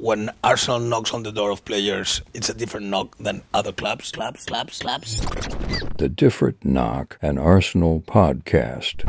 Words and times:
when 0.00 0.30
Arsenal 0.42 0.80
knocks 0.80 1.12
on 1.12 1.22
the 1.22 1.32
door 1.32 1.50
of 1.50 1.62
players, 1.64 2.22
it's 2.32 2.48
a 2.48 2.54
different 2.54 2.86
knock 2.86 3.16
than 3.18 3.42
other 3.52 3.70
clubs. 3.70 4.10
Clubs, 4.10 4.46
clubs, 4.46 4.80
clubs. 4.80 5.20
The 5.98 6.08
Different 6.08 6.64
Knock, 6.64 7.18
an 7.20 7.36
Arsenal 7.36 8.00
podcast. 8.00 9.04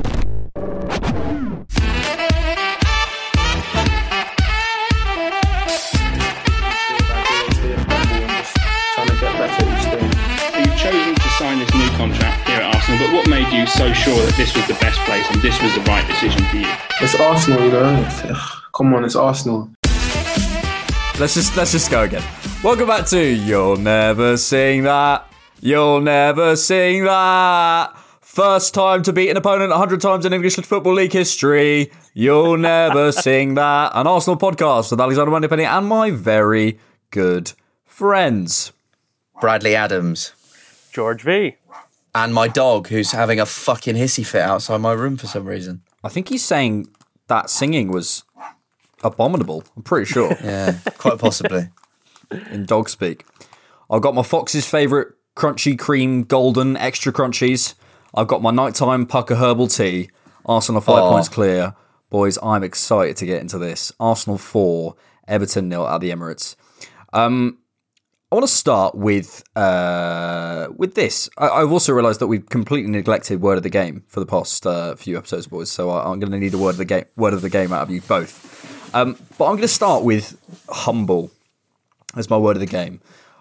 You've 10.57 10.77
chosen 10.77 11.15
to 11.15 11.29
sign 11.39 11.59
this 11.59 11.73
new 11.73 11.89
contract 11.95 12.47
here 12.49 12.57
at 12.57 12.75
Arsenal, 12.75 12.99
but 12.99 13.13
what 13.13 13.29
made 13.29 13.47
you 13.53 13.65
so 13.65 13.93
sure 13.93 14.25
that 14.25 14.33
this 14.35 14.53
was 14.55 14.67
the 14.67 14.73
best 14.75 14.99
place 15.01 15.25
and 15.31 15.41
this 15.41 15.61
was 15.61 15.73
the 15.73 15.81
right 15.81 16.05
decision 16.05 16.43
for 16.45 16.57
you? 16.57 16.67
It's 16.99 17.15
Arsenal, 17.15 17.63
you 17.63 17.71
know. 17.71 18.37
Come 18.73 18.93
on, 18.93 19.05
it's 19.05 19.15
Arsenal. 19.15 19.69
Let's 21.21 21.35
just 21.35 21.55
let's 21.55 21.71
just 21.71 21.91
go 21.91 22.01
again. 22.01 22.23
Welcome 22.63 22.87
back 22.87 23.05
to 23.09 23.23
You'll 23.23 23.77
Never 23.77 24.37
Sing 24.37 24.81
That. 24.81 25.31
You'll 25.59 26.01
never 26.01 26.55
sing 26.55 27.03
that. 27.03 27.95
First 28.21 28.73
time 28.73 29.03
to 29.03 29.13
beat 29.13 29.29
an 29.29 29.37
opponent 29.37 29.69
100 29.69 30.01
times 30.01 30.25
in 30.25 30.33
English 30.33 30.55
Football 30.55 30.95
League 30.95 31.13
history. 31.13 31.91
You'll 32.15 32.57
never 32.57 33.11
sing 33.11 33.53
that. 33.53 33.91
An 33.93 34.07
Arsenal 34.07 34.39
podcast 34.39 34.89
with 34.89 34.99
Alexander 34.99 35.29
Moneypenny 35.29 35.63
and 35.63 35.85
my 35.85 36.09
very 36.09 36.79
good 37.11 37.53
friends. 37.85 38.73
Bradley 39.39 39.75
Adams. 39.75 40.33
George 40.91 41.21
V. 41.21 41.55
And 42.15 42.33
my 42.33 42.47
dog, 42.47 42.87
who's 42.87 43.11
having 43.11 43.39
a 43.39 43.45
fucking 43.45 43.95
hissy 43.95 44.25
fit 44.25 44.41
outside 44.41 44.81
my 44.81 44.93
room 44.93 45.17
for 45.17 45.27
some 45.27 45.45
reason. 45.45 45.83
I 46.03 46.09
think 46.09 46.29
he's 46.29 46.43
saying 46.43 46.87
that 47.27 47.51
singing 47.51 47.91
was 47.91 48.23
abominable. 49.03 49.63
I'm 49.75 49.83
pretty 49.83 50.05
sure. 50.05 50.35
Yeah, 50.43 50.77
quite 50.97 51.19
possibly. 51.19 51.69
in 52.51 52.65
dog 52.65 52.89
speak. 52.89 53.25
I've 53.89 54.01
got 54.01 54.15
my 54.15 54.23
Fox's 54.23 54.67
favourite 54.67 55.07
crunchy 55.35 55.77
cream 55.77 56.23
golden 56.23 56.77
extra 56.77 57.11
crunchies. 57.11 57.73
I've 58.13 58.27
got 58.27 58.41
my 58.41 58.51
nighttime 58.51 59.05
Pukka 59.05 59.37
herbal 59.37 59.67
tea. 59.67 60.09
Arsenal 60.45 60.81
five 60.81 61.09
points 61.09 61.29
clear. 61.29 61.75
Boys, 62.09 62.37
I'm 62.43 62.63
excited 62.63 63.15
to 63.17 63.25
get 63.25 63.41
into 63.41 63.57
this. 63.57 63.91
Arsenal 63.99 64.37
four, 64.37 64.95
Everton 65.27 65.69
nil 65.69 65.87
at 65.87 66.01
the 66.01 66.09
Emirates. 66.09 66.55
Um, 67.13 67.59
I 68.31 68.35
want 68.35 68.47
to 68.47 68.53
start 68.53 68.95
with 68.95 69.43
uh, 69.57 70.67
with 70.75 70.95
this. 70.95 71.29
I, 71.37 71.49
I've 71.49 71.71
also 71.71 71.91
realised 71.93 72.21
that 72.21 72.27
we've 72.27 72.47
completely 72.47 72.89
neglected 72.89 73.41
word 73.41 73.57
of 73.57 73.63
the 73.63 73.69
game 73.69 74.03
for 74.07 74.21
the 74.21 74.25
past 74.25 74.65
uh, 74.65 74.95
few 74.95 75.17
episodes, 75.17 75.47
boys. 75.47 75.69
So 75.69 75.89
I, 75.89 76.09
I'm 76.09 76.19
going 76.19 76.31
to 76.31 76.37
need 76.39 76.53
a 76.53 76.57
word 76.57 76.71
of 76.71 76.77
the 76.77 76.85
game 76.85 77.05
word 77.17 77.33
of 77.33 77.41
the 77.41 77.49
game 77.49 77.73
out 77.73 77.81
of 77.83 77.89
you 77.91 78.01
both. 78.01 78.50
Um, 78.93 79.17
but 79.37 79.45
I'm 79.45 79.51
going 79.51 79.61
to 79.61 79.67
start 79.67 80.03
with 80.03 80.37
humble 80.69 81.31
as 82.15 82.29
my 82.29 82.37
word 82.37 82.57
of 82.57 82.59
the 82.59 82.65
game. 82.65 82.99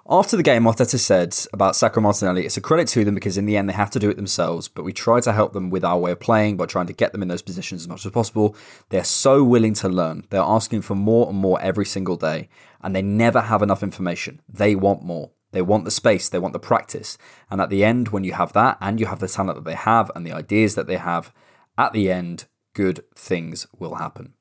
After 0.08 0.36
the 0.36 0.42
game, 0.42 0.64
Arteta 0.64 0.98
said 0.98 1.36
about 1.52 1.76
Saka 1.76 2.00
Martinelli, 2.00 2.44
it's 2.44 2.56
a 2.56 2.60
credit 2.60 2.88
to 2.88 3.04
them 3.04 3.14
because 3.14 3.38
in 3.38 3.46
the 3.46 3.56
end 3.56 3.68
they 3.68 3.74
have 3.74 3.92
to 3.92 4.00
do 4.00 4.10
it 4.10 4.16
themselves, 4.16 4.66
but 4.66 4.84
we 4.84 4.92
try 4.92 5.20
to 5.20 5.32
help 5.32 5.52
them 5.52 5.70
with 5.70 5.84
our 5.84 5.98
way 5.98 6.10
of 6.10 6.18
playing 6.18 6.56
by 6.56 6.66
trying 6.66 6.88
to 6.88 6.92
get 6.92 7.12
them 7.12 7.22
in 7.22 7.28
those 7.28 7.42
positions 7.42 7.82
as 7.82 7.88
much 7.88 8.04
as 8.04 8.10
possible. 8.10 8.56
They're 8.88 9.04
so 9.04 9.44
willing 9.44 9.74
to 9.74 9.88
learn. 9.88 10.26
They're 10.30 10.40
asking 10.40 10.82
for 10.82 10.96
more 10.96 11.28
and 11.28 11.38
more 11.38 11.60
every 11.60 11.86
single 11.86 12.16
day, 12.16 12.48
and 12.80 12.94
they 12.94 13.02
never 13.02 13.40
have 13.40 13.62
enough 13.62 13.84
information. 13.84 14.40
They 14.48 14.74
want 14.74 15.04
more. 15.04 15.30
They 15.52 15.62
want 15.62 15.84
the 15.84 15.90
space, 15.92 16.28
they 16.28 16.38
want 16.38 16.54
the 16.54 16.60
practice. 16.60 17.18
And 17.50 17.60
at 17.60 17.70
the 17.70 17.84
end, 17.84 18.08
when 18.08 18.24
you 18.24 18.32
have 18.32 18.52
that 18.54 18.78
and 18.80 18.98
you 18.98 19.06
have 19.06 19.20
the 19.20 19.28
talent 19.28 19.56
that 19.56 19.64
they 19.64 19.74
have 19.74 20.10
and 20.14 20.26
the 20.26 20.32
ideas 20.32 20.74
that 20.76 20.86
they 20.86 20.96
have, 20.96 21.32
at 21.76 21.92
the 21.92 22.10
end, 22.10 22.46
good 22.74 23.04
things 23.14 23.66
will 23.78 23.96
happen. 23.96 24.34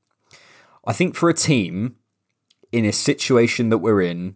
I 0.89 0.93
think 0.93 1.13
for 1.13 1.29
a 1.29 1.35
team 1.35 1.97
in 2.71 2.83
a 2.83 2.91
situation 2.91 3.69
that 3.69 3.77
we're 3.77 4.01
in 4.01 4.35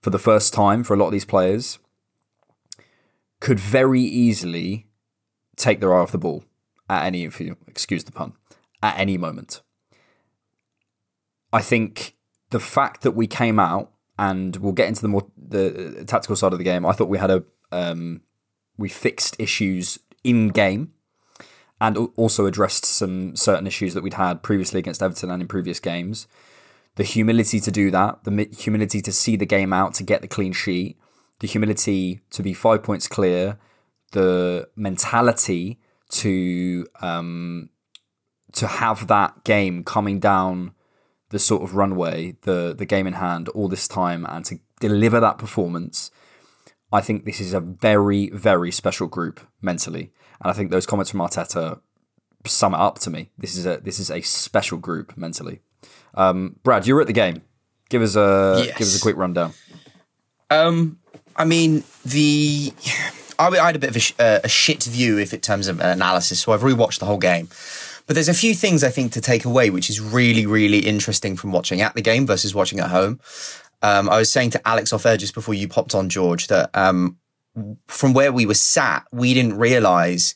for 0.00 0.10
the 0.10 0.18
first 0.18 0.54
time 0.54 0.84
for 0.84 0.94
a 0.94 0.96
lot 0.96 1.06
of 1.06 1.12
these 1.12 1.24
players 1.24 1.80
could 3.40 3.58
very 3.58 4.00
easily 4.00 4.86
take 5.56 5.80
their 5.80 5.92
eye 5.92 5.98
off 5.98 6.12
the 6.12 6.18
ball 6.18 6.44
at 6.88 7.04
any, 7.04 7.24
if 7.24 7.40
you 7.40 7.56
excuse 7.66 8.04
the 8.04 8.12
pun, 8.12 8.34
at 8.80 8.96
any 8.96 9.18
moment. 9.18 9.60
I 11.52 11.60
think 11.60 12.14
the 12.50 12.60
fact 12.60 13.02
that 13.02 13.16
we 13.16 13.26
came 13.26 13.58
out 13.58 13.90
and 14.16 14.54
we'll 14.58 14.72
get 14.74 14.86
into 14.86 15.02
the 15.02 15.08
more 15.08 15.26
the 15.36 16.04
tactical 16.06 16.36
side 16.36 16.52
of 16.52 16.58
the 16.58 16.64
game. 16.64 16.86
I 16.86 16.92
thought 16.92 17.08
we 17.08 17.18
had 17.18 17.32
a 17.32 17.42
um, 17.72 18.20
we 18.78 18.88
fixed 18.88 19.34
issues 19.40 19.98
in 20.22 20.50
game 20.50 20.92
and 21.82 21.98
also 22.14 22.46
addressed 22.46 22.84
some 22.84 23.34
certain 23.34 23.66
issues 23.66 23.92
that 23.92 24.04
we'd 24.04 24.14
had 24.14 24.40
previously 24.40 24.78
against 24.78 25.02
Everton 25.02 25.32
and 25.32 25.42
in 25.42 25.48
previous 25.48 25.80
games. 25.80 26.28
The 26.94 27.02
humility 27.02 27.58
to 27.58 27.72
do 27.72 27.90
that, 27.90 28.22
the 28.22 28.48
humility 28.56 29.02
to 29.02 29.10
see 29.10 29.34
the 29.34 29.46
game 29.46 29.72
out, 29.72 29.92
to 29.94 30.04
get 30.04 30.20
the 30.22 30.28
clean 30.28 30.52
sheet, 30.52 30.96
the 31.40 31.48
humility 31.48 32.20
to 32.30 32.42
be 32.42 32.54
five 32.54 32.84
points 32.84 33.08
clear, 33.08 33.58
the 34.12 34.68
mentality 34.76 35.80
to 36.10 36.86
um, 37.00 37.70
to 38.52 38.68
have 38.68 39.08
that 39.08 39.42
game 39.42 39.82
coming 39.82 40.20
down 40.20 40.74
the 41.30 41.40
sort 41.40 41.62
of 41.62 41.74
runway, 41.74 42.36
the 42.42 42.72
the 42.78 42.86
game 42.86 43.08
in 43.08 43.14
hand, 43.14 43.48
all 43.48 43.66
this 43.66 43.88
time, 43.88 44.24
and 44.28 44.44
to 44.44 44.60
deliver 44.78 45.18
that 45.18 45.36
performance. 45.36 46.12
I 46.92 47.00
think 47.00 47.24
this 47.24 47.40
is 47.40 47.54
a 47.54 47.60
very, 47.60 48.28
very 48.30 48.70
special 48.70 49.08
group 49.08 49.40
mentally, 49.60 50.12
and 50.42 50.50
I 50.50 50.52
think 50.54 50.70
those 50.70 50.86
comments 50.86 51.10
from 51.10 51.20
Arteta 51.20 51.80
sum 52.46 52.74
it 52.74 52.80
up 52.80 52.98
to 53.00 53.10
me. 53.10 53.30
This 53.38 53.56
is 53.56 53.66
a 53.66 53.78
this 53.78 53.98
is 53.98 54.10
a 54.10 54.20
special 54.22 54.78
group 54.78 55.16
mentally. 55.16 55.60
Um, 56.14 56.56
Brad, 56.62 56.86
you 56.86 56.94
were 56.94 57.00
at 57.00 57.06
the 57.06 57.12
game. 57.12 57.42
Give 57.88 58.02
us 58.02 58.16
a 58.16 58.62
Yes. 58.66 58.78
give 58.78 58.86
us 58.86 58.98
a 58.98 59.00
quick 59.00 59.16
rundown. 59.16 59.52
Um, 60.50 60.98
I 61.36 61.44
mean, 61.44 61.84
the 62.04 62.72
I, 63.38 63.48
I 63.48 63.66
had 63.66 63.76
a 63.76 63.78
bit 63.78 63.90
of 63.90 63.96
a, 63.96 64.00
sh- 64.00 64.14
uh, 64.18 64.40
a 64.44 64.48
shit 64.48 64.82
view 64.84 65.18
if 65.18 65.32
it 65.32 65.42
terms 65.42 65.66
of 65.68 65.80
analysis, 65.80 66.40
so 66.40 66.52
I've 66.52 66.60
rewatched 66.60 66.98
the 66.98 67.06
whole 67.06 67.18
game. 67.18 67.48
But 68.06 68.14
there's 68.14 68.28
a 68.28 68.34
few 68.34 68.54
things 68.54 68.82
I 68.84 68.90
think 68.90 69.12
to 69.12 69.20
take 69.20 69.44
away, 69.44 69.70
which 69.70 69.88
is 69.88 70.00
really, 70.00 70.44
really 70.44 70.80
interesting 70.80 71.36
from 71.36 71.52
watching 71.52 71.80
at 71.80 71.94
the 71.94 72.02
game 72.02 72.26
versus 72.26 72.54
watching 72.54 72.80
at 72.80 72.90
home. 72.90 73.20
Um, 73.80 74.08
I 74.08 74.18
was 74.18 74.30
saying 74.30 74.50
to 74.50 74.68
Alex 74.68 74.92
off 74.92 75.06
air 75.06 75.16
just 75.16 75.34
before 75.34 75.54
you 75.54 75.68
popped 75.68 75.94
on, 75.94 76.08
George, 76.08 76.48
that 76.48 76.70
um, 76.74 77.16
from 77.86 78.14
where 78.14 78.32
we 78.32 78.46
were 78.46 78.54
sat, 78.54 79.04
we 79.12 79.34
didn't 79.34 79.58
realise 79.58 80.34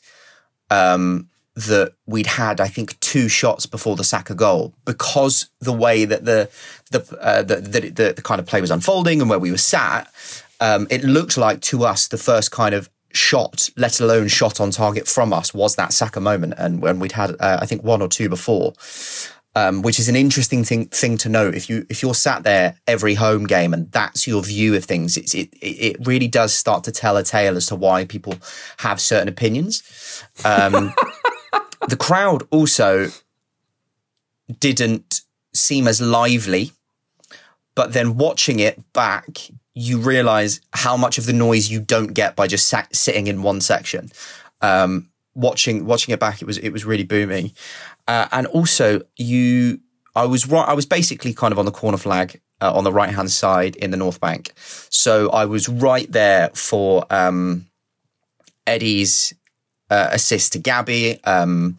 um, 0.69 1.29
that 1.55 1.93
we'd 2.05 2.27
had, 2.27 2.61
I 2.61 2.67
think, 2.67 2.99
two 2.99 3.27
shots 3.27 3.65
before 3.65 3.95
the 3.95 4.03
Saka 4.03 4.35
goal 4.35 4.73
because 4.85 5.49
the 5.59 5.73
way 5.73 6.05
that 6.05 6.25
the 6.25 6.49
the 6.91 7.17
uh, 7.19 7.41
the, 7.41 7.55
the, 7.55 7.79
the 7.89 8.13
the 8.17 8.21
kind 8.21 8.39
of 8.39 8.45
play 8.45 8.61
was 8.61 8.71
unfolding 8.71 9.21
and 9.21 9.29
where 9.29 9.39
we 9.39 9.51
were 9.51 9.57
sat, 9.57 10.11
um, 10.59 10.87
it 10.89 11.03
looked 11.03 11.37
like 11.37 11.61
to 11.61 11.83
us 11.83 12.07
the 12.07 12.17
first 12.17 12.51
kind 12.51 12.75
of 12.75 12.89
shot, 13.13 13.69
let 13.75 13.99
alone 13.99 14.27
shot 14.27 14.59
on 14.59 14.69
target 14.69 15.07
from 15.07 15.33
us, 15.33 15.53
was 15.53 15.75
that 15.75 15.93
Saka 15.93 16.19
moment, 16.19 16.53
and 16.57 16.81
when 16.81 16.99
we'd 16.99 17.13
had, 17.13 17.31
uh, 17.39 17.57
I 17.61 17.65
think, 17.65 17.83
one 17.83 18.01
or 18.01 18.07
two 18.07 18.29
before. 18.29 18.73
Um, 19.57 19.81
which 19.81 19.97
is 19.97 20.07
an 20.07 20.15
interesting 20.15 20.63
thing 20.63 20.85
thing 20.85 21.17
to 21.17 21.29
note. 21.29 21.55
If 21.55 21.67
you 21.67 21.83
if 21.89 22.03
you're 22.03 22.13
sat 22.13 22.43
there 22.43 22.75
every 22.85 23.15
home 23.15 23.47
game 23.47 23.73
and 23.73 23.91
that's 23.91 24.27
your 24.27 24.43
view 24.43 24.75
of 24.75 24.85
things, 24.85 25.17
it's, 25.17 25.33
it 25.33 25.49
it 25.59 26.05
really 26.05 26.27
does 26.27 26.53
start 26.53 26.83
to 26.83 26.91
tell 26.91 27.17
a 27.17 27.23
tale 27.23 27.57
as 27.57 27.65
to 27.67 27.75
why 27.75 28.05
people 28.05 28.35
have 28.77 29.01
certain 29.01 29.27
opinions. 29.27 29.81
Um, 30.45 30.93
the 31.89 31.97
crowd 31.97 32.43
also 32.51 33.09
didn't 34.59 35.21
seem 35.55 35.87
as 35.87 35.99
lively, 35.99 36.71
but 37.73 37.93
then 37.93 38.15
watching 38.15 38.59
it 38.59 38.79
back, 38.93 39.39
you 39.73 39.97
realize 39.97 40.61
how 40.73 40.95
much 40.97 41.17
of 41.17 41.25
the 41.25 41.33
noise 41.33 41.67
you 41.67 41.79
don't 41.79 42.13
get 42.13 42.35
by 42.35 42.45
just 42.45 42.67
sat, 42.67 42.95
sitting 42.95 43.25
in 43.25 43.41
one 43.41 43.61
section. 43.61 44.11
Um, 44.61 45.09
watching 45.33 45.85
watching 45.85 46.13
it 46.13 46.19
back, 46.19 46.43
it 46.43 46.45
was 46.45 46.59
it 46.59 46.69
was 46.69 46.85
really 46.85 47.03
booming, 47.03 47.53
uh, 48.07 48.27
and 48.31 48.47
also 48.47 49.01
you. 49.17 49.79
I 50.15 50.25
was 50.25 50.47
right. 50.47 50.67
I 50.67 50.73
was 50.73 50.85
basically 50.85 51.33
kind 51.33 51.51
of 51.51 51.59
on 51.59 51.65
the 51.65 51.71
corner 51.71 51.97
flag 51.97 52.41
uh, 52.61 52.73
on 52.73 52.83
the 52.83 52.91
right 52.91 53.13
hand 53.13 53.31
side 53.31 53.75
in 53.75 53.91
the 53.91 53.97
North 53.97 54.19
Bank, 54.19 54.53
so 54.57 55.29
I 55.29 55.45
was 55.45 55.69
right 55.69 56.11
there 56.11 56.49
for 56.53 57.05
um, 57.09 57.67
Eddie's 58.65 59.33
uh, 59.89 60.09
assist 60.11 60.53
to 60.53 60.59
Gabby 60.59 61.23
um, 61.23 61.77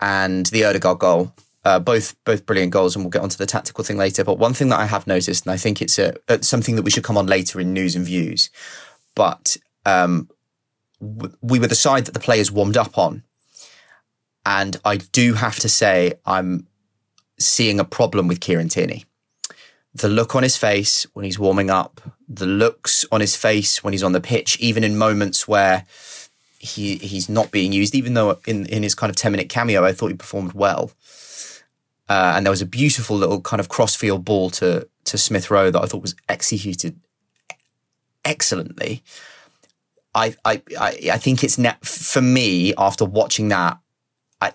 and 0.00 0.46
the 0.46 0.64
Odegaard 0.64 0.98
goal. 0.98 1.32
Uh, 1.64 1.78
both 1.78 2.14
both 2.24 2.44
brilliant 2.44 2.72
goals, 2.72 2.94
and 2.94 3.02
we'll 3.02 3.10
get 3.10 3.22
onto 3.22 3.38
the 3.38 3.46
tactical 3.46 3.82
thing 3.82 3.96
later. 3.96 4.22
But 4.22 4.38
one 4.38 4.52
thing 4.52 4.68
that 4.68 4.80
I 4.80 4.84
have 4.84 5.06
noticed, 5.06 5.46
and 5.46 5.52
I 5.52 5.56
think 5.56 5.80
it's 5.80 5.98
a, 5.98 6.14
it's 6.28 6.46
something 6.46 6.76
that 6.76 6.82
we 6.82 6.90
should 6.90 7.04
come 7.04 7.16
on 7.16 7.26
later 7.26 7.58
in 7.58 7.72
news 7.72 7.96
and 7.96 8.04
views, 8.04 8.50
but 9.14 9.56
um, 9.86 10.28
we 11.00 11.58
were 11.58 11.66
the 11.66 11.74
side 11.74 12.04
that 12.04 12.12
the 12.12 12.20
players 12.20 12.52
warmed 12.52 12.76
up 12.76 12.98
on, 12.98 13.22
and 14.46 14.76
I 14.84 14.96
do 14.98 15.34
have 15.34 15.58
to 15.60 15.68
say 15.68 16.14
I'm 16.26 16.66
seeing 17.38 17.80
a 17.80 17.84
problem 17.84 18.28
with 18.28 18.40
Kieran 18.40 18.68
Tierney. 18.68 19.04
The 19.94 20.08
look 20.08 20.34
on 20.34 20.42
his 20.42 20.56
face 20.56 21.06
when 21.14 21.24
he's 21.24 21.38
warming 21.38 21.70
up, 21.70 22.00
the 22.28 22.46
looks 22.46 23.04
on 23.12 23.20
his 23.20 23.36
face 23.36 23.82
when 23.84 23.92
he's 23.92 24.02
on 24.02 24.12
the 24.12 24.20
pitch, 24.20 24.58
even 24.58 24.82
in 24.84 24.98
moments 24.98 25.46
where 25.46 25.84
he 26.58 26.96
he's 26.96 27.28
not 27.28 27.50
being 27.50 27.72
used, 27.72 27.94
even 27.94 28.14
though 28.14 28.38
in, 28.46 28.66
in 28.66 28.82
his 28.82 28.94
kind 28.94 29.10
of 29.10 29.16
10 29.16 29.30
minute 29.32 29.48
cameo, 29.48 29.84
I 29.84 29.92
thought 29.92 30.08
he 30.08 30.16
performed 30.16 30.52
well. 30.52 30.90
uh, 32.08 32.32
and 32.36 32.44
there 32.44 32.50
was 32.50 32.62
a 32.62 32.66
beautiful 32.66 33.16
little 33.16 33.40
kind 33.40 33.60
of 33.60 33.68
crossfield 33.68 34.24
ball 34.24 34.50
to 34.50 34.88
to 35.04 35.18
Smith 35.18 35.50
Rowe 35.50 35.70
that 35.70 35.82
I 35.82 35.86
thought 35.86 36.02
was 36.02 36.16
executed 36.28 36.98
excellently. 38.24 39.02
I 40.14 40.34
I 40.44 40.62
I, 40.78 40.98
I 41.12 41.18
think 41.18 41.44
it's 41.44 41.58
ne- 41.58 41.76
for 41.82 42.22
me 42.22 42.74
after 42.76 43.04
watching 43.04 43.48
that. 43.48 43.78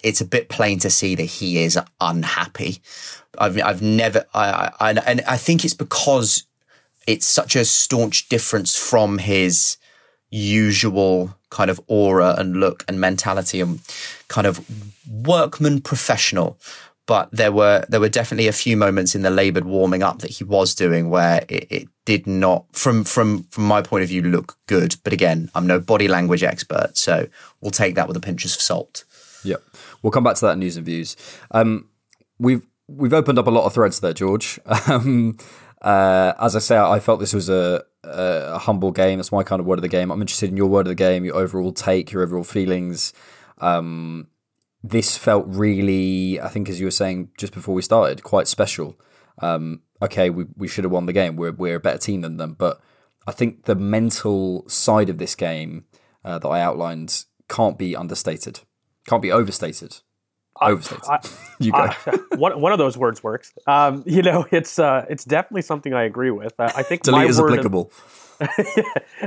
It's 0.04 0.22
a 0.22 0.26
bit 0.26 0.50
plain 0.50 0.80
to 0.80 0.90
see 0.90 1.16
that 1.16 1.24
he 1.24 1.64
is 1.64 1.80
unhappy. 2.00 2.82
I've 3.38 3.60
I've 3.62 3.82
never 3.82 4.26
I, 4.34 4.72
I 4.80 4.92
and 4.92 5.22
I 5.22 5.38
think 5.38 5.66
it's 5.66 5.74
because 5.74 6.44
it's 7.08 7.26
such 7.26 7.56
a 7.56 7.66
staunch 7.66 8.30
difference 8.30 8.76
from 8.78 9.18
his 9.18 9.78
usual 10.30 11.36
kind 11.50 11.72
of 11.72 11.82
aura 11.88 12.36
and 12.38 12.58
look 12.58 12.86
and 12.88 13.02
mentality 13.02 13.62
and 13.62 13.80
kind 14.28 14.46
of 14.46 14.64
workman 15.10 15.82
professional. 15.82 16.58
But 17.08 17.30
there 17.32 17.52
were 17.52 17.86
there 17.90 18.00
were 18.00 18.10
definitely 18.10 18.48
a 18.48 18.54
few 18.54 18.78
moments 18.78 19.16
in 19.16 19.24
the 19.24 19.32
laboured 19.32 19.66
warming 19.66 20.04
up 20.04 20.20
that 20.20 20.30
he 20.30 20.44
was 20.44 20.76
doing 20.76 21.10
where 21.10 21.44
it, 21.50 21.66
it 21.72 21.88
did 22.06 22.28
not, 22.28 22.66
from 22.72 23.04
from 23.04 23.44
from 23.46 23.64
my 23.64 23.82
point 23.82 24.04
of 24.04 24.10
view, 24.10 24.22
look 24.22 24.58
good. 24.68 24.96
But 25.04 25.12
again, 25.12 25.50
I'm 25.56 25.66
no 25.66 25.80
body 25.80 26.08
language 26.08 26.44
expert, 26.44 26.98
so 26.98 27.28
we'll 27.62 27.72
take 27.72 27.96
that 27.96 28.08
with 28.08 28.16
a 28.16 28.20
pinch 28.20 28.46
of 28.46 28.52
salt. 28.52 29.06
Yep. 29.44 29.64
We'll 30.02 30.12
come 30.12 30.24
back 30.24 30.36
to 30.36 30.46
that 30.46 30.54
in 30.54 30.60
news 30.60 30.78
and 30.78 30.86
views. 30.86 31.16
Um, 31.52 31.90
we've 32.38 32.66
we've 32.88 33.14
opened 33.14 33.40
up 33.40 33.48
a 33.48 33.52
lot 33.52 33.66
of 33.66 33.74
threads 33.74 34.00
there, 34.00 34.14
George. 34.14 34.60
Um, 34.88 35.38
uh, 35.82 36.34
as 36.42 36.56
I 36.56 36.60
say, 36.60 36.78
I 36.78 37.00
felt 37.00 37.22
this 37.22 37.34
was 37.34 37.48
a, 37.48 37.84
a, 38.04 38.58
humble 38.58 38.92
game. 38.92 39.18
That's 39.18 39.32
my 39.32 39.44
kind 39.44 39.62
of 39.62 39.66
word 39.66 39.80
of 39.80 39.82
the 39.82 39.88
game. 39.88 40.12
I'm 40.12 40.20
interested 40.20 40.50
in 40.50 40.58
your 40.58 40.68
word 40.68 40.88
of 40.88 40.90
the 40.90 40.96
game, 40.96 41.24
your 41.24 41.38
overall 41.38 41.72
take, 41.72 42.12
your 42.12 42.22
overall 42.22 42.44
feelings. 42.44 43.14
Um, 43.60 44.28
this 44.84 45.18
felt 45.18 45.46
really, 45.48 46.40
I 46.42 46.50
think, 46.50 46.68
as 46.68 46.80
you 46.80 46.88
were 46.88 46.92
saying 46.92 47.30
just 47.38 47.54
before 47.54 47.76
we 47.76 47.82
started, 47.82 48.24
quite 48.24 48.48
special. 48.48 49.00
Um, 49.42 49.84
okay, 50.02 50.30
we, 50.30 50.46
we 50.58 50.68
should 50.68 50.84
have 50.84 50.92
won 50.92 51.06
the 51.06 51.14
game. 51.14 51.38
We're, 51.38 51.52
we're 51.52 51.76
a 51.76 51.80
better 51.80 51.98
team 51.98 52.22
than 52.22 52.38
them. 52.38 52.56
But 52.58 52.82
I 53.26 53.32
think 53.32 53.64
the 53.64 53.76
mental 53.76 54.68
side 54.68 55.10
of 55.10 55.18
this 55.18 55.36
game 55.36 55.86
uh, 56.24 56.40
that 56.40 56.48
I 56.48 56.62
outlined 56.62 57.26
can't 57.48 57.78
be 57.78 57.96
understated, 57.96 58.62
can't 59.10 59.22
be 59.22 59.32
overstated. 59.32 59.98
Overstated. 60.62 61.04
I- 61.10 61.20
you 61.60 61.72
go. 61.72 61.78
Uh, 61.78 62.18
one 62.38 62.60
one 62.62 62.72
of 62.72 62.78
those 62.78 62.98
words 62.98 63.24
works. 63.24 63.54
Um, 63.68 64.04
you 64.06 64.22
know, 64.22 64.46
it's 64.52 64.78
uh, 64.80 65.06
it's 65.10 65.26
definitely 65.26 65.64
something 65.64 65.94
I 65.94 66.04
agree 66.04 66.32
with. 66.32 66.54
Uh, 66.60 66.72
I 66.76 66.84
think 66.84 67.06
my 67.08 67.12
Delete 67.26 67.30
is 67.32 67.40
applicable. 67.40 67.92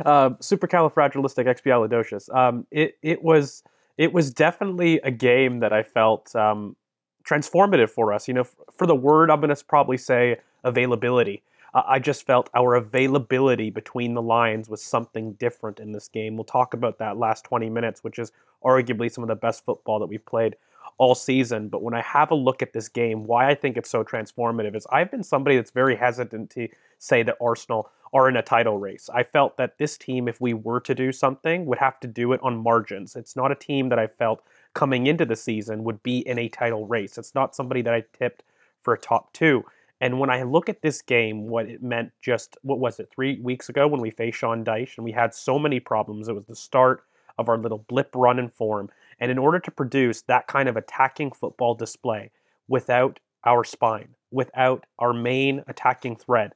um, 0.07 0.37
supercalifragilisticexpialidocious. 0.37 2.35
Um, 2.35 2.67
it 2.71 2.97
it 3.03 3.23
was 3.23 3.63
it 3.99 4.13
was 4.13 4.33
definitely 4.33 5.01
a 5.01 5.11
game 5.11 5.61
that 5.61 5.73
I 5.73 5.83
felt 5.83 6.35
um, 6.35 6.77
transformative 7.25 7.91
for 7.91 8.13
us. 8.13 8.29
You 8.29 8.35
know, 8.35 8.41
f- 8.43 8.55
for 8.77 8.87
the 8.87 8.95
word, 8.95 9.31
I'm 9.31 9.41
going 9.41 9.55
to 9.55 9.65
probably 9.65 9.99
say 9.99 10.39
availability. 10.65 11.43
I 11.75 11.99
just 11.99 12.27
felt 12.27 12.51
our 12.55 12.75
availability 12.75 13.71
between 13.71 14.15
the 14.15 14.23
lines 14.23 14.69
was 14.69 14.83
something 14.83 15.33
different 15.35 15.81
in 15.81 15.93
this 15.93 16.09
game. 16.09 16.37
We'll 16.37 16.45
talk 16.45 16.75
about 16.75 16.99
that 16.99 17.17
last 17.17 17.45
20 17.45 17.71
minutes, 17.71 18.05
which 18.05 18.19
is 18.19 18.31
arguably 18.63 19.11
some 19.11 19.25
of 19.25 19.29
the 19.29 19.35
best 19.35 19.65
football 19.65 19.99
that 20.01 20.07
we've 20.07 20.25
played 20.25 20.57
all 20.99 21.15
season. 21.15 21.69
But 21.69 21.83
when 21.83 21.95
I 21.95 22.03
have 22.03 22.31
a 22.31 22.35
look 22.35 22.61
at 22.63 22.75
this 22.75 22.89
game, 22.89 23.25
why 23.25 23.49
I 23.49 23.55
think 23.55 23.79
it's 23.79 23.89
so 23.89 24.05
transformative 24.05 24.77
is 24.77 24.87
I've 24.91 25.11
been 25.11 25.23
somebody 25.23 25.57
that's 25.57 25.71
very 25.71 25.97
hesitant 25.97 26.51
to 26.51 26.69
say 26.99 27.23
that 27.23 27.39
Arsenal 27.41 27.91
are 28.13 28.29
in 28.29 28.37
a 28.37 28.43
title 28.43 28.79
race. 28.79 29.09
I 29.13 29.23
felt 29.23 29.57
that 29.57 29.79
this 29.79 29.97
team, 29.97 30.29
if 30.29 30.41
we 30.41 30.53
were 30.53 30.81
to 30.81 30.95
do 30.95 31.11
something, 31.11 31.65
would 31.65 31.79
have 31.79 31.99
to 32.01 32.07
do 32.07 32.35
it 32.35 32.41
on 32.43 32.57
margins. 32.59 33.17
It's 33.17 33.35
not 33.35 33.51
a 33.51 33.57
team 33.57 33.89
that 33.89 33.99
I 33.99 34.07
felt 34.07 34.43
coming 34.75 35.07
into 35.07 35.25
the 35.25 35.37
season 35.37 35.85
would 35.85 36.03
be 36.03 36.19
in 36.19 36.39
a 36.39 36.49
title 36.51 36.87
race. 36.87 37.17
It's 37.17 37.35
not 37.35 37.55
somebody 37.55 37.81
that 37.83 37.95
I 37.95 38.05
tipped 38.13 38.43
for 38.83 38.93
a 38.93 38.99
top 38.99 39.33
two. 39.33 39.65
And 40.03 40.19
when 40.19 40.31
I 40.31 40.43
look 40.43 40.69
at 40.69 40.83
this 40.83 41.01
game, 41.01 41.47
what 41.47 41.69
it 41.69 41.81
meant 41.81 42.11
just, 42.21 42.57
what 42.63 42.81
was 42.81 42.99
it, 42.99 43.09
three 43.15 43.39
weeks 43.39 43.69
ago 43.69 43.87
when 43.87 44.01
we 44.01 44.11
faced 44.11 44.37
Sean 44.37 44.65
Dyche 44.65 44.99
and 44.99 45.05
we 45.05 45.13
had 45.13 45.33
so 45.33 45.61
many 45.61 45.79
problems. 45.79 46.27
It 46.27 46.35
was 46.35 46.47
the 46.47 46.57
start 46.57 47.05
of 47.39 47.49
our 47.49 47.57
little 47.57 47.85
blip 47.87 48.11
run 48.17 48.41
in 48.41 48.49
form. 48.49 48.91
And 49.21 49.31
in 49.31 49.39
order 49.39 49.61
to 49.61 49.71
produce 49.71 50.23
that 50.23 50.49
kind 50.49 50.69
of 50.69 50.77
attacking 50.77 51.31
football 51.31 51.77
display 51.77 52.33
without 52.67 53.21
our 53.45 53.63
spine, 53.63 54.09
without 54.33 54.87
our 54.99 55.13
main 55.13 55.63
attacking 55.69 56.17
thread, 56.17 56.53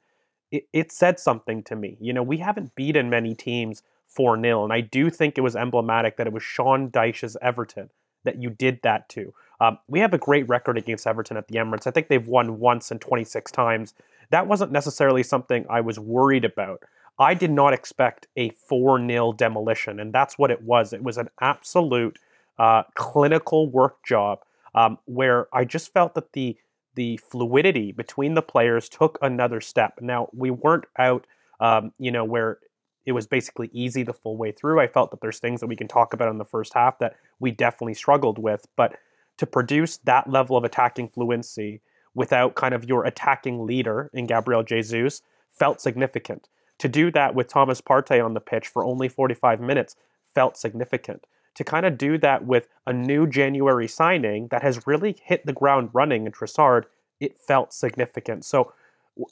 it, 0.51 0.67
it 0.73 0.91
said 0.91 1.21
something 1.21 1.63
to 1.63 1.77
me. 1.77 1.97
You 2.01 2.13
know, 2.13 2.25
we 2.25 2.39
haven't 2.39 2.75
beaten 2.75 3.09
many 3.11 3.37
teams 3.37 3.81
4 4.09 4.41
0. 4.41 4.65
And 4.65 4.73
I 4.73 4.81
do 4.81 5.09
think 5.09 5.39
it 5.39 5.43
was 5.43 5.55
emblematic 5.55 6.17
that 6.17 6.27
it 6.27 6.33
was 6.33 6.43
Sean 6.43 6.91
Dyche's 6.91 7.37
Everton 7.41 7.91
that 8.27 8.41
you 8.41 8.51
did 8.51 8.81
that 8.83 9.09
to. 9.11 9.33
Um, 9.61 9.79
we 9.89 10.01
have 10.01 10.13
a 10.13 10.19
great 10.19 10.49
record 10.49 10.77
against 10.77 11.07
Everton 11.07 11.37
at 11.37 11.49
the 11.49 11.57
Emirates. 11.57 11.87
I 11.87 11.91
think 11.91 12.09
they've 12.09 12.27
won 12.27 12.59
once 12.59 12.91
and 12.91 13.01
26 13.01 13.51
times. 13.51 13.95
That 14.31 14.47
wasn't 14.47 14.73
necessarily 14.73 15.23
something 15.23 15.65
I 15.71 15.81
was 15.81 15.99
worried 15.99 16.45
about. 16.45 16.83
I 17.19 17.33
did 17.33 17.51
not 17.51 17.73
expect 17.73 18.27
a 18.37 18.51
4 18.51 19.07
0 19.07 19.33
demolition, 19.33 20.01
and 20.01 20.13
that's 20.13 20.39
what 20.39 20.51
it 20.51 20.63
was. 20.63 20.93
It 20.93 21.03
was 21.03 21.17
an 21.17 21.31
absolute 21.41 22.19
uh, 22.59 22.83
clinical 22.95 23.69
work 23.69 24.05
job 24.05 24.41
um, 24.75 24.99
where 25.07 25.49
I 25.53 25.65
just 25.65 25.93
felt 25.93 26.15
that 26.15 26.33
the 26.33 26.57
the 26.95 27.19
fluidity 27.19 27.93
between 27.93 28.35
the 28.35 28.43
players 28.43 28.89
took 28.89 29.19
another 29.21 29.61
step. 29.61 29.99
Now 30.01 30.29
we 30.33 30.51
weren't 30.51 30.87
out, 30.99 31.27
um, 31.61 31.93
you 31.99 32.11
know, 32.11 32.25
where 32.25 32.59
it 33.07 33.13
was 33.13 33.27
basically 33.27 33.71
easy 33.73 34.03
the 34.03 34.13
full 34.13 34.37
way 34.37 34.53
through. 34.53 34.81
I 34.81 34.89
felt 34.89 35.11
that 35.13 35.21
there's 35.21 35.39
things 35.39 35.61
that 35.61 35.69
we 35.69 35.77
can 35.77 35.89
talk 35.89 36.13
about 36.13 36.29
in 36.29 36.39
the 36.39 36.45
first 36.45 36.75
half 36.75 36.99
that 36.99 37.17
we 37.39 37.53
definitely 37.53 37.95
struggled 37.95 38.39
with, 38.39 38.67
but 38.77 38.97
to 39.39 39.47
produce 39.47 39.99
that 39.99 40.29
level 40.29 40.57
of 40.57 40.65
attacking 40.65 41.09
fluency 41.09 41.81
without 42.15 42.57
kind 42.57 42.75
of 42.75 42.89
your 42.89 43.05
attacking 43.05 43.65
leader 43.65 44.11
in 44.13 44.27
Gabriel 44.27 44.63
Jesus 44.63 45.23
felt 45.51 45.81
significant. 45.81 46.49
To 46.79 46.89
do 46.89 47.11
that 47.13 47.35
with 47.35 47.49
Thomas 47.49 47.81
Partey 47.81 48.23
on 48.23 48.35
the 48.35 48.41
pitch 48.41 48.69
for 48.69 48.85
only 48.85 49.09
45 49.09 49.61
minutes 49.61 49.97
felt 50.35 50.57
significant. 50.57 51.27
To 51.55 51.65
kind 51.65 51.87
of 51.87 51.97
do 51.97 52.19
that 52.19 52.45
with 52.45 52.69
a 52.87 52.93
new 52.93 53.27
January 53.27 53.89
signing 53.89 54.49
that 54.49 54.63
has 54.63 54.87
really 54.87 55.17
hit 55.23 55.47
the 55.47 55.53
ground 55.53 55.91
running 55.93 56.27
in 56.27 56.33
Trossard, 56.33 56.85
it 57.21 57.39
felt 57.39 57.73
significant. 57.73 58.45
So 58.45 58.73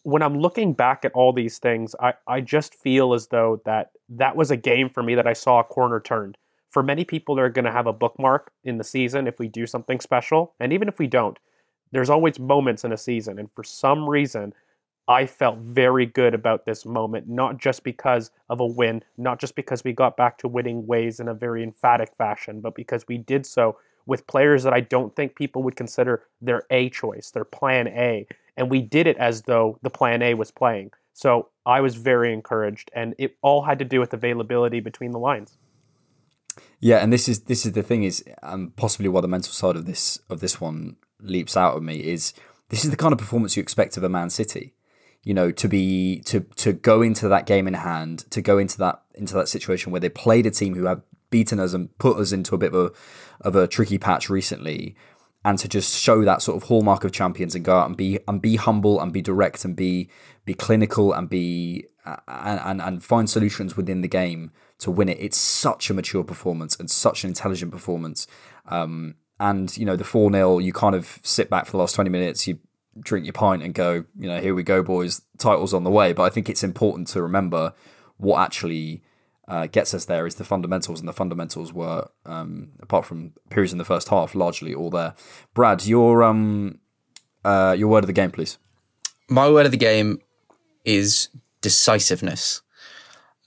when 0.02 0.22
I'm 0.22 0.38
looking 0.38 0.72
back 0.72 1.04
at 1.04 1.12
all 1.12 1.32
these 1.32 1.58
things, 1.58 1.94
I, 2.00 2.14
I 2.26 2.40
just 2.40 2.74
feel 2.74 3.14
as 3.14 3.28
though 3.28 3.60
that 3.64 3.90
that 4.08 4.36
was 4.36 4.50
a 4.50 4.56
game 4.56 4.88
for 4.88 5.02
me 5.02 5.14
that 5.14 5.26
I 5.26 5.34
saw 5.34 5.60
a 5.60 5.64
corner 5.64 6.00
turned. 6.00 6.38
For 6.70 6.82
many 6.82 7.04
people, 7.04 7.34
they're 7.34 7.50
going 7.50 7.66
to 7.66 7.72
have 7.72 7.86
a 7.86 7.92
bookmark 7.92 8.50
in 8.64 8.78
the 8.78 8.84
season 8.84 9.26
if 9.26 9.38
we 9.38 9.46
do 9.46 9.66
something 9.66 10.00
special. 10.00 10.54
And 10.58 10.72
even 10.72 10.88
if 10.88 10.98
we 10.98 11.06
don't, 11.06 11.38
there's 11.92 12.10
always 12.10 12.40
moments 12.40 12.84
in 12.84 12.92
a 12.92 12.96
season. 12.96 13.38
And 13.38 13.48
for 13.54 13.62
some 13.62 14.08
reason, 14.08 14.52
I 15.06 15.26
felt 15.26 15.58
very 15.58 16.06
good 16.06 16.34
about 16.34 16.64
this 16.64 16.86
moment, 16.86 17.28
not 17.28 17.58
just 17.58 17.84
because 17.84 18.30
of 18.48 18.60
a 18.60 18.66
win, 18.66 19.04
not 19.18 19.38
just 19.38 19.54
because 19.54 19.84
we 19.84 19.92
got 19.92 20.16
back 20.16 20.38
to 20.38 20.48
winning 20.48 20.86
ways 20.86 21.20
in 21.20 21.28
a 21.28 21.34
very 21.34 21.62
emphatic 21.62 22.10
fashion, 22.16 22.60
but 22.60 22.74
because 22.74 23.06
we 23.06 23.18
did 23.18 23.44
so 23.44 23.76
with 24.06 24.26
players 24.26 24.62
that 24.64 24.72
I 24.72 24.80
don't 24.80 25.14
think 25.14 25.34
people 25.34 25.62
would 25.62 25.76
consider 25.76 26.22
their 26.40 26.64
A 26.70 26.90
choice, 26.90 27.30
their 27.30 27.44
plan 27.44 27.88
A. 27.88 28.26
And 28.56 28.70
we 28.70 28.82
did 28.82 29.06
it 29.06 29.16
as 29.16 29.42
though 29.42 29.78
the 29.82 29.90
plan 29.90 30.22
A 30.22 30.34
was 30.34 30.50
playing. 30.50 30.92
So 31.12 31.48
I 31.64 31.80
was 31.80 31.94
very 31.94 32.32
encouraged, 32.32 32.90
and 32.94 33.14
it 33.18 33.36
all 33.40 33.62
had 33.62 33.78
to 33.78 33.84
do 33.84 34.00
with 34.00 34.12
availability 34.12 34.80
between 34.80 35.12
the 35.12 35.18
lines. 35.18 35.56
Yeah, 36.80 36.98
and 36.98 37.12
this 37.12 37.28
is 37.28 37.40
this 37.40 37.64
is 37.64 37.72
the 37.72 37.82
thing 37.82 38.04
is, 38.04 38.24
um, 38.42 38.72
possibly 38.76 39.08
why 39.08 39.20
the 39.20 39.28
mental 39.28 39.52
side 39.52 39.76
of 39.76 39.86
this 39.86 40.18
of 40.28 40.40
this 40.40 40.60
one 40.60 40.96
leaps 41.20 41.56
out 41.56 41.76
of 41.76 41.82
me 41.82 41.98
is 42.00 42.34
this 42.68 42.84
is 42.84 42.90
the 42.90 42.96
kind 42.96 43.12
of 43.12 43.18
performance 43.18 43.56
you 43.56 43.62
expect 43.62 43.96
of 43.96 44.02
a 44.02 44.08
Man 44.08 44.28
City. 44.28 44.74
You 45.22 45.34
know, 45.34 45.50
to 45.52 45.68
be 45.68 46.20
to 46.26 46.40
to 46.56 46.72
go 46.72 47.00
into 47.00 47.28
that 47.28 47.46
game 47.46 47.66
in 47.66 47.74
hand, 47.74 48.30
to 48.30 48.42
go 48.42 48.58
into 48.58 48.76
that 48.78 49.02
into 49.14 49.34
that 49.34 49.48
situation 49.48 49.92
where 49.92 50.00
they 50.00 50.08
played 50.08 50.46
a 50.46 50.50
team 50.50 50.74
who 50.74 50.84
have 50.84 51.02
beaten 51.30 51.60
us 51.60 51.72
and 51.72 51.96
put 51.98 52.16
us 52.18 52.32
into 52.32 52.54
a 52.54 52.58
bit 52.58 52.74
of 52.74 52.86
a 52.86 52.92
of 53.40 53.56
a 53.56 53.66
tricky 53.66 53.98
patch 53.98 54.30
recently, 54.30 54.96
and 55.44 55.58
to 55.58 55.68
just 55.68 56.00
show 56.00 56.24
that 56.24 56.42
sort 56.42 56.56
of 56.56 56.68
hallmark 56.68 57.04
of 57.04 57.12
champions 57.12 57.54
and 57.54 57.64
go 57.64 57.76
out 57.76 57.86
and 57.86 57.96
be 57.96 58.18
and 58.26 58.40
be 58.40 58.56
humble 58.56 59.00
and 59.00 59.12
be 59.12 59.22
direct 59.22 59.64
and 59.64 59.76
be 59.76 60.08
be 60.44 60.54
clinical 60.54 61.12
and 61.12 61.28
be 61.28 61.86
and 62.04 62.60
and, 62.64 62.82
and 62.82 63.04
find 63.04 63.28
solutions 63.28 63.76
within 63.76 64.00
the 64.00 64.08
game 64.08 64.50
to 64.78 64.90
win 64.90 65.08
it. 65.08 65.18
It's 65.20 65.38
such 65.38 65.90
a 65.90 65.94
mature 65.94 66.24
performance 66.24 66.76
and 66.76 66.90
such 66.90 67.24
an 67.24 67.28
intelligent 67.28 67.72
performance. 67.72 68.26
Um, 68.66 69.16
and 69.40 69.76
you 69.76 69.84
know 69.84 69.96
the 69.96 70.04
four 70.04 70.30
0 70.30 70.58
you 70.58 70.72
kind 70.72 70.94
of 70.94 71.18
sit 71.22 71.50
back 71.50 71.66
for 71.66 71.72
the 71.72 71.78
last 71.78 71.94
twenty 71.94 72.10
minutes, 72.10 72.46
you 72.46 72.58
drink 73.00 73.26
your 73.26 73.32
pint 73.32 73.62
and 73.62 73.74
go, 73.74 74.04
you 74.18 74.28
know, 74.28 74.40
here 74.40 74.54
we 74.54 74.62
go, 74.62 74.82
boys. 74.82 75.22
Titles 75.38 75.74
on 75.74 75.84
the 75.84 75.90
way. 75.90 76.12
But 76.12 76.22
I 76.24 76.30
think 76.30 76.48
it's 76.48 76.62
important 76.62 77.08
to 77.08 77.22
remember 77.22 77.74
what 78.16 78.40
actually 78.40 79.02
uh, 79.48 79.66
gets 79.66 79.94
us 79.94 80.04
there 80.06 80.26
is 80.26 80.36
the 80.36 80.44
fundamentals, 80.44 81.00
and 81.00 81.08
the 81.08 81.12
fundamentals 81.12 81.72
were, 81.72 82.08
um, 82.24 82.70
apart 82.80 83.04
from 83.04 83.32
periods 83.50 83.72
in 83.72 83.78
the 83.78 83.84
first 83.84 84.08
half, 84.08 84.34
largely 84.34 84.74
all 84.74 84.90
there. 84.90 85.14
Brad, 85.52 85.86
your 85.86 86.22
um, 86.22 86.78
uh, 87.44 87.74
your 87.76 87.88
word 87.88 88.04
of 88.04 88.08
the 88.08 88.12
game, 88.12 88.30
please. 88.30 88.58
My 89.28 89.50
word 89.50 89.66
of 89.66 89.72
the 89.72 89.78
game 89.78 90.20
is 90.84 91.28
decisiveness. 91.60 92.62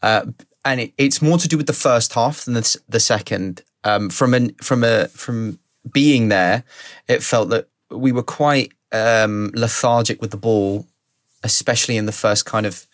Uh, 0.01 0.27
and 0.65 0.81
it, 0.81 0.93
it's 0.97 1.21
more 1.21 1.37
to 1.37 1.47
do 1.47 1.57
with 1.57 1.67
the 1.67 1.73
first 1.73 2.13
half 2.13 2.45
than 2.45 2.55
the, 2.55 2.77
the 2.89 2.99
second. 2.99 3.63
Um, 3.83 4.09
from 4.09 4.33
an 4.33 4.53
from 4.55 4.83
a 4.83 5.07
from 5.09 5.59
being 5.91 6.29
there, 6.29 6.63
it 7.07 7.23
felt 7.23 7.49
that 7.49 7.69
we 7.89 8.11
were 8.11 8.23
quite 8.23 8.73
um, 8.91 9.51
lethargic 9.53 10.21
with 10.21 10.31
the 10.31 10.37
ball, 10.37 10.87
especially 11.43 11.95
in 11.95 12.05
the 12.05 12.11
first 12.11 12.45
kind 12.45 12.65
of 12.65 12.86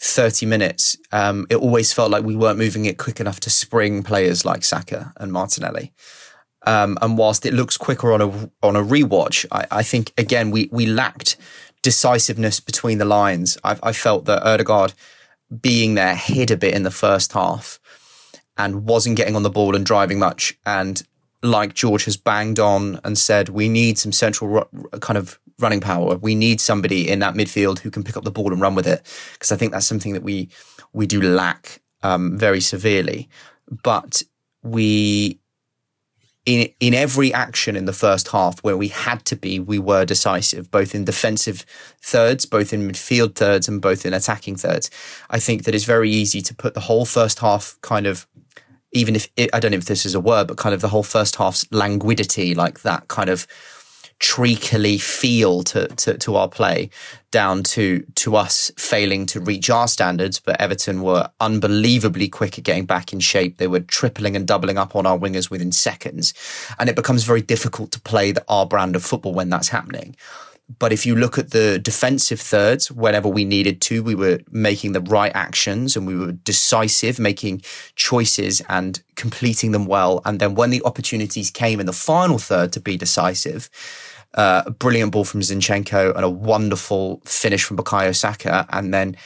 30 0.00 0.46
minutes. 0.46 0.96
Um, 1.12 1.46
it 1.50 1.56
always 1.56 1.92
felt 1.92 2.10
like 2.10 2.24
we 2.24 2.34
weren't 2.34 2.58
moving 2.58 2.86
it 2.86 2.98
quick 2.98 3.20
enough 3.20 3.38
to 3.40 3.50
spring 3.50 4.02
players 4.02 4.44
like 4.44 4.64
Saka 4.64 5.12
and 5.18 5.30
Martinelli. 5.30 5.92
Um, 6.66 6.98
and 7.00 7.16
whilst 7.16 7.46
it 7.46 7.54
looks 7.54 7.76
quicker 7.76 8.12
on 8.12 8.20
a 8.20 8.50
on 8.62 8.76
a 8.76 8.82
rewatch, 8.82 9.46
I, 9.50 9.66
I 9.70 9.82
think 9.82 10.12
again 10.18 10.50
we 10.50 10.68
we 10.72 10.86
lacked 10.86 11.36
decisiveness 11.82 12.60
between 12.60 12.98
the 12.98 13.04
lines. 13.04 13.56
I, 13.64 13.78
I 13.82 13.92
felt 13.92 14.26
that 14.26 14.42
Odegaard 14.42 14.92
being 15.60 15.94
there 15.94 16.14
hid 16.14 16.50
a 16.50 16.56
bit 16.56 16.74
in 16.74 16.82
the 16.82 16.90
first 16.90 17.32
half 17.32 17.78
and 18.56 18.84
wasn't 18.86 19.16
getting 19.16 19.36
on 19.36 19.42
the 19.42 19.50
ball 19.50 19.74
and 19.74 19.86
driving 19.86 20.18
much. 20.18 20.58
And 20.66 21.02
like 21.42 21.74
George 21.74 22.04
has 22.04 22.16
banged 22.16 22.60
on 22.60 23.00
and 23.04 23.16
said, 23.16 23.48
we 23.48 23.68
need 23.68 23.98
some 23.98 24.12
central 24.12 24.68
kind 25.00 25.16
of 25.16 25.38
running 25.60 25.80
power. 25.80 26.16
We 26.16 26.34
need 26.34 26.60
somebody 26.60 27.08
in 27.08 27.18
that 27.20 27.34
midfield 27.34 27.80
who 27.80 27.90
can 27.90 28.02
pick 28.02 28.16
up 28.16 28.24
the 28.24 28.30
ball 28.30 28.52
and 28.52 28.60
run 28.60 28.74
with 28.74 28.86
it 28.86 29.02
because 29.32 29.52
I 29.52 29.56
think 29.56 29.72
that's 29.72 29.86
something 29.86 30.12
that 30.12 30.22
we 30.22 30.48
we 30.92 31.06
do 31.06 31.20
lack 31.20 31.80
um, 32.02 32.36
very 32.38 32.60
severely. 32.60 33.28
But 33.82 34.22
we 34.62 35.38
in 36.46 36.68
in 36.80 36.94
every 36.94 37.32
action 37.32 37.76
in 37.76 37.84
the 37.84 37.92
first 37.92 38.28
half 38.28 38.60
where 38.60 38.76
we 38.76 38.88
had 38.88 39.24
to 39.26 39.36
be, 39.36 39.60
we 39.60 39.78
were 39.78 40.04
decisive, 40.04 40.70
both 40.70 40.94
in 40.94 41.04
defensive 41.04 41.64
thirds, 42.00 42.46
both 42.46 42.72
in 42.72 42.88
midfield 42.88 43.34
thirds, 43.34 43.68
and 43.68 43.82
both 43.82 44.06
in 44.06 44.14
attacking 44.14 44.56
thirds. 44.56 44.90
I 45.28 45.38
think 45.38 45.64
that 45.64 45.74
it's 45.74 45.84
very 45.84 46.10
easy 46.10 46.40
to 46.42 46.54
put 46.54 46.74
the 46.74 46.80
whole 46.80 47.04
first 47.04 47.40
half 47.40 47.78
kind 47.82 48.06
of 48.06 48.26
even 48.92 49.14
if 49.14 49.28
it, 49.36 49.50
I 49.52 49.60
don't 49.60 49.70
know 49.70 49.78
if 49.78 49.84
this 49.84 50.04
is 50.04 50.14
a 50.14 50.20
word, 50.20 50.48
but 50.48 50.56
kind 50.56 50.74
of 50.74 50.80
the 50.80 50.88
whole 50.88 51.02
first 51.02 51.36
half's 51.36 51.70
languidity, 51.70 52.54
like 52.54 52.82
that 52.82 53.08
kind 53.08 53.30
of 53.30 53.46
treacly 54.20 54.98
feel 54.98 55.62
to, 55.62 55.88
to, 55.88 56.16
to 56.18 56.36
our 56.36 56.48
play 56.48 56.90
down 57.30 57.62
to 57.62 58.00
to 58.16 58.36
us 58.36 58.70
failing 58.76 59.24
to 59.24 59.40
reach 59.40 59.70
our 59.70 59.88
standards. 59.88 60.38
But 60.38 60.60
Everton 60.60 61.02
were 61.02 61.30
unbelievably 61.40 62.28
quick 62.28 62.58
at 62.58 62.64
getting 62.64 62.84
back 62.84 63.12
in 63.12 63.20
shape. 63.20 63.56
They 63.56 63.66
were 63.66 63.80
tripling 63.80 64.36
and 64.36 64.46
doubling 64.46 64.78
up 64.78 64.94
on 64.94 65.06
our 65.06 65.18
wingers 65.18 65.50
within 65.50 65.72
seconds. 65.72 66.34
And 66.78 66.88
it 66.88 66.96
becomes 66.96 67.24
very 67.24 67.40
difficult 67.40 67.90
to 67.92 68.00
play 68.00 68.32
the, 68.32 68.44
our 68.48 68.66
brand 68.66 68.94
of 68.94 69.02
football 69.02 69.32
when 69.32 69.48
that's 69.48 69.68
happening. 69.68 70.16
But 70.78 70.92
if 70.92 71.04
you 71.04 71.16
look 71.16 71.36
at 71.36 71.50
the 71.50 71.78
defensive 71.78 72.40
thirds, 72.40 72.92
whenever 72.92 73.28
we 73.28 73.44
needed 73.44 73.80
to, 73.82 74.04
we 74.04 74.14
were 74.14 74.38
making 74.52 74.92
the 74.92 75.00
right 75.00 75.32
actions 75.34 75.96
and 75.96 76.06
we 76.06 76.16
were 76.16 76.32
decisive, 76.32 77.18
making 77.18 77.62
choices 77.96 78.62
and 78.68 79.02
completing 79.16 79.72
them 79.72 79.86
well. 79.86 80.20
And 80.24 80.38
then 80.38 80.54
when 80.54 80.70
the 80.70 80.82
opportunities 80.84 81.50
came 81.50 81.80
in 81.80 81.86
the 81.86 81.92
final 81.92 82.38
third 82.38 82.72
to 82.74 82.80
be 82.80 82.96
decisive, 82.96 83.68
a 84.34 84.70
brilliant 84.70 85.12
ball 85.12 85.24
from 85.24 85.40
Zinchenko 85.40 86.14
and 86.14 86.24
a 86.24 86.30
wonderful 86.30 87.20
finish 87.24 87.64
from 87.64 87.76
Bukayo 87.76 88.14
Saka. 88.14 88.66
And 88.70 88.92
then, 88.94 89.16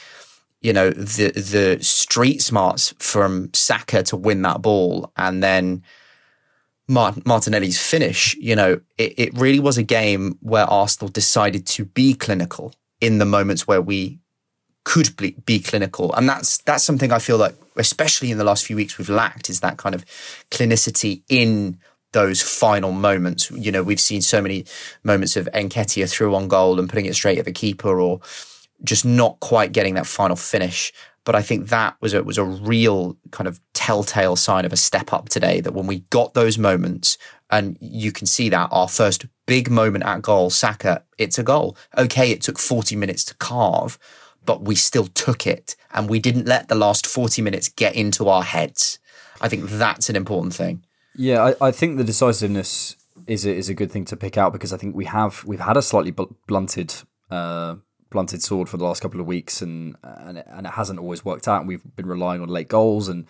you 0.61 0.73
know, 0.73 0.89
the, 0.89 1.31
the 1.31 1.83
street 1.83 2.41
smarts 2.41 2.93
from 2.99 3.49
Saka 3.53 4.03
to 4.03 4.17
win 4.17 4.41
that 4.43 4.61
ball. 4.61 5.11
And 5.15 5.43
then, 5.43 5.83
Martinelli's 6.87 7.81
finish, 7.81 8.35
you 8.35 8.55
know, 8.55 8.79
it, 8.97 9.13
it 9.17 9.33
really 9.37 9.59
was 9.59 9.77
a 9.77 9.83
game 9.83 10.37
where 10.41 10.65
Arsenal 10.65 11.09
decided 11.09 11.65
to 11.67 11.85
be 11.85 12.13
clinical 12.13 12.73
in 13.01 13.17
the 13.17 13.25
moments 13.25 13.67
where 13.67 13.81
we 13.81 14.19
could 14.83 15.17
be, 15.17 15.35
be 15.45 15.59
clinical, 15.59 16.13
and 16.13 16.29
that's 16.29 16.59
that's 16.59 16.83
something 16.83 17.11
I 17.11 17.17
feel 17.17 17.37
like, 17.37 17.55
especially 17.75 18.29
in 18.29 18.37
the 18.37 18.43
last 18.43 18.65
few 18.65 18.75
weeks, 18.75 18.99
we've 18.99 19.09
lacked 19.09 19.49
is 19.49 19.61
that 19.61 19.77
kind 19.77 19.95
of 19.95 20.05
clinicity 20.51 21.23
in 21.27 21.79
those 22.15 22.41
final 22.41 22.93
moments. 22.93 23.51
You 23.51 23.73
know, 23.73 23.83
we've 23.83 23.99
seen 23.99 24.21
so 24.21 24.41
many 24.41 24.65
moments 25.03 25.35
of 25.35 25.49
Nketiah 25.53 26.09
through 26.09 26.33
on 26.33 26.47
goal 26.47 26.79
and 26.79 26.87
putting 26.87 27.05
it 27.05 27.13
straight 27.13 27.37
at 27.37 27.45
the 27.45 27.51
keeper, 27.51 27.99
or 27.99 28.21
just 28.83 29.03
not 29.05 29.37
quite 29.41 29.73
getting 29.73 29.95
that 29.95 30.07
final 30.07 30.37
finish. 30.37 30.93
But 31.25 31.35
I 31.35 31.41
think 31.41 31.67
that 31.69 31.97
was 31.99 32.13
a, 32.13 32.23
was 32.23 32.37
a 32.37 32.45
real 32.45 33.17
kind 33.31 33.47
of 33.49 33.59
telltale 33.73 34.37
sign 34.37 34.63
of 34.63 34.71
a 34.71 34.77
step 34.77 35.11
up 35.11 35.27
today. 35.27 35.59
That 35.59 35.73
when 35.73 35.87
we 35.87 35.99
got 36.09 36.33
those 36.33 36.57
moments, 36.57 37.17
and 37.51 37.77
you 37.81 38.13
can 38.13 38.27
see 38.27 38.47
that 38.47 38.69
our 38.71 38.87
first 38.87 39.25
big 39.45 39.69
moment 39.69 40.05
at 40.05 40.21
goal, 40.21 40.49
Saka, 40.49 41.03
it's 41.17 41.37
a 41.37 41.43
goal. 41.43 41.75
Okay, 41.97 42.31
it 42.31 42.41
took 42.41 42.57
40 42.57 42.95
minutes 42.95 43.25
to 43.25 43.35
carve, 43.35 43.99
but 44.45 44.61
we 44.61 44.75
still 44.75 45.07
took 45.07 45.45
it, 45.45 45.75
and 45.93 46.09
we 46.09 46.19
didn't 46.19 46.47
let 46.47 46.69
the 46.69 46.75
last 46.75 47.05
40 47.05 47.41
minutes 47.41 47.67
get 47.67 47.93
into 47.93 48.29
our 48.29 48.43
heads. 48.43 48.99
I 49.41 49.49
think 49.49 49.69
that's 49.69 50.09
an 50.09 50.15
important 50.15 50.53
thing. 50.53 50.85
Yeah, 51.15 51.53
I, 51.61 51.67
I 51.67 51.71
think 51.71 51.97
the 51.97 52.03
decisiveness 52.03 52.95
is 53.27 53.45
a, 53.45 53.53
is 53.53 53.69
a 53.69 53.73
good 53.73 53.91
thing 53.91 54.05
to 54.05 54.17
pick 54.17 54.37
out 54.37 54.53
because 54.53 54.73
I 54.73 54.77
think 54.77 54.95
we 54.95 55.05
have 55.05 55.43
we've 55.45 55.59
had 55.59 55.77
a 55.77 55.81
slightly 55.81 56.13
blunted 56.47 56.93
uh, 57.31 57.75
blunted 58.09 58.41
sword 58.41 58.69
for 58.69 58.77
the 58.77 58.83
last 58.83 59.01
couple 59.01 59.19
of 59.19 59.25
weeks, 59.25 59.61
and 59.61 59.95
and 60.03 60.37
it, 60.37 60.45
and 60.47 60.65
it 60.65 60.73
hasn't 60.73 60.99
always 60.99 61.23
worked 61.23 61.47
out. 61.47 61.59
And 61.59 61.67
we've 61.67 61.83
been 61.95 62.07
relying 62.07 62.41
on 62.41 62.49
late 62.49 62.67
goals 62.67 63.07
and 63.07 63.25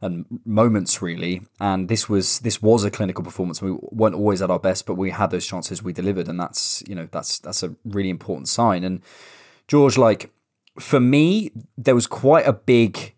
and 0.00 0.26
moments 0.44 1.00
really. 1.00 1.42
And 1.60 1.88
this 1.88 2.08
was 2.08 2.40
this 2.40 2.62
was 2.62 2.84
a 2.84 2.90
clinical 2.90 3.24
performance. 3.24 3.62
We 3.62 3.76
weren't 3.80 4.14
always 4.14 4.42
at 4.42 4.50
our 4.50 4.58
best, 4.58 4.86
but 4.86 4.94
we 4.94 5.10
had 5.10 5.30
those 5.30 5.46
chances. 5.46 5.82
We 5.82 5.92
delivered, 5.92 6.28
and 6.28 6.38
that's 6.38 6.82
you 6.86 6.94
know 6.94 7.08
that's 7.10 7.38
that's 7.38 7.62
a 7.62 7.74
really 7.84 8.10
important 8.10 8.48
sign. 8.48 8.84
And 8.84 9.02
George, 9.66 9.98
like 9.98 10.30
for 10.78 11.00
me, 11.00 11.50
there 11.78 11.94
was 11.94 12.06
quite 12.06 12.46
a 12.46 12.52
big 12.52 13.13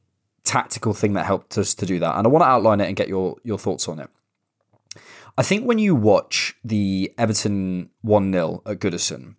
tactical 0.47 0.95
thing 0.95 1.13
that 1.15 1.27
helped 1.27 1.59
us 1.59 1.75
to 1.75 1.87
do 1.87 1.99
that, 1.99 2.17
and 2.17 2.27
I 2.27 2.31
want 2.31 2.43
to 2.43 2.49
outline 2.49 2.81
it 2.81 2.87
and 2.87 2.97
get 2.97 3.09
your 3.09 3.37
your 3.43 3.59
thoughts 3.59 3.89
on 3.89 4.01
it. 4.01 4.09
I 5.39 5.43
think 5.43 5.67
when 5.67 5.79
you 5.79 5.95
watch 5.95 6.55
the 6.65 7.13
Everton 7.19 7.91
1 8.01 8.33
0 8.33 8.63
at 8.65 8.79
Goodison, 8.79 9.35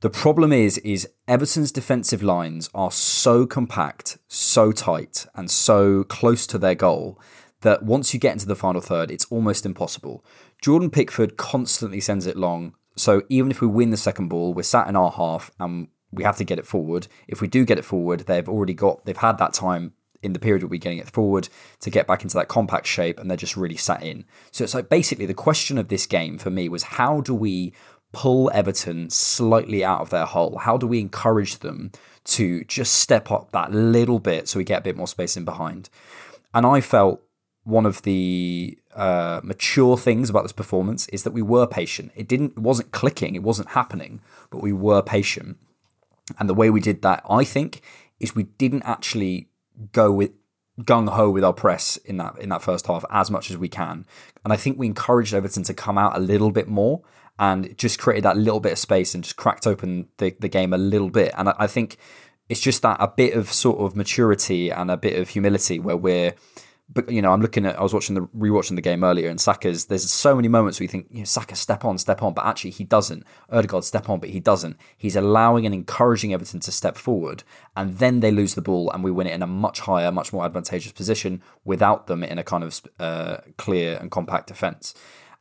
the 0.00 0.10
problem 0.10 0.52
is, 0.52 0.78
is 0.78 1.08
Everton's 1.26 1.72
defensive 1.72 2.22
lines 2.22 2.70
are 2.74 2.92
so 2.92 3.46
compact, 3.46 4.18
so 4.28 4.70
tight, 4.70 5.26
and 5.34 5.50
so 5.50 6.04
close 6.04 6.46
to 6.48 6.58
their 6.58 6.76
goal 6.76 7.20
that 7.62 7.84
once 7.84 8.12
you 8.12 8.20
get 8.20 8.32
into 8.32 8.46
the 8.46 8.56
final 8.56 8.80
third, 8.80 9.10
it's 9.10 9.24
almost 9.26 9.66
impossible. 9.66 10.24
Jordan 10.60 10.90
Pickford 10.90 11.36
constantly 11.36 12.00
sends 12.00 12.26
it 12.26 12.36
long. 12.36 12.74
So 12.96 13.22
even 13.28 13.50
if 13.50 13.60
we 13.60 13.66
win 13.66 13.90
the 13.90 13.96
second 13.96 14.28
ball, 14.28 14.54
we're 14.54 14.62
sat 14.62 14.88
in 14.88 14.96
our 14.96 15.10
half 15.10 15.50
and 15.58 15.88
we 16.12 16.24
have 16.24 16.36
to 16.36 16.44
get 16.44 16.58
it 16.58 16.66
forward. 16.66 17.08
If 17.26 17.40
we 17.40 17.48
do 17.48 17.64
get 17.64 17.78
it 17.78 17.84
forward, 17.84 18.20
they've 18.20 18.48
already 18.48 18.74
got 18.74 19.04
they've 19.06 19.16
had 19.16 19.38
that 19.38 19.54
time 19.54 19.94
in 20.22 20.32
the 20.32 20.38
period 20.38 20.62
we'll 20.62 20.70
be 20.70 20.78
getting 20.78 20.98
it 20.98 21.10
forward 21.10 21.48
to 21.80 21.90
get 21.90 22.06
back 22.06 22.22
into 22.22 22.36
that 22.36 22.48
compact 22.48 22.86
shape 22.86 23.18
and 23.18 23.28
they're 23.28 23.36
just 23.36 23.56
really 23.56 23.76
sat 23.76 24.02
in. 24.02 24.24
So 24.50 24.64
it's 24.64 24.74
like 24.74 24.88
basically 24.88 25.26
the 25.26 25.34
question 25.34 25.78
of 25.78 25.88
this 25.88 26.06
game 26.06 26.38
for 26.38 26.50
me 26.50 26.68
was 26.68 26.84
how 26.84 27.20
do 27.20 27.34
we 27.34 27.72
pull 28.12 28.50
Everton 28.54 29.10
slightly 29.10 29.84
out 29.84 30.00
of 30.00 30.10
their 30.10 30.26
hole? 30.26 30.58
How 30.58 30.76
do 30.76 30.86
we 30.86 31.00
encourage 31.00 31.58
them 31.58 31.90
to 32.24 32.64
just 32.64 32.94
step 32.94 33.30
up 33.30 33.50
that 33.52 33.72
little 33.72 34.18
bit 34.18 34.48
so 34.48 34.58
we 34.58 34.64
get 34.64 34.80
a 34.80 34.84
bit 34.84 34.96
more 34.96 35.08
space 35.08 35.36
in 35.36 35.44
behind? 35.44 35.88
And 36.54 36.66
I 36.66 36.80
felt 36.80 37.22
one 37.64 37.86
of 37.86 38.02
the 38.02 38.78
uh, 38.94 39.40
mature 39.42 39.96
things 39.96 40.28
about 40.28 40.42
this 40.42 40.52
performance 40.52 41.08
is 41.08 41.22
that 41.22 41.32
we 41.32 41.42
were 41.42 41.66
patient. 41.66 42.12
It 42.14 42.28
didn't, 42.28 42.52
it 42.52 42.58
wasn't 42.58 42.90
clicking, 42.90 43.34
it 43.34 43.42
wasn't 43.42 43.70
happening, 43.70 44.20
but 44.50 44.62
we 44.62 44.72
were 44.72 45.02
patient. 45.02 45.58
And 46.38 46.48
the 46.48 46.54
way 46.54 46.70
we 46.70 46.80
did 46.80 47.02
that, 47.02 47.24
I 47.28 47.44
think, 47.44 47.82
is 48.20 48.34
we 48.34 48.44
didn't 48.44 48.82
actually 48.82 49.48
go 49.92 50.12
with 50.12 50.32
gung 50.80 51.08
ho 51.08 51.30
with 51.30 51.44
our 51.44 51.52
press 51.52 51.98
in 51.98 52.16
that 52.16 52.38
in 52.38 52.48
that 52.48 52.62
first 52.62 52.86
half 52.86 53.04
as 53.10 53.30
much 53.30 53.50
as 53.50 53.56
we 53.56 53.68
can. 53.68 54.06
And 54.44 54.52
I 54.52 54.56
think 54.56 54.78
we 54.78 54.86
encouraged 54.86 55.34
Everton 55.34 55.62
to 55.64 55.74
come 55.74 55.98
out 55.98 56.16
a 56.16 56.20
little 56.20 56.50
bit 56.50 56.68
more 56.68 57.02
and 57.38 57.76
just 57.76 57.98
created 57.98 58.24
that 58.24 58.36
little 58.36 58.60
bit 58.60 58.72
of 58.72 58.78
space 58.78 59.14
and 59.14 59.24
just 59.24 59.36
cracked 59.36 59.66
open 59.66 60.08
the, 60.18 60.34
the 60.38 60.48
game 60.48 60.72
a 60.72 60.78
little 60.78 61.10
bit. 61.10 61.32
And 61.36 61.48
I, 61.48 61.54
I 61.60 61.66
think 61.66 61.96
it's 62.48 62.60
just 62.60 62.82
that 62.82 62.96
a 63.00 63.08
bit 63.08 63.34
of 63.34 63.52
sort 63.52 63.78
of 63.80 63.96
maturity 63.96 64.70
and 64.70 64.90
a 64.90 64.96
bit 64.96 65.18
of 65.18 65.30
humility 65.30 65.78
where 65.78 65.96
we're 65.96 66.34
but 66.92 67.10
you 67.10 67.22
know, 67.22 67.32
I'm 67.32 67.40
looking 67.40 67.64
at 67.64 67.78
I 67.78 67.82
was 67.82 67.94
watching 67.94 68.14
the 68.14 68.22
rewatching 68.36 68.76
the 68.76 68.82
game 68.82 69.04
earlier, 69.04 69.28
and 69.28 69.40
Saka's 69.40 69.86
there's 69.86 70.10
so 70.10 70.34
many 70.34 70.48
moments 70.48 70.78
where 70.78 70.84
you 70.84 70.88
think, 70.88 71.06
you 71.10 71.20
know, 71.20 71.24
Saka 71.24 71.56
step 71.56 71.84
on, 71.84 71.98
step 71.98 72.22
on, 72.22 72.34
but 72.34 72.44
actually 72.44 72.70
he 72.70 72.84
doesn't. 72.84 73.24
Odegaard 73.50 73.84
step 73.84 74.08
on, 74.08 74.20
but 74.20 74.30
he 74.30 74.40
doesn't. 74.40 74.76
He's 74.96 75.16
allowing 75.16 75.64
and 75.64 75.74
encouraging 75.74 76.32
Everton 76.34 76.60
to 76.60 76.72
step 76.72 76.96
forward, 76.96 77.44
and 77.76 77.98
then 77.98 78.20
they 78.20 78.30
lose 78.30 78.54
the 78.54 78.62
ball, 78.62 78.90
and 78.90 79.02
we 79.02 79.10
win 79.10 79.26
it 79.26 79.32
in 79.32 79.42
a 79.42 79.46
much 79.46 79.80
higher, 79.80 80.12
much 80.12 80.32
more 80.32 80.44
advantageous 80.44 80.92
position 80.92 81.42
without 81.64 82.06
them 82.06 82.22
in 82.22 82.38
a 82.38 82.44
kind 82.44 82.64
of 82.64 82.80
uh, 82.98 83.38
clear 83.56 83.96
and 83.98 84.10
compact 84.10 84.48
defense. 84.48 84.94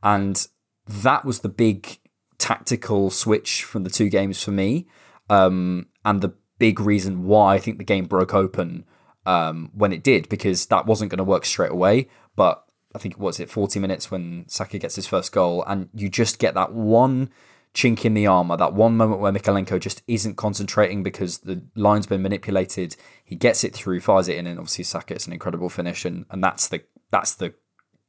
And 0.03 0.48
that 0.88 1.25
was 1.25 1.39
the 1.39 1.50
big 1.50 2.00
tactical 2.38 3.10
switch 3.10 3.63
from 3.63 3.84
the 3.84 3.89
two 3.89 4.10
games 4.10 4.41
for 4.41 4.51
me, 4.51 4.88
um, 5.29 5.88
and 6.05 6.22
the 6.22 6.34
big 6.60 6.79
reason 6.79 7.24
why 7.25 7.55
I 7.55 7.60
think 7.60 7.77
the 7.77 7.84
game 7.84 8.05
broke 8.05 8.34
open 8.34 8.86
um, 9.25 9.72
when 9.74 9.94
it 9.94 10.04
did, 10.04 10.30
because 10.30 10.66
that 10.68 10.86
wasn't 10.86 11.12
going 11.12 11.18
to 11.18 11.24
work 11.24 11.46
straight 11.46 11.72
away. 11.72 12.08
But 12.36 12.63
I 12.96 13.00
think 13.00 13.20
was 13.20 13.40
it 13.40 13.50
40 13.50 13.80
minutes 13.80 14.12
when 14.12 14.46
Saka 14.48 14.78
gets 14.78 14.96
his 14.96 15.08
first 15.08 15.32
goal, 15.32 15.63
and 15.68 15.90
you 15.94 16.10
just 16.10 16.40
get 16.40 16.54
that 16.56 16.74
one 16.74 17.30
chink 17.74 18.04
in 18.04 18.13
the 18.13 18.28
armor, 18.28 18.58
that 18.58 18.74
one 18.74 18.98
moment 18.98 19.22
where 19.22 19.32
Mykolenko 19.32 19.80
just 19.80 20.01
isn't 20.08 20.36
concentrating 20.36 21.04
because 21.04 21.40
the 21.40 21.63
line's 21.75 22.08
been 22.08 22.22
manipulated. 22.22 22.96
He 23.24 23.36
gets 23.36 23.63
it 23.63 23.74
through, 23.74 24.01
fires 24.01 24.28
it 24.28 24.38
in, 24.38 24.48
and 24.48 24.60
obviously 24.60 24.84
Saka 24.84 25.16
it's 25.16 25.28
an 25.28 25.34
incredible 25.34 25.70
finish, 25.70 26.06
and 26.06 26.25
and 26.30 26.44
that's 26.44 26.68
the 26.68 26.84
that's 27.12 27.36
the 27.36 27.54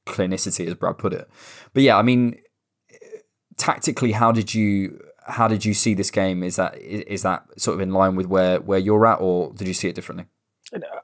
clinicity 0.07 0.67
as 0.67 0.75
Brad 0.75 0.99
put 0.99 1.13
it. 1.13 1.29
But 1.73 1.83
yeah, 1.83 1.97
I 1.97 2.03
mean, 2.03 2.41
tactically, 3.57 4.13
how 4.13 4.33
did 4.33 4.55
you 4.55 5.01
how 5.27 5.49
did 5.49 5.65
you 5.65 5.75
see 5.75 5.95
this 5.95 6.11
game? 6.11 6.43
Is 6.43 6.57
that 6.57 6.77
is 6.79 7.23
that 7.23 7.45
sort 7.61 7.77
of 7.77 7.81
in 7.81 7.93
line 7.93 8.17
with 8.17 8.27
where 8.27 8.61
where 8.61 8.79
you're 8.79 9.07
at, 9.07 9.21
or 9.21 9.53
did 9.53 9.69
you 9.69 9.75
see 9.75 9.89
it 9.89 9.95
differently? 9.95 10.27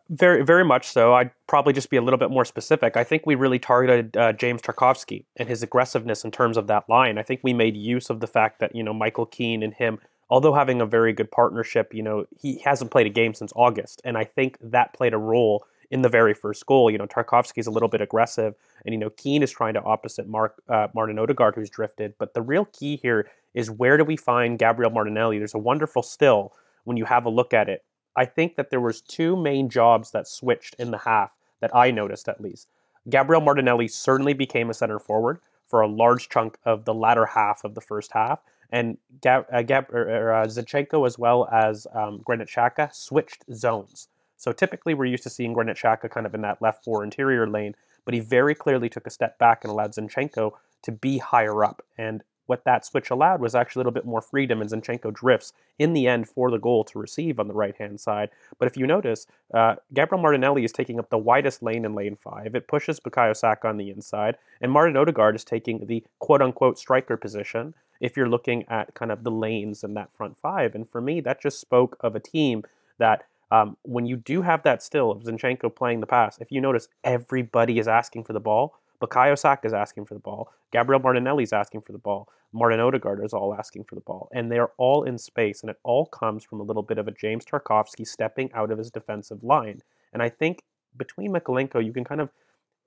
Very, 0.09 0.43
very 0.45 0.65
much 0.65 0.89
so. 0.89 1.13
I'd 1.15 1.31
probably 1.47 1.75
just 1.75 1.91
be 1.91 1.99
a 1.99 2.03
little 2.03 2.19
bit 2.19 2.31
more 2.31 2.47
specific. 2.47 2.97
I 2.97 3.05
think 3.05 3.27
we 3.27 3.35
really 3.35 3.59
targeted 3.59 4.17
uh, 4.17 4.33
James 4.33 4.63
Tarkowski 4.63 5.27
and 5.37 5.49
his 5.49 5.63
aggressiveness 5.63 6.25
in 6.25 6.31
terms 6.31 6.57
of 6.57 6.67
that 6.69 6.89
line. 6.89 7.19
I 7.19 7.23
think 7.23 7.41
we 7.43 7.53
made 7.53 7.77
use 7.77 8.09
of 8.09 8.21
the 8.21 8.27
fact 8.27 8.61
that 8.61 8.75
you 8.75 8.83
know 8.83 8.95
Michael 8.95 9.27
Keane 9.27 9.63
and 9.63 9.75
him, 9.75 9.99
although 10.31 10.55
having 10.55 10.81
a 10.81 10.87
very 10.87 11.13
good 11.13 11.31
partnership, 11.31 11.93
you 11.93 12.03
know 12.03 12.25
he 12.41 12.59
hasn't 12.65 12.91
played 12.91 13.07
a 13.07 13.11
game 13.11 13.35
since 13.35 13.53
August, 13.55 14.01
and 14.05 14.17
I 14.17 14.25
think 14.25 14.57
that 14.63 14.95
played 14.95 15.13
a 15.13 15.19
role 15.19 15.67
in 15.91 16.01
the 16.03 16.09
very 16.09 16.33
first 16.33 16.65
goal. 16.65 16.91
You 16.91 16.97
know 16.97 17.07
Tarkowski's 17.07 17.67
a 17.67 17.71
little 17.71 17.91
bit 17.91 18.01
aggressive, 18.01 18.55
and 18.87 18.95
you 18.95 18.99
know 18.99 19.11
Keane 19.11 19.43
is 19.43 19.51
trying 19.51 19.75
to 19.75 19.83
opposite 19.83 20.27
Mark 20.27 20.63
uh, 20.71 20.89
Martin 20.95 21.19
Odegaard, 21.19 21.55
who's 21.55 21.69
drifted. 21.69 22.15
But 22.19 22.33
the 22.33 22.41
real 22.43 22.65
key 22.65 22.97
here 22.97 23.29
is 23.53 23.71
where 23.71 23.99
do 23.99 24.05
we 24.05 24.17
find 24.17 24.59
Gabriel 24.59 24.91
Martinelli? 24.91 25.37
There's 25.37 25.55
a 25.55 25.59
wonderful 25.59 26.03
still 26.03 26.55
when 26.85 26.97
you 26.97 27.05
have 27.05 27.27
a 27.27 27.31
look 27.31 27.53
at 27.53 27.69
it 27.69 27.85
I 28.19 28.25
think 28.25 28.57
that 28.57 28.71
there 28.71 28.81
was 28.81 29.01
two 29.01 29.37
main 29.37 29.69
jobs 29.69 30.11
that 30.11 30.27
switched 30.27 30.75
in 30.75 30.91
the 30.91 30.99
half 30.99 31.31
that 31.61 31.75
I 31.75 31.93
noticed 31.93 32.29
at 32.29 32.41
least. 32.41 32.69
Gabriel 33.09 33.41
Martinelli 33.41 33.87
certainly 33.87 34.33
became 34.33 34.69
a 34.69 34.75
center 34.75 34.99
forward 34.99 35.39
for 35.69 35.83
a 35.83 35.87
large 35.87 36.29
chunk 36.29 36.59
of 36.65 36.85
the 36.85 36.93
latter 36.93 37.27
half 37.27 37.63
of 37.63 37.77
the 37.77 37.81
first 37.81 38.11
half, 38.11 38.41
and 38.73 38.99
Gab, 39.21 39.47
uh, 39.53 39.63
Gab, 39.63 39.89
er, 39.93 40.09
er, 40.09 40.33
uh, 40.33 40.47
Zinchenko 40.47 41.07
as 41.07 41.17
well 41.17 41.49
as 41.53 41.87
um, 41.95 42.21
Granit 42.25 42.49
Xhaka 42.49 42.93
switched 42.93 43.45
zones. 43.55 44.09
So 44.37 44.51
typically 44.51 44.95
we're 44.95 45.05
used 45.05 45.23
to 45.23 45.31
seeing 45.31 45.53
Granit 45.53 45.77
Xhaka 45.77 46.11
kind 46.11 46.27
of 46.27 46.35
in 46.35 46.41
that 46.41 46.61
left 46.61 46.83
four 46.83 47.05
interior 47.05 47.47
lane, 47.47 47.77
but 48.05 48.15
he 48.15 48.21
very 48.21 48.55
clearly 48.55 48.89
took 48.89 49.07
a 49.07 49.11
step 49.11 49.39
back 49.39 49.63
and 49.63 49.71
allowed 49.71 49.93
Zinchenko 49.93 50.55
to 50.83 50.91
be 50.91 51.19
higher 51.19 51.65
up. 51.65 51.83
And 51.97 52.25
what 52.49 52.65
that 52.65 52.85
switch 52.85 53.11
allowed 53.11 53.41
was 53.41 53.55
actually 53.55 53.81
a 53.81 53.83
little 53.83 53.93
bit 53.93 54.05
more 54.05 54.21
freedom, 54.21 54.61
and 54.61 54.71
Zinchenko 54.71 55.13
drifts 55.13 55.53
in 55.79 55.93
the 55.93 56.09
end 56.09 56.29
for 56.29 56.51
the 56.51 56.59
goal 56.59 56.83
to 56.85 56.99
receive 56.99 57.39
on 57.39 57.47
the 57.47 57.55
right 57.55 57.77
hand 57.77 58.01
side. 58.01 58.31
But 58.59 58.67
if 58.67 58.77
you 58.77 58.87
notice, 58.87 59.27
uh, 59.55 59.77
Gabriel 59.95 60.23
Martinelli 60.23 60.65
is 60.65 60.73
taking 60.73 60.99
up 60.99 61.11
the 61.11 61.19
widest 61.19 61.63
lane 61.63 61.85
in 61.85 61.95
lane 61.95 62.17
five. 62.17 62.55
It 62.55 62.67
pushes 62.67 62.99
Bukayo 62.99 63.37
Saka 63.37 63.69
on 63.69 63.77
the 63.77 63.91
inside, 63.91 64.39
and 64.61 64.73
Martin 64.73 64.97
Odegaard 64.97 65.37
is 65.37 65.45
taking 65.45 65.87
the 65.87 66.03
quote 66.19 66.43
unquote 66.43 66.79
striker 66.79 67.17
position 67.17 67.75
if 68.01 68.17
you're 68.17 68.29
looking 68.29 68.65
at 68.69 68.95
kind 68.95 69.13
of 69.13 69.25
the 69.25 69.31
lanes 69.31 69.85
in 69.85 69.95
that 69.95 70.13
front 70.13 70.39
five. 70.39 70.75
And 70.75 70.89
for 70.89 71.01
me, 71.01 71.21
that 71.21 71.41
just 71.41 71.61
spoke 71.61 71.97
of 72.01 72.17
a 72.17 72.21
team 72.21 72.65
that. 72.99 73.25
Um, 73.51 73.79
when 73.81 74.05
you 74.05 74.19
do 74.19 74.43
have 74.43 74.63
that 74.65 74.83
still 74.83 75.11
of 75.11 75.23
Zinchenko 75.23 75.75
playing 75.75 76.01
the 76.01 76.07
pass, 76.07 76.37
if 76.39 76.53
you 76.53 76.61
notice 76.61 76.89
everybody 77.03 77.79
is 77.79 77.89
asking 77.89 78.25
for 78.25 78.35
the 78.35 78.41
ball, 78.41 78.75
Bukayo 79.01 79.39
Saka 79.39 79.67
is 79.67 79.73
asking 79.73 80.07
for 80.07 80.15
the 80.15 80.21
ball. 80.21 80.53
Gabriel 80.73 81.01
Martinelli 81.01 81.45
is 81.45 81.53
asking 81.53 81.83
for 81.83 81.93
the 81.93 81.99
ball. 81.99 82.29
Martin 82.53 82.81
Odegaard 82.81 83.25
is 83.25 83.33
all 83.33 83.55
asking 83.55 83.85
for 83.85 83.95
the 83.95 84.01
ball. 84.01 84.29
And 84.33 84.51
they're 84.51 84.71
all 84.77 85.05
in 85.05 85.19
space. 85.19 85.61
And 85.61 85.71
it 85.71 85.79
all 85.85 86.07
comes 86.07 86.45
from 86.45 86.61
a 86.61 86.65
little 86.65 86.83
bit 86.83 86.99
of 86.99 87.07
a 87.07 87.13
James 87.13 87.45
Tarkowski 87.45 88.07
stepping 88.07 88.51
out 88.53 88.71
of 88.71 88.79
his 88.79 88.91
defensive 88.91 89.45
line. 89.45 89.83
And 90.13 90.23
I 90.23 90.29
think 90.29 90.63
between 90.97 91.33
Mykolenko, 91.33 91.85
you 91.85 91.93
can 91.93 92.05
kind 92.05 92.21
of 92.21 92.31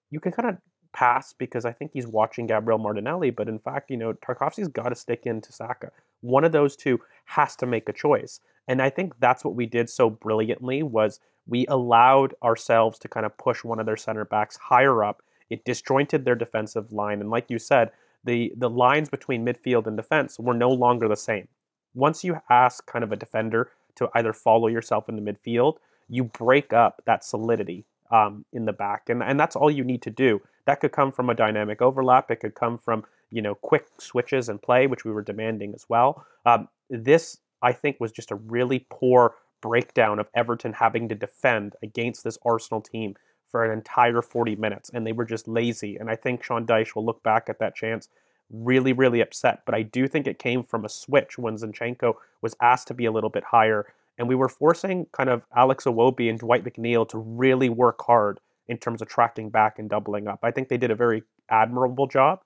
you 0.10 0.20
can 0.20 0.32
kind 0.32 0.50
of 0.50 0.58
pass 0.94 1.34
because 1.34 1.63
I 1.63 1.72
think 1.72 1.91
he's 1.94 2.08
watching 2.08 2.48
Gabriel 2.48 2.80
Martinelli. 2.80 3.30
But 3.30 3.48
in 3.48 3.60
fact, 3.60 3.89
you 3.89 3.98
know, 3.98 4.13
Tarkowski's 4.13 4.68
got 4.68 4.89
to 4.89 4.96
stick 4.96 5.25
into 5.25 5.53
Saka. 5.53 5.91
One 6.22 6.44
of 6.44 6.51
those 6.51 6.75
two 6.75 7.00
has 7.25 7.56
to 7.58 7.65
make 7.65 7.88
a 7.88 7.94
choice. 7.94 8.41
And 8.68 8.82
I 8.82 8.89
think 8.89 9.13
that's 9.20 9.44
what 9.44 9.56
we 9.56 9.65
did 9.65 9.89
so 9.89 10.10
brilliantly 10.10 10.84
was 10.84 11.20
we 11.48 11.65
allowed 11.68 12.36
ourselves 12.44 13.00
to 13.00 13.08
kind 13.08 13.25
of 13.25 13.38
push 13.38 13.63
one 13.63 13.80
of 13.80 13.86
their 13.86 13.98
center 13.98 14.25
backs 14.25 14.58
higher 14.58 15.03
up 15.03 15.22
it 15.51 15.65
disjointed 15.65 16.25
their 16.25 16.36
defensive 16.36 16.91
line. 16.91 17.20
And 17.22 17.29
like 17.29 17.50
you 17.50 17.60
said, 17.60 17.91
the, 18.24 18.53
the 18.58 18.70
lines 18.70 19.10
between 19.10 19.46
midfield 19.46 19.86
and 19.86 19.98
defense 19.98 20.39
were 20.39 20.53
no 20.53 20.70
longer 20.70 21.08
the 21.08 21.15
same. 21.15 21.48
Once 21.93 22.24
you 22.24 22.39
ask 22.50 22.86
kind 22.86 23.03
of 23.03 23.12
a 23.12 23.17
defender 23.17 23.70
to 23.96 24.10
either 24.15 24.34
follow 24.34 24.67
yourself 24.67 25.10
in 25.10 25.17
the 25.17 25.31
midfield, 25.31 25.75
you 26.08 26.24
break 26.24 26.72
up 26.72 27.01
that 27.05 27.24
solidity 27.24 27.86
um, 28.12 28.46
in 28.53 28.65
the 28.65 28.73
back. 28.73 29.10
And, 29.10 29.21
and 29.21 29.39
that's 29.39 29.56
all 29.56 29.69
you 29.69 29.84
need 29.84 30.02
to 30.04 30.10
do. 30.10 30.41
That 30.65 30.80
could 30.80 30.91
come 30.91 31.12
from 31.12 31.30
a 31.30 31.36
dynamic 31.36 31.82
overlap. 31.82 32.32
It 32.32 32.39
could 32.39 32.56
come 32.56 32.78
from, 32.78 33.04
you 33.30 33.41
know, 33.41 33.56
quick 33.56 33.88
switches 33.99 34.47
and 34.49 34.62
play, 34.62 34.88
which 34.88 35.04
we 35.04 35.12
were 35.12 35.21
demanding 35.21 35.73
as 35.73 35.86
well. 35.89 36.26
Um, 36.45 36.69
this, 36.89 37.39
I 37.62 37.73
think, 37.73 37.99
was 37.99 38.12
just 38.12 38.32
a 38.32 38.36
really 38.36 38.86
poor 38.89 39.36
breakdown 39.62 40.19
of 40.19 40.28
Everton 40.36 40.73
having 40.73 41.10
to 41.10 41.15
defend 41.15 41.76
against 41.84 42.23
this 42.23 42.38
Arsenal 42.45 42.82
team 42.82 43.15
for 43.52 43.64
an 43.66 43.72
entire 43.72 44.22
40 44.22 44.56
minutes, 44.56 44.90
and 44.94 45.06
they 45.06 45.12
were 45.12 45.26
just 45.26 45.48
lazy. 45.48 45.98
And 45.98 46.10
I 46.10 46.16
think 46.16 46.44
Sean 46.44 46.66
Dyche 46.66 46.96
will 46.96 47.06
look 47.06 47.22
back 47.24 47.50
at 47.50 47.60
that 47.60 47.76
chance 47.76 48.08
really, 48.50 48.94
really 48.94 49.22
upset. 49.22 49.62
But 49.66 49.76
I 49.76 49.82
do 49.82 50.08
think 50.08 50.28
it 50.28 50.40
came 50.40 50.64
from 50.64 50.86
a 50.86 50.90
switch 50.90 51.38
when 51.38 51.56
Zinchenko 51.56 52.16
was 52.42 52.56
asked 52.62 52.88
to 52.88 52.94
be 52.94 53.06
a 53.06 53.12
little 53.12 53.30
bit 53.30 53.44
higher, 53.44 53.86
and 54.18 54.28
we 54.28 54.36
were 54.36 54.50
forcing 54.50 55.08
kind 55.12 55.30
of 55.30 55.44
Alex 55.56 55.86
Iwobi 55.86 56.30
and 56.30 56.40
Dwight 56.40 56.64
McNeil 56.64 57.08
to 57.10 57.18
really 57.18 57.70
work 57.70 58.02
hard 58.06 58.40
in 58.68 58.78
terms 58.78 59.02
of 59.02 59.08
tracking 59.08 59.50
back 59.50 59.80
and 59.80 59.90
doubling 59.90 60.28
up. 60.28 60.40
I 60.44 60.52
think 60.52 60.70
they 60.70 60.78
did 60.78 60.92
a 60.92 60.96
very 60.96 61.24
admirable 61.50 62.08
job, 62.08 62.42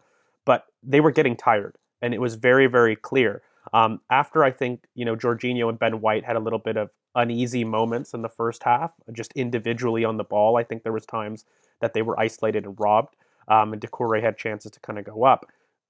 but 0.46 0.66
they 0.84 1.02
were 1.02 1.12
getting 1.12 1.36
tired, 1.36 1.76
and 2.02 2.14
it 2.14 2.22
was 2.22 2.36
very, 2.36 2.68
very 2.68 2.96
clear. 2.96 3.42
Um, 3.74 4.00
after 4.10 4.44
I 4.44 4.52
think 4.52 4.86
you 4.96 5.06
know 5.06 5.16
Jorginho 5.16 5.70
and 5.70 5.80
Ben 5.80 6.02
White 6.02 6.24
had 6.24 6.36
a 6.36 6.40
little 6.40 6.60
bit 6.60 6.78
of 6.78 6.90
uneasy 7.16 7.64
moments 7.64 8.14
in 8.14 8.22
the 8.22 8.30
first 8.30 8.64
half, 8.64 8.92
just 9.12 9.32
individually 9.34 10.06
on 10.06 10.18
the 10.18 10.24
ball. 10.24 10.58
I 10.58 10.64
think 10.64 10.84
there 10.84 10.94
was 10.94 11.06
times 11.06 11.46
that 11.80 11.94
they 11.94 12.02
were 12.02 12.20
isolated 12.20 12.66
and 12.66 12.80
robbed, 12.80 13.16
um, 13.48 13.74
and 13.74 13.82
Doucouré 13.82 14.22
had 14.22 14.38
chances 14.38 14.72
to 14.72 14.80
kind 14.80 15.00
of 15.00 15.06
go 15.06 15.24
up. 15.24 15.46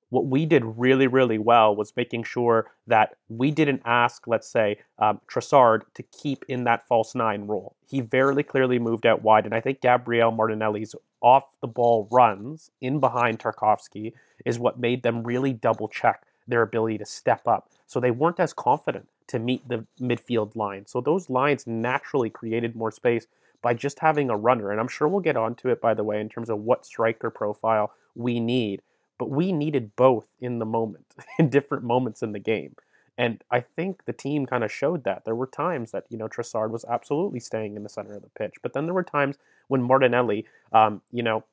What 0.09 0.27
we 0.27 0.45
did 0.45 0.63
really, 0.63 1.07
really 1.07 1.39
well 1.39 1.75
was 1.75 1.95
making 1.95 2.23
sure 2.23 2.71
that 2.87 3.15
we 3.27 3.49
didn't 3.51 3.81
ask, 3.85 4.27
let's 4.27 4.47
say, 4.47 4.77
um, 4.99 5.19
Trossard 5.27 5.81
to 5.95 6.03
keep 6.03 6.45
in 6.47 6.63
that 6.65 6.87
false 6.87 7.15
nine 7.15 7.47
role. 7.47 7.75
He 7.87 8.01
very 8.01 8.43
clearly 8.43 8.79
moved 8.79 9.05
out 9.05 9.23
wide, 9.23 9.45
and 9.45 9.53
I 9.53 9.61
think 9.61 9.81
Gabriel 9.81 10.31
Martinelli's 10.31 10.95
off 11.21 11.45
the 11.59 11.67
ball 11.67 12.07
runs 12.11 12.69
in 12.81 12.99
behind 12.99 13.39
Tarkowski 13.39 14.13
is 14.45 14.59
what 14.59 14.79
made 14.79 15.01
them 15.01 15.23
really 15.23 15.53
double 15.53 15.87
check 15.87 16.27
their 16.47 16.61
ability 16.61 16.99
to 16.99 17.05
step 17.05 17.47
up. 17.47 17.69
So 17.87 17.99
they 17.99 18.11
weren't 18.11 18.39
as 18.39 18.53
confident 18.53 19.09
to 19.27 19.39
meet 19.39 19.67
the 19.67 19.85
midfield 19.99 20.55
line. 20.55 20.85
So 20.85 21.01
those 21.01 21.29
lines 21.29 21.65
naturally 21.67 22.29
created 22.29 22.75
more 22.75 22.91
space 22.91 23.27
by 23.61 23.73
just 23.73 23.99
having 23.99 24.29
a 24.29 24.37
runner. 24.37 24.71
And 24.71 24.79
I'm 24.79 24.87
sure 24.87 25.07
we'll 25.07 25.21
get 25.21 25.37
onto 25.37 25.69
it, 25.69 25.81
by 25.81 25.93
the 25.93 26.03
way, 26.03 26.21
in 26.21 26.29
terms 26.29 26.49
of 26.49 26.59
what 26.59 26.85
striker 26.85 27.29
profile 27.29 27.91
we 28.13 28.39
need. 28.39 28.81
But 29.17 29.29
we 29.29 29.51
needed 29.51 29.95
both 29.95 30.27
in 30.39 30.59
the 30.59 30.65
moment, 30.65 31.15
in 31.39 31.49
different 31.49 31.83
moments 31.83 32.21
in 32.21 32.31
the 32.31 32.39
game. 32.39 32.75
And 33.17 33.43
I 33.49 33.61
think 33.61 34.05
the 34.05 34.13
team 34.13 34.45
kind 34.45 34.63
of 34.63 34.71
showed 34.71 35.05
that. 35.05 35.23
There 35.23 35.35
were 35.35 35.47
times 35.47 35.91
that, 35.91 36.03
you 36.09 36.17
know, 36.17 36.27
Trossard 36.27 36.69
was 36.69 36.83
absolutely 36.85 37.39
staying 37.39 37.75
in 37.75 37.83
the 37.83 37.89
center 37.89 38.13
of 38.13 38.21
the 38.21 38.29
pitch. 38.37 38.55
But 38.61 38.73
then 38.73 38.85
there 38.85 38.93
were 38.93 39.03
times 39.03 39.37
when 39.67 39.81
Martinelli, 39.81 40.45
um, 40.73 41.01
you 41.11 41.23
know, 41.23 41.45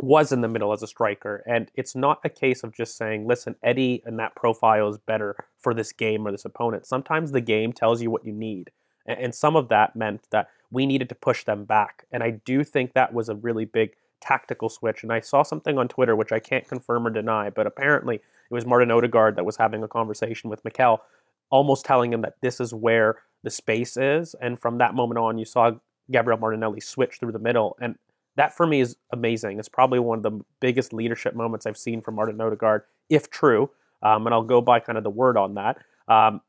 was 0.00 0.30
in 0.30 0.42
the 0.42 0.48
middle 0.48 0.72
as 0.72 0.82
a 0.82 0.86
striker. 0.86 1.42
And 1.46 1.70
it's 1.74 1.94
not 1.94 2.20
a 2.24 2.28
case 2.28 2.62
of 2.62 2.74
just 2.74 2.96
saying, 2.96 3.26
listen, 3.26 3.56
Eddie 3.62 4.02
and 4.04 4.18
that 4.18 4.34
profile 4.34 4.88
is 4.88 4.98
better 4.98 5.36
for 5.58 5.72
this 5.72 5.92
game 5.92 6.26
or 6.26 6.32
this 6.32 6.44
opponent. 6.44 6.86
Sometimes 6.86 7.32
the 7.32 7.40
game 7.40 7.72
tells 7.72 8.02
you 8.02 8.10
what 8.10 8.26
you 8.26 8.32
need. 8.32 8.70
And 9.06 9.34
some 9.34 9.56
of 9.56 9.68
that 9.68 9.94
meant 9.94 10.26
that 10.32 10.48
we 10.70 10.84
needed 10.84 11.08
to 11.10 11.14
push 11.14 11.44
them 11.44 11.64
back. 11.64 12.06
And 12.10 12.22
I 12.22 12.30
do 12.30 12.64
think 12.64 12.92
that 12.92 13.14
was 13.14 13.28
a 13.28 13.36
really 13.36 13.64
big 13.64 13.92
tactical 14.20 14.68
switch. 14.68 15.02
And 15.02 15.12
I 15.12 15.20
saw 15.20 15.42
something 15.42 15.78
on 15.78 15.88
Twitter, 15.88 16.16
which 16.16 16.32
I 16.32 16.40
can't 16.40 16.66
confirm 16.66 17.06
or 17.06 17.10
deny, 17.10 17.50
but 17.50 17.66
apparently 17.66 18.16
it 18.16 18.54
was 18.54 18.66
Martin 18.66 18.90
Odegaard 18.90 19.36
that 19.36 19.44
was 19.44 19.56
having 19.56 19.82
a 19.82 19.88
conversation 19.88 20.50
with 20.50 20.64
Mikel, 20.64 21.02
almost 21.50 21.84
telling 21.84 22.12
him 22.12 22.22
that 22.22 22.36
this 22.40 22.60
is 22.60 22.74
where 22.74 23.16
the 23.44 23.50
space 23.50 23.96
is. 23.96 24.34
And 24.40 24.58
from 24.58 24.78
that 24.78 24.94
moment 24.94 25.18
on, 25.18 25.38
you 25.38 25.44
saw 25.44 25.72
Gabriel 26.10 26.38
Martinelli 26.38 26.80
switch 26.80 27.18
through 27.18 27.32
the 27.32 27.38
middle. 27.38 27.76
And 27.80 27.96
that 28.36 28.56
for 28.56 28.66
me 28.66 28.80
is 28.80 28.96
amazing. 29.12 29.58
It's 29.58 29.68
probably 29.68 29.98
one 29.98 30.18
of 30.18 30.22
the 30.22 30.40
biggest 30.60 30.92
leadership 30.92 31.34
moments 31.34 31.66
I've 31.66 31.76
seen 31.76 32.00
from 32.00 32.14
Martin 32.14 32.40
Odegaard, 32.40 32.82
if 33.08 33.30
true. 33.30 33.70
Um, 34.02 34.26
and 34.26 34.34
I'll 34.34 34.42
go 34.42 34.60
by 34.60 34.80
kind 34.80 34.98
of 34.98 35.04
the 35.04 35.10
word 35.10 35.36
on 35.36 35.54
that 35.54 35.78
um, 36.06 36.42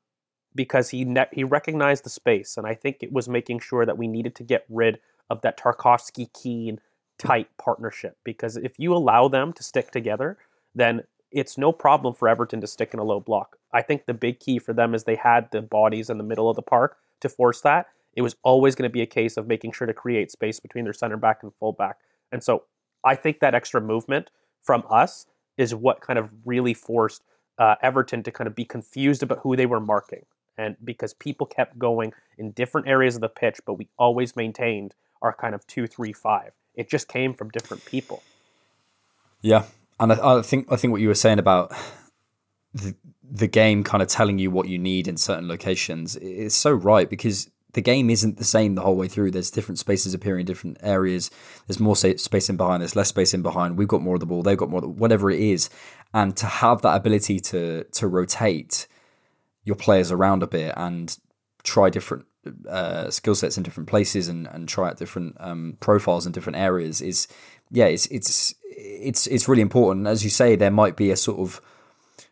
because 0.53 0.89
he 0.89 1.05
ne- 1.05 1.29
he 1.31 1.43
recognized 1.43 2.03
the 2.03 2.09
space, 2.09 2.57
and 2.57 2.67
I 2.67 2.73
think 2.73 2.97
it 3.01 3.11
was 3.11 3.29
making 3.29 3.59
sure 3.59 3.85
that 3.85 3.97
we 3.97 4.07
needed 4.07 4.35
to 4.35 4.43
get 4.43 4.65
rid 4.69 4.99
of 5.29 5.41
that 5.41 5.57
Tarkowski 5.57 6.31
Keane 6.33 6.79
tight 7.17 7.47
partnership 7.57 8.17
because 8.23 8.57
if 8.57 8.77
you 8.77 8.93
allow 8.93 9.27
them 9.27 9.51
to 9.53 9.63
stick 9.63 9.91
together, 9.91 10.37
then 10.75 11.03
it's 11.31 11.57
no 11.57 11.71
problem 11.71 12.13
for 12.13 12.27
Everton 12.27 12.61
to 12.61 12.67
stick 12.67 12.93
in 12.93 12.99
a 12.99 13.03
low 13.03 13.19
block. 13.19 13.57
I 13.73 13.81
think 13.81 14.05
the 14.05 14.13
big 14.13 14.39
key 14.39 14.59
for 14.59 14.73
them 14.73 14.93
is 14.93 15.03
they 15.03 15.15
had 15.15 15.49
the 15.51 15.61
bodies 15.61 16.09
in 16.09 16.17
the 16.17 16.23
middle 16.23 16.49
of 16.49 16.55
the 16.55 16.61
park 16.61 16.97
to 17.21 17.29
force 17.29 17.61
that, 17.61 17.87
it 18.17 18.23
was 18.23 18.35
always 18.41 18.73
going 18.73 18.89
to 18.89 18.93
be 18.93 19.03
a 19.03 19.05
case 19.05 19.37
of 19.37 19.47
making 19.47 19.71
sure 19.71 19.85
to 19.85 19.93
create 19.93 20.31
space 20.31 20.59
between 20.59 20.83
their 20.83 20.93
center 20.93 21.17
back 21.17 21.43
and 21.43 21.53
fullback. 21.59 21.97
And 22.31 22.43
so 22.43 22.63
I 23.05 23.13
think 23.13 23.39
that 23.39 23.53
extra 23.53 23.79
movement 23.79 24.31
from 24.63 24.83
us 24.89 25.27
is 25.55 25.75
what 25.75 26.01
kind 26.01 26.17
of 26.17 26.33
really 26.43 26.73
forced 26.73 27.21
uh, 27.59 27.75
Everton 27.83 28.23
to 28.23 28.31
kind 28.31 28.47
of 28.47 28.55
be 28.55 28.65
confused 28.65 29.21
about 29.21 29.39
who 29.43 29.55
they 29.55 29.67
were 29.67 29.79
marking. 29.79 30.25
And 30.57 30.75
because 30.83 31.13
people 31.13 31.45
kept 31.45 31.77
going 31.77 32.11
in 32.39 32.51
different 32.51 32.87
areas 32.87 33.13
of 33.13 33.21
the 33.21 33.29
pitch, 33.29 33.59
but 33.67 33.75
we 33.75 33.87
always 33.99 34.35
maintained 34.35 34.95
our 35.21 35.31
kind 35.31 35.53
of 35.53 35.65
two, 35.67 35.85
three, 35.85 36.11
five. 36.11 36.53
It 36.73 36.89
just 36.89 37.07
came 37.07 37.35
from 37.35 37.49
different 37.49 37.85
people. 37.85 38.23
Yeah, 39.41 39.65
and 39.99 40.11
I, 40.11 40.39
I 40.39 40.41
think 40.41 40.71
I 40.71 40.75
think 40.75 40.91
what 40.91 41.01
you 41.01 41.07
were 41.07 41.13
saying 41.13 41.37
about 41.37 41.71
the, 42.73 42.95
the 43.23 43.47
game 43.47 43.83
kind 43.83 44.01
of 44.01 44.09
telling 44.09 44.39
you 44.39 44.49
what 44.49 44.67
you 44.67 44.79
need 44.79 45.07
in 45.07 45.17
certain 45.17 45.47
locations 45.47 46.15
is 46.15 46.55
so 46.55 46.71
right 46.71 47.07
because 47.07 47.51
the 47.77 47.81
game 47.83 48.09
isn't 48.09 48.37
the 48.37 48.43
same 48.43 48.73
the 48.73 48.81
whole 48.81 48.95
way 48.95 49.07
through. 49.07 49.29
There's 49.29 49.51
different 49.51 49.77
spaces 49.77 50.15
appearing 50.15 50.39
in 50.39 50.45
different 50.47 50.79
areas. 50.81 51.29
There's 51.67 51.79
more 51.79 51.95
space 51.95 52.49
in 52.49 52.57
behind. 52.57 52.81
There's 52.81 52.95
less 52.95 53.09
space 53.09 53.35
in 53.35 53.43
behind. 53.43 53.77
We've 53.77 53.87
got 53.87 54.01
more 54.01 54.15
of 54.15 54.19
the 54.19 54.25
ball. 54.25 54.41
They've 54.41 54.57
got 54.57 54.71
more. 54.71 54.81
The, 54.81 54.87
whatever 54.87 55.29
it 55.29 55.39
is, 55.39 55.69
and 56.11 56.35
to 56.37 56.47
have 56.47 56.81
that 56.81 56.95
ability 56.95 57.39
to 57.51 57.83
to 57.83 58.07
rotate 58.07 58.87
your 59.63 59.75
players 59.75 60.11
around 60.11 60.41
a 60.41 60.47
bit 60.47 60.73
and 60.75 61.15
try 61.61 61.91
different 61.91 62.25
uh, 62.67 63.11
skill 63.11 63.35
sets 63.35 63.57
in 63.57 63.63
different 63.63 63.87
places 63.87 64.27
and, 64.27 64.47
and 64.47 64.67
try 64.67 64.87
out 64.87 64.97
different 64.97 65.37
um, 65.39 65.77
profiles 65.79 66.25
in 66.25 66.31
different 66.31 66.57
areas 66.57 66.99
is 66.99 67.27
yeah 67.69 67.85
it's 67.85 68.07
it's 68.07 68.55
it's 68.75 69.27
it's 69.27 69.47
really 69.47 69.61
important. 69.61 70.07
As 70.07 70.23
you 70.23 70.31
say, 70.31 70.55
there 70.55 70.71
might 70.71 70.97
be 70.97 71.11
a 71.11 71.15
sort 71.15 71.39
of 71.39 71.61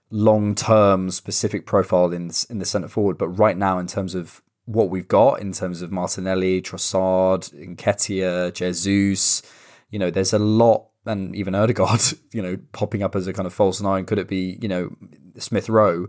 long 0.10 0.56
term 0.56 1.12
specific 1.12 1.68
profile 1.68 2.12
in 2.12 2.32
in 2.50 2.58
the 2.58 2.66
centre 2.66 2.88
forward, 2.88 3.20
but 3.20 3.28
right 3.28 3.58
now 3.60 3.78
in 3.78 3.86
terms 3.86 4.16
of 4.16 4.42
what 4.66 4.90
we've 4.90 5.08
got 5.08 5.40
in 5.42 5.54
terms 5.54 5.82
of 5.82 5.92
Martinelli, 5.92 6.62
Trossard, 6.62 7.54
Nketiah, 7.54 8.54
Jesus, 8.54 9.42
you 9.90 10.00
know, 10.00 10.10
there's 10.10 10.34
a 10.34 10.40
lot, 10.40 10.88
and 11.06 11.36
even 11.36 11.56
Odegaard, 11.56 12.02
you 12.32 12.42
know, 12.42 12.58
popping 12.72 13.04
up 13.04 13.16
as 13.16 13.28
a 13.28 13.34
kind 13.34 13.46
of 13.46 13.54
false 13.54 13.82
nine. 13.82 14.06
Could 14.06 14.20
it 14.20 14.28
be, 14.28 14.58
you 14.62 14.68
know, 14.68 14.96
Smith 15.38 15.70
Rowe? 15.70 16.08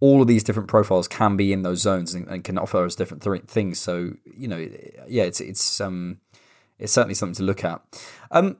All 0.00 0.22
of 0.22 0.28
these 0.28 0.44
different 0.44 0.68
profiles 0.68 1.08
can 1.08 1.36
be 1.36 1.52
in 1.52 1.62
those 1.62 1.80
zones 1.80 2.14
and, 2.14 2.26
and 2.28 2.44
can 2.44 2.56
offer 2.56 2.84
us 2.84 2.94
different 2.94 3.22
th- 3.22 3.42
things. 3.44 3.80
So, 3.80 4.12
you 4.24 4.46
know, 4.46 4.68
yeah, 5.08 5.24
it's 5.24 5.40
it's 5.40 5.80
um, 5.80 6.18
it's 6.78 6.92
certainly 6.92 7.14
something 7.14 7.34
to 7.34 7.42
look 7.42 7.64
at. 7.64 7.82
Um, 8.30 8.58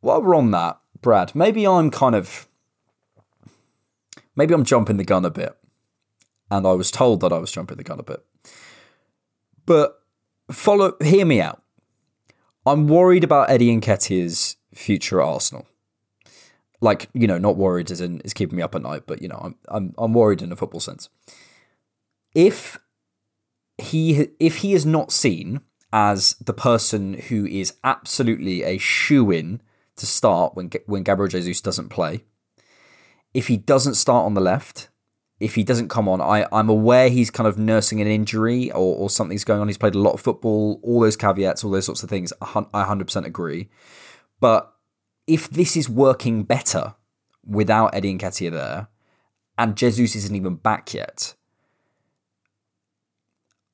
while 0.00 0.22
we're 0.22 0.36
on 0.36 0.52
that, 0.52 0.78
Brad, 1.02 1.34
maybe 1.34 1.66
I'm 1.66 1.90
kind 1.90 2.14
of 2.14 2.46
maybe 4.36 4.54
I'm 4.54 4.64
jumping 4.64 4.98
the 4.98 5.04
gun 5.04 5.24
a 5.24 5.30
bit, 5.30 5.56
and 6.48 6.64
I 6.64 6.72
was 6.72 6.92
told 6.92 7.20
that 7.20 7.32
I 7.32 7.38
was 7.38 7.50
jumping 7.50 7.76
the 7.76 7.84
gun 7.84 7.98
a 7.98 8.04
bit. 8.04 8.24
But 9.68 10.02
follow, 10.50 10.94
hear 11.02 11.26
me 11.26 11.42
out. 11.42 11.62
I'm 12.64 12.88
worried 12.88 13.22
about 13.22 13.50
Eddie 13.50 13.78
Nketiah's 13.78 14.56
future 14.72 15.20
at 15.20 15.28
Arsenal. 15.28 15.66
Like, 16.80 17.10
you 17.12 17.26
know, 17.26 17.36
not 17.36 17.58
worried 17.58 17.90
as 17.90 18.00
in 18.00 18.22
it's 18.24 18.32
keeping 18.32 18.56
me 18.56 18.62
up 18.62 18.74
at 18.74 18.80
night, 18.80 19.02
but 19.06 19.20
you 19.20 19.28
know, 19.28 19.38
I'm 19.42 19.56
I'm 19.68 19.94
I'm 19.98 20.14
worried 20.14 20.40
in 20.40 20.50
a 20.50 20.56
football 20.56 20.80
sense. 20.80 21.10
If 22.34 22.78
he 23.76 24.28
if 24.40 24.56
he 24.58 24.72
is 24.72 24.86
not 24.86 25.12
seen 25.12 25.60
as 25.92 26.34
the 26.40 26.54
person 26.54 27.14
who 27.28 27.44
is 27.44 27.74
absolutely 27.84 28.62
a 28.62 28.78
shoe 28.78 29.30
in 29.30 29.60
to 29.96 30.06
start 30.06 30.54
when 30.54 30.70
when 30.86 31.02
Gabriel 31.02 31.28
Jesus 31.28 31.60
doesn't 31.60 31.90
play, 31.90 32.24
if 33.34 33.48
he 33.48 33.58
doesn't 33.58 33.96
start 33.96 34.24
on 34.24 34.32
the 34.32 34.40
left, 34.40 34.88
if 35.40 35.54
he 35.54 35.62
doesn't 35.62 35.88
come 35.88 36.08
on, 36.08 36.20
I, 36.20 36.46
I'm 36.50 36.68
aware 36.68 37.08
he's 37.08 37.30
kind 37.30 37.46
of 37.46 37.56
nursing 37.58 38.00
an 38.00 38.08
injury 38.08 38.72
or, 38.72 38.96
or 38.96 39.10
something's 39.10 39.44
going 39.44 39.60
on. 39.60 39.68
He's 39.68 39.78
played 39.78 39.94
a 39.94 40.00
lot 40.00 40.12
of 40.12 40.20
football, 40.20 40.80
all 40.82 41.00
those 41.00 41.16
caveats, 41.16 41.62
all 41.62 41.70
those 41.70 41.86
sorts 41.86 42.02
of 42.02 42.10
things. 42.10 42.32
I 42.40 42.46
100% 42.46 43.24
agree. 43.24 43.68
But 44.40 44.72
if 45.26 45.48
this 45.48 45.76
is 45.76 45.88
working 45.88 46.42
better 46.42 46.94
without 47.46 47.94
Eddie 47.94 48.16
Nketiah 48.16 48.50
there, 48.50 48.88
and 49.56 49.76
Jesus 49.76 50.16
isn't 50.16 50.34
even 50.34 50.56
back 50.56 50.92
yet, 50.92 51.34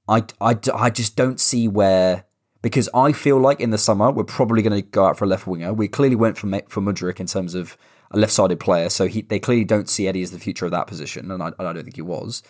I, 0.06 0.24
I, 0.40 0.58
I 0.74 0.90
just 0.90 1.16
don't 1.16 1.40
see 1.40 1.68
where. 1.68 2.24
Because 2.60 2.88
I 2.94 3.12
feel 3.12 3.38
like 3.38 3.60
in 3.60 3.70
the 3.70 3.78
summer, 3.78 4.10
we're 4.10 4.24
probably 4.24 4.62
going 4.62 4.72
to 4.72 4.80
go 4.80 5.04
out 5.04 5.18
for 5.18 5.26
a 5.26 5.28
left 5.28 5.46
winger. 5.46 5.74
We 5.74 5.86
clearly 5.86 6.16
went 6.16 6.38
for, 6.38 6.48
for 6.68 6.80
Mudryk 6.80 7.20
in 7.20 7.26
terms 7.26 7.54
of 7.54 7.76
a 8.14 8.18
left-sided 8.18 8.60
player, 8.60 8.88
so 8.88 9.06
he, 9.06 9.22
they 9.22 9.38
clearly 9.38 9.64
don't 9.64 9.88
see 9.88 10.08
Eddie 10.08 10.22
as 10.22 10.30
the 10.30 10.38
future 10.38 10.64
of 10.64 10.70
that 10.70 10.86
position, 10.86 11.30
and 11.30 11.42
I, 11.42 11.52
I 11.58 11.72
don't 11.72 11.84
think 11.84 11.96
he 11.96 12.02
was. 12.02 12.42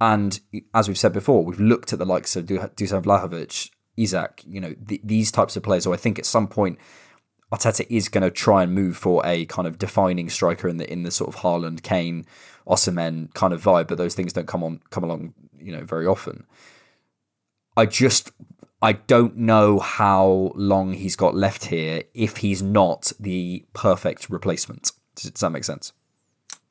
And 0.00 0.40
as 0.74 0.88
we've 0.88 0.98
said 0.98 1.12
before, 1.12 1.44
we've 1.44 1.60
looked 1.60 1.92
at 1.92 1.98
the 1.98 2.04
likes 2.04 2.36
of 2.36 2.46
Dusan 2.46 3.02
Vlahovic, 3.02 3.70
Isak, 3.96 4.42
you 4.46 4.60
know, 4.60 4.74
th- 4.88 5.00
these 5.04 5.30
types 5.30 5.56
of 5.56 5.62
players. 5.62 5.84
So 5.84 5.92
I 5.92 5.96
think 5.96 6.18
at 6.18 6.26
some 6.26 6.48
point, 6.48 6.78
Arteta 7.52 7.86
is 7.88 8.08
going 8.08 8.22
to 8.22 8.30
try 8.30 8.64
and 8.64 8.74
move 8.74 8.96
for 8.96 9.24
a 9.24 9.46
kind 9.46 9.68
of 9.68 9.78
defining 9.78 10.28
striker 10.28 10.68
in 10.68 10.78
the 10.78 10.92
in 10.92 11.04
the 11.04 11.12
sort 11.12 11.32
of 11.32 11.40
Haaland, 11.42 11.82
Kane, 11.82 12.26
Osimhen 12.66 13.32
kind 13.34 13.52
of 13.54 13.62
vibe, 13.62 13.86
but 13.86 13.98
those 13.98 14.14
things 14.14 14.32
don't 14.32 14.48
come 14.48 14.64
on 14.64 14.80
come 14.90 15.04
along, 15.04 15.34
you 15.58 15.70
know, 15.70 15.84
very 15.84 16.06
often. 16.06 16.44
I 17.76 17.86
just 17.86 18.32
I 18.82 18.92
don't 18.92 19.36
know 19.36 19.78
how 19.78 20.52
long 20.54 20.94
he's 20.94 21.16
got 21.16 21.34
left 21.34 21.66
here 21.66 22.02
if 22.12 22.38
he's 22.38 22.62
not 22.62 23.12
the 23.20 23.64
perfect 23.72 24.28
replacement. 24.28 24.92
Does 25.16 25.32
that 25.32 25.50
make 25.50 25.64
sense? 25.64 25.92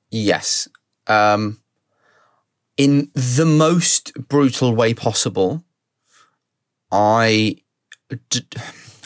Yes. 0.10 0.68
Um, 1.08 1.60
in 2.78 3.12
the 3.14 3.46
most 3.46 4.14
brutal 4.28 4.76
way 4.76 4.94
possible, 4.94 5.64
I, 6.92 7.58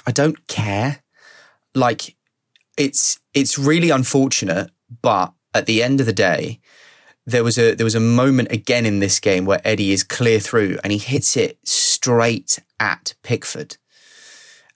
I 0.06 0.12
don't 0.12 0.48
care. 0.48 1.00
Like, 1.74 2.16
it's 2.78 3.20
it's 3.34 3.58
really 3.58 3.90
unfortunate, 3.90 4.72
but 5.02 5.34
at 5.54 5.66
the 5.66 5.82
end 5.82 6.00
of 6.00 6.06
the 6.06 6.14
day, 6.14 6.60
there 7.26 7.44
was 7.44 7.58
a 7.58 7.76
there 7.76 7.86
was 7.86 7.96
a 7.96 8.00
moment 8.00 8.52
again 8.52 8.86
in 8.86 9.00
this 9.00 9.20
game 9.20 9.46
where 9.46 9.62
Eddie 9.64 9.92
is 9.92 10.04
clear 10.04 10.40
through 10.40 10.80
and 10.84 10.94
he 10.94 11.00
hits 11.00 11.36
it 11.36 11.60
straight 11.66 12.60
at 12.80 13.16
Pickford. 13.24 13.78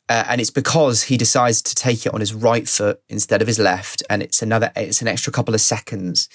Uh, 0.10 0.26
and 0.28 0.42
it's 0.42 0.50
because 0.50 1.04
he 1.04 1.18
decides 1.18 1.62
to 1.62 1.76
take 1.76 2.06
it 2.06 2.14
on 2.14 2.20
his 2.20 2.34
right 2.34 2.68
foot 2.68 3.02
instead 3.08 3.42
of 3.42 3.48
his 3.48 3.60
left, 3.60 4.04
and 4.10 4.22
it's 4.22 4.42
another 4.42 4.72
it's 4.76 5.02
an 5.02 5.08
extra 5.08 5.32
couple 5.32 5.54
of 5.54 5.62
seconds 5.62 6.28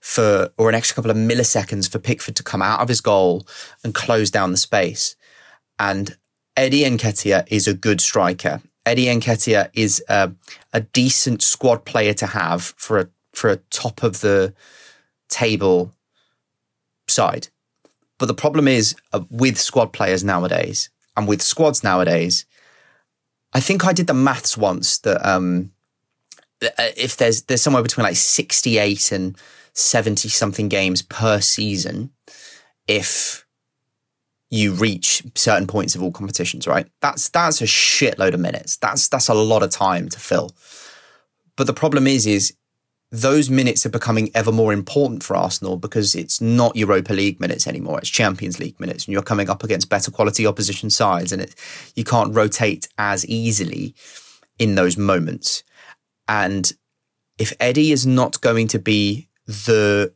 for 0.00 0.50
or 0.58 0.68
an 0.68 0.74
extra 0.74 0.96
couple 0.96 1.10
of 1.10 1.16
milliseconds 1.16 1.90
for 1.90 1.98
Pickford 1.98 2.36
to 2.36 2.42
come 2.42 2.60
out 2.60 2.80
of 2.80 2.88
his 2.88 3.00
goal 3.00 3.46
and 3.84 3.94
close 3.94 4.30
down 4.30 4.50
the 4.50 4.56
space. 4.56 5.16
And 5.78 6.16
Eddie 6.56 6.82
Nketiah 6.82 7.46
is 7.48 7.66
a 7.66 7.74
good 7.74 8.00
striker. 8.00 8.60
Eddie 8.84 9.06
Nketiah 9.06 9.70
is 9.72 10.02
a, 10.08 10.32
a 10.72 10.80
decent 10.80 11.42
squad 11.42 11.84
player 11.84 12.12
to 12.14 12.26
have 12.26 12.74
for 12.76 12.98
a 12.98 13.08
for 13.32 13.48
a 13.48 13.56
top 13.70 14.02
of 14.02 14.20
the 14.20 14.52
table 15.28 15.94
side. 17.08 17.48
But 18.18 18.26
the 18.26 18.34
problem 18.34 18.68
is 18.68 18.94
uh, 19.12 19.22
with 19.30 19.58
squad 19.58 19.92
players 19.92 20.22
nowadays 20.22 20.90
and 21.16 21.26
with 21.26 21.42
squads 21.42 21.82
nowadays, 21.82 22.44
I 23.52 23.60
think 23.60 23.84
I 23.84 23.92
did 23.92 24.06
the 24.06 24.14
maths 24.14 24.56
once 24.56 24.98
that 24.98 25.24
um, 25.26 25.72
uh, 26.62 26.68
if 26.96 27.16
there's 27.16 27.42
there's 27.42 27.62
somewhere 27.62 27.82
between 27.82 28.04
like 28.04 28.16
68 28.16 29.12
and 29.12 29.36
70 29.74 30.28
something 30.28 30.68
games 30.68 31.02
per 31.02 31.40
season 31.40 32.10
if 32.86 33.46
you 34.50 34.72
reach 34.72 35.22
certain 35.34 35.66
points 35.66 35.94
of 35.94 36.02
all 36.02 36.12
competitions, 36.12 36.66
right? 36.66 36.86
That's 37.00 37.30
that's 37.30 37.62
a 37.62 37.64
shitload 37.64 38.34
of 38.34 38.40
minutes. 38.40 38.76
That's 38.76 39.08
that's 39.08 39.28
a 39.28 39.34
lot 39.34 39.62
of 39.62 39.70
time 39.70 40.08
to 40.10 40.20
fill. 40.20 40.52
But 41.56 41.66
the 41.66 41.72
problem 41.72 42.06
is 42.06 42.26
is 42.26 42.54
those 43.12 43.50
minutes 43.50 43.84
are 43.84 43.90
becoming 43.90 44.30
ever 44.34 44.50
more 44.50 44.72
important 44.72 45.22
for 45.22 45.36
Arsenal 45.36 45.76
because 45.76 46.14
it's 46.14 46.40
not 46.40 46.74
Europa 46.74 47.12
League 47.12 47.38
minutes 47.38 47.66
anymore. 47.66 47.98
It's 47.98 48.08
Champions 48.08 48.58
League 48.58 48.80
minutes, 48.80 49.04
and 49.04 49.12
you're 49.12 49.22
coming 49.22 49.50
up 49.50 49.62
against 49.62 49.90
better 49.90 50.10
quality 50.10 50.46
opposition 50.46 50.88
sides, 50.88 51.30
and 51.30 51.42
it, 51.42 51.54
you 51.94 52.04
can't 52.04 52.34
rotate 52.34 52.88
as 52.96 53.26
easily 53.26 53.94
in 54.58 54.76
those 54.76 54.96
moments. 54.96 55.62
And 56.26 56.72
if 57.38 57.52
Eddie 57.60 57.92
is 57.92 58.06
not 58.06 58.40
going 58.40 58.66
to 58.68 58.78
be 58.78 59.28
the 59.46 60.14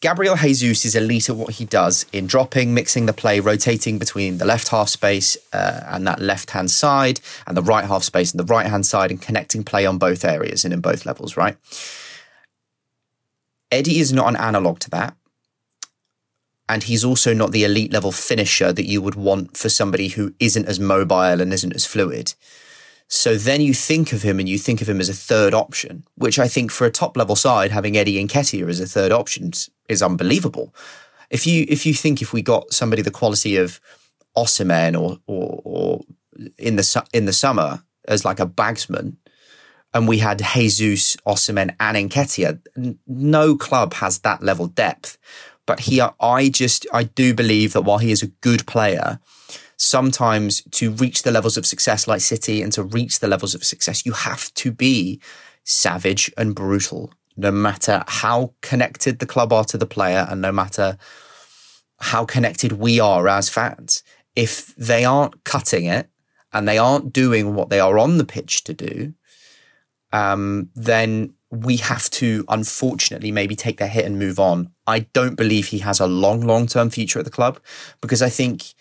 Gabriel 0.00 0.36
Jesus 0.36 0.84
is 0.84 0.94
elite 0.94 1.28
at 1.28 1.36
what 1.36 1.54
he 1.54 1.64
does 1.64 2.06
in 2.12 2.26
dropping, 2.26 2.74
mixing 2.74 3.06
the 3.06 3.12
play, 3.12 3.40
rotating 3.40 3.98
between 3.98 4.38
the 4.38 4.44
left 4.44 4.68
half 4.68 4.88
space 4.88 5.36
uh, 5.52 5.82
and 5.86 6.06
that 6.06 6.20
left 6.20 6.50
hand 6.50 6.70
side, 6.70 7.20
and 7.48 7.56
the 7.56 7.62
right 7.62 7.86
half 7.86 8.04
space 8.04 8.30
and 8.30 8.38
the 8.38 8.52
right 8.52 8.66
hand 8.66 8.86
side, 8.86 9.10
and 9.10 9.20
connecting 9.20 9.64
play 9.64 9.84
on 9.84 9.98
both 9.98 10.24
areas 10.24 10.64
and 10.64 10.72
in 10.72 10.80
both 10.80 11.04
levels, 11.04 11.36
right? 11.36 11.56
Eddie 13.70 13.98
is 13.98 14.12
not 14.12 14.28
an 14.28 14.36
analog 14.36 14.78
to 14.80 14.90
that. 14.90 15.16
And 16.68 16.84
he's 16.84 17.04
also 17.04 17.34
not 17.34 17.50
the 17.50 17.64
elite 17.64 17.92
level 17.92 18.12
finisher 18.12 18.72
that 18.72 18.86
you 18.86 19.02
would 19.02 19.16
want 19.16 19.56
for 19.56 19.68
somebody 19.68 20.08
who 20.08 20.34
isn't 20.38 20.68
as 20.68 20.78
mobile 20.78 21.40
and 21.40 21.52
isn't 21.52 21.74
as 21.74 21.84
fluid. 21.84 22.34
So 23.08 23.36
then 23.36 23.60
you 23.60 23.74
think 23.74 24.12
of 24.12 24.22
him 24.22 24.38
and 24.38 24.48
you 24.48 24.56
think 24.56 24.80
of 24.80 24.88
him 24.88 25.00
as 25.00 25.08
a 25.08 25.14
third 25.14 25.52
option, 25.52 26.04
which 26.14 26.38
I 26.38 26.46
think 26.46 26.70
for 26.70 26.86
a 26.86 26.92
top 26.92 27.16
level 27.16 27.34
side, 27.34 27.72
having 27.72 27.96
Eddie 27.96 28.24
Nketiah 28.24 28.68
as 28.68 28.78
a 28.78 28.86
third 28.86 29.10
option 29.10 29.50
is 29.88 30.00
unbelievable. 30.00 30.72
If 31.28 31.44
you 31.44 31.66
if 31.68 31.84
you 31.84 31.92
think 31.92 32.22
if 32.22 32.32
we 32.32 32.40
got 32.40 32.72
somebody 32.72 33.02
the 33.02 33.10
quality 33.10 33.56
of 33.56 33.80
Osimhen 34.36 35.00
or 35.00 35.18
or, 35.26 35.60
or 35.64 36.00
in 36.56 36.76
the 36.76 37.04
in 37.12 37.24
the 37.24 37.32
summer 37.32 37.82
as 38.06 38.24
like 38.24 38.38
a 38.38 38.46
bagsman, 38.46 39.16
and 39.92 40.06
we 40.06 40.18
had 40.18 40.42
Jesus, 40.54 41.16
Osimhen, 41.26 41.74
and 41.80 42.10
Nketiah. 42.10 42.96
No 43.06 43.56
club 43.56 43.94
has 43.94 44.20
that 44.20 44.42
level 44.42 44.66
depth. 44.66 45.18
But 45.66 45.80
he, 45.80 46.00
I 46.20 46.48
just, 46.48 46.86
I 46.92 47.04
do 47.04 47.34
believe 47.34 47.72
that 47.72 47.82
while 47.82 47.98
he 47.98 48.10
is 48.10 48.22
a 48.22 48.28
good 48.28 48.66
player, 48.66 49.20
sometimes 49.76 50.62
to 50.72 50.90
reach 50.90 51.22
the 51.22 51.30
levels 51.30 51.56
of 51.56 51.66
success 51.66 52.06
like 52.08 52.20
City 52.20 52.62
and 52.62 52.72
to 52.72 52.82
reach 52.82 53.20
the 53.20 53.28
levels 53.28 53.54
of 53.54 53.64
success, 53.64 54.04
you 54.04 54.12
have 54.12 54.52
to 54.54 54.72
be 54.72 55.20
savage 55.64 56.32
and 56.36 56.54
brutal 56.54 57.12
no 57.40 57.50
matter 57.50 58.04
how 58.06 58.54
connected 58.60 59.18
the 59.18 59.26
club 59.26 59.52
are 59.52 59.64
to 59.64 59.78
the 59.78 59.86
player 59.86 60.26
and 60.28 60.40
no 60.40 60.52
matter 60.52 60.98
how 62.00 62.24
connected 62.24 62.72
we 62.72 63.00
are 63.00 63.28
as 63.28 63.48
fans, 63.48 64.02
if 64.36 64.74
they 64.76 65.04
aren't 65.04 65.42
cutting 65.44 65.84
it 65.84 66.08
and 66.52 66.66
they 66.66 66.78
aren't 66.78 67.12
doing 67.12 67.54
what 67.54 67.70
they 67.70 67.80
are 67.80 67.98
on 67.98 68.18
the 68.18 68.24
pitch 68.24 68.64
to 68.64 68.74
do, 68.74 69.14
um, 70.12 70.70
then 70.74 71.34
we 71.50 71.76
have 71.78 72.08
to 72.10 72.44
unfortunately 72.48 73.32
maybe 73.32 73.56
take 73.56 73.78
the 73.78 73.86
hit 73.86 74.04
and 74.04 74.18
move 74.18 74.38
on. 74.38 74.72
I 74.86 75.00
don't 75.12 75.34
believe 75.34 75.66
he 75.66 75.78
has 75.78 75.98
a 76.00 76.06
long, 76.06 76.42
long 76.42 76.66
term 76.66 76.90
future 76.90 77.18
at 77.18 77.24
the 77.24 77.30
club 77.30 77.60
because 78.00 78.22
I 78.22 78.28
think 78.28 78.74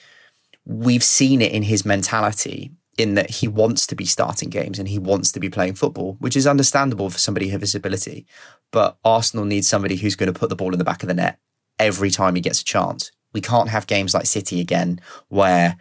we've 0.65 1.04
seen 1.04 1.42
it 1.42 1.52
in 1.52 1.63
his 1.63 1.86
mentality 1.86 2.72
in 2.98 3.15
that 3.15 3.30
he 3.30 3.48
wants 3.48 3.88
to 3.88 3.96
be 3.96 4.06
starting 4.06 4.50
games 4.50 4.78
and 4.78 4.88
he 4.88 5.00
wants 5.00 5.32
to 5.32 5.39
be 5.39 5.50
playing 5.50 5.74
football, 5.74 6.18
which 6.20 6.36
is 6.36 6.46
understandable 6.46 7.10
for 7.10 7.18
somebody 7.18 7.52
of 7.52 7.62
his 7.62 7.74
ability. 7.74 8.28
But 8.72 8.98
Arsenal 9.04 9.46
needs 9.46 9.68
somebody 9.68 9.96
who's 9.96 10.15
going 10.15 10.32
to 10.32 10.38
put 10.38 10.50
the 10.50 10.56
ball 10.56 10.74
in 10.74 10.80
the 10.80 10.86
back 10.86 11.02
of 11.02 11.08
the 11.08 11.13
net 11.13 11.39
every 11.80 12.12
time 12.12 12.36
he 12.36 12.42
gets 12.42 12.62
a 12.62 12.65
chance. 12.65 13.12
We 13.34 13.42
can't 13.42 13.70
have 13.70 13.88
games 13.88 14.13
like 14.13 14.26
City 14.26 14.60
again 14.60 15.00
where 15.30 15.78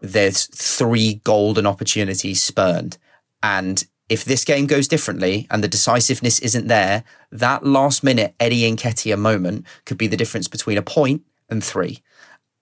there's 0.00 0.46
three 0.46 1.14
golden 1.24 1.66
opportunities 1.66 2.42
spurned 2.42 2.98
and 3.42 3.84
if 4.10 4.24
this 4.24 4.44
game 4.44 4.66
goes 4.66 4.88
differently 4.88 5.46
and 5.50 5.62
the 5.62 5.68
decisiveness 5.68 6.40
isn't 6.40 6.66
there, 6.66 7.04
that 7.30 7.64
last 7.64 8.02
minute 8.02 8.34
Eddie 8.40 8.70
Nketiah 8.70 9.16
moment 9.16 9.64
could 9.86 9.96
be 9.96 10.08
the 10.08 10.16
difference 10.16 10.48
between 10.48 10.76
a 10.76 10.82
point 10.82 11.22
and 11.48 11.62
three. 11.62 12.02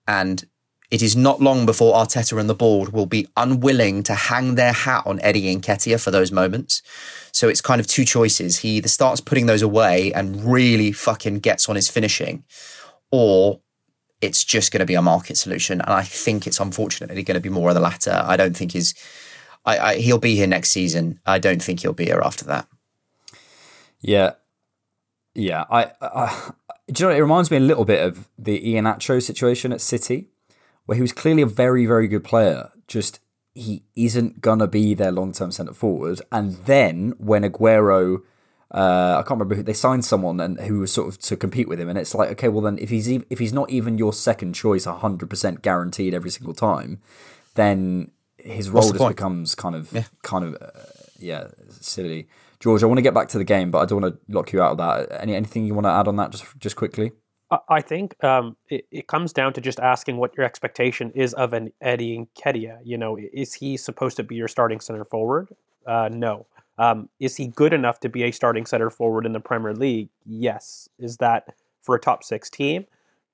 And 0.07 0.45
it 0.91 1.01
is 1.01 1.15
not 1.15 1.41
long 1.41 1.65
before 1.65 1.95
Arteta 1.95 2.39
and 2.39 2.47
the 2.47 2.53
board 2.53 2.93
will 2.93 3.07
be 3.07 3.27
unwilling 3.35 4.03
to 4.03 4.13
hang 4.13 4.55
their 4.55 4.73
hat 4.73 5.03
on 5.07 5.19
Eddie 5.21 5.55
Nketiah 5.55 6.01
for 6.01 6.11
those 6.11 6.31
moments. 6.31 6.83
So 7.31 7.49
it's 7.49 7.61
kind 7.61 7.81
of 7.81 7.87
two 7.87 8.05
choices. 8.05 8.59
He 8.59 8.77
either 8.77 8.87
starts 8.87 9.19
putting 9.19 9.47
those 9.47 9.63
away 9.63 10.13
and 10.13 10.43
really 10.43 10.91
fucking 10.91 11.39
gets 11.39 11.67
on 11.67 11.75
his 11.75 11.89
finishing, 11.89 12.43
or 13.09 13.59
it's 14.21 14.43
just 14.43 14.71
going 14.71 14.81
to 14.81 14.85
be 14.85 14.95
a 14.95 15.01
market 15.01 15.37
solution. 15.37 15.81
And 15.81 15.91
I 15.91 16.03
think 16.03 16.45
it's 16.45 16.59
unfortunately 16.59 17.23
going 17.23 17.35
to 17.35 17.41
be 17.41 17.49
more 17.49 17.69
of 17.69 17.75
the 17.75 17.81
latter. 17.81 18.21
I 18.23 18.37
don't 18.37 18.55
think 18.55 18.73
he's 18.73 18.93
I, 19.69 19.89
I, 19.89 19.95
he'll 19.97 20.17
be 20.17 20.35
here 20.35 20.47
next 20.47 20.71
season. 20.71 21.19
I 21.25 21.37
don't 21.37 21.61
think 21.61 21.81
he'll 21.81 21.93
be 21.93 22.05
here 22.05 22.21
after 22.23 22.45
that. 22.45 22.67
Yeah, 24.01 24.33
yeah. 25.35 25.65
I, 25.69 25.91
I 26.01 26.51
do 26.91 27.03
you 27.03 27.09
know? 27.09 27.15
It 27.15 27.19
reminds 27.19 27.51
me 27.51 27.57
a 27.57 27.61
little 27.61 27.85
bit 27.85 28.03
of 28.03 28.27
the 28.37 28.67
Ian 28.67 28.85
Iheanacho 28.85 29.21
situation 29.21 29.71
at 29.71 29.81
City, 29.81 30.29
where 30.85 30.95
he 30.95 31.01
was 31.01 31.11
clearly 31.11 31.43
a 31.43 31.47
very, 31.47 31.85
very 31.85 32.07
good 32.07 32.23
player. 32.23 32.71
Just 32.87 33.19
he 33.53 33.83
isn't 33.95 34.41
gonna 34.41 34.67
be 34.67 34.93
their 34.93 35.11
long 35.11 35.33
term 35.33 35.51
centre 35.51 35.73
forward. 35.73 36.21
And 36.31 36.53
then 36.65 37.13
when 37.17 37.43
Aguero, 37.43 38.23
uh, 38.71 39.17
I 39.17 39.21
can't 39.21 39.31
remember 39.31 39.55
who 39.55 39.63
they 39.63 39.73
signed 39.73 40.05
someone 40.05 40.39
and 40.39 40.59
who 40.61 40.79
was 40.79 40.91
sort 40.91 41.09
of 41.09 41.19
to 41.19 41.37
compete 41.37 41.67
with 41.67 41.79
him, 41.79 41.89
and 41.89 41.97
it's 41.97 42.15
like, 42.15 42.31
okay, 42.31 42.47
well 42.47 42.61
then 42.61 42.79
if 42.79 42.89
he's 42.89 43.07
if 43.07 43.37
he's 43.37 43.53
not 43.53 43.69
even 43.69 43.99
your 43.99 44.13
second 44.13 44.53
choice, 44.53 44.85
hundred 44.85 45.29
percent 45.29 45.61
guaranteed 45.61 46.15
every 46.15 46.31
single 46.31 46.55
time, 46.55 47.01
then 47.53 48.11
his 48.43 48.69
role 48.69 48.91
just 48.91 49.07
becomes 49.07 49.55
kind 49.55 49.75
of 49.75 49.91
yeah. 49.91 50.03
kind 50.23 50.45
of 50.45 50.55
uh, 50.61 50.69
yeah 51.19 51.47
silly. 51.71 52.27
George, 52.59 52.83
I 52.83 52.87
want 52.87 52.97
to 52.97 53.01
get 53.01 53.13
back 53.13 53.29
to 53.29 53.37
the 53.37 53.45
game, 53.45 53.71
but 53.71 53.79
I 53.79 53.85
don't 53.85 54.01
want 54.01 54.15
to 54.15 54.33
lock 54.33 54.51
you 54.51 54.61
out 54.61 54.71
of 54.71 54.77
that. 54.79 55.21
Any 55.21 55.35
anything 55.35 55.65
you 55.65 55.73
want 55.73 55.85
to 55.85 55.91
add 55.91 56.07
on 56.07 56.15
that, 56.17 56.31
just 56.31 56.45
just 56.59 56.75
quickly? 56.75 57.11
I 57.67 57.81
think 57.81 58.23
um, 58.23 58.57
it, 58.67 58.85
it 58.91 59.07
comes 59.07 59.33
down 59.33 59.53
to 59.53 59.61
just 59.61 59.79
asking 59.79 60.17
what 60.17 60.37
your 60.37 60.45
expectation 60.45 61.11
is 61.15 61.33
of 61.33 61.53
an 61.53 61.71
Eddie 61.81 62.27
Nketiah. 62.37 62.79
You 62.83 62.97
know, 62.97 63.17
is 63.17 63.55
he 63.55 63.75
supposed 63.75 64.17
to 64.17 64.23
be 64.23 64.35
your 64.35 64.47
starting 64.47 64.79
center 64.79 65.03
forward? 65.03 65.49
Uh, 65.85 66.09
no. 66.11 66.45
Um, 66.77 67.09
is 67.19 67.35
he 67.35 67.47
good 67.47 67.73
enough 67.73 67.99
to 68.01 68.09
be 68.09 68.23
a 68.23 68.31
starting 68.31 68.67
center 68.67 68.91
forward 68.91 69.25
in 69.25 69.33
the 69.33 69.39
Premier 69.39 69.73
League? 69.73 70.09
Yes. 70.25 70.89
Is 70.99 71.17
that 71.17 71.55
for 71.81 71.95
a 71.95 71.99
top 71.99 72.23
six 72.23 72.51
team? 72.51 72.85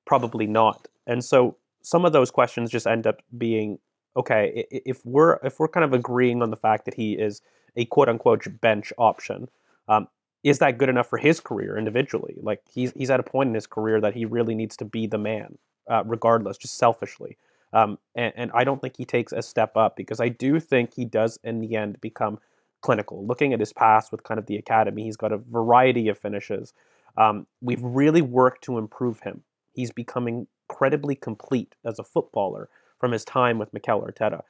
Probably 0.06 0.48
not. 0.48 0.88
And 1.06 1.24
so 1.24 1.58
some 1.82 2.06
of 2.06 2.14
those 2.14 2.32
questions 2.32 2.72
just 2.72 2.88
end 2.88 3.06
up 3.06 3.22
being 3.38 3.80
okay, 4.16 4.66
if 4.72 5.06
we're 5.06 5.40
if 5.44 5.60
we're 5.60 5.68
kind 5.68 5.84
of 5.84 5.94
agreeing 5.94 6.42
on 6.42 6.50
the 6.50 6.58
fact 6.58 6.86
that 6.86 6.94
he 6.94 7.14
is 7.14 7.42
a 7.76 7.86
quote 7.86 8.10
unquote 8.10 8.46
bench 8.62 8.94
option, 8.98 9.50
um, 9.88 10.08
is 10.44 10.60
that 10.60 10.78
good 10.78 10.90
enough 10.90 11.10
for 11.10 11.18
his 11.18 11.40
career 11.40 11.78
individually? 11.78 12.36
Like 12.42 12.62
he's 12.72 12.92
he's 12.96 13.10
at 13.10 13.20
a 13.20 13.24
point 13.24 13.50
in 13.50 13.56
his 13.56 13.68
career 13.68 14.00
that 14.02 14.14
he 14.14 14.26
really 14.26 14.56
needs 14.56 14.78
to 14.78 14.86
be 14.86 15.08
the 15.08 15.18
man, 15.18 15.58
uh, 15.90 16.04
regardless, 16.06 16.58
just 16.58 16.78
selfishly. 16.78 17.38
Um, 17.74 17.98
and, 18.16 18.34
and 18.38 18.52
I 18.54 18.64
don't 18.64 18.82
think 18.82 18.96
he 18.96 19.06
takes 19.06 19.34
a 19.34 19.42
step 19.42 19.76
up 19.76 19.98
because 19.98 20.22
I 20.22 20.30
do 20.30 20.60
think 20.60 20.94
he 20.94 21.04
does 21.04 21.40
in 21.44 21.60
the 21.60 21.76
end 21.76 22.00
become 22.00 22.40
clinical. 22.82 23.26
Looking 23.26 23.52
at 23.52 23.60
his 23.60 23.74
past 23.74 24.12
with 24.12 24.24
kind 24.24 24.40
of 24.40 24.46
the 24.46 24.56
academy, 24.56 25.04
he's 25.04 25.18
got 25.18 25.34
a 25.34 25.38
variety 25.38 26.08
of 26.08 26.18
finishes. 26.18 26.74
Um, 27.18 27.48
we've 27.62 27.82
really 27.82 28.22
worked 28.22 28.64
to 28.66 28.78
improve 28.78 29.22
him. 29.22 29.44
He's 29.74 29.92
becoming 29.92 30.48
incredibly 30.70 31.16
complete 31.16 31.76
as 31.84 32.00
a 32.00 32.04
footballer 32.04 32.70
from 33.00 33.12
his 33.12 33.26
time 33.26 33.58
with 33.58 33.74
Mikel 33.74 34.02
Arteta. 34.02 34.42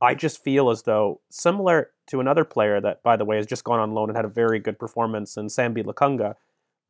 I 0.00 0.14
just 0.14 0.42
feel 0.42 0.70
as 0.70 0.82
though, 0.82 1.20
similar 1.30 1.90
to 2.08 2.20
another 2.20 2.44
player 2.44 2.80
that, 2.80 3.02
by 3.02 3.16
the 3.16 3.24
way, 3.24 3.36
has 3.36 3.46
just 3.46 3.64
gone 3.64 3.78
on 3.78 3.92
loan 3.92 4.08
and 4.10 4.16
had 4.16 4.24
a 4.24 4.28
very 4.28 4.58
good 4.58 4.78
performance 4.78 5.36
in 5.36 5.46
Sambi 5.46 5.84
Lokonga, 5.84 6.34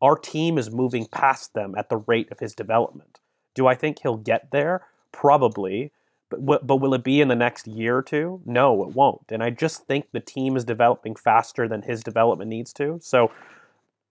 our 0.01 0.17
team 0.17 0.57
is 0.57 0.71
moving 0.71 1.07
past 1.07 1.55
them 1.55 1.75
at 1.77 1.89
the 1.91 1.99
rate 1.99 2.33
of 2.33 2.41
his 2.41 2.55
development. 2.55 3.21
Do 3.55 3.67
I 3.67 3.75
think 3.75 3.99
he'll 4.03 4.17
get 4.17 4.51
there? 4.51 4.87
Probably. 5.13 5.93
But, 6.31 6.67
but 6.67 6.77
will 6.77 6.95
it 6.95 7.05
be 7.05 7.21
in 7.21 7.29
the 7.29 7.37
next 7.37 7.67
year 7.67 7.99
or 7.99 8.03
two? 8.03 8.41
No, 8.47 8.83
it 8.83 8.95
won't. 8.95 9.31
And 9.31 9.43
I 9.43 9.51
just 9.51 9.87
think 9.87 10.07
the 10.13 10.21
team 10.21 10.57
is 10.57 10.65
developing 10.65 11.15
faster 11.15 11.69
than 11.69 11.83
his 11.83 12.03
development 12.03 12.49
needs 12.49 12.73
to. 12.75 12.99
So 13.03 13.31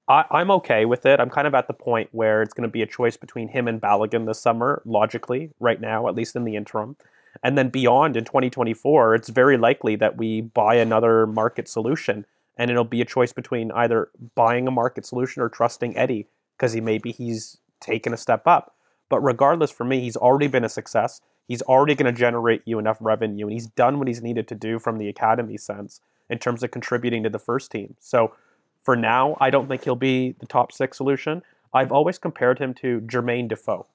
I, 0.07 0.41
am 0.41 0.51
okay 0.51 0.85
with 0.85 1.05
it. 1.05 1.19
I'm 1.19 1.29
kind 1.29 1.47
of 1.47 1.53
at 1.53 1.67
the 1.67 1.73
point 1.73 2.09
where 2.11 2.41
it's 2.41 2.53
going 2.53 2.67
to 2.67 2.71
be 2.71 2.81
a 2.81 2.87
choice 2.87 3.17
between 3.17 3.47
him 3.47 3.67
and 3.67 3.79
Balogun 3.79 4.25
this 4.25 4.39
summer, 4.39 4.81
logically, 4.85 5.51
right 5.59 5.79
now, 5.79 6.07
at 6.07 6.15
least 6.15 6.35
in 6.35 6.43
the 6.43 6.55
interim. 6.55 6.97
And 7.43 7.57
then 7.57 7.69
beyond 7.69 8.17
in 8.17 8.25
2024, 8.25 9.15
it's 9.15 9.29
very 9.29 9.57
likely 9.57 9.95
that 9.97 10.17
we 10.17 10.41
buy 10.41 10.75
another 10.75 11.25
market 11.25 11.67
solution. 11.67 12.25
And 12.57 12.69
it'll 12.69 12.83
be 12.83 13.01
a 13.01 13.05
choice 13.05 13.31
between 13.31 13.71
either 13.71 14.09
buying 14.35 14.67
a 14.67 14.71
market 14.71 15.05
solution 15.05 15.41
or 15.41 15.49
trusting 15.49 15.95
Eddie 15.95 16.27
because 16.57 16.73
he 16.73 16.81
maybe 16.81 17.11
he's 17.11 17.57
taken 17.79 18.13
a 18.13 18.17
step 18.17 18.45
up. 18.45 18.75
But 19.09 19.21
regardless, 19.21 19.71
for 19.71 19.83
me, 19.83 20.01
he's 20.01 20.17
already 20.17 20.47
been 20.47 20.63
a 20.63 20.69
success. 20.69 21.21
He's 21.47 21.61
already 21.63 21.95
going 21.95 22.13
to 22.13 22.17
generate 22.17 22.61
you 22.65 22.79
enough 22.79 22.97
revenue, 23.01 23.45
and 23.45 23.53
he's 23.53 23.67
done 23.67 23.97
what 23.99 24.07
he's 24.07 24.21
needed 24.21 24.47
to 24.49 24.55
do 24.55 24.79
from 24.79 24.99
the 24.99 25.09
academy 25.09 25.57
sense 25.57 25.99
in 26.29 26.37
terms 26.37 26.63
of 26.63 26.71
contributing 26.71 27.23
to 27.23 27.29
the 27.29 27.39
first 27.39 27.71
team. 27.71 27.95
So 27.99 28.33
for 28.83 28.95
now, 28.95 29.37
I 29.39 29.49
don't 29.49 29.67
think 29.67 29.83
he'll 29.83 29.95
be 29.95 30.35
the 30.39 30.45
top 30.45 30.71
six 30.71 30.97
solution. 30.97 31.43
I've 31.73 31.91
always 31.91 32.17
compared 32.17 32.59
him 32.59 32.73
to 32.75 33.01
Jermaine 33.01 33.47
Defoe 33.47 33.87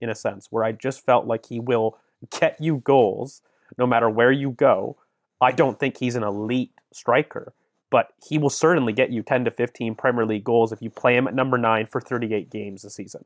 in 0.00 0.10
a 0.10 0.14
sense, 0.14 0.48
where 0.50 0.64
I 0.64 0.72
just 0.72 1.04
felt 1.04 1.26
like 1.26 1.46
he 1.46 1.60
will 1.60 1.96
get 2.40 2.60
you 2.60 2.78
goals 2.78 3.42
no 3.78 3.86
matter 3.86 4.10
where 4.10 4.32
you 4.32 4.50
go. 4.50 4.96
I 5.40 5.52
don't 5.52 5.78
think 5.78 5.96
he's 5.96 6.16
an 6.16 6.22
elite 6.22 6.72
striker, 6.92 7.52
but 7.90 8.12
he 8.28 8.38
will 8.38 8.50
certainly 8.50 8.92
get 8.92 9.10
you 9.10 9.22
10 9.22 9.44
to 9.46 9.50
15 9.50 9.94
Premier 9.94 10.26
League 10.26 10.44
goals 10.44 10.72
if 10.72 10.82
you 10.82 10.90
play 10.90 11.16
him 11.16 11.26
at 11.26 11.34
number 11.34 11.56
nine 11.56 11.86
for 11.86 12.00
38 12.00 12.50
games 12.50 12.84
a 12.84 12.90
season. 12.90 13.24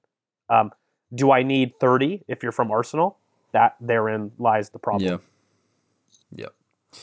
Um, 0.49 0.71
do 1.15 1.31
I 1.33 1.43
need 1.43 1.79
30 1.81 2.25
if 2.29 2.43
you're 2.43 2.53
from 2.53 2.71
Arsenal? 2.71 3.19
That 3.53 3.77
therein 3.81 4.33
lies 4.39 4.71
the 4.71 4.79
problem. 4.79 5.11
Yeah. 6.33 6.47
Yeah. 6.47 6.99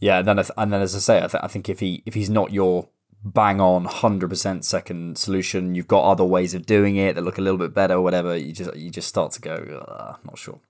Yeah, 0.00 0.18
and 0.18 0.28
then 0.28 0.38
and 0.56 0.72
then 0.72 0.82
as 0.82 0.94
I 0.94 0.98
say, 0.98 1.18
I, 1.18 1.28
th- 1.28 1.42
I 1.42 1.46
think 1.46 1.68
if 1.68 1.80
he 1.80 2.02
if 2.04 2.14
he's 2.14 2.28
not 2.28 2.52
your 2.52 2.88
bang 3.24 3.58
on 3.58 3.86
100% 3.86 4.64
second 4.64 5.16
solution 5.16 5.74
you've 5.74 5.88
got 5.88 6.04
other 6.04 6.24
ways 6.24 6.52
of 6.52 6.66
doing 6.66 6.96
it 6.96 7.14
that 7.14 7.22
look 7.22 7.38
a 7.38 7.40
little 7.40 7.56
bit 7.56 7.72
better 7.72 7.94
or 7.94 8.02
whatever 8.02 8.36
you 8.36 8.52
just 8.52 8.76
you 8.76 8.90
just 8.90 9.08
start 9.08 9.32
to 9.32 9.40
go 9.40 9.54
uh, 9.88 10.16
not 10.24 10.36
sure 10.36 10.60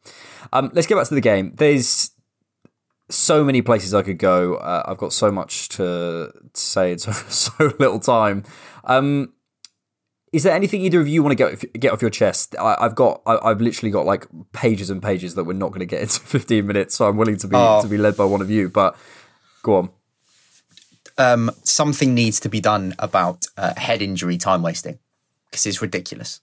um, 0.52 0.70
let's 0.72 0.86
get 0.86 0.94
back 0.94 1.08
to 1.08 1.14
the 1.14 1.20
game 1.20 1.52
there's 1.56 2.12
so 3.10 3.44
many 3.44 3.60
places 3.60 3.92
i 3.92 4.02
could 4.02 4.18
go 4.18 4.54
uh, 4.54 4.84
i've 4.86 4.98
got 4.98 5.12
so 5.12 5.32
much 5.32 5.68
to, 5.68 6.30
to 6.52 6.60
say 6.60 6.92
in 6.92 6.98
so, 6.98 7.10
so 7.12 7.72
little 7.80 7.98
time 7.98 8.44
um, 8.84 9.32
is 10.32 10.42
there 10.42 10.52
anything 10.54 10.80
either 10.82 11.00
of 11.00 11.08
you 11.08 11.22
want 11.22 11.36
to 11.36 11.36
get 11.36 11.80
get 11.80 11.92
off 11.92 12.02
your 12.02 12.10
chest? 12.10 12.56
I, 12.58 12.76
have 12.80 12.96
got, 12.96 13.22
I, 13.24 13.50
have 13.50 13.60
literally 13.60 13.92
got 13.92 14.04
like 14.04 14.26
pages 14.52 14.90
and 14.90 15.00
pages 15.00 15.36
that 15.36 15.44
we're 15.44 15.52
not 15.52 15.68
going 15.68 15.78
to 15.78 15.86
get 15.86 16.02
into 16.02 16.18
15 16.20 16.66
minutes, 16.66 16.96
so 16.96 17.06
I'm 17.06 17.16
willing 17.16 17.36
to 17.36 17.46
be 17.46 17.54
oh. 17.56 17.80
to 17.80 17.86
be 17.86 17.96
led 17.96 18.16
by 18.16 18.24
one 18.24 18.40
of 18.40 18.50
you. 18.50 18.68
But 18.68 18.96
go 19.62 19.76
on 19.76 19.90
um, 21.18 21.50
something 21.62 22.14
needs 22.14 22.40
to 22.40 22.48
be 22.48 22.60
done 22.60 22.94
about 22.98 23.46
uh, 23.56 23.74
head 23.76 24.02
injury 24.02 24.36
time 24.36 24.62
wasting 24.62 24.98
because 25.50 25.66
it's 25.66 25.82
ridiculous. 25.82 26.40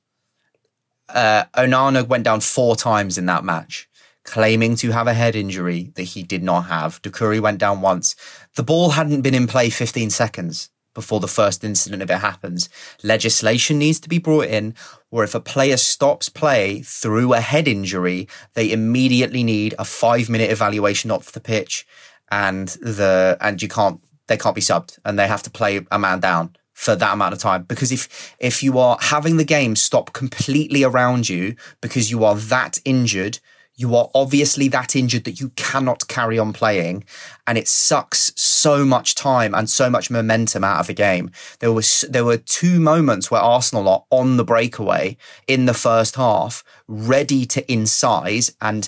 Uh, 1.10 1.44
Onana 1.56 2.08
went 2.08 2.24
down 2.24 2.40
four 2.40 2.76
times 2.76 3.18
in 3.18 3.26
that 3.26 3.44
match, 3.44 3.90
claiming 4.24 4.76
to 4.78 4.92
have 4.92 5.08
a 5.08 5.14
head 5.14 5.36
injury 5.36 5.92
that 5.96 6.04
he 6.04 6.24
did 6.24 6.44
not 6.44 6.64
have. 6.64 7.02
Doucouré 7.02 7.40
went 7.40 7.60
down 7.60 7.82
once. 7.82 8.16
The 8.56 8.64
ball 8.64 8.92
hadn't 8.92 9.22
been 9.22 9.34
in 9.34 9.48
play 9.48 9.70
15 9.70 10.10
seconds 10.10 10.70
before 10.94 11.20
the 11.20 11.28
first 11.28 11.64
incident 11.64 12.02
of 12.02 12.12
it 12.12 12.18
happens. 12.20 12.70
Legislation 13.04 13.80
needs 13.80 14.00
to 14.00 14.10
be 14.10 14.18
brought 14.18 14.46
in 14.46 14.76
where 15.10 15.24
if 15.24 15.36
a 15.36 15.40
player 15.40 15.78
stops 15.78 16.30
play 16.30 16.82
through 16.82 17.34
a 17.34 17.40
head 17.40 17.68
injury, 17.68 18.28
they 18.54 18.72
immediately 18.72 19.44
need 19.44 19.74
a 19.80 19.86
five 19.86 20.30
minute 20.30 20.52
evaluation 20.52 21.12
off 21.12 21.32
the 21.32 21.40
pitch 21.40 21.86
and 22.30 22.70
the 22.82 23.38
and 23.42 23.62
you 23.62 23.68
can't 23.68 24.02
they 24.28 24.38
can't 24.38 24.56
be 24.56 24.62
subbed 24.62 25.00
and 25.06 25.18
they 25.18 25.28
have 25.28 25.44
to 25.44 25.50
play 25.50 25.86
a 25.92 26.00
man 26.00 26.20
down 26.20 26.56
for 26.74 26.96
that 26.96 27.14
amount 27.14 27.34
of 27.34 27.40
time. 27.40 27.64
Because 27.64 27.92
if 27.92 28.36
if 28.40 28.64
you 28.64 28.80
are 28.80 28.98
having 29.00 29.38
the 29.38 29.44
game 29.44 29.76
stop 29.76 30.14
completely 30.14 30.84
around 30.84 31.30
you 31.30 31.56
because 31.82 32.10
you 32.12 32.24
are 32.24 32.36
that 32.36 32.80
injured 32.86 33.40
you 33.82 33.96
are 33.96 34.10
obviously 34.14 34.68
that 34.68 34.96
injured 34.96 35.24
that 35.24 35.40
you 35.40 35.50
cannot 35.56 36.08
carry 36.08 36.38
on 36.38 36.54
playing 36.54 37.04
and 37.48 37.58
it 37.58 37.68
sucks 37.68 38.32
so 38.36 38.86
much 38.86 39.16
time 39.16 39.56
and 39.56 39.70
so 39.70 39.90
much 39.90 40.12
momentum 40.12 40.64
out 40.64 40.80
of 40.80 40.88
the 40.88 40.94
game. 40.94 41.32
There 41.60 41.72
was 41.72 42.06
there 42.10 42.26
were 42.26 42.38
two 42.38 42.80
moments 42.80 43.32
where 43.32 43.42
arsenal 43.42 43.90
are 43.90 44.04
on 44.10 44.38
the 44.38 44.44
breakaway 44.44 45.18
in 45.48 45.66
the 45.66 45.74
first 45.74 46.16
half 46.16 46.64
ready 46.88 47.46
to 47.48 47.64
incise 47.64 48.54
and 48.62 48.88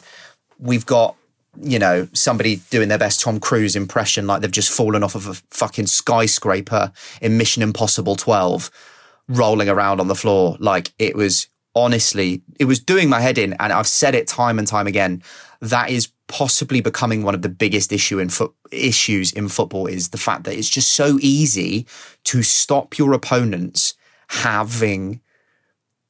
we've 0.60 0.86
got 0.86 1.16
you 1.62 1.80
know, 1.80 2.08
somebody 2.14 2.58
doing 2.70 2.90
their 2.90 2.98
best 2.98 3.22
Tom 3.22 3.40
Cruise 3.40 3.76
impression, 3.76 4.28
like 4.28 4.42
they've 4.42 4.52
just 4.52 4.72
fallen 4.72 5.04
off 5.04 5.16
of 5.16 5.28
a 5.28 5.34
fucking 5.52 5.88
skyscraper 5.88 6.92
in 7.22 7.38
Mission 7.38 7.62
Impossible 7.62 8.16
12, 8.16 8.72
rolling 9.28 9.70
around 9.70 10.00
on 10.00 10.08
the 10.08 10.16
floor. 10.16 10.58
Like 10.60 10.92
it 10.98 11.16
was 11.16 11.48
honestly, 11.76 12.42
it 12.60 12.66
was 12.66 12.80
doing 12.80 13.10
my 13.10 13.20
head 13.20 13.38
in. 13.38 13.54
And 13.60 13.74
I've 13.74 13.88
said 13.88 14.16
it 14.16 14.28
time 14.28 14.60
and 14.60 14.68
time 14.68 14.88
again. 14.88 15.24
That 15.62 15.90
is 15.90 16.10
possibly 16.28 16.82
becoming 16.82 17.24
one 17.24 17.36
of 17.36 17.42
the 17.42 17.50
biggest 17.50 17.92
issue 17.92 18.20
in 18.20 18.30
foot 18.30 18.54
issues 18.72 19.32
in 19.32 19.48
football 19.50 19.86
is 19.86 20.10
the 20.10 20.18
fact 20.18 20.44
that 20.46 20.58
it's 20.58 20.70
just 20.70 20.94
so 20.94 21.18
easy 21.22 21.86
to 22.24 22.42
stop 22.42 22.98
your 22.98 23.14
opponents 23.14 23.94
having 24.28 25.22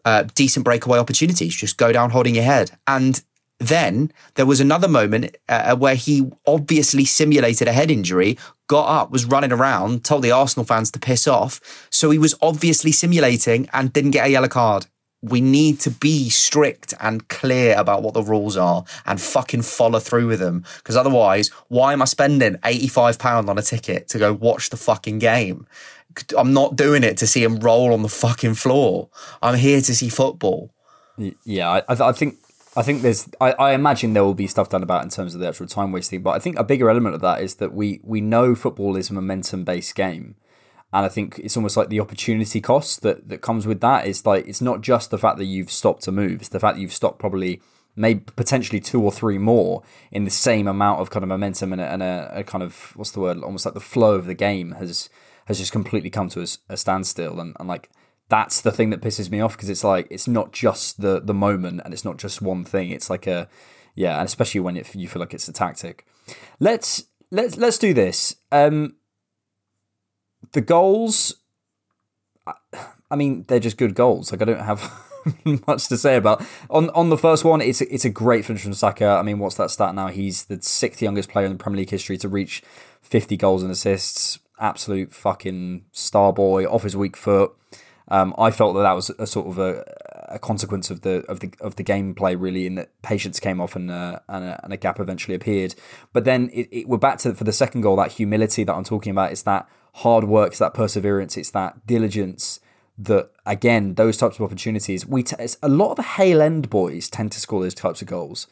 uh, 0.06 0.24
decent 0.36 0.64
breakaway 0.64 0.98
opportunities. 0.98 1.56
Just 1.56 1.78
go 1.78 1.92
down 1.92 2.10
holding 2.10 2.36
your 2.36 2.44
head. 2.44 2.72
And 2.88 3.22
then 3.67 4.12
there 4.36 4.45
was 4.45 4.60
another 4.60 4.88
moment 4.88 5.36
uh, 5.49 5.76
where 5.76 5.95
he 5.95 6.32
obviously 6.45 7.06
simulated 7.06 7.67
a 7.67 7.73
head 7.73 7.91
injury, 7.91 8.38
got 8.67 8.86
up, 8.86 9.12
was 9.12 9.26
running 9.26 9.52
around, 9.52 10.04
told 10.04 10.23
the 10.23 10.32
Arsenal 10.32 10.65
fans 10.65 10.91
to 10.91 10.99
piss 10.99 11.28
off. 11.28 11.88
So 11.89 12.10
he 12.10 12.17
was 12.17 12.36
obviously 12.41 12.91
simulating 12.91 13.69
and 13.73 13.93
didn't 13.93 14.12
get 14.12 14.28
a 14.28 14.30
yellow 14.30 14.47
card. 14.47 14.88
We 15.21 15.39
need 15.39 15.80
to 15.82 15.89
be 15.89 16.30
strict 16.30 16.93
and 16.99 17.28
clear 17.30 17.78
about 17.78 18.04
what 18.04 18.13
the 18.13 18.23
rules 18.23 18.58
are 18.58 18.84
and 19.06 19.21
fucking 19.21 19.62
follow 19.62 19.99
through 19.99 20.28
with 20.28 20.39
them. 20.39 20.65
Because 20.78 20.97
otherwise, 20.97 21.49
why 21.69 21.93
am 21.93 22.02
I 22.02 22.06
spending 22.06 22.56
£85 22.56 23.47
on 23.47 23.58
a 23.58 23.62
ticket 23.62 24.10
to 24.10 24.19
go 24.19 24.34
watch 24.34 24.69
the 24.69 24.78
fucking 24.78 25.19
game? 25.19 25.65
I'm 26.38 26.54
not 26.54 26.76
doing 26.76 27.04
it 27.04 27.17
to 27.17 27.28
see 27.28 27.43
him 27.43 27.60
roll 27.60 27.93
on 27.93 28.02
the 28.02 28.10
fucking 28.10 28.56
floor. 28.56 29.10
I'm 29.41 29.56
here 29.56 29.82
to 29.82 29.95
see 29.95 30.10
football. 30.10 30.71
Yeah, 31.45 31.82
I, 31.88 32.10
I 32.10 32.12
think 32.12 32.38
I 32.76 32.82
think 32.82 33.02
there's. 33.02 33.30
I, 33.40 33.52
I, 33.52 33.74
imagine 33.74 34.14
there 34.14 34.24
will 34.24 34.34
be 34.34 34.48
stuff 34.48 34.70
done 34.70 34.82
about 34.82 35.04
in 35.04 35.10
terms 35.10 35.36
of 35.36 35.42
the 35.42 35.48
actual 35.48 35.68
time 35.68 35.92
wasting, 35.92 36.24
but 36.24 36.32
I 36.32 36.40
think 36.40 36.58
a 36.58 36.64
bigger 36.64 36.90
element 36.90 37.14
of 37.14 37.22
that 37.22 37.42
is 37.42 37.56
that 37.56 37.74
we 37.74 38.00
we 38.04 38.20
know 38.20 38.56
football 38.56 38.96
is 38.96 39.10
a 39.10 39.14
momentum 39.14 39.64
based 39.64 39.94
game, 39.96 40.36
and 40.92 41.06
I 41.06 41.10
think 41.10 41.40
it's 41.40 41.56
almost 41.56 41.78
like 41.78 41.90
the 41.90 42.00
opportunity 42.00 42.62
cost 42.62 43.04
that 43.04 43.30
that 43.30 43.42
comes 43.42 43.68
with 43.68 43.80
that 43.82 44.08
is 44.08 44.26
like 44.26 44.48
it's 44.48 44.62
not 44.62 44.82
just 44.82 45.12
the 45.12 45.20
fact 45.20 45.38
that 45.38 45.46
you've 45.46 45.72
stopped 45.72 46.04
to 46.04 46.12
move; 46.12 46.42
it's 46.42 46.50
the 46.50 46.60
fact 46.60 46.78
that 46.78 46.82
you've 46.82 46.94
stopped 46.94 47.20
probably 47.20 47.62
maybe 47.96 48.22
potentially 48.36 48.80
two 48.80 49.02
or 49.04 49.12
three 49.12 49.38
more 49.38 49.84
in 50.12 50.26
the 50.26 50.32
same 50.32 50.68
amount 50.68 51.00
of 51.00 51.12
kind 51.12 51.24
of 51.24 51.30
momentum 51.30 51.74
and 51.74 51.82
a, 51.82 51.86
and 51.86 52.02
a, 52.02 52.32
a 52.34 52.44
kind 52.44 52.64
of 52.64 52.94
what's 52.96 53.12
the 53.12 53.20
word 53.20 53.38
almost 53.44 53.66
like 53.66 53.76
the 53.76 53.80
flow 53.80 54.16
of 54.16 54.26
the 54.26 54.34
game 54.34 54.72
has 54.72 55.10
has 55.46 55.60
just 55.60 55.72
completely 55.72 56.10
come 56.10 56.28
to 56.30 56.42
a, 56.42 56.48
a 56.70 56.78
standstill 56.78 57.40
and, 57.40 57.56
and 57.60 57.68
like 57.68 57.92
that's 58.30 58.62
the 58.62 58.72
thing 58.72 58.90
that 58.90 59.02
pisses 59.02 59.30
me 59.30 59.42
off 59.42 59.56
because 59.56 59.70
it's 59.70 59.84
like 59.84 60.08
it's 60.10 60.28
not 60.28 60.52
just 60.52 61.02
the 61.02 61.20
the 61.20 61.34
moment 61.34 61.82
and 61.84 61.94
it's 61.94 62.06
not 62.06 62.18
just 62.18 62.42
one 62.42 62.64
thing. 62.64 62.90
It's 62.90 63.10
like 63.10 63.28
a 63.28 63.48
yeah, 63.96 64.18
and 64.18 64.26
especially 64.26 64.62
when 64.62 64.78
it, 64.78 64.94
you 64.96 65.08
feel 65.08 65.20
like 65.20 65.34
it's 65.34 65.48
a 65.48 65.54
tactic. 65.54 66.06
Let's 66.60 67.04
let's 67.32 67.58
let's 67.58 67.78
do 67.78 67.94
this. 67.94 68.36
Um, 68.52 68.96
the 70.54 70.62
goals. 70.62 71.36
I 73.10 73.16
mean, 73.16 73.46
they're 73.48 73.60
just 73.60 73.78
good 73.78 73.96
goals. 73.96 74.32
Like 74.32 74.42
I 74.42 74.46
don't 74.46 74.60
have 74.60 74.92
much 75.68 75.88
to 75.88 75.98
say 75.98 76.16
about 76.16 76.44
on 76.70 76.90
on 76.92 77.10
the 77.10 77.18
first 77.18 77.44
one. 77.44 77.62
It's 77.62 77.82
a, 77.82 77.94
it's 77.94 78.06
a 78.06 78.10
great 78.10 78.46
finish 78.46 78.64
from 78.64 78.74
Saka. 78.74 79.06
I 79.06 79.22
mean, 79.22 79.40
what's 79.40 79.56
that 79.56 79.72
stat 79.72 79.96
now? 79.96 80.08
He's 80.08 80.46
the 80.46 80.62
sixth 80.62 81.02
youngest 81.02 81.30
player 81.30 81.46
in 81.46 81.52
the 81.52 81.58
Premier 81.58 81.80
League 81.80 81.90
history 81.90 82.18
to 82.18 82.30
reach 82.30 82.64
fifty 83.02 83.38
goals 83.38 83.64
and 83.64 83.72
assists. 83.72 84.40
Absolute 84.60 85.12
fucking 85.12 85.86
star 85.92 86.32
boy 86.32 86.66
off 86.66 86.84
his 86.84 86.96
weak 86.96 87.18
foot. 87.18 87.54
Um, 88.10 88.34
I 88.38 88.52
felt 88.52 88.76
that 88.76 88.82
that 88.82 88.94
was 88.94 89.10
a 89.18 89.26
sort 89.26 89.48
of 89.48 89.58
a, 89.58 89.84
a, 90.30 90.39
consequence 90.39 90.89
of 90.89 91.02
the 91.02 91.24
of 91.30 91.39
the 91.39 91.54
of 91.62 91.78
the 91.78 91.84
gameplay 91.84 92.36
really, 92.39 92.66
in 92.66 92.76
that 92.76 92.89
patience 93.02 93.39
came 93.39 93.62
off 93.62 93.76
and 93.76 93.89
uh, 93.89 94.20
and, 94.28 94.44
a, 94.44 94.60
and, 94.63 94.74
a, 94.74 94.78
gap 94.78 95.00
eventually 95.00 95.36
appeared. 95.36 95.76
But 96.12 96.26
then 96.26 96.50
it, 96.54 96.68
it, 96.72 96.88
we're 96.88 96.98
back 96.98 97.20
to 97.20 97.34
for 97.34 97.46
the 97.46 97.54
second 97.54 97.82
goal 97.82 97.96
that 97.98 98.13
humility 98.13 98.63
that 98.66 98.74
I'm 98.74 98.84
talking 98.84 99.12
about. 99.12 99.32
It's 99.32 99.44
that 99.44 99.70
hard 99.96 100.26
work, 100.26 100.50
it's 100.50 100.60
that 100.60 100.74
perseverance, 100.74 101.38
it's 101.38 101.52
that 101.52 101.86
diligence. 101.88 102.60
That 102.96 103.32
again, 103.46 103.96
those 103.96 104.18
types 104.18 104.36
of 104.36 104.44
opportunities, 104.44 105.04
we 105.04 105.24
t- 105.24 105.36
a 105.63 105.70
lot 105.70 105.92
of 105.92 105.96
the 105.96 106.04
Hale 106.04 106.44
End 106.44 106.70
boys 106.70 107.10
tend 107.10 107.32
to 107.32 107.39
score 107.39 107.63
those 107.63 107.74
types 107.74 108.04
of 108.04 108.08
goals, 108.08 108.46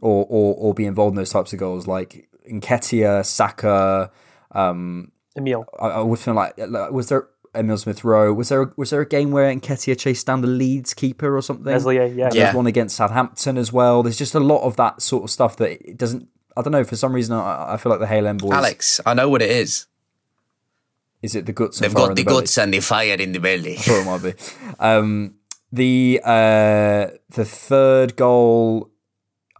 or 0.00 0.24
or 0.30 0.54
or 0.54 0.72
be 0.72 0.86
involved 0.86 1.12
in 1.12 1.16
those 1.16 1.30
types 1.30 1.52
of 1.52 1.58
goals, 1.58 1.86
like 1.86 2.26
Nketiah, 2.50 3.26
Saka, 3.26 4.10
um, 4.52 5.12
Emil. 5.36 5.66
I, 5.78 5.88
I 5.88 6.00
was 6.00 6.22
feeling 6.22 6.36
like, 6.36 6.56
was 6.90 7.08
there 7.08 7.28
Smith 7.76 8.02
Rowe. 8.04 8.32
Was 8.32 8.48
there 8.48 8.72
was 8.76 8.90
there 8.90 9.00
a 9.00 9.06
game 9.06 9.30
where 9.30 9.52
Nketiah 9.54 9.98
chased 9.98 10.26
down 10.26 10.40
the 10.40 10.46
Leeds 10.46 10.94
keeper 10.94 11.36
or 11.36 11.42
something? 11.42 11.64
Meslier, 11.72 12.06
yeah. 12.06 12.24
There's 12.30 12.34
Yeah. 12.34 12.54
one 12.56 12.66
against 12.66 12.96
Southampton 12.96 13.58
as 13.58 13.72
well. 13.72 14.02
There's 14.02 14.16
just 14.18 14.34
a 14.34 14.40
lot 14.40 14.62
of 14.62 14.76
that 14.76 15.02
sort 15.02 15.24
of 15.24 15.30
stuff 15.30 15.56
that 15.56 15.70
it 15.88 15.96
doesn't. 15.98 16.28
I 16.56 16.62
don't 16.62 16.72
know. 16.72 16.84
For 16.84 16.96
some 16.96 17.12
reason, 17.14 17.36
I, 17.36 17.74
I 17.74 17.76
feel 17.76 17.90
like 17.90 18.00
the 18.00 18.06
Hale 18.06 18.26
End 18.26 18.40
boys. 18.40 18.52
Alex, 18.52 19.00
I 19.04 19.14
know 19.14 19.28
what 19.28 19.42
it 19.42 19.50
is. 19.50 19.86
is 21.22 21.34
it 21.34 21.46
the 21.46 21.52
guts? 21.52 21.78
They've 21.78 21.92
fire 21.92 22.02
got 22.02 22.10
in 22.10 22.14
the 22.16 22.24
belly? 22.24 22.40
guts 22.40 22.58
and 22.58 22.72
the 22.74 22.80
fire 22.80 23.14
in 23.14 23.32
the 23.32 23.40
belly. 23.40 23.76
thought 23.78 24.00
it 24.00 24.06
might 24.06 24.22
be. 24.22 24.34
Um, 24.80 25.34
the 25.70 26.20
uh, 26.24 27.08
the 27.30 27.44
third 27.44 28.16
goal 28.16 28.90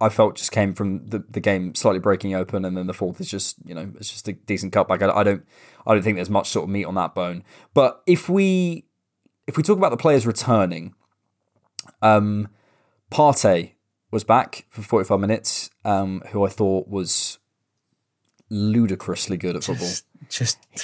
I 0.00 0.08
felt 0.08 0.34
just 0.36 0.50
came 0.50 0.74
from 0.74 1.06
the, 1.06 1.20
the 1.30 1.40
game 1.40 1.74
slightly 1.74 2.00
breaking 2.00 2.34
open, 2.34 2.64
and 2.64 2.76
then 2.76 2.86
the 2.88 2.92
fourth 2.94 3.20
is 3.20 3.28
just 3.30 3.56
you 3.64 3.74
know 3.74 3.92
it's 3.96 4.10
just 4.10 4.28
a 4.28 4.32
decent 4.32 4.72
cutback. 4.74 5.02
I, 5.02 5.16
I 5.20 5.22
don't 5.22 5.44
I 5.86 5.94
don't 5.94 6.02
think 6.02 6.16
there's 6.16 6.30
much 6.30 6.48
sort 6.48 6.64
of 6.64 6.70
meat 6.70 6.84
on 6.84 6.94
that 6.94 7.14
bone. 7.14 7.44
But 7.74 8.02
if 8.06 8.28
we 8.28 8.84
if 9.46 9.56
we 9.56 9.62
talk 9.62 9.78
about 9.78 9.90
the 9.90 9.96
players 9.96 10.26
returning, 10.26 10.94
um, 12.00 12.48
Partey 13.10 13.72
was 14.10 14.24
back 14.24 14.66
for 14.70 14.82
45 14.82 15.18
minutes, 15.20 15.70
um, 15.84 16.22
who 16.30 16.44
I 16.44 16.48
thought 16.48 16.88
was 16.88 17.38
ludicrously 18.50 19.38
good 19.38 19.56
at 19.56 19.64
football 19.64 19.88
Just 20.28 20.58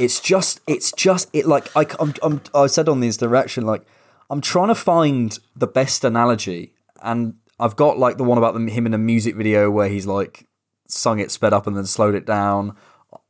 it's 0.00 0.20
just 0.20 0.60
it's 0.68 0.92
just 0.92 1.28
it 1.32 1.44
like 1.44 1.68
I, 1.76 1.84
I'm, 1.98 2.14
I'm 2.22 2.40
I 2.54 2.68
said 2.68 2.88
on 2.88 3.00
this 3.00 3.16
direction 3.16 3.66
like 3.66 3.84
I'm 4.30 4.40
trying 4.40 4.68
to 4.68 4.76
find 4.76 5.36
the 5.56 5.66
best 5.66 6.04
analogy 6.04 6.72
and 7.02 7.34
I've 7.58 7.76
got 7.76 7.98
like 7.98 8.16
the 8.16 8.24
one 8.24 8.38
about 8.38 8.54
them, 8.54 8.68
him 8.68 8.86
in 8.86 8.94
a 8.94 8.98
music 8.98 9.34
video 9.34 9.70
where 9.70 9.88
he's 9.88 10.06
like 10.06 10.46
sung 10.88 11.18
it 11.18 11.30
sped 11.30 11.52
up 11.52 11.66
and 11.66 11.76
then 11.76 11.84
slowed 11.84 12.14
it 12.14 12.26
down. 12.26 12.76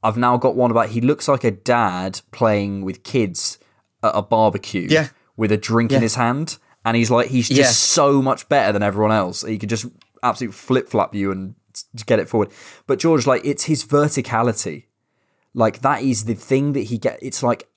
I've 0.03 0.17
now 0.17 0.37
got 0.37 0.57
one 0.57 0.71
about 0.71 0.91
he 0.91 1.01
looks 1.01 1.29
like 1.29 1.45
a 1.45 1.51
dad 1.51 2.21
playing 2.33 2.83
with 2.83 3.03
kids 3.03 3.59
at 4.03 4.13
a 4.15 4.23
barbecue 4.23 4.87
Yeah. 4.91 5.09
with 5.37 5.53
a 5.53 5.57
drink 5.57 5.93
in 5.93 6.03
his 6.03 6.15
hand 6.17 6.59
and 6.85 6.97
he's 6.97 7.11
like 7.11 7.29
he's 7.29 7.49
just 7.49 7.59
Yeah. 7.61 7.67
so 7.67 8.23
much 8.23 8.49
better 8.49 8.73
than 8.73 8.83
everyone 8.83 9.13
else. 9.13 9.43
He 9.43 9.59
could 9.59 9.69
just 9.69 9.87
absolutely 10.23 10.53
flip 10.55 10.89
flop 10.89 11.15
you 11.15 11.31
and 11.31 11.55
get 12.07 12.19
it 12.19 12.29
forward. 12.29 12.51
But 12.87 12.99
George 12.99 13.27
like 13.27 13.43
it's 13.45 13.65
his 13.65 13.85
verticality 13.85 14.85
like 15.55 15.81
that 15.81 16.03
is 16.03 16.25
the 16.25 16.35
thing 16.35 16.73
that 16.75 16.85
he 16.85 16.99
get. 16.99 17.19
It's 17.23 17.43
like 17.43 17.69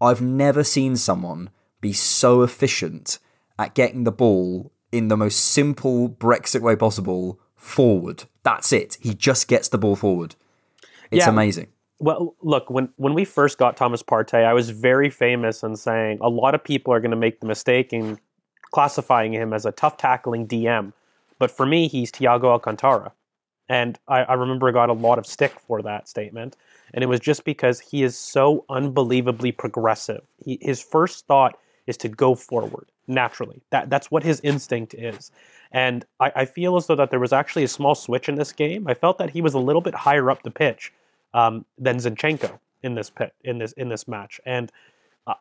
I've 0.00 0.20
never 0.20 0.64
seen 0.64 0.96
someone 0.96 1.50
be 1.80 1.92
so 1.92 2.42
efficient 2.42 3.18
at 3.58 3.74
getting 3.74 4.04
the 4.04 4.12
ball 4.12 4.72
in 4.90 5.08
the 5.08 5.16
most 5.16 5.36
simple 5.38 6.08
Brexit 6.08 6.60
way 6.60 6.76
possible 6.76 7.40
forward. 7.56 8.24
That's 8.42 8.72
it. 8.72 8.98
He 9.00 9.14
just 9.14 9.46
gets 9.48 9.68
the 9.68 9.78
ball 9.78 9.96
forward. 9.96 10.34
It's 11.12 11.26
Yeah. 11.26 11.30
amazing. 11.30 11.68
Well, 12.00 12.34
look, 12.42 12.68
when 12.68 12.88
when 12.96 13.14
we 13.14 13.24
first 13.24 13.58
got 13.58 13.76
Thomas 13.76 14.02
Partey, 14.02 14.44
I 14.44 14.54
was 14.54 14.70
very 14.70 15.08
famous 15.10 15.62
in 15.62 15.76
saying 15.76 16.18
a 16.20 16.28
lot 16.28 16.54
of 16.54 16.64
people 16.64 16.92
are 16.92 17.00
going 17.00 17.12
to 17.12 17.16
make 17.16 17.38
the 17.40 17.46
mistake 17.46 17.92
in 17.92 18.18
classifying 18.72 19.32
him 19.32 19.52
as 19.52 19.64
a 19.66 19.72
tough 19.72 19.96
tackling 19.98 20.48
DM. 20.48 20.92
But 21.38 21.50
for 21.50 21.66
me, 21.66 21.86
he's 21.88 22.10
Thiago 22.10 22.44
Alcantara. 22.44 23.12
And 23.68 23.98
I, 24.08 24.22
I 24.24 24.34
remember 24.34 24.68
I 24.68 24.72
got 24.72 24.90
a 24.90 24.94
lot 24.94 25.18
of 25.18 25.26
stick 25.26 25.52
for 25.66 25.80
that 25.82 26.08
statement. 26.08 26.56
And 26.92 27.04
it 27.04 27.06
was 27.06 27.20
just 27.20 27.44
because 27.44 27.80
he 27.80 28.02
is 28.02 28.18
so 28.18 28.64
unbelievably 28.68 29.52
progressive. 29.52 30.22
He, 30.44 30.58
his 30.60 30.82
first 30.82 31.26
thought 31.26 31.58
is 31.86 31.96
to 31.98 32.08
go 32.08 32.34
forward 32.34 32.86
naturally. 33.06 33.62
That 33.70 33.90
that's 33.90 34.10
what 34.10 34.22
his 34.24 34.40
instinct 34.40 34.94
is. 34.94 35.30
And 35.70 36.04
I, 36.20 36.32
I 36.36 36.44
feel 36.44 36.76
as 36.76 36.86
though 36.86 36.96
that 36.96 37.10
there 37.10 37.20
was 37.20 37.32
actually 37.32 37.64
a 37.64 37.68
small 37.68 37.94
switch 37.94 38.28
in 38.28 38.34
this 38.34 38.52
game. 38.52 38.86
I 38.88 38.94
felt 38.94 39.18
that 39.18 39.30
he 39.30 39.40
was 39.40 39.54
a 39.54 39.58
little 39.58 39.80
bit 39.82 39.94
higher 39.94 40.30
up 40.30 40.42
the 40.42 40.50
pitch 40.50 40.92
um, 41.34 41.64
than 41.78 41.96
Zinchenko 41.98 42.58
in 42.82 42.94
this 42.94 43.10
pit 43.10 43.34
in 43.44 43.58
this 43.58 43.72
in 43.72 43.88
this 43.88 44.06
match, 44.08 44.40
and 44.44 44.70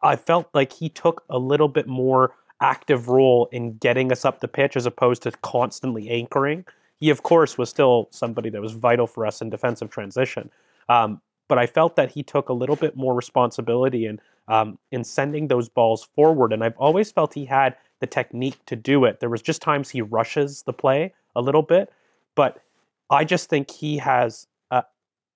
I- 0.03 0.15
felt 0.15 0.47
like 0.53 0.73
he 0.73 0.89
took 0.89 1.23
a 1.29 1.37
little 1.39 1.67
bit 1.67 1.87
more 1.87 2.35
active 2.61 3.09
role 3.09 3.49
in 3.51 3.77
getting 3.77 4.11
us 4.11 4.23
up 4.23 4.39
the 4.39 4.47
pitch 4.47 4.75
as 4.75 4.85
opposed 4.85 5.23
to 5.23 5.31
constantly 5.41 6.09
anchoring. 6.09 6.63
He, 6.99 7.09
of 7.09 7.23
course, 7.23 7.57
was 7.57 7.69
still 7.69 8.07
somebody 8.11 8.49
that 8.51 8.61
was 8.61 8.73
vital 8.73 9.07
for 9.07 9.25
us 9.25 9.41
in 9.41 9.49
defensive 9.49 9.89
transition. 9.89 10.51
Um, 10.87 11.19
but 11.47 11.57
I 11.57 11.65
felt 11.65 11.95
that 11.95 12.11
he 12.11 12.21
took 12.21 12.49
a 12.49 12.53
little 12.53 12.75
bit 12.75 12.95
more 12.95 13.13
responsibility 13.13 14.05
in 14.05 14.21
um, 14.47 14.77
in 14.91 15.03
sending 15.03 15.47
those 15.47 15.69
balls 15.69 16.07
forward, 16.15 16.53
and 16.53 16.63
I've 16.63 16.77
always 16.77 17.11
felt 17.11 17.33
he 17.33 17.45
had 17.45 17.75
the 17.99 18.07
technique 18.07 18.57
to 18.65 18.75
do 18.75 19.05
it. 19.05 19.19
There 19.19 19.29
was 19.29 19.41
just 19.41 19.61
times 19.61 19.89
he 19.89 20.01
rushes 20.01 20.63
the 20.63 20.73
play 20.73 21.13
a 21.35 21.41
little 21.41 21.61
bit, 21.61 21.91
but 22.35 22.61
I 23.09 23.23
just 23.23 23.49
think 23.49 23.69
he 23.71 23.97
has 23.97 24.47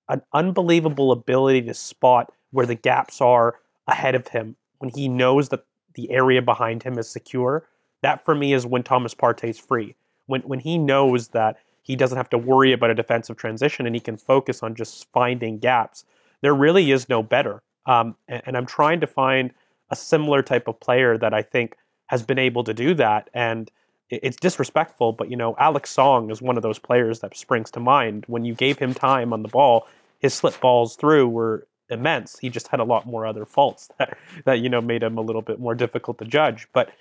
an 0.09 0.21
unbelievable 0.33 1.11
ability 1.11 1.61
to 1.63 1.73
spot 1.73 2.31
where 2.51 2.65
the 2.65 2.75
gaps 2.75 3.21
are 3.21 3.55
ahead 3.87 4.15
of 4.15 4.29
him 4.29 4.55
when 4.79 4.91
he 4.91 5.07
knows 5.07 5.49
that 5.49 5.65
the 5.95 6.11
area 6.11 6.41
behind 6.41 6.83
him 6.83 6.97
is 6.97 7.09
secure. 7.09 7.67
That 8.01 8.23
for 8.23 8.35
me 8.35 8.53
is 8.53 8.65
when 8.65 8.83
Thomas 8.83 9.13
Partey's 9.13 9.59
free. 9.59 9.95
When 10.27 10.41
when 10.41 10.59
he 10.59 10.77
knows 10.77 11.29
that 11.29 11.57
he 11.81 11.95
doesn't 11.95 12.17
have 12.17 12.29
to 12.29 12.37
worry 12.37 12.71
about 12.71 12.89
a 12.89 12.95
defensive 12.95 13.37
transition 13.37 13.85
and 13.85 13.95
he 13.95 13.99
can 13.99 14.17
focus 14.17 14.63
on 14.63 14.73
just 14.73 15.07
finding 15.11 15.59
gaps. 15.59 16.03
There 16.41 16.53
really 16.53 16.91
is 16.91 17.07
no 17.07 17.21
better. 17.21 17.61
Um, 17.85 18.15
and, 18.27 18.41
and 18.47 18.57
I'm 18.57 18.65
trying 18.65 18.99
to 19.01 19.07
find 19.07 19.51
a 19.91 19.95
similar 19.95 20.41
type 20.41 20.67
of 20.67 20.79
player 20.79 21.15
that 21.17 21.33
I 21.33 21.43
think 21.43 21.75
has 22.07 22.23
been 22.23 22.39
able 22.39 22.63
to 22.63 22.73
do 22.73 22.95
that. 22.95 23.29
And 23.35 23.71
it's 24.09 24.37
disrespectful, 24.37 25.13
but 25.13 25.29
you 25.29 25.37
know, 25.37 25.55
Alex 25.59 25.89
Song 25.89 26.29
is 26.29 26.41
one 26.41 26.57
of 26.57 26.63
those 26.63 26.79
players 26.79 27.19
that 27.19 27.35
springs 27.35 27.71
to 27.71 27.79
mind. 27.79 28.25
When 28.27 28.45
you 28.45 28.53
gave 28.53 28.77
him 28.77 28.93
time 28.93 29.33
on 29.33 29.41
the 29.41 29.49
ball, 29.49 29.87
his 30.19 30.33
slip 30.33 30.59
balls 30.59 30.95
through 30.95 31.27
were 31.29 31.67
immense. 31.89 32.37
He 32.39 32.49
just 32.49 32.67
had 32.67 32.79
a 32.79 32.83
lot 32.83 33.05
more 33.05 33.25
other 33.25 33.45
faults 33.45 33.89
that, 33.97 34.17
that 34.45 34.59
you 34.59 34.69
know 34.69 34.81
made 34.81 35.03
him 35.03 35.17
a 35.17 35.21
little 35.21 35.41
bit 35.41 35.59
more 35.59 35.75
difficult 35.75 36.17
to 36.19 36.25
judge. 36.25 36.67
But 36.73 36.91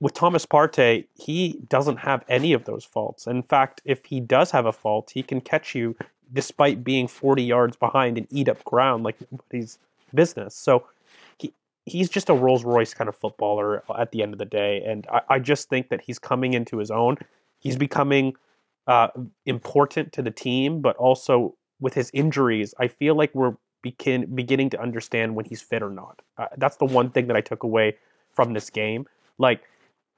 with 0.00 0.14
Thomas 0.14 0.44
Partey, 0.44 1.06
he 1.14 1.60
doesn't 1.68 1.98
have 1.98 2.24
any 2.28 2.52
of 2.52 2.64
those 2.64 2.84
faults. 2.84 3.26
In 3.26 3.42
fact, 3.42 3.80
if 3.84 4.04
he 4.04 4.20
does 4.20 4.50
have 4.50 4.66
a 4.66 4.72
fault, 4.72 5.10
he 5.10 5.22
can 5.22 5.40
catch 5.40 5.74
you 5.74 5.96
despite 6.32 6.82
being 6.82 7.06
40 7.06 7.42
yards 7.42 7.76
behind 7.76 8.18
and 8.18 8.26
eat 8.30 8.48
up 8.48 8.62
ground 8.64 9.04
like 9.04 9.16
nobody's 9.30 9.78
business. 10.14 10.54
So 10.54 10.84
he's 11.86 12.08
just 12.08 12.30
a 12.30 12.34
Rolls 12.34 12.64
Royce 12.64 12.94
kind 12.94 13.08
of 13.08 13.16
footballer 13.16 13.82
at 13.98 14.10
the 14.12 14.22
end 14.22 14.32
of 14.32 14.38
the 14.38 14.44
day. 14.44 14.82
And 14.86 15.06
I, 15.12 15.20
I 15.30 15.38
just 15.38 15.68
think 15.68 15.90
that 15.90 16.00
he's 16.00 16.18
coming 16.18 16.54
into 16.54 16.78
his 16.78 16.90
own. 16.90 17.16
He's 17.58 17.76
becoming 17.76 18.34
uh, 18.86 19.08
important 19.46 20.12
to 20.12 20.22
the 20.22 20.30
team, 20.30 20.80
but 20.80 20.96
also 20.96 21.56
with 21.80 21.94
his 21.94 22.10
injuries, 22.14 22.74
I 22.78 22.88
feel 22.88 23.14
like 23.14 23.34
we're 23.34 23.56
begin, 23.82 24.34
beginning 24.34 24.70
to 24.70 24.80
understand 24.80 25.34
when 25.34 25.44
he's 25.44 25.62
fit 25.62 25.82
or 25.82 25.90
not. 25.90 26.22
Uh, 26.38 26.46
that's 26.56 26.76
the 26.76 26.86
one 26.86 27.10
thing 27.10 27.26
that 27.26 27.36
I 27.36 27.40
took 27.40 27.62
away 27.62 27.96
from 28.32 28.54
this 28.54 28.70
game. 28.70 29.06
Like, 29.38 29.62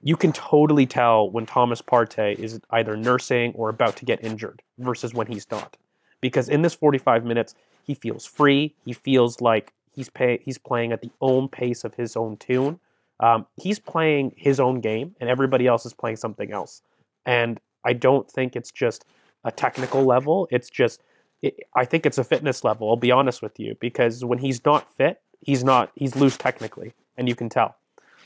you 0.02 0.16
can 0.16 0.32
totally 0.32 0.86
tell 0.86 1.30
when 1.30 1.46
Thomas 1.46 1.82
Partey 1.82 2.38
is 2.38 2.60
either 2.70 2.96
nursing 2.96 3.52
or 3.54 3.70
about 3.70 3.96
to 3.96 4.04
get 4.04 4.22
injured 4.22 4.62
versus 4.78 5.14
when 5.14 5.26
he's 5.26 5.50
not. 5.50 5.76
Because 6.20 6.48
in 6.48 6.62
this 6.62 6.74
45 6.74 7.24
minutes, 7.24 7.54
he 7.82 7.94
feels 7.94 8.24
free. 8.24 8.74
He 8.84 8.92
feels 8.92 9.40
like 9.40 9.72
he's 9.97 10.11
pay, 10.11 10.38
he's 10.44 10.59
playing 10.59 10.92
at 10.92 11.01
the 11.01 11.11
own 11.20 11.49
pace 11.49 11.82
of 11.82 11.94
his 11.94 12.16
own 12.16 12.36
tune. 12.36 12.78
Um, 13.18 13.47
he's 13.57 13.78
playing 13.78 14.34
his 14.36 14.61
own 14.61 14.80
game, 14.80 15.16
and 15.20 15.28
everybody 15.30 15.66
else 15.66 15.86
is 15.86 15.94
playing 15.94 16.16
something 16.16 16.53
else. 16.53 16.82
And 17.24 17.59
I 17.84 17.94
don't 17.94 18.30
think 18.30 18.55
it's 18.55 18.70
just 18.70 19.07
a 19.42 19.51
technical 19.51 20.05
level. 20.05 20.47
It's 20.51 20.68
just 20.68 21.03
it, 21.42 21.59
I 21.74 21.84
think 21.84 22.05
it's 22.07 22.18
a 22.18 22.24
fitness 22.24 22.62
level. 22.62 22.90
I'll 22.90 22.97
be 22.97 23.11
honest 23.11 23.42
with 23.42 23.59
you 23.59 23.76
because 23.80 24.24
when 24.24 24.38
he's 24.38 24.64
not 24.64 24.88
fit, 24.94 25.22
he's 25.40 25.64
not 25.64 25.90
he's 25.94 26.14
loose 26.14 26.36
technically, 26.36 26.92
and 27.16 27.28
you 27.28 27.34
can 27.34 27.49
tell. 27.49 27.76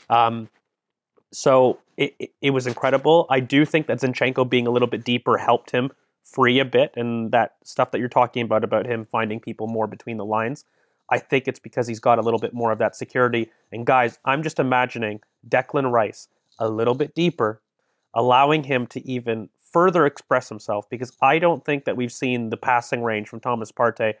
Um, 0.09 0.49
so 1.31 1.79
it, 1.95 2.13
it, 2.19 2.31
it 2.41 2.49
was 2.49 2.67
incredible. 2.67 3.25
I 3.29 3.39
do 3.39 3.63
think 3.65 3.87
that 3.87 3.99
Zinchenko 4.01 4.49
being 4.49 4.67
a 4.67 4.71
little 4.71 4.89
bit 4.89 5.05
deeper 5.05 5.37
helped 5.37 5.71
him 5.71 5.91
free 6.23 6.59
a 6.59 6.65
bit, 6.65 6.93
and 6.97 7.31
that 7.31 7.55
stuff 7.63 7.91
that 7.91 7.99
you're 7.99 8.09
talking 8.09 8.43
about 8.43 8.63
about 8.63 8.85
him 8.85 9.05
finding 9.05 9.39
people 9.39 9.67
more 9.67 9.87
between 9.87 10.17
the 10.17 10.25
lines. 10.25 10.65
I 11.11 11.19
think 11.19 11.47
it's 11.47 11.59
because 11.59 11.87
he's 11.87 11.99
got 11.99 12.17
a 12.17 12.21
little 12.21 12.39
bit 12.39 12.53
more 12.53 12.71
of 12.71 12.79
that 12.79 12.95
security. 12.95 13.51
And 13.71 13.85
guys, 13.85 14.17
I'm 14.25 14.41
just 14.41 14.59
imagining 14.59 15.19
Declan 15.47 15.91
Rice 15.91 16.29
a 16.57 16.69
little 16.69 16.95
bit 16.95 17.13
deeper, 17.13 17.61
allowing 18.13 18.63
him 18.63 18.87
to 18.87 19.05
even 19.07 19.49
further 19.71 20.05
express 20.05 20.49
himself 20.49 20.89
because 20.89 21.11
I 21.21 21.37
don't 21.37 21.63
think 21.65 21.85
that 21.85 21.97
we've 21.97 22.11
seen 22.11 22.49
the 22.49 22.57
passing 22.57 23.03
range 23.03 23.27
from 23.27 23.41
Thomas 23.41 23.71
Partey. 23.71 24.15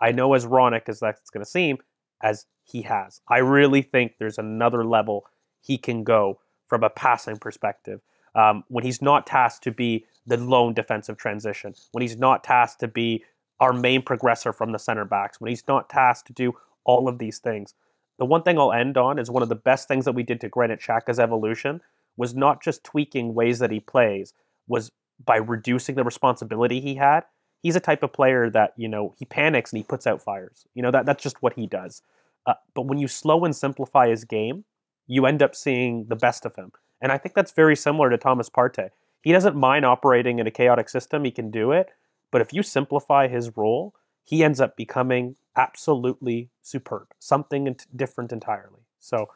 I 0.00 0.12
know 0.12 0.34
as 0.34 0.44
ironic 0.44 0.84
as 0.88 1.00
that's 1.00 1.30
going 1.30 1.44
to 1.44 1.50
seem, 1.50 1.78
as 2.22 2.46
he 2.64 2.82
has. 2.82 3.20
I 3.28 3.38
really 3.38 3.82
think 3.82 4.14
there's 4.18 4.38
another 4.38 4.84
level 4.84 5.26
he 5.60 5.78
can 5.78 6.04
go 6.04 6.40
from 6.68 6.82
a 6.82 6.90
passing 6.90 7.38
perspective. 7.38 8.00
Um, 8.34 8.64
when 8.68 8.84
he's 8.84 9.00
not 9.00 9.26
tasked 9.26 9.64
to 9.64 9.72
be 9.72 10.04
the 10.26 10.36
lone 10.36 10.74
defensive 10.74 11.16
transition, 11.16 11.74
when 11.92 12.02
he's 12.02 12.18
not 12.18 12.44
tasked 12.44 12.80
to 12.80 12.88
be 12.88 13.24
our 13.60 13.72
main 13.72 14.02
progressor 14.02 14.54
from 14.54 14.72
the 14.72 14.78
center 14.78 15.04
backs, 15.04 15.40
when 15.40 15.48
he's 15.48 15.66
not 15.66 15.88
tasked 15.88 16.26
to 16.26 16.32
do 16.32 16.54
all 16.84 17.08
of 17.08 17.18
these 17.18 17.38
things. 17.38 17.74
The 18.18 18.24
one 18.24 18.42
thing 18.42 18.58
I'll 18.58 18.72
end 18.72 18.96
on 18.96 19.18
is 19.18 19.30
one 19.30 19.42
of 19.42 19.48
the 19.48 19.54
best 19.54 19.88
things 19.88 20.04
that 20.04 20.12
we 20.12 20.22
did 20.22 20.40
to 20.40 20.48
Granit 20.48 20.80
Xhaka's 20.80 21.18
evolution 21.18 21.80
was 22.16 22.34
not 22.34 22.62
just 22.62 22.84
tweaking 22.84 23.34
ways 23.34 23.58
that 23.58 23.70
he 23.70 23.80
plays, 23.80 24.32
was 24.66 24.90
by 25.24 25.36
reducing 25.36 25.94
the 25.94 26.04
responsibility 26.04 26.80
he 26.80 26.94
had. 26.94 27.24
He's 27.62 27.76
a 27.76 27.80
type 27.80 28.02
of 28.02 28.12
player 28.12 28.48
that, 28.50 28.72
you 28.76 28.88
know, 28.88 29.14
he 29.18 29.24
panics 29.24 29.72
and 29.72 29.78
he 29.78 29.84
puts 29.84 30.06
out 30.06 30.22
fires. 30.22 30.66
You 30.74 30.82
know, 30.82 30.90
that 30.90 31.06
that's 31.06 31.22
just 31.22 31.42
what 31.42 31.54
he 31.54 31.66
does. 31.66 32.02
Uh, 32.46 32.54
but 32.74 32.86
when 32.86 32.98
you 32.98 33.08
slow 33.08 33.44
and 33.44 33.54
simplify 33.54 34.08
his 34.08 34.24
game, 34.24 34.64
you 35.06 35.26
end 35.26 35.42
up 35.42 35.54
seeing 35.54 36.06
the 36.08 36.16
best 36.16 36.46
of 36.46 36.56
him. 36.56 36.72
And 37.00 37.12
I 37.12 37.18
think 37.18 37.34
that's 37.34 37.52
very 37.52 37.76
similar 37.76 38.08
to 38.10 38.18
Thomas 38.18 38.48
Partey. 38.48 38.90
He 39.22 39.32
doesn't 39.32 39.56
mind 39.56 39.84
operating 39.84 40.38
in 40.38 40.46
a 40.46 40.50
chaotic 40.50 40.88
system, 40.88 41.24
he 41.24 41.30
can 41.30 41.50
do 41.50 41.72
it. 41.72 41.90
But 42.36 42.42
if 42.42 42.52
you 42.52 42.62
simplify 42.62 43.28
his 43.28 43.56
role, 43.56 43.94
he 44.22 44.44
ends 44.44 44.60
up 44.60 44.76
becoming 44.76 45.36
absolutely 45.56 46.50
superb, 46.60 47.06
something 47.18 47.74
different 47.96 48.30
entirely. 48.30 48.82
So, 48.98 49.30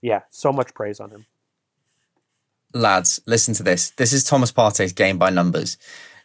yeah, 0.00 0.22
so 0.30 0.54
much 0.54 0.72
praise 0.72 0.98
on 0.98 1.10
him. 1.10 1.26
Lads, 2.72 3.20
listen 3.26 3.52
to 3.52 3.62
this. 3.62 3.90
This 3.90 4.14
is 4.14 4.24
Thomas 4.24 4.52
Partey's 4.52 4.94
game 4.94 5.18
by 5.18 5.28
numbers. 5.28 5.76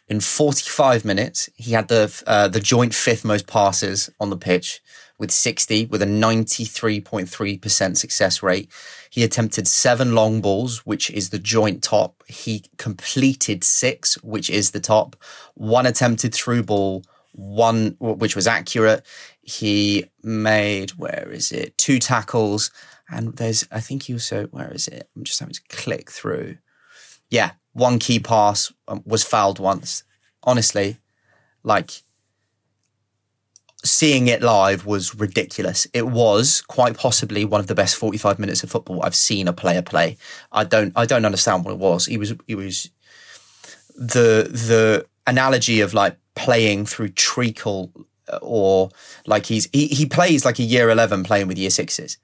In 0.08 0.20
45 0.20 1.04
minutes, 1.04 1.50
he 1.54 1.72
had 1.72 1.88
the 1.88 2.22
uh, 2.26 2.48
the 2.48 2.60
joint 2.60 2.94
fifth 2.94 3.26
most 3.26 3.46
passes 3.46 4.08
on 4.18 4.30
the 4.30 4.38
pitch 4.38 4.80
with 5.22 5.30
60, 5.30 5.86
with 5.86 6.02
a 6.02 6.04
93.3% 6.04 7.96
success 7.96 8.42
rate. 8.42 8.68
He 9.08 9.22
attempted 9.22 9.68
seven 9.68 10.16
long 10.16 10.40
balls, 10.40 10.84
which 10.84 11.10
is 11.10 11.30
the 11.30 11.38
joint 11.38 11.80
top. 11.80 12.24
He 12.26 12.64
completed 12.76 13.62
six, 13.62 14.20
which 14.24 14.50
is 14.50 14.72
the 14.72 14.80
top. 14.80 15.14
One 15.54 15.86
attempted 15.86 16.34
through 16.34 16.64
ball, 16.64 17.04
one 17.30 17.94
which 18.00 18.34
was 18.34 18.48
accurate. 18.48 19.06
He 19.42 20.06
made, 20.24 20.90
where 20.98 21.28
is 21.30 21.52
it? 21.52 21.78
Two 21.78 22.00
tackles. 22.00 22.72
And 23.08 23.36
there's, 23.36 23.64
I 23.70 23.78
think 23.78 24.02
he 24.02 24.14
also, 24.14 24.48
where 24.48 24.72
is 24.72 24.88
it? 24.88 25.08
I'm 25.14 25.22
just 25.22 25.38
having 25.38 25.54
to 25.54 25.62
click 25.68 26.10
through. 26.10 26.58
Yeah, 27.30 27.52
one 27.74 28.00
key 28.00 28.18
pass 28.18 28.72
um, 28.88 29.04
was 29.06 29.22
fouled 29.22 29.60
once. 29.60 30.02
Honestly, 30.42 30.98
like 31.62 32.02
seeing 33.84 34.28
it 34.28 34.42
live 34.42 34.86
was 34.86 35.14
ridiculous. 35.14 35.86
It 35.92 36.06
was 36.06 36.62
quite 36.62 36.96
possibly 36.96 37.44
one 37.44 37.60
of 37.60 37.66
the 37.66 37.74
best 37.74 37.96
45 37.96 38.38
minutes 38.38 38.62
of 38.62 38.70
football 38.70 39.02
I've 39.02 39.14
seen 39.14 39.48
a 39.48 39.52
player 39.52 39.82
play. 39.82 40.16
I 40.52 40.64
don't 40.64 40.92
I 40.96 41.06
don't 41.06 41.24
understand 41.24 41.64
what 41.64 41.72
it 41.72 41.78
was. 41.78 42.06
He 42.06 42.18
was 42.18 42.34
he 42.46 42.54
was 42.54 42.90
the 43.96 44.48
the 44.50 45.06
analogy 45.26 45.80
of 45.80 45.94
like 45.94 46.16
playing 46.34 46.86
through 46.86 47.08
treacle 47.10 47.92
uh, 48.32 48.38
or 48.40 48.90
like 49.26 49.46
he's 49.46 49.68
he, 49.72 49.88
he 49.88 50.06
plays 50.06 50.44
like 50.44 50.58
a 50.58 50.64
year 50.64 50.88
11 50.90 51.24
playing 51.24 51.48
with 51.48 51.58
year 51.58 51.70
sixes. 51.70 52.18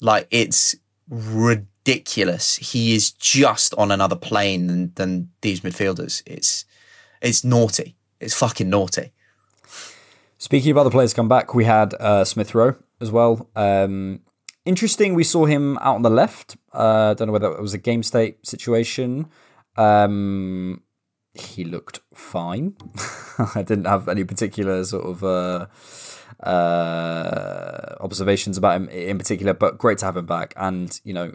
Like 0.00 0.26
it's 0.30 0.74
ridiculous. 1.08 2.56
He 2.56 2.94
is 2.94 3.12
just 3.12 3.74
on 3.74 3.90
another 3.92 4.16
plane 4.16 4.66
than, 4.66 4.92
than 4.94 5.30
these 5.40 5.60
midfielders. 5.60 6.22
It's 6.26 6.64
it's 7.22 7.44
naughty. 7.44 7.96
It's 8.20 8.34
fucking 8.34 8.68
naughty. 8.68 9.12
Speaking 10.46 10.70
of 10.70 10.78
other 10.78 10.90
players 10.90 11.12
come 11.12 11.28
back, 11.28 11.56
we 11.56 11.64
had 11.64 11.92
uh, 11.94 12.24
Smith 12.24 12.54
Rowe 12.54 12.76
as 13.00 13.10
well. 13.10 13.50
Um, 13.56 14.20
interesting, 14.64 15.14
we 15.14 15.24
saw 15.24 15.44
him 15.44 15.76
out 15.78 15.96
on 15.96 16.02
the 16.02 16.08
left. 16.08 16.56
I 16.72 16.78
uh, 16.78 17.14
don't 17.14 17.26
know 17.26 17.32
whether 17.32 17.50
it 17.50 17.60
was 17.60 17.74
a 17.74 17.78
game 17.78 18.04
state 18.04 18.46
situation. 18.46 19.26
Um, 19.76 20.84
he 21.34 21.64
looked 21.64 21.98
fine. 22.14 22.76
I 23.56 23.64
didn't 23.64 23.86
have 23.86 24.08
any 24.08 24.22
particular 24.22 24.84
sort 24.84 25.04
of 25.06 25.24
uh, 25.24 26.48
uh, 26.48 27.96
observations 27.98 28.56
about 28.56 28.76
him 28.76 28.88
in 28.90 29.18
particular, 29.18 29.52
but 29.52 29.78
great 29.78 29.98
to 29.98 30.04
have 30.04 30.16
him 30.16 30.26
back. 30.26 30.54
And 30.56 31.00
you 31.02 31.12
know, 31.12 31.34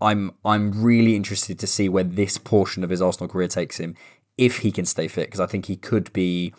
I'm 0.00 0.32
I'm 0.44 0.82
really 0.82 1.14
interested 1.14 1.60
to 1.60 1.68
see 1.68 1.88
where 1.88 2.02
this 2.02 2.38
portion 2.38 2.82
of 2.82 2.90
his 2.90 3.00
Arsenal 3.00 3.28
career 3.28 3.46
takes 3.46 3.78
him 3.78 3.94
if 4.36 4.58
he 4.58 4.72
can 4.72 4.84
stay 4.84 5.06
fit 5.06 5.28
because 5.28 5.38
I 5.38 5.46
think 5.46 5.66
he 5.66 5.76
could 5.76 6.12
be 6.12 6.52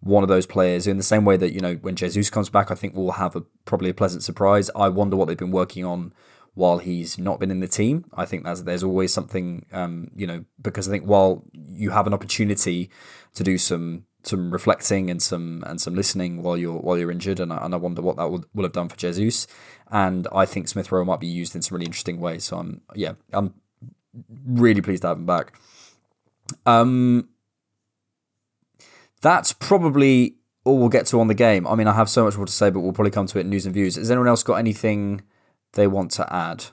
one 0.00 0.22
of 0.22 0.28
those 0.28 0.46
players 0.46 0.86
in 0.86 0.96
the 0.96 1.02
same 1.02 1.24
way 1.24 1.36
that 1.36 1.52
you 1.52 1.60
know 1.60 1.74
when 1.74 1.96
Jesus 1.96 2.30
comes 2.30 2.48
back, 2.48 2.70
I 2.70 2.74
think 2.74 2.94
we'll 2.94 3.12
have 3.12 3.36
a 3.36 3.42
probably 3.64 3.90
a 3.90 3.94
pleasant 3.94 4.22
surprise. 4.22 4.70
I 4.76 4.88
wonder 4.88 5.16
what 5.16 5.28
they've 5.28 5.36
been 5.36 5.50
working 5.50 5.84
on 5.84 6.12
while 6.54 6.78
he's 6.78 7.18
not 7.18 7.38
been 7.38 7.50
in 7.50 7.60
the 7.60 7.68
team. 7.68 8.04
I 8.14 8.24
think 8.24 8.44
there's 8.44 8.64
there's 8.64 8.82
always 8.82 9.12
something 9.12 9.66
um, 9.72 10.10
you 10.14 10.26
know 10.26 10.44
because 10.60 10.88
I 10.88 10.92
think 10.92 11.04
while 11.04 11.44
you 11.52 11.90
have 11.90 12.06
an 12.06 12.14
opportunity 12.14 12.90
to 13.34 13.44
do 13.44 13.58
some 13.58 14.04
some 14.24 14.50
reflecting 14.50 15.10
and 15.10 15.22
some 15.22 15.64
and 15.66 15.80
some 15.80 15.94
listening 15.94 16.42
while 16.42 16.56
you're 16.56 16.78
while 16.78 16.98
you're 16.98 17.10
injured, 17.10 17.40
and 17.40 17.52
I, 17.52 17.64
and 17.64 17.74
I 17.74 17.78
wonder 17.78 18.02
what 18.02 18.16
that 18.16 18.30
will, 18.30 18.44
will 18.54 18.64
have 18.64 18.72
done 18.72 18.88
for 18.88 18.96
Jesus. 18.96 19.46
And 19.90 20.28
I 20.32 20.46
think 20.46 20.68
Smith 20.68 20.92
Rowe 20.92 21.04
might 21.04 21.20
be 21.20 21.26
used 21.26 21.54
in 21.54 21.62
some 21.62 21.76
really 21.76 21.86
interesting 21.86 22.20
ways. 22.20 22.44
So 22.44 22.58
I'm 22.58 22.82
yeah, 22.94 23.12
I'm 23.32 23.54
really 24.46 24.80
pleased 24.80 25.02
to 25.02 25.08
have 25.08 25.18
him 25.18 25.26
back. 25.26 25.58
Um, 26.66 27.28
that's 29.20 29.52
probably 29.52 30.36
all 30.64 30.78
we'll 30.78 30.88
get 30.88 31.06
to 31.06 31.20
on 31.20 31.28
the 31.28 31.34
game. 31.34 31.66
I 31.66 31.74
mean, 31.74 31.86
I 31.86 31.94
have 31.94 32.08
so 32.08 32.24
much 32.24 32.36
more 32.36 32.46
to 32.46 32.52
say, 32.52 32.70
but 32.70 32.80
we'll 32.80 32.92
probably 32.92 33.10
come 33.10 33.26
to 33.26 33.38
it 33.38 33.42
in 33.42 33.50
news 33.50 33.64
and 33.64 33.74
views. 33.74 33.96
Has 33.96 34.10
anyone 34.10 34.28
else 34.28 34.42
got 34.42 34.54
anything 34.54 35.22
they 35.72 35.86
want 35.86 36.10
to 36.12 36.32
add? 36.32 36.66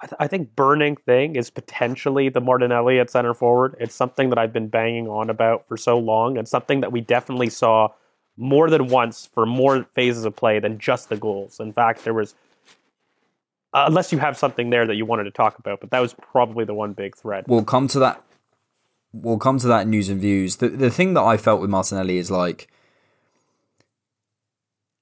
I, 0.00 0.06
th- 0.06 0.16
I 0.18 0.26
think 0.26 0.54
burning 0.56 0.96
thing 0.96 1.36
is 1.36 1.48
potentially 1.48 2.28
the 2.28 2.40
Martinelli 2.40 2.98
at 2.98 3.08
center 3.10 3.32
forward. 3.32 3.76
It's 3.80 3.94
something 3.94 4.28
that 4.30 4.38
I've 4.38 4.52
been 4.52 4.68
banging 4.68 5.08
on 5.08 5.30
about 5.30 5.66
for 5.66 5.76
so 5.76 5.98
long, 5.98 6.36
and 6.36 6.46
something 6.46 6.80
that 6.80 6.92
we 6.92 7.00
definitely 7.00 7.48
saw 7.48 7.88
more 8.36 8.68
than 8.68 8.88
once 8.88 9.30
for 9.32 9.46
more 9.46 9.84
phases 9.94 10.26
of 10.26 10.36
play 10.36 10.58
than 10.58 10.78
just 10.78 11.08
the 11.08 11.16
goals. 11.16 11.60
In 11.60 11.72
fact, 11.72 12.04
there 12.04 12.12
was, 12.12 12.34
uh, 13.72 13.84
unless 13.86 14.12
you 14.12 14.18
have 14.18 14.36
something 14.36 14.68
there 14.68 14.86
that 14.86 14.96
you 14.96 15.06
wanted 15.06 15.24
to 15.24 15.30
talk 15.30 15.58
about, 15.58 15.80
but 15.80 15.90
that 15.90 16.00
was 16.00 16.14
probably 16.14 16.66
the 16.66 16.74
one 16.74 16.92
big 16.92 17.16
thread. 17.16 17.44
We'll 17.48 17.64
come 17.64 17.88
to 17.88 17.98
that. 18.00 18.22
We'll 19.22 19.38
come 19.38 19.58
to 19.58 19.66
that 19.68 19.82
in 19.82 19.90
news 19.90 20.08
and 20.08 20.20
views. 20.20 20.56
The 20.56 20.68
the 20.68 20.90
thing 20.90 21.14
that 21.14 21.22
I 21.22 21.36
felt 21.36 21.60
with 21.60 21.70
Martinelli 21.70 22.18
is 22.18 22.30
like, 22.30 22.68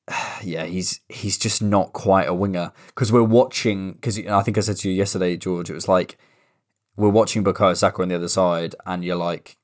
yeah, 0.42 0.64
he's 0.64 1.00
he's 1.08 1.38
just 1.38 1.62
not 1.62 1.92
quite 1.92 2.28
a 2.28 2.34
winger 2.34 2.72
because 2.88 3.12
we're 3.12 3.22
watching. 3.22 3.92
Because 3.92 4.18
I 4.18 4.42
think 4.42 4.58
I 4.58 4.60
said 4.60 4.76
to 4.78 4.90
you 4.90 4.94
yesterday, 4.94 5.36
George, 5.36 5.70
it 5.70 5.74
was 5.74 5.88
like 5.88 6.18
we're 6.96 7.08
watching 7.08 7.42
Bukayo 7.42 7.76
Saka 7.76 8.02
on 8.02 8.08
the 8.08 8.14
other 8.14 8.28
side, 8.28 8.74
and 8.86 9.04
you're 9.04 9.16
like, 9.16 9.56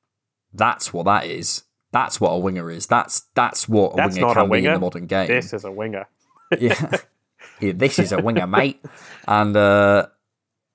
that's 0.52 0.92
what 0.92 1.04
that 1.04 1.26
is. 1.26 1.64
That's 1.92 2.20
what 2.20 2.30
a 2.30 2.38
winger 2.38 2.70
is. 2.70 2.86
That's 2.86 3.22
that's 3.34 3.68
what 3.68 3.92
a 3.92 3.96
That's 3.96 4.14
winger 4.14 4.34
can 4.34 4.46
a 4.46 4.48
be 4.48 4.58
in 4.58 4.72
the 4.72 4.78
modern 4.78 5.06
game. 5.06 5.26
This 5.26 5.52
is 5.52 5.64
a 5.64 5.72
winger. 5.72 6.06
yeah. 6.58 6.98
yeah, 7.60 7.72
this 7.74 7.98
is 7.98 8.12
a 8.12 8.22
winger, 8.22 8.46
mate. 8.46 8.80
And 9.26 9.56
uh, 9.56 10.06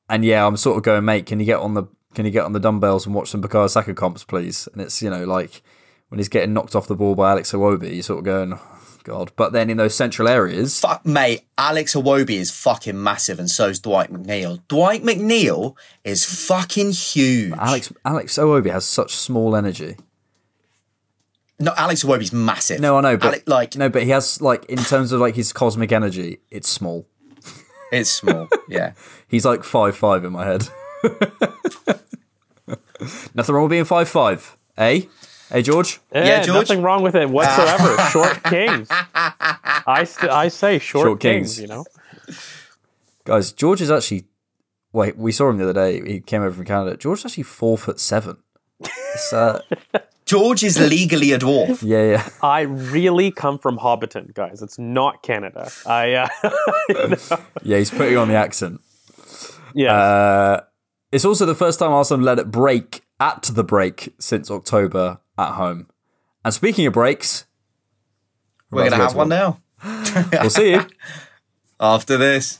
and 0.10 0.26
yeah, 0.26 0.46
I'm 0.46 0.58
sort 0.58 0.78
of 0.78 0.84
going, 0.84 1.06
mate. 1.06 1.26
Can 1.26 1.40
you 1.40 1.46
get 1.46 1.60
on 1.60 1.74
the 1.74 1.86
can 2.16 2.26
you 2.26 2.32
get 2.32 2.46
on 2.46 2.54
the 2.54 2.60
dumbbells 2.60 3.06
and 3.06 3.14
watch 3.14 3.30
some 3.30 3.42
Bukayo 3.42 3.70
Saka 3.70 3.94
comps, 3.94 4.24
please? 4.24 4.68
And 4.74 4.82
it's 4.82 5.02
you 5.02 5.10
know 5.10 5.26
like 5.26 5.62
when 6.10 6.20
he's 6.20 6.30
getting 6.30 6.54
knocked 6.54 6.76
off 6.76 6.88
the 6.88 6.96
ball 6.96 7.16
by 7.16 7.32
Alex 7.32 7.52
Iwobi, 7.52 7.94
you're 7.94 8.04
sort 8.04 8.20
of 8.20 8.26
going, 8.26 8.54
oh, 8.54 8.62
God. 9.04 9.32
But 9.36 9.54
then 9.54 9.70
in 9.70 9.78
those 9.78 9.96
central 9.96 10.28
areas, 10.28 10.80
Fuck, 10.80 11.06
mate, 11.06 11.46
Alex 11.58 11.94
Iwobi 11.96 12.32
is 12.32 12.52
fucking 12.52 13.02
massive, 13.02 13.40
and 13.40 13.50
so's 13.50 13.80
Dwight 13.80 14.12
McNeil. 14.12 14.62
Dwight 14.68 15.04
McNeil 15.04 15.76
is 16.04 16.26
fucking 16.26 16.92
huge. 16.92 17.54
Alex 17.58 17.92
Alex 18.04 18.38
Iwobi 18.38 18.72
has 18.72 18.86
such 18.86 19.16
small 19.16 19.56
energy. 19.56 19.96
no, 21.60 21.74
Alex 21.78 22.04
Iwobi's 22.04 22.34
massive. 22.34 22.80
No, 22.80 22.98
I 22.98 23.02
know, 23.02 23.18
but 23.18 23.48
like 23.48 23.76
no, 23.76 23.90
but 23.90 24.04
he 24.04 24.10
has 24.10 24.42
like 24.42 24.66
in 24.66 24.78
terms 24.78 25.12
of 25.12 25.20
like 25.22 25.36
his 25.36 25.54
cosmic 25.54 25.92
energy, 25.92 26.40
it's 26.50 26.68
small. 26.70 27.08
it's 27.92 28.10
small. 28.10 28.48
yeah, 28.68 28.94
He's 29.28 29.46
like 29.46 29.64
five 29.64 29.96
five 29.96 30.24
in 30.24 30.34
my 30.34 30.46
head. 30.46 30.68
Nothing 33.36 33.56
wrong 33.56 33.64
with 33.66 33.72
being 33.72 33.86
five 33.86 34.08
five, 34.10 34.58
eh? 34.78 35.02
Hey 35.52 35.62
George. 35.62 36.00
Yeah, 36.14 36.42
George? 36.42 36.70
nothing 36.70 36.82
wrong 36.84 37.04
with 37.04 37.16
it 37.16 37.30
whatsoever. 37.30 37.98
short 38.12 38.42
kings. 38.46 38.88
I 38.92 40.04
st- 40.06 40.32
I 40.32 40.48
say 40.48 40.80
short, 40.80 41.06
Short 41.06 41.20
kings. 41.20 41.58
kings. 41.58 41.62
You 41.62 41.68
know, 41.68 41.86
Guys, 43.26 43.52
George 43.52 43.82
is 43.82 43.92
actually. 43.92 44.26
Wait, 44.94 45.18
we 45.18 45.32
saw 45.34 45.50
him 45.50 45.58
the 45.58 45.70
other 45.70 45.74
day. 45.74 46.02
He 46.10 46.20
came 46.22 46.42
over 46.42 46.56
from 46.56 46.64
Canada. 46.66 46.96
George 46.98 47.20
is 47.20 47.26
actually 47.26 47.44
four 47.44 47.78
foot 47.78 48.00
seven. 48.00 48.38
It's, 48.80 49.34
uh, 49.34 49.62
George 50.26 50.64
is 50.64 50.80
legally 50.80 51.34
a 51.34 51.38
dwarf. 51.38 51.84
yeah, 51.84 52.04
yeah. 52.12 52.30
I 52.42 52.62
really 52.62 53.30
come 53.30 53.60
from 53.60 53.78
Hobbiton, 53.78 54.34
guys. 54.34 54.62
It's 54.64 54.80
not 54.80 55.22
Canada. 55.22 55.70
I 55.86 56.14
uh, 56.14 56.28
Yeah, 57.62 57.78
he's 57.78 57.92
putting 57.92 58.18
on 58.18 58.30
the 58.30 58.34
accent. 58.36 58.80
yeah. 59.76 59.94
Uh, 59.94 60.62
it's 61.16 61.24
also 61.24 61.46
the 61.46 61.56
first 61.56 61.80
time 61.80 61.94
Arsenal 61.94 62.26
let 62.26 62.40
it 62.40 62.52
break 62.52 63.02
at 63.22 63.44
the 63.44 63.64
break 63.64 64.14
since 64.20 64.52
October 64.52 65.20
at 65.38 65.54
home. 65.54 65.88
And 66.44 66.54
speaking 66.54 66.86
of 66.88 66.94
breaks, 66.94 67.46
We're 68.70 68.90
gonna 68.90 68.98
have 68.98 69.12
to 69.12 69.18
one 69.18 69.30
now. 69.30 69.62
We'll 70.34 70.50
see 70.50 70.72
you. 70.72 70.86
after 71.80 72.18
this. 72.18 72.60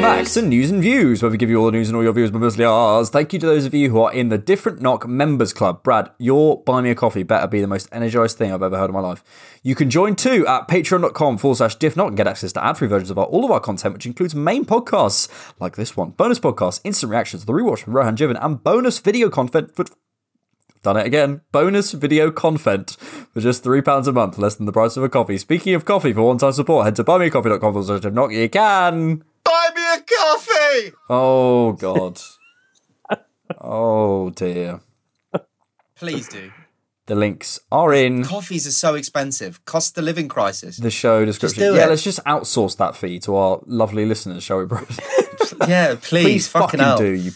Welcome 0.00 0.02
back 0.02 0.32
to 0.32 0.42
News 0.42 0.70
and 0.70 0.80
Views, 0.80 1.22
where 1.22 1.30
we 1.30 1.36
give 1.36 1.50
you 1.50 1.58
all 1.58 1.66
the 1.66 1.72
news 1.72 1.88
and 1.88 1.96
all 1.96 2.02
your 2.02 2.12
views, 2.12 2.30
but 2.30 2.38
mostly 2.38 2.64
ours. 2.64 3.10
Thank 3.10 3.32
you 3.32 3.38
to 3.38 3.46
those 3.46 3.66
of 3.66 3.74
you 3.74 3.90
who 3.90 4.00
are 4.00 4.12
in 4.12 4.28
the 4.28 4.38
Different 4.38 4.80
Knock 4.80 5.06
Members 5.06 5.52
Club. 5.52 5.82
Brad, 5.82 6.10
your 6.16 6.62
Buy 6.62 6.80
Me 6.80 6.90
a 6.90 6.94
Coffee 6.94 7.22
better 7.22 7.46
be 7.46 7.60
the 7.60 7.66
most 7.66 7.88
energized 7.92 8.38
thing 8.38 8.52
I've 8.52 8.62
ever 8.62 8.78
heard 8.78 8.88
in 8.88 8.94
my 8.94 9.00
life. 9.00 9.22
You 9.62 9.74
can 9.74 9.90
join 9.90 10.16
too 10.16 10.46
at 10.46 10.68
patreon.com 10.68 11.38
forward 11.38 11.56
slash 11.56 11.76
diffknock 11.76 12.08
and 12.08 12.16
get 12.16 12.26
access 12.26 12.52
to 12.52 12.64
ad-free 12.64 12.88
versions 12.88 13.10
of 13.10 13.18
our, 13.18 13.26
all 13.26 13.44
of 13.44 13.50
our 13.50 13.60
content, 13.60 13.92
which 13.94 14.06
includes 14.06 14.34
main 14.34 14.64
podcasts 14.64 15.28
like 15.58 15.76
this 15.76 15.96
one, 15.96 16.10
bonus 16.10 16.38
podcasts, 16.38 16.80
instant 16.84 17.10
reactions, 17.10 17.44
the 17.44 17.52
rewatch 17.52 17.80
from 17.80 17.94
Rohan 17.94 18.16
Jivan, 18.16 18.38
and 18.42 18.62
bonus 18.62 19.00
video 19.00 19.28
content 19.28 19.74
for 19.76 19.84
Done 20.82 20.96
it 20.96 21.06
again. 21.06 21.42
Bonus 21.52 21.92
video 21.92 22.30
content 22.30 22.96
for 23.32 23.40
just 23.40 23.62
£3 23.62 24.06
a 24.06 24.12
month, 24.12 24.38
less 24.38 24.54
than 24.54 24.64
the 24.64 24.72
price 24.72 24.96
of 24.96 25.02
a 25.02 25.10
coffee. 25.10 25.36
Speaking 25.36 25.74
of 25.74 25.84
coffee, 25.84 26.14
for 26.14 26.22
one-time 26.22 26.52
support, 26.52 26.86
head 26.86 26.96
to 26.96 27.04
buymeacoffee.com 27.04 27.60
forward 27.60 27.84
slash 27.84 28.00
diffknock. 28.00 28.34
You 28.34 28.48
can... 28.48 29.22
Buy 29.44 29.68
me 29.74 29.82
a 29.94 30.00
coffee. 30.00 30.92
Oh 31.10 31.72
God. 31.72 32.20
oh 33.60 34.30
dear. 34.30 34.80
Please 35.96 36.28
do. 36.28 36.50
The 37.06 37.14
links 37.14 37.58
are 37.72 37.92
in 37.92 38.24
Coffees 38.24 38.66
are 38.66 38.72
so 38.72 38.94
expensive. 38.94 39.62
Cost 39.64 39.96
the 39.96 40.02
living 40.02 40.28
crisis. 40.28 40.76
the 40.76 40.90
show 40.90 41.24
description. 41.24 41.60
do 41.60 41.74
yeah, 41.74 41.86
it. 41.86 41.90
let's 41.90 42.04
just 42.04 42.24
outsource 42.24 42.76
that 42.76 42.96
fee 42.96 43.18
to 43.20 43.34
our 43.34 43.60
lovely 43.66 44.06
listeners, 44.06 44.44
shall 44.44 44.58
we, 44.58 44.66
bro? 44.66 44.80
yeah, 45.68 45.96
please, 46.00 46.22
Please 46.24 46.48
fucking, 46.48 46.80
hell. 46.80 46.96
do, 46.98 47.10
you 47.10 47.32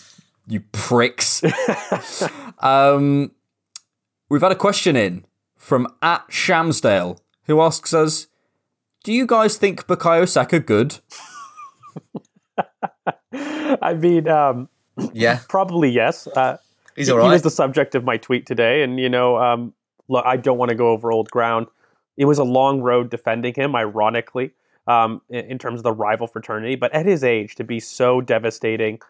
you 0.47 0.61
pricks. 0.73 1.43
um, 2.65 3.31
we've 4.29 4.41
had 4.43 4.53
a 4.53 4.57
question 4.57 4.97
in 4.97 5.25
from 5.57 5.87
at 6.03 6.27
Shamsdale 6.29 7.19
who 7.45 7.61
asks 7.61 7.95
us, 7.95 8.27
"Do 9.05 9.13
you 9.13 9.27
guys 9.27 9.57
think 9.57 9.87
Bukayo 9.87 10.29
Saka 10.29 10.59
good?" 10.59 10.99
I 13.33 13.95
mean, 13.95 14.29
um, 14.29 14.69
Yeah, 15.13 15.41
probably 15.49 15.91
yes. 15.91 16.27
Uh, 16.27 16.57
he's 16.97 17.09
he- 17.09 17.13
all 17.13 17.25
He 17.25 17.29
was 17.29 17.43
the 17.43 17.51
subject 17.51 17.95
of 17.95 18.05
my 18.05 18.17
tweet 18.17 18.47
today, 18.47 18.83
and 18.83 18.99
you 18.99 19.09
know, 19.09 19.37
um, 19.39 19.73
look, 20.09 20.25
I 20.27 20.37
don't 20.37 20.59
want 20.59 20.71
to 20.71 20.75
go 20.75 20.89
over 20.89 21.13
old 21.13 21.31
ground. 21.31 21.67
It 22.17 22.27
was 22.27 22.39
a 22.39 22.45
long 22.45 22.81
road 22.81 23.11
defending 23.11 23.55
him, 23.55 23.75
ironically, 23.75 24.53
um, 24.87 25.21
in, 25.29 25.45
in 25.47 25.59
terms 25.59 25.81
of 25.81 25.85
the 25.85 25.93
rival 25.93 26.27
fraternity. 26.29 26.77
But 26.77 26.93
at 26.93 27.07
his 27.07 27.25
age, 27.25 27.57
to 27.57 27.65
be 27.65 27.81
so 27.81 28.21
devastating, 28.21 29.01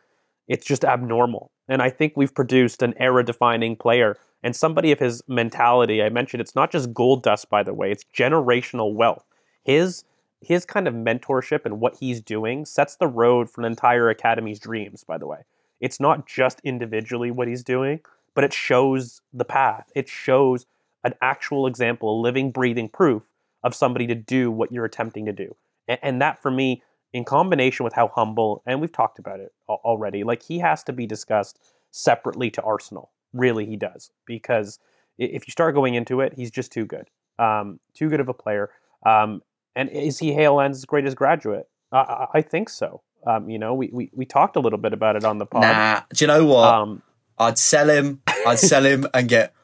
it's 0.49 0.65
just 0.65 0.85
abnormal. 0.85 1.51
And 1.69 1.83
I 1.83 1.91
think 1.91 2.13
we've 2.17 2.35
produced 2.35 2.83
an 2.83 2.95
era-defining 2.99 3.77
player 3.77 4.17
and 4.43 4.55
somebody 4.55 4.93
of 4.93 4.99
his 4.99 5.23
mentality. 5.27 6.03
I 6.03 6.11
mentioned 6.11 6.41
it's 6.41 6.55
not 6.55 6.71
just 6.71 6.93
gold 6.93 7.23
dust, 7.23 7.49
by 7.49 7.63
the 7.63 7.75
way; 7.75 7.91
it's 7.91 8.05
generational 8.15 8.95
wealth. 8.95 9.25
His 9.65 10.05
his 10.41 10.67
kind 10.67 10.87
of 10.87 10.93
mentorship 10.93 11.65
and 11.65 11.81
what 11.81 11.95
he's 11.95 12.21
doing 12.21 12.67
sets 12.67 12.97
the 12.97 13.07
road 13.07 13.49
for 13.49 13.63
an 13.63 13.65
entire 13.67 14.11
academy's 14.11 14.59
dreams. 14.61 15.03
By 15.03 15.17
the 15.17 15.27
way, 15.27 15.45
it's 15.81 15.99
not 15.99 16.27
just 16.27 16.61
individually 16.65 17.31
what 17.31 17.49
he's 17.49 17.65
doing, 17.65 18.01
but 18.35 18.45
it 18.45 18.53
shows 18.53 19.23
the 19.33 19.45
path. 19.45 19.91
It 19.95 20.09
shows 20.09 20.67
an 21.03 21.15
actual 21.23 21.67
example, 21.67 22.19
a 22.19 22.21
living, 22.21 22.51
breathing 22.51 22.89
proof 22.89 23.23
of 23.63 23.75
somebody 23.75 24.07
to 24.07 24.15
do 24.15 24.51
what 24.51 24.71
you're 24.71 24.85
attempting 24.85 25.25
to 25.27 25.33
do. 25.33 25.57
And, 25.89 25.99
and 26.03 26.23
that, 26.23 26.43
for 26.43 26.51
me, 26.51 26.83
in 27.15 27.25
combination 27.25 27.85
with 27.85 27.93
how 27.95 28.09
humble, 28.09 28.63
and 28.67 28.81
we've 28.81 28.93
talked 28.93 29.21
about 29.21 29.39
it 29.39 29.53
already, 29.69 30.25
like 30.25 30.43
he 30.43 30.59
has 30.59 30.83
to 30.83 30.93
be 30.93 31.07
discussed 31.07 31.61
separately 31.93 32.51
to 32.51 32.63
Arsenal. 32.63 33.13
Really, 33.33 33.65
he 33.67 33.77
does. 33.77 34.11
Because 34.27 34.81
if 35.17 35.47
you 35.47 35.53
start 35.53 35.77
going 35.77 35.95
into 35.95 36.21
it, 36.21 36.35
he's 36.35 36.51
just 36.51 36.73
too 36.73 36.85
good. 36.85 37.09
Um, 37.39 37.79
too 37.95 38.11
good 38.11 38.19
of 38.19 38.29
a 38.29 38.35
player. 38.35 38.71
Um, 39.07 39.43
and 39.77 39.89
is 39.91 40.19
he 40.19 40.33
Hale 40.33 40.61
End's 40.61 40.85
greatest 40.85 41.17
graduate? 41.17 41.69
I, 41.93 42.27
I 42.35 42.43
think 42.43 42.69
so. 42.69 43.03
Um, 43.25 43.49
you 43.49 43.59
know, 43.59 43.75
we, 43.75 43.91
we 43.93 44.11
we 44.13 44.27
talked 44.27 44.57
a 44.57 44.61
little 44.61 44.79
bit 44.79 44.93
about 44.93 45.17
it 45.17 45.25
on 45.25 45.39
the 45.39 45.47
pod. 45.47 45.63
Nah, 45.63 46.03
do 46.13 46.25
you 46.25 46.27
know 46.27 46.45
what? 46.45 46.75
Um, 46.75 47.03
I'd 47.39 47.59
sell 47.59 47.89
him. 47.89 48.23
I'd 48.47 48.59
sell 48.59 48.85
him 48.85 49.07
and 49.15 49.29
get 49.29 49.55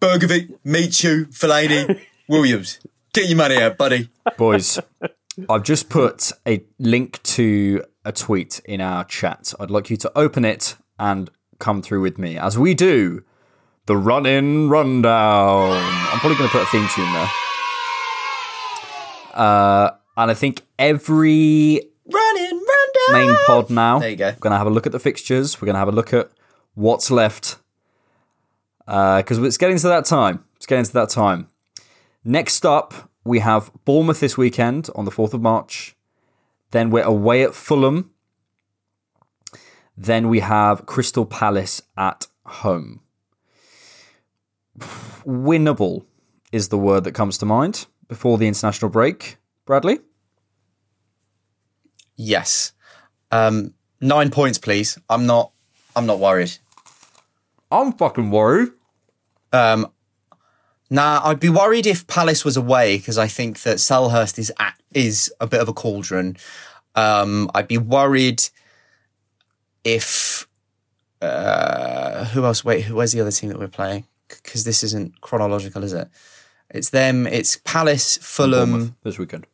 Bergovic, 0.00 0.56
Michu, 0.62 1.26
Fellaini, 1.26 2.00
Williams. 2.28 2.78
Get 3.12 3.28
your 3.28 3.38
money 3.38 3.56
out, 3.56 3.78
buddy. 3.78 4.10
Boys, 4.36 4.78
I've 5.48 5.62
just 5.62 5.88
put 5.88 6.32
a 6.46 6.64
link 6.78 7.22
to 7.24 7.84
a 8.04 8.12
tweet 8.12 8.60
in 8.64 8.80
our 8.80 9.04
chat. 9.04 9.52
I'd 9.60 9.70
like 9.70 9.90
you 9.90 9.96
to 9.98 10.12
open 10.18 10.44
it 10.44 10.76
and 10.98 11.30
come 11.58 11.82
through 11.82 12.00
with 12.00 12.18
me 12.18 12.38
as 12.38 12.58
we 12.58 12.74
do 12.74 13.22
the 13.86 13.96
run 13.96 14.26
in 14.26 14.68
rundown. 14.68 15.72
I'm 15.72 16.18
probably 16.18 16.36
going 16.38 16.48
to 16.50 16.52
put 16.52 16.62
a 16.62 16.66
theme 16.66 16.88
tune 16.94 17.12
there. 17.12 17.30
Uh, 19.34 19.90
and 20.16 20.30
I 20.30 20.34
think 20.34 20.62
every 20.78 21.80
Running, 22.10 22.50
run 22.52 22.88
down. 23.12 23.26
main 23.26 23.36
pod 23.46 23.70
now. 23.70 23.98
There 24.00 24.10
you 24.10 24.16
go. 24.16 24.26
We're 24.26 24.32
going 24.40 24.52
to 24.52 24.58
have 24.58 24.66
a 24.66 24.70
look 24.70 24.86
at 24.86 24.92
the 24.92 24.98
fixtures. 24.98 25.60
We're 25.60 25.66
going 25.66 25.74
to 25.74 25.80
have 25.80 25.88
a 25.88 25.92
look 25.92 26.12
at 26.12 26.30
what's 26.74 27.10
left. 27.10 27.56
Because 28.86 29.38
it's 29.38 29.58
getting 29.58 29.78
to 29.78 29.88
that 29.88 30.06
time. 30.06 30.44
It's 30.56 30.66
getting 30.66 30.84
to 30.84 30.92
that 30.94 31.10
time. 31.10 31.48
Next 32.24 32.66
up, 32.66 33.10
we 33.28 33.40
have 33.40 33.70
Bournemouth 33.84 34.20
this 34.20 34.38
weekend 34.38 34.88
on 34.94 35.04
the 35.04 35.10
4th 35.10 35.34
of 35.34 35.42
March. 35.42 35.94
Then 36.70 36.90
we're 36.90 37.02
away 37.04 37.42
at 37.42 37.54
Fulham. 37.54 38.10
Then 39.96 40.28
we 40.28 40.40
have 40.40 40.86
Crystal 40.86 41.26
Palace 41.26 41.82
at 41.96 42.26
home. 42.46 43.00
Winnable 44.78 46.04
is 46.52 46.68
the 46.68 46.78
word 46.78 47.04
that 47.04 47.12
comes 47.12 47.36
to 47.38 47.46
mind 47.46 47.86
before 48.08 48.38
the 48.38 48.48
international 48.48 48.90
break. 48.90 49.36
Bradley? 49.66 49.98
Yes. 52.16 52.72
Um, 53.30 53.74
nine 54.00 54.30
points, 54.30 54.58
please. 54.58 54.98
I'm 55.10 55.26
not. 55.26 55.52
I'm 55.94 56.06
not 56.06 56.18
worried. 56.18 56.52
I'm 57.70 57.92
fucking 57.92 58.30
worried. 58.30 58.70
Um, 59.52 59.92
nah, 60.90 61.20
I'd 61.24 61.40
be 61.40 61.48
worried 61.48 61.86
if 61.86 62.06
Palace 62.06 62.44
was 62.44 62.56
away 62.56 62.98
because 62.98 63.18
I 63.18 63.28
think 63.28 63.62
that 63.62 63.76
Selhurst 63.76 64.38
is 64.38 64.52
at, 64.58 64.74
is 64.94 65.32
a 65.40 65.46
bit 65.46 65.60
of 65.60 65.68
a 65.68 65.72
cauldron. 65.72 66.36
Um, 66.94 67.50
I'd 67.54 67.68
be 67.68 67.78
worried 67.78 68.42
if 69.84 70.48
uh, 71.20 72.24
who 72.26 72.44
else? 72.44 72.64
Wait, 72.64 72.82
who? 72.82 72.96
Where's 72.96 73.12
the 73.12 73.20
other 73.20 73.30
team 73.30 73.50
that 73.50 73.58
we're 73.58 73.68
playing? 73.68 74.06
Because 74.28 74.64
this 74.64 74.82
isn't 74.82 75.20
chronological, 75.20 75.82
is 75.84 75.92
it? 75.92 76.08
It's 76.70 76.90
them. 76.90 77.26
It's 77.26 77.56
Palace, 77.64 78.18
Fulham, 78.18 78.70
Bournemouth 78.70 78.92
this 79.02 79.18
weekend. 79.18 79.46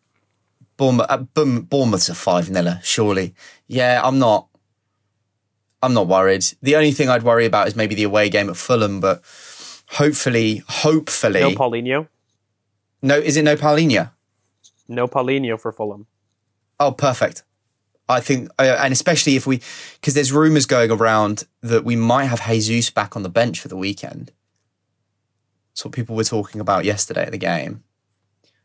Bournemouth. 0.77 1.07
Uh, 1.09 1.19
Bourne- 1.19 1.61
Bournemouth's 1.63 2.09
a 2.09 2.15
five 2.15 2.51
niller, 2.51 2.81
surely. 2.83 3.35
Yeah, 3.69 4.01
I'm 4.03 4.19
not. 4.19 4.49
I'm 5.83 5.95
not 5.95 6.09
worried. 6.09 6.45
The 6.63 6.77
only 6.77 6.93
thing 6.93 7.09
I'd 7.11 7.23
worry 7.23 7.45
about 7.45 7.69
is 7.69 7.77
maybe 7.77 7.95
the 7.95 8.05
away 8.05 8.31
game 8.31 8.49
at 8.49 8.57
Fulham, 8.57 9.01
but 9.01 9.23
hopefully, 9.91 10.63
hopefully, 10.69 11.41
no 11.41 11.51
Paulinho. 11.51 12.09
no. 13.03 13.17
Is 13.17 13.37
it 13.37 13.43
no 13.43 13.57
Paulinho? 13.57 14.11
No 14.89 15.09
Paulinho 15.09 15.59
for 15.59 15.73
Fulham. 15.73 16.07
Oh, 16.79 16.93
perfect. 16.93 17.43
I 18.09 18.21
think, 18.21 18.51
uh, 18.59 18.77
and 18.81 18.93
especially 18.93 19.37
if 19.37 19.47
we, 19.47 19.61
because 19.95 20.15
there's 20.15 20.33
rumours 20.33 20.67
going 20.67 20.91
around 20.91 21.45
that 21.63 21.85
we 21.85 21.97
might 21.97 22.27
have 22.27 22.47
Jesus 22.47 22.91
back 22.91 23.17
on 23.17 23.23
the 23.23 23.31
bench 23.31 23.61
for 23.61 23.69
the 23.69 23.77
weekend. 23.77 24.31
That's 25.71 25.85
what 25.87 25.95
people 25.95 26.15
were 26.15 26.25
talking 26.25 26.61
about 26.61 26.85
yesterday 26.85 27.23
at 27.23 27.33
the 27.33 27.39
game. 27.39 27.83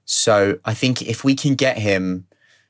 So 0.03 0.59
I 0.65 0.74
think 0.74 1.01
if 1.01 1.24
we 1.24 1.36
can 1.36 1.55
get 1.55 1.78
him 1.78 2.28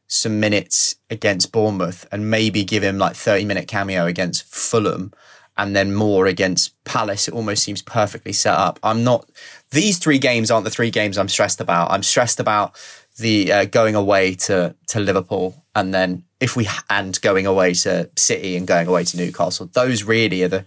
some 0.07 0.39
minutes 0.39 0.95
against 1.09 1.51
Bournemouth 1.51 2.07
and 2.11 2.29
maybe 2.29 2.63
give 2.63 2.83
him 2.83 2.97
like 2.97 3.15
30 3.15 3.45
minute 3.45 3.67
cameo 3.67 4.05
against 4.05 4.43
Fulham 4.43 5.11
and 5.59 5.75
then 5.75 5.93
more 5.93 6.25
against 6.25 6.81
Palace, 6.85 7.27
it 7.27 7.33
almost 7.33 7.63
seems 7.63 7.81
perfectly 7.81 8.31
set 8.31 8.55
up. 8.55 8.79
I'm 8.81 9.03
not, 9.03 9.29
these 9.71 9.97
three 9.97 10.17
games 10.17 10.49
aren't 10.49 10.63
the 10.63 10.71
three 10.71 10.89
games 10.89 11.17
I'm 11.17 11.27
stressed 11.27 11.59
about. 11.59 11.91
I'm 11.91 12.01
stressed 12.01 12.39
about 12.39 12.79
the 13.17 13.51
uh, 13.51 13.65
going 13.65 13.93
away 13.93 14.35
to, 14.35 14.73
to 14.87 15.01
Liverpool 15.01 15.65
and 15.75 15.93
then 15.93 16.23
if 16.39 16.55
we, 16.55 16.69
and 16.89 17.19
going 17.19 17.45
away 17.45 17.73
to 17.73 18.09
City 18.15 18.55
and 18.55 18.65
going 18.65 18.87
away 18.87 19.03
to 19.03 19.17
Newcastle. 19.17 19.69
Those 19.73 20.03
really 20.03 20.43
are 20.43 20.47
the, 20.47 20.65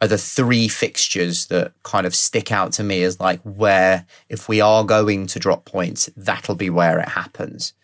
are 0.00 0.08
the 0.08 0.16
three 0.16 0.66
fixtures 0.66 1.48
that 1.48 1.74
kind 1.82 2.06
of 2.06 2.14
stick 2.14 2.50
out 2.50 2.72
to 2.72 2.82
me 2.82 3.02
as 3.02 3.20
like 3.20 3.42
where 3.42 4.06
if 4.30 4.48
we 4.48 4.62
are 4.62 4.82
going 4.82 5.26
to 5.26 5.38
drop 5.38 5.66
points, 5.66 6.08
that'll 6.16 6.54
be 6.54 6.70
where 6.70 6.98
it 7.00 7.10
happens. 7.10 7.74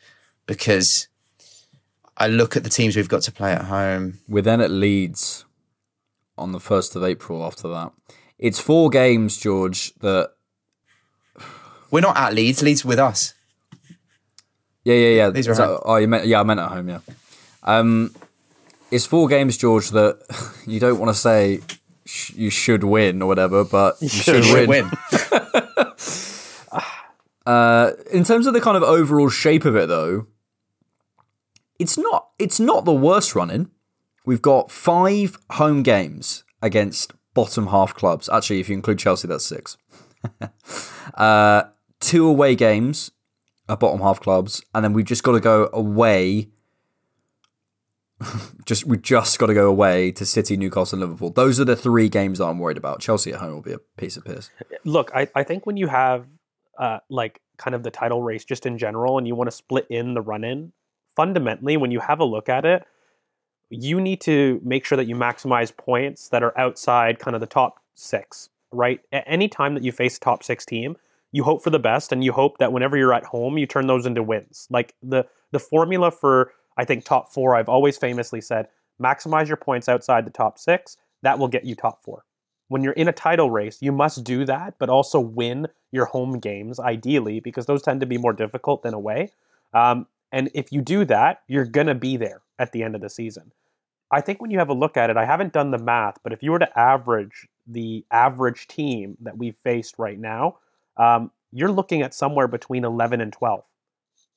Because 0.46 1.08
I 2.16 2.28
look 2.28 2.56
at 2.56 2.64
the 2.64 2.70
teams 2.70 2.96
we've 2.96 3.06
got 3.06 3.20
to 3.24 3.32
play 3.32 3.52
at 3.52 3.66
home. 3.66 4.20
We're 4.26 4.40
then 4.40 4.62
at 4.62 4.70
Leeds 4.70 5.44
on 6.38 6.52
the 6.52 6.58
1st 6.58 6.96
of 6.96 7.04
April 7.04 7.44
after 7.44 7.68
that. 7.68 7.92
It's 8.38 8.60
four 8.60 8.88
games, 8.90 9.36
George, 9.36 9.94
that. 9.96 10.30
We're 11.90 12.00
not 12.00 12.16
at 12.16 12.34
Leeds, 12.34 12.62
Leeds 12.62 12.84
with 12.84 12.98
us. 12.98 13.34
Yeah, 14.84 14.94
yeah, 14.94 15.08
yeah. 15.16 15.30
These 15.30 15.48
are 15.48 15.54
So- 15.54 15.82
oh, 15.84 15.96
you 15.96 16.08
meant, 16.08 16.26
yeah, 16.26 16.40
I 16.40 16.42
meant 16.44 16.60
at 16.60 16.68
home, 16.70 16.88
yeah. 16.88 17.00
Um, 17.64 18.14
it's 18.90 19.06
four 19.06 19.28
games, 19.28 19.56
George, 19.56 19.90
that 19.90 20.18
you 20.66 20.80
don't 20.80 20.98
want 20.98 21.10
to 21.14 21.18
say 21.20 21.60
sh- 22.04 22.32
you 22.34 22.50
should 22.50 22.84
win 22.84 23.20
or 23.22 23.26
whatever, 23.26 23.64
but 23.64 23.96
you, 24.00 24.08
should, 24.08 24.68
win. 24.68 24.90
Uh, 27.46 27.92
in 28.12 28.24
terms 28.24 28.46
of 28.46 28.52
the 28.52 28.60
kind 28.60 28.76
of 28.76 28.82
overall 28.82 29.30
shape 29.30 29.64
of 29.64 29.74
it, 29.74 29.88
though, 29.88 30.26
it's 31.78 31.96
not 31.96 32.28
it's 32.38 32.60
not 32.60 32.84
the 32.84 32.92
worst 32.92 33.34
running. 33.34 33.70
We've 34.28 34.42
got 34.42 34.70
five 34.70 35.38
home 35.52 35.82
games 35.82 36.44
against 36.60 37.14
bottom 37.32 37.68
half 37.68 37.94
clubs. 37.94 38.28
Actually, 38.28 38.60
if 38.60 38.68
you 38.68 38.74
include 38.74 38.98
Chelsea, 38.98 39.26
that's 39.26 39.46
six. 39.46 39.78
uh, 41.14 41.62
two 41.98 42.28
away 42.28 42.54
games 42.54 43.10
at 43.70 43.80
bottom 43.80 44.00
half 44.02 44.20
clubs, 44.20 44.62
and 44.74 44.84
then 44.84 44.92
we've 44.92 45.06
just 45.06 45.22
got 45.22 45.32
to 45.32 45.40
go 45.40 45.70
away. 45.72 46.50
just 48.66 48.84
we 48.84 48.98
just 48.98 49.38
got 49.38 49.46
to 49.46 49.54
go 49.54 49.66
away 49.66 50.12
to 50.12 50.26
City, 50.26 50.58
Newcastle, 50.58 50.96
and 50.96 51.08
Liverpool. 51.08 51.30
Those 51.30 51.58
are 51.58 51.64
the 51.64 51.74
three 51.74 52.10
games 52.10 52.36
that 52.36 52.44
I'm 52.44 52.58
worried 52.58 52.76
about. 52.76 53.00
Chelsea 53.00 53.32
at 53.32 53.40
home 53.40 53.54
will 53.54 53.62
be 53.62 53.72
a 53.72 53.80
piece 53.96 54.18
of 54.18 54.26
piss. 54.26 54.50
Look, 54.84 55.10
I, 55.14 55.28
I 55.34 55.42
think 55.42 55.64
when 55.64 55.78
you 55.78 55.86
have 55.86 56.26
uh, 56.78 56.98
like 57.08 57.40
kind 57.56 57.74
of 57.74 57.82
the 57.82 57.90
title 57.90 58.22
race 58.22 58.44
just 58.44 58.66
in 58.66 58.76
general 58.76 59.16
and 59.16 59.26
you 59.26 59.34
want 59.34 59.48
to 59.48 59.56
split 59.56 59.86
in 59.88 60.12
the 60.12 60.20
run 60.20 60.44
in, 60.44 60.74
fundamentally, 61.16 61.78
when 61.78 61.90
you 61.90 62.00
have 62.00 62.20
a 62.20 62.26
look 62.26 62.50
at 62.50 62.66
it, 62.66 62.84
you 63.70 64.00
need 64.00 64.20
to 64.22 64.60
make 64.64 64.84
sure 64.84 64.96
that 64.96 65.06
you 65.06 65.14
maximize 65.14 65.76
points 65.76 66.28
that 66.28 66.42
are 66.42 66.58
outside 66.58 67.18
kind 67.18 67.34
of 67.34 67.40
the 67.40 67.46
top 67.46 67.80
six, 67.94 68.48
right? 68.72 69.00
At 69.12 69.24
any 69.26 69.48
time 69.48 69.74
that 69.74 69.82
you 69.82 69.92
face 69.92 70.16
a 70.16 70.20
top 70.20 70.42
six 70.42 70.64
team, 70.64 70.96
you 71.32 71.42
hope 71.42 71.62
for 71.62 71.70
the 71.70 71.78
best 71.78 72.12
and 72.12 72.24
you 72.24 72.32
hope 72.32 72.58
that 72.58 72.72
whenever 72.72 72.96
you're 72.96 73.12
at 73.12 73.24
home, 73.24 73.58
you 73.58 73.66
turn 73.66 73.86
those 73.86 74.06
into 74.06 74.22
wins. 74.22 74.66
Like 74.70 74.94
the 75.02 75.24
the 75.50 75.58
formula 75.58 76.10
for 76.10 76.52
I 76.76 76.84
think 76.84 77.04
top 77.04 77.32
four, 77.32 77.54
I've 77.54 77.68
always 77.68 77.98
famously 77.98 78.40
said, 78.40 78.68
maximize 79.02 79.48
your 79.48 79.56
points 79.56 79.88
outside 79.88 80.24
the 80.24 80.30
top 80.30 80.58
six. 80.58 80.96
That 81.22 81.38
will 81.38 81.48
get 81.48 81.64
you 81.64 81.74
top 81.74 82.02
four. 82.02 82.24
When 82.68 82.82
you're 82.82 82.92
in 82.92 83.08
a 83.08 83.12
title 83.12 83.50
race, 83.50 83.78
you 83.80 83.92
must 83.92 84.24
do 84.24 84.44
that, 84.44 84.74
but 84.78 84.88
also 84.88 85.18
win 85.18 85.68
your 85.90 86.04
home 86.04 86.38
games 86.38 86.78
ideally 86.78 87.40
because 87.40 87.66
those 87.66 87.82
tend 87.82 88.00
to 88.00 88.06
be 88.06 88.18
more 88.18 88.32
difficult 88.32 88.82
than 88.82 88.94
away. 88.94 89.32
Um, 89.74 90.06
and 90.32 90.50
if 90.54 90.72
you 90.72 90.80
do 90.80 91.04
that, 91.06 91.42
you're 91.48 91.64
gonna 91.64 91.94
be 91.94 92.16
there 92.16 92.42
at 92.58 92.72
the 92.72 92.82
end 92.82 92.94
of 92.94 93.00
the 93.00 93.10
season. 93.10 93.52
I 94.10 94.20
think 94.20 94.40
when 94.40 94.50
you 94.50 94.58
have 94.58 94.70
a 94.70 94.74
look 94.74 94.96
at 94.96 95.10
it, 95.10 95.16
I 95.16 95.24
haven't 95.24 95.52
done 95.52 95.70
the 95.70 95.78
math, 95.78 96.18
but 96.22 96.32
if 96.32 96.42
you 96.42 96.52
were 96.52 96.58
to 96.58 96.78
average 96.78 97.46
the 97.66 98.04
average 98.10 98.66
team 98.66 99.16
that 99.20 99.36
we've 99.36 99.56
faced 99.56 99.98
right 99.98 100.18
now, 100.18 100.58
um, 100.96 101.30
you're 101.52 101.70
looking 101.70 102.02
at 102.02 102.14
somewhere 102.14 102.48
between 102.48 102.84
11 102.84 103.20
and 103.20 103.32
12. 103.32 103.62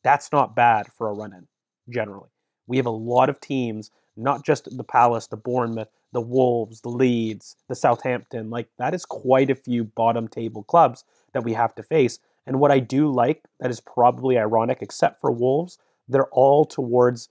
That's 0.04 0.32
not 0.32 0.56
bad 0.56 0.88
for 0.92 1.10
a 1.10 1.14
run 1.14 1.34
in, 1.34 1.48
generally. 1.90 2.30
We 2.68 2.78
have 2.78 2.86
a 2.86 2.92
lot 2.92 3.30
of 3.30 3.40
teams, 3.40 3.92
not 4.18 4.46
just 4.46 4.76
the 4.76 4.84
Palace, 4.84 5.28
the 5.28 5.38
Bournemouth, 5.38 5.90
the 6.14 6.22
Wolves, 6.22 6.82
the 6.82 6.90
Leeds, 6.90 7.56
the 7.70 7.76
Southampton. 7.76 8.50
Like, 8.50 8.68
that 8.78 8.94
is 8.94 9.06
quite 9.06 9.50
a 9.50 9.56
few 9.56 9.86
bottom 9.86 10.28
table 10.28 10.64
clubs 10.64 11.04
that 11.34 11.44
we 11.44 11.54
have 11.54 11.74
to 11.76 11.84
face. 11.84 12.20
And 12.46 12.60
what 12.60 12.72
I 12.72 12.80
do 12.80 13.12
like, 13.12 13.44
that 13.60 13.70
is 13.70 13.80
probably 13.80 14.38
ironic, 14.38 14.80
except 14.82 15.22
for 15.22 15.32
Wolves, 15.32 15.78
they're 16.08 16.30
all 16.32 16.66
towards 16.66 17.30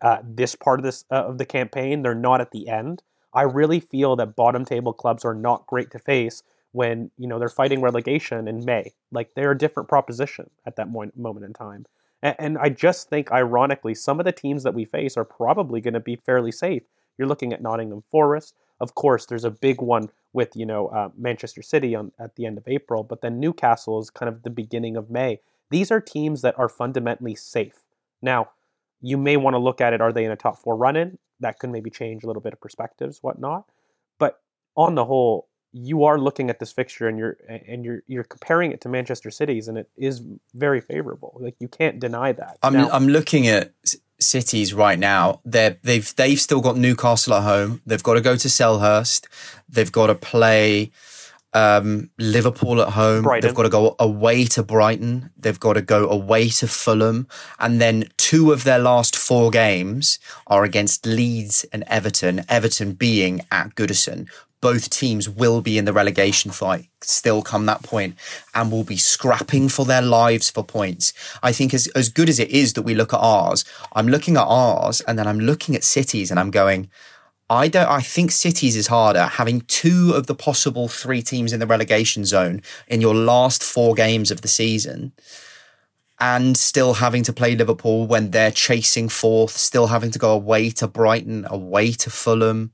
uh, 0.00 0.18
this 0.22 0.54
part 0.54 0.78
of 0.78 0.84
this 0.84 1.04
uh, 1.10 1.24
of 1.24 1.38
the 1.38 1.44
campaign. 1.44 2.02
They're 2.02 2.14
not 2.14 2.40
at 2.40 2.50
the 2.50 2.68
end. 2.68 3.02
I 3.34 3.42
really 3.42 3.80
feel 3.80 4.16
that 4.16 4.36
bottom 4.36 4.64
table 4.64 4.92
clubs 4.92 5.24
are 5.24 5.34
not 5.34 5.66
great 5.66 5.90
to 5.92 5.98
face 5.98 6.42
when 6.72 7.10
you 7.18 7.26
know 7.26 7.38
they're 7.38 7.48
fighting 7.48 7.80
relegation 7.80 8.48
in 8.48 8.64
May. 8.64 8.92
Like 9.10 9.34
they're 9.34 9.52
a 9.52 9.58
different 9.58 9.88
proposition 9.88 10.50
at 10.66 10.76
that 10.76 10.90
mo- 10.90 11.10
moment 11.16 11.46
in 11.46 11.52
time. 11.52 11.86
And, 12.22 12.36
and 12.38 12.58
I 12.58 12.68
just 12.68 13.08
think, 13.08 13.32
ironically, 13.32 13.94
some 13.94 14.20
of 14.20 14.24
the 14.24 14.32
teams 14.32 14.62
that 14.62 14.74
we 14.74 14.84
face 14.84 15.16
are 15.16 15.24
probably 15.24 15.80
going 15.80 15.94
to 15.94 16.00
be 16.00 16.16
fairly 16.16 16.52
safe. 16.52 16.82
You're 17.18 17.28
looking 17.28 17.52
at 17.52 17.62
Nottingham 17.62 18.04
Forest. 18.10 18.54
Of 18.82 18.94
course, 18.96 19.26
there's 19.26 19.44
a 19.44 19.50
big 19.50 19.80
one 19.80 20.10
with 20.34 20.56
you 20.56 20.66
know 20.66 20.88
uh, 20.88 21.08
Manchester 21.16 21.62
City 21.62 21.94
on 21.94 22.10
at 22.18 22.34
the 22.36 22.44
end 22.46 22.58
of 22.58 22.64
April, 22.66 23.04
but 23.04 23.22
then 23.22 23.38
Newcastle 23.40 23.98
is 24.00 24.10
kind 24.10 24.28
of 24.28 24.42
the 24.42 24.50
beginning 24.50 24.96
of 24.96 25.08
May. 25.08 25.38
These 25.70 25.90
are 25.92 26.00
teams 26.00 26.42
that 26.42 26.58
are 26.58 26.68
fundamentally 26.68 27.34
safe. 27.36 27.84
Now, 28.20 28.50
you 29.00 29.16
may 29.16 29.36
want 29.36 29.54
to 29.54 29.58
look 29.58 29.80
at 29.80 29.92
it. 29.94 30.00
Are 30.00 30.12
they 30.12 30.24
in 30.24 30.32
a 30.32 30.36
top 30.36 30.58
four 30.58 30.76
run 30.76 30.96
in? 30.96 31.18
That 31.40 31.58
could 31.60 31.70
maybe 31.70 31.90
change 31.90 32.24
a 32.24 32.26
little 32.26 32.42
bit 32.42 32.52
of 32.52 32.60
perspectives, 32.60 33.20
whatnot. 33.22 33.64
But 34.18 34.40
on 34.76 34.94
the 34.96 35.04
whole, 35.04 35.48
you 35.72 36.04
are 36.04 36.18
looking 36.18 36.50
at 36.50 36.58
this 36.58 36.72
fixture 36.72 37.08
and 37.08 37.16
you're 37.18 37.36
and 37.48 37.84
you're 37.84 38.02
you're 38.08 38.24
comparing 38.24 38.72
it 38.72 38.80
to 38.82 38.88
Manchester 38.88 39.30
City's, 39.30 39.68
and 39.68 39.78
it 39.78 39.88
is 39.96 40.22
very 40.54 40.80
favorable. 40.80 41.36
Like 41.40 41.54
you 41.60 41.68
can't 41.68 42.00
deny 42.00 42.32
that. 42.32 42.58
I'm 42.64 42.72
Now- 42.74 42.90
I'm 42.90 43.06
looking 43.08 43.46
at 43.46 43.72
cities 44.22 44.72
right 44.72 44.98
now. 44.98 45.40
They're 45.44 45.78
they've 45.82 46.14
they've 46.16 46.40
still 46.40 46.60
got 46.60 46.76
Newcastle 46.76 47.34
at 47.34 47.42
home. 47.42 47.82
They've 47.86 48.02
got 48.02 48.14
to 48.14 48.20
go 48.20 48.36
to 48.36 48.48
Selhurst. 48.48 49.26
They've 49.68 49.92
got 49.92 50.06
to 50.06 50.14
play 50.14 50.90
um, 51.52 52.10
Liverpool 52.18 52.80
at 52.80 52.90
home. 52.90 53.24
Brighton. 53.24 53.46
They've 53.46 53.56
got 53.56 53.62
to 53.64 53.68
go 53.68 53.96
away 53.98 54.44
to 54.46 54.62
Brighton. 54.62 55.30
They've 55.36 55.58
got 55.58 55.74
to 55.74 55.82
go 55.82 56.08
away 56.08 56.48
to 56.48 56.66
Fulham, 56.66 57.28
and 57.58 57.80
then 57.80 58.08
two 58.16 58.52
of 58.52 58.64
their 58.64 58.78
last 58.78 59.16
four 59.16 59.50
games 59.50 60.18
are 60.46 60.64
against 60.64 61.06
Leeds 61.06 61.64
and 61.72 61.84
Everton. 61.86 62.44
Everton 62.48 62.92
being 62.92 63.40
at 63.50 63.74
Goodison. 63.74 64.28
Both 64.62 64.88
teams 64.88 65.28
will 65.28 65.60
be 65.60 65.76
in 65.76 65.84
the 65.84 65.92
relegation 65.92 66.50
fight 66.50 66.88
still 67.04 67.42
come 67.42 67.66
that 67.66 67.82
point 67.82 68.16
and 68.54 68.70
will 68.70 68.84
be 68.84 68.96
scrapping 68.96 69.68
for 69.68 69.84
their 69.84 70.02
lives 70.02 70.50
for 70.50 70.64
points. 70.64 71.12
I 71.42 71.52
think 71.52 71.74
as, 71.74 71.86
as 71.88 72.08
good 72.08 72.28
as 72.28 72.38
it 72.38 72.50
is 72.50 72.72
that 72.74 72.82
we 72.82 72.94
look 72.94 73.12
at 73.12 73.18
ours, 73.18 73.64
I'm 73.92 74.08
looking 74.08 74.36
at 74.36 74.44
ours 74.44 75.00
and 75.02 75.18
then 75.18 75.26
I'm 75.26 75.40
looking 75.40 75.74
at 75.74 75.84
cities 75.84 76.30
and 76.30 76.38
I'm 76.40 76.50
going, 76.50 76.90
I 77.50 77.68
don't. 77.68 77.88
I 77.88 78.00
think 78.00 78.30
cities 78.30 78.76
is 78.76 78.86
harder. 78.86 79.24
Having 79.24 79.62
two 79.62 80.12
of 80.14 80.26
the 80.26 80.34
possible 80.34 80.88
three 80.88 81.20
teams 81.20 81.52
in 81.52 81.60
the 81.60 81.66
relegation 81.66 82.24
zone 82.24 82.62
in 82.88 83.02
your 83.02 83.14
last 83.14 83.62
four 83.62 83.94
games 83.94 84.30
of 84.30 84.40
the 84.40 84.48
season, 84.48 85.12
and 86.18 86.56
still 86.56 86.94
having 86.94 87.22
to 87.24 87.32
play 87.32 87.54
Liverpool 87.54 88.06
when 88.06 88.30
they're 88.30 88.52
chasing 88.52 89.10
fourth, 89.10 89.50
still 89.50 89.88
having 89.88 90.10
to 90.12 90.18
go 90.18 90.32
away 90.32 90.70
to 90.70 90.88
Brighton, 90.88 91.44
away 91.50 91.92
to 91.92 92.08
Fulham. 92.08 92.72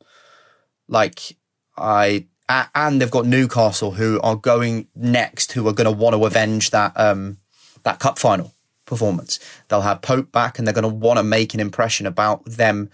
Like 0.86 1.36
I, 1.80 2.26
and 2.74 3.00
they've 3.00 3.10
got 3.10 3.26
Newcastle 3.26 3.92
who 3.92 4.20
are 4.22 4.36
going 4.36 4.88
next, 4.94 5.52
who 5.52 5.66
are 5.68 5.72
going 5.72 5.84
to 5.86 5.90
want 5.90 6.14
to 6.14 6.24
avenge 6.24 6.70
that 6.70 6.92
um 6.96 7.38
that 7.84 7.98
cup 7.98 8.18
final 8.18 8.52
performance. 8.86 9.38
They'll 9.68 9.82
have 9.82 10.02
Pope 10.02 10.32
back, 10.32 10.58
and 10.58 10.66
they're 10.66 10.74
going 10.74 10.82
to 10.82 10.88
want 10.88 11.18
to 11.18 11.22
make 11.22 11.54
an 11.54 11.60
impression 11.60 12.06
about 12.06 12.44
them 12.44 12.90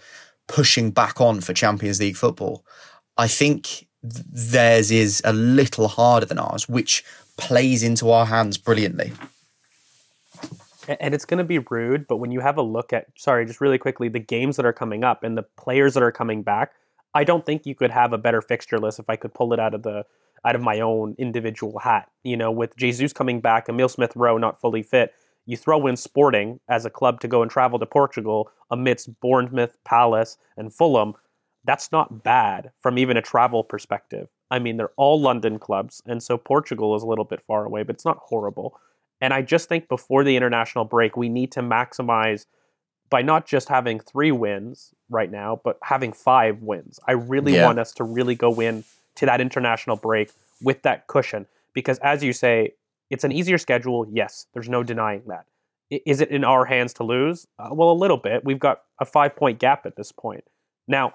pushing 0.47 0.91
back 0.91 1.19
on 1.19 1.41
for 1.41 1.53
Champions 1.53 1.99
League 1.99 2.17
football. 2.17 2.63
I 3.17 3.27
think 3.27 3.87
theirs 4.03 4.91
is 4.91 5.21
a 5.25 5.33
little 5.33 5.87
harder 5.87 6.25
than 6.25 6.37
ours, 6.37 6.69
which 6.69 7.03
plays 7.37 7.81
into 7.81 8.11
our 8.11 8.25
hands 8.25 8.57
brilliantly. 8.57 9.13
And 10.99 11.15
it's 11.15 11.25
going 11.25 11.39
to 11.39 11.43
be 11.43 11.57
rude, 11.57 12.07
but 12.07 12.17
when 12.17 12.31
you 12.31 12.41
have 12.41 12.57
a 12.57 12.61
look 12.61 12.93
at, 12.93 13.07
sorry, 13.17 13.45
just 13.45 13.59
really 13.59 13.79
quickly, 13.79 14.07
the 14.07 14.19
games 14.19 14.55
that 14.57 14.65
are 14.65 14.73
coming 14.73 15.03
up 15.03 15.23
and 15.23 15.35
the 15.35 15.43
players 15.57 15.95
that 15.95 16.03
are 16.03 16.11
coming 16.11 16.43
back, 16.43 16.73
I 17.15 17.23
don't 17.23 17.45
think 17.45 17.65
you 17.65 17.73
could 17.73 17.91
have 17.91 18.11
a 18.13 18.17
better 18.17 18.41
fixture 18.41 18.77
list 18.77 18.99
if 18.99 19.09
I 19.09 19.15
could 19.15 19.33
pull 19.33 19.53
it 19.53 19.59
out 19.59 19.73
of 19.73 19.83
the 19.83 20.05
out 20.45 20.55
of 20.55 20.61
my 20.61 20.81
own 20.81 21.15
individual 21.17 21.79
hat. 21.79 22.11
You 22.23 22.37
know, 22.37 22.51
with 22.51 22.75
Jesus 22.75 23.13
coming 23.13 23.39
back, 23.39 23.67
Emil 23.67 23.89
Smith 23.89 24.15
Rowe 24.15 24.37
not 24.37 24.61
fully 24.61 24.83
fit, 24.83 25.13
you 25.47 25.57
throw 25.57 25.87
in 25.87 25.95
Sporting 25.95 26.59
as 26.67 26.85
a 26.85 26.89
club 26.89 27.19
to 27.21 27.27
go 27.27 27.41
and 27.41 27.49
travel 27.49 27.79
to 27.79 27.85
Portugal 27.85 28.51
amidst 28.69 29.19
Bournemouth, 29.21 29.77
Palace, 29.85 30.37
and 30.57 30.73
Fulham. 30.73 31.15
That's 31.63 31.91
not 31.91 32.23
bad 32.23 32.71
from 32.79 32.99
even 32.99 33.17
a 33.17 33.21
travel 33.23 33.63
perspective. 33.63 34.27
I 34.51 34.59
mean, 34.59 34.77
they're 34.77 34.91
all 34.97 35.19
London 35.19 35.57
clubs, 35.57 36.03
and 36.05 36.21
so 36.21 36.37
Portugal 36.37 36.95
is 36.95 37.01
a 37.01 37.07
little 37.07 37.25
bit 37.25 37.41
far 37.47 37.65
away, 37.65 37.81
but 37.81 37.95
it's 37.95 38.05
not 38.05 38.19
horrible. 38.21 38.77
And 39.21 39.33
I 39.33 39.41
just 39.41 39.69
think 39.69 39.87
before 39.87 40.23
the 40.23 40.35
international 40.35 40.85
break, 40.85 41.17
we 41.17 41.29
need 41.29 41.51
to 41.53 41.61
maximize 41.61 42.45
by 43.15 43.21
not 43.21 43.45
just 43.45 43.69
having 43.69 43.97
three 43.97 44.33
wins 44.33 44.93
right 45.09 45.31
now, 45.31 45.61
but 45.63 45.77
having 45.83 46.11
five 46.11 46.61
wins. 46.61 46.99
I 47.07 47.13
really 47.13 47.53
Yeah. 47.53 47.65
want 47.65 47.79
us 47.79 47.93
to 47.93 48.03
really 48.03 48.35
go 48.35 48.59
in 48.59 48.83
to 49.15 49.25
that 49.25 49.39
international 49.39 49.95
break 49.95 50.31
with 50.61 50.81
that 50.81 51.07
cushion 51.07 51.47
because, 51.71 51.97
as 51.99 52.25
you 52.25 52.33
say, 52.33 52.73
it's 53.09 53.23
an 53.23 53.31
easier 53.31 53.57
schedule. 53.57 54.05
Yes, 54.11 54.47
there's 54.51 54.67
no 54.67 54.83
denying 54.83 55.23
that. 55.27 55.45
Is 55.89 56.19
it 56.19 56.27
in 56.29 56.43
our 56.43 56.65
hands 56.65 56.93
to 56.95 57.05
lose? 57.05 57.47
Uh, 57.57 57.69
well, 57.71 57.89
a 57.89 57.93
little 57.93 58.17
bit. 58.17 58.43
We've 58.43 58.59
got 58.59 58.81
a 58.99 59.05
five 59.05 59.37
point 59.37 59.59
gap 59.59 59.85
at 59.85 59.95
this 59.95 60.11
point. 60.11 60.43
Now, 60.85 61.13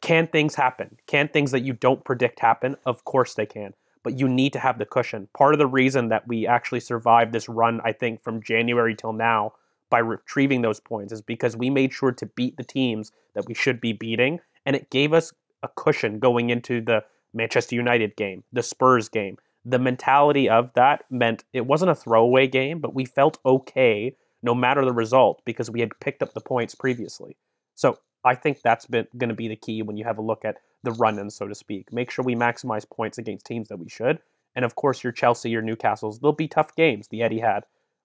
can 0.00 0.26
things 0.26 0.54
happen? 0.54 0.96
Can 1.06 1.28
things 1.28 1.50
that 1.50 1.60
you 1.60 1.74
don't 1.74 2.02
predict 2.02 2.40
happen? 2.40 2.76
Of 2.86 3.04
course 3.04 3.34
they 3.34 3.44
can. 3.44 3.74
But 4.02 4.18
you 4.18 4.26
need 4.26 4.54
to 4.54 4.58
have 4.58 4.78
the 4.78 4.86
cushion. 4.86 5.28
Part 5.36 5.52
of 5.52 5.58
the 5.58 5.66
reason 5.66 6.08
that 6.08 6.26
we 6.26 6.46
actually 6.46 6.80
survived 6.80 7.34
this 7.34 7.46
run, 7.46 7.82
I 7.84 7.92
think, 7.92 8.22
from 8.22 8.42
January 8.42 8.94
till 8.94 9.12
now 9.12 9.52
by 9.90 9.98
retrieving 9.98 10.62
those 10.62 10.80
points 10.80 11.12
is 11.12 11.22
because 11.22 11.56
we 11.56 11.70
made 11.70 11.92
sure 11.92 12.12
to 12.12 12.26
beat 12.26 12.56
the 12.56 12.64
teams 12.64 13.12
that 13.34 13.46
we 13.46 13.54
should 13.54 13.80
be 13.80 13.92
beating. 13.92 14.40
And 14.66 14.74
it 14.74 14.90
gave 14.90 15.12
us 15.12 15.32
a 15.62 15.68
cushion 15.68 16.18
going 16.18 16.50
into 16.50 16.80
the 16.80 17.04
Manchester 17.32 17.74
United 17.74 18.16
game, 18.16 18.44
the 18.52 18.62
Spurs 18.62 19.08
game. 19.08 19.36
The 19.64 19.78
mentality 19.78 20.48
of 20.48 20.70
that 20.74 21.04
meant 21.10 21.44
it 21.52 21.66
wasn't 21.66 21.90
a 21.90 21.94
throwaway 21.94 22.46
game, 22.46 22.80
but 22.80 22.94
we 22.94 23.04
felt 23.04 23.38
okay 23.46 24.16
no 24.42 24.54
matter 24.54 24.84
the 24.84 24.92
result 24.92 25.40
because 25.44 25.70
we 25.70 25.80
had 25.80 25.98
picked 26.00 26.22
up 26.22 26.34
the 26.34 26.40
points 26.40 26.74
previously. 26.74 27.36
So 27.74 27.98
I 28.24 28.34
think 28.34 28.60
that's 28.62 28.86
been 28.86 29.06
going 29.16 29.30
to 29.30 29.34
be 29.34 29.48
the 29.48 29.56
key 29.56 29.82
when 29.82 29.96
you 29.96 30.04
have 30.04 30.18
a 30.18 30.22
look 30.22 30.44
at 30.44 30.58
the 30.82 30.92
run-in, 30.92 31.30
so 31.30 31.48
to 31.48 31.54
speak. 31.54 31.92
Make 31.92 32.10
sure 32.10 32.24
we 32.24 32.34
maximize 32.34 32.88
points 32.88 33.16
against 33.16 33.46
teams 33.46 33.68
that 33.68 33.78
we 33.78 33.88
should. 33.88 34.18
And 34.54 34.64
of 34.64 34.74
course, 34.74 35.02
your 35.02 35.12
Chelsea, 35.12 35.50
your 35.50 35.62
Newcastles, 35.62 36.20
they'll 36.20 36.32
be 36.32 36.46
tough 36.46 36.76
games. 36.76 37.08
The 37.08 37.22
Eddie 37.22 37.40
had, 37.40 37.64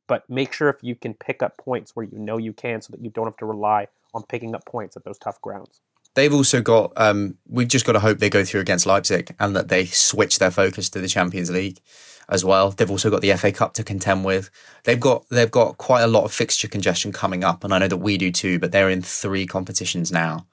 but 0.10 0.28
make 0.28 0.52
sure 0.52 0.68
if 0.70 0.78
you 0.82 0.96
can 0.96 1.14
pick 1.14 1.42
up 1.42 1.56
points 1.56 1.96
where 1.96 2.06
you 2.06 2.18
know 2.18 2.38
you 2.38 2.52
can, 2.52 2.82
so 2.82 2.92
that 2.92 3.02
you 3.02 3.12
don't 3.12 3.28
have 3.28 3.38
to 3.38 3.46
rely 3.46 3.88
on 4.14 4.24
picking 4.24 4.54
up 4.56 4.66
points 4.66 4.98
at 4.98 5.06
those 5.06 5.20
tough 5.20 5.40
grounds. 5.40 5.80
They've 6.16 6.34
also 6.34 6.62
got. 6.62 6.92
Um, 6.98 7.38
we've 7.48 7.68
just 7.68 7.86
got 7.86 7.94
to 7.94 8.00
hope 8.00 8.18
they 8.18 8.30
go 8.30 8.44
through 8.44 8.62
against 8.62 8.88
Leipzig 8.88 9.36
and 9.40 9.56
that 9.56 9.70
they 9.70 9.86
switch 9.86 10.40
their 10.40 10.52
focus 10.52 10.90
to 10.90 11.00
the 11.00 11.08
Champions 11.08 11.52
League 11.52 11.80
as 12.28 12.44
well. 12.44 12.72
They've 12.72 12.90
also 12.90 13.12
got 13.12 13.22
the 13.22 13.32
FA 13.34 13.52
Cup 13.52 13.74
to 13.76 13.84
contend 13.84 14.26
with. 14.26 14.50
They've 14.84 15.00
got 15.00 15.30
they've 15.30 15.52
got 15.52 15.78
quite 15.78 16.02
a 16.02 16.08
lot 16.08 16.26
of 16.26 16.34
fixture 16.34 16.68
congestion 16.68 17.12
coming 17.12 17.44
up, 17.44 17.64
and 17.64 17.72
I 17.72 17.78
know 17.78 17.88
that 17.88 17.98
we 17.98 18.18
do 18.18 18.32
too. 18.32 18.58
But 18.58 18.72
they're 18.72 18.90
in 18.90 19.04
three 19.04 19.46
competitions 19.46 20.12
now, 20.12 20.48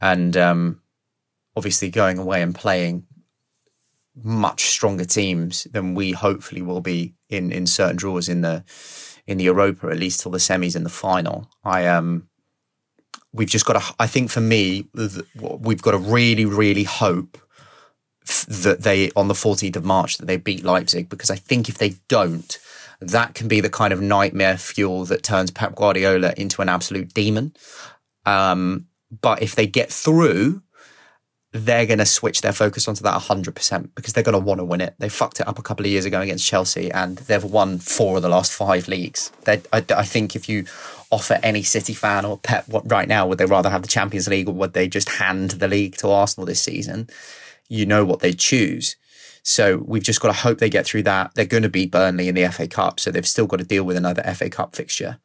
and 0.00 0.36
um, 0.36 0.80
obviously 1.56 1.90
going 1.90 2.18
away 2.18 2.40
and 2.42 2.54
playing 2.54 3.06
much 4.14 4.64
stronger 4.64 5.04
teams 5.04 5.64
than 5.72 5.94
we 5.94 6.12
hopefully 6.12 6.62
will 6.62 6.80
be 6.80 7.14
in 7.28 7.50
in 7.50 7.66
certain 7.66 7.96
draws 7.96 8.28
in 8.28 8.42
the 8.42 8.64
in 9.26 9.38
the 9.38 9.44
Europa 9.44 9.86
at 9.88 9.98
least 9.98 10.20
till 10.20 10.32
the 10.32 10.38
semis 10.38 10.76
and 10.76 10.84
the 10.84 10.90
final. 10.90 11.48
I 11.64 11.86
um 11.86 12.28
we've 13.32 13.48
just 13.48 13.66
got 13.66 13.80
to. 13.80 13.94
I 13.98 14.06
think 14.06 14.30
for 14.30 14.40
me, 14.40 14.86
we've 15.34 15.82
got 15.82 15.92
to 15.92 15.98
really, 15.98 16.44
really 16.44 16.84
hope 16.84 17.38
that 18.46 18.82
they 18.82 19.10
on 19.16 19.28
the 19.28 19.34
14th 19.34 19.76
of 19.76 19.84
March 19.84 20.18
that 20.18 20.26
they 20.26 20.36
beat 20.36 20.64
Leipzig 20.64 21.08
because 21.08 21.30
I 21.30 21.36
think 21.36 21.68
if 21.68 21.78
they 21.78 21.96
don't, 22.08 22.58
that 23.00 23.34
can 23.34 23.48
be 23.48 23.60
the 23.60 23.70
kind 23.70 23.92
of 23.92 24.00
nightmare 24.00 24.56
fuel 24.56 25.04
that 25.06 25.22
turns 25.22 25.50
Pep 25.50 25.74
Guardiola 25.74 26.34
into 26.36 26.62
an 26.62 26.68
absolute 26.68 27.12
demon. 27.14 27.54
Um, 28.24 28.86
but 29.20 29.42
if 29.42 29.56
they 29.56 29.66
get 29.66 29.90
through, 29.90 30.62
they're 31.52 31.86
going 31.86 31.98
to 31.98 32.06
switch 32.06 32.40
their 32.40 32.52
focus 32.52 32.88
onto 32.88 33.02
that 33.02 33.20
100% 33.20 33.90
because 33.94 34.14
they're 34.14 34.24
going 34.24 34.32
to 34.32 34.38
want 34.38 34.58
to 34.58 34.64
win 34.64 34.80
it. 34.80 34.94
They 34.98 35.10
fucked 35.10 35.38
it 35.38 35.46
up 35.46 35.58
a 35.58 35.62
couple 35.62 35.84
of 35.84 35.92
years 35.92 36.06
ago 36.06 36.20
against 36.22 36.46
Chelsea 36.46 36.90
and 36.90 37.18
they've 37.18 37.44
won 37.44 37.78
four 37.78 38.16
of 38.16 38.22
the 38.22 38.30
last 38.30 38.52
five 38.52 38.88
leagues. 38.88 39.30
I, 39.46 39.60
I 39.72 40.04
think 40.04 40.34
if 40.34 40.48
you 40.48 40.64
offer 41.10 41.38
any 41.42 41.62
City 41.62 41.92
fan 41.92 42.24
or 42.24 42.38
Pep 42.38 42.66
what, 42.68 42.90
right 42.90 43.06
now, 43.06 43.26
would 43.26 43.36
they 43.36 43.44
rather 43.44 43.68
have 43.68 43.82
the 43.82 43.88
Champions 43.88 44.28
League 44.28 44.48
or 44.48 44.54
would 44.54 44.72
they 44.72 44.88
just 44.88 45.10
hand 45.10 45.50
the 45.52 45.68
league 45.68 45.96
to 45.96 46.08
Arsenal 46.08 46.46
this 46.46 46.62
season? 46.62 47.10
You 47.68 47.84
know 47.84 48.04
what 48.06 48.20
they 48.20 48.32
choose. 48.32 48.96
So 49.42 49.84
we've 49.86 50.02
just 50.02 50.20
got 50.20 50.28
to 50.28 50.34
hope 50.34 50.58
they 50.58 50.70
get 50.70 50.86
through 50.86 51.02
that. 51.02 51.34
They're 51.34 51.44
going 51.44 51.64
to 51.64 51.68
beat 51.68 51.90
Burnley 51.90 52.28
in 52.28 52.34
the 52.34 52.48
FA 52.48 52.66
Cup, 52.66 52.98
so 52.98 53.10
they've 53.10 53.26
still 53.26 53.46
got 53.46 53.58
to 53.58 53.64
deal 53.64 53.84
with 53.84 53.96
another 53.96 54.22
FA 54.34 54.48
Cup 54.48 54.74
fixture. 54.74 55.18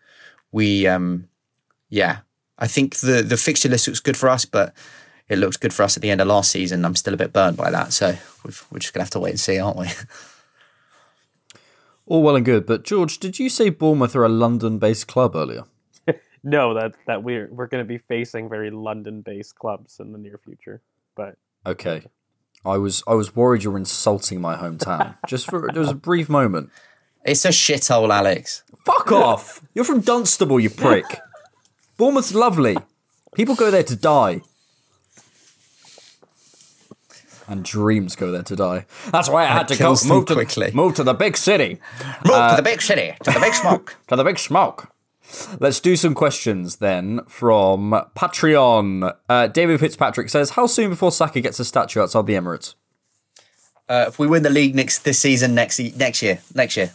We, 0.51 0.87
um, 0.87 1.29
yeah, 1.89 2.19
I 2.57 2.67
think 2.67 2.95
the 2.97 3.21
the 3.21 3.37
fixture 3.37 3.69
list 3.69 3.87
looks 3.87 3.99
good 3.99 4.17
for 4.17 4.27
us, 4.27 4.43
but 4.43 4.73
it 5.29 5.37
looks 5.37 5.57
good 5.57 5.73
for 5.73 5.83
us 5.83 5.97
at 5.97 6.01
the 6.01 6.09
end 6.09 6.21
of 6.21 6.27
last 6.27 6.51
season. 6.51 6.85
I'm 6.85 6.95
still 6.95 7.13
a 7.13 7.17
bit 7.17 7.33
burned 7.33 7.57
by 7.57 7.69
that, 7.71 7.93
so 7.93 8.15
we've, 8.45 8.63
we're 8.71 8.79
just 8.79 8.93
gonna 8.93 9.03
have 9.03 9.11
to 9.11 9.19
wait 9.19 9.31
and 9.31 9.39
see, 9.39 9.59
aren't 9.59 9.77
we? 9.77 9.87
All 12.05 12.23
well 12.23 12.35
and 12.37 12.45
good, 12.45 12.65
but 12.65 12.83
George, 12.83 13.19
did 13.19 13.37
you 13.37 13.49
say 13.49 13.69
Bournemouth 13.69 14.15
are 14.15 14.23
a 14.23 14.29
London-based 14.29 15.07
club 15.07 15.35
earlier? 15.35 15.63
No, 16.43 16.75
that 16.75 16.93
that 17.07 17.23
we're 17.23 17.49
we're 17.51 17.67
going 17.67 17.83
to 17.83 17.87
be 17.87 17.97
facing 17.97 18.47
very 18.47 18.69
London-based 18.69 19.55
clubs 19.55 19.99
in 19.99 20.13
the 20.13 20.17
near 20.19 20.37
future. 20.37 20.81
But 21.15 21.35
Okay. 21.65 22.03
I 22.63 22.77
was 22.77 23.03
I 23.07 23.15
was 23.15 23.35
worried 23.35 23.63
you 23.63 23.71
were 23.71 23.77
insulting 23.77 24.39
my 24.39 24.55
hometown. 24.55 25.15
Just 25.27 25.49
for 25.49 25.67
there 25.73 25.81
was 25.81 25.89
a 25.91 25.95
brief 25.95 26.29
moment. 26.29 26.69
It's 27.25 27.43
a 27.43 27.49
shithole, 27.49 28.13
Alex. 28.13 28.63
Fuck 28.85 29.11
off! 29.11 29.61
You're 29.73 29.83
from 29.83 29.99
Dunstable, 29.99 30.59
you 30.59 30.69
prick. 30.69 31.19
Bournemouth's 31.97 32.33
lovely. 32.33 32.77
People 33.35 33.55
go 33.55 33.69
there 33.71 33.83
to 33.83 33.95
die. 33.97 34.41
And 37.47 37.63
dreams 37.63 38.15
go 38.17 38.31
there 38.31 38.43
to 38.43 38.55
die. 38.57 38.85
That's 39.11 39.29
why 39.29 39.43
I 39.43 39.47
had 39.47 39.67
to 39.69 39.77
go 39.77 39.95
move 40.05 40.25
to 40.25 40.33
quickly. 40.33 40.71
move 40.73 40.95
to 40.95 41.03
the 41.03 41.13
big 41.13 41.37
city. 41.37 41.79
Move 42.25 42.35
Uh, 42.35 42.49
to 42.51 42.55
the 42.57 42.61
big 42.61 42.81
city, 42.81 43.13
to 43.23 43.31
the 43.31 43.39
big 43.39 43.53
smoke. 43.61 43.95
to 44.07 44.15
the 44.17 44.23
big 44.25 44.37
smoke. 44.37 44.91
Let's 45.59 45.79
do 45.79 45.95
some 45.95 46.13
questions 46.13 46.77
then 46.77 47.21
from 47.27 47.91
Patreon. 48.17 49.13
Uh, 49.29 49.47
David 49.47 49.79
Fitzpatrick 49.79 50.29
says, 50.29 50.51
"How 50.51 50.67
soon 50.67 50.89
before 50.89 51.11
Saka 51.11 51.41
gets 51.41 51.59
a 51.59 51.65
statue 51.65 52.01
outside 52.01 52.25
the 52.25 52.33
Emirates?" 52.33 52.75
Uh, 53.89 54.05
if 54.07 54.19
we 54.19 54.27
win 54.27 54.43
the 54.43 54.49
league 54.49 54.75
next 54.75 54.99
this 54.99 55.19
season, 55.19 55.55
next 55.55 55.79
next 55.97 56.21
year, 56.21 56.39
next 56.53 56.75
year, 56.77 56.91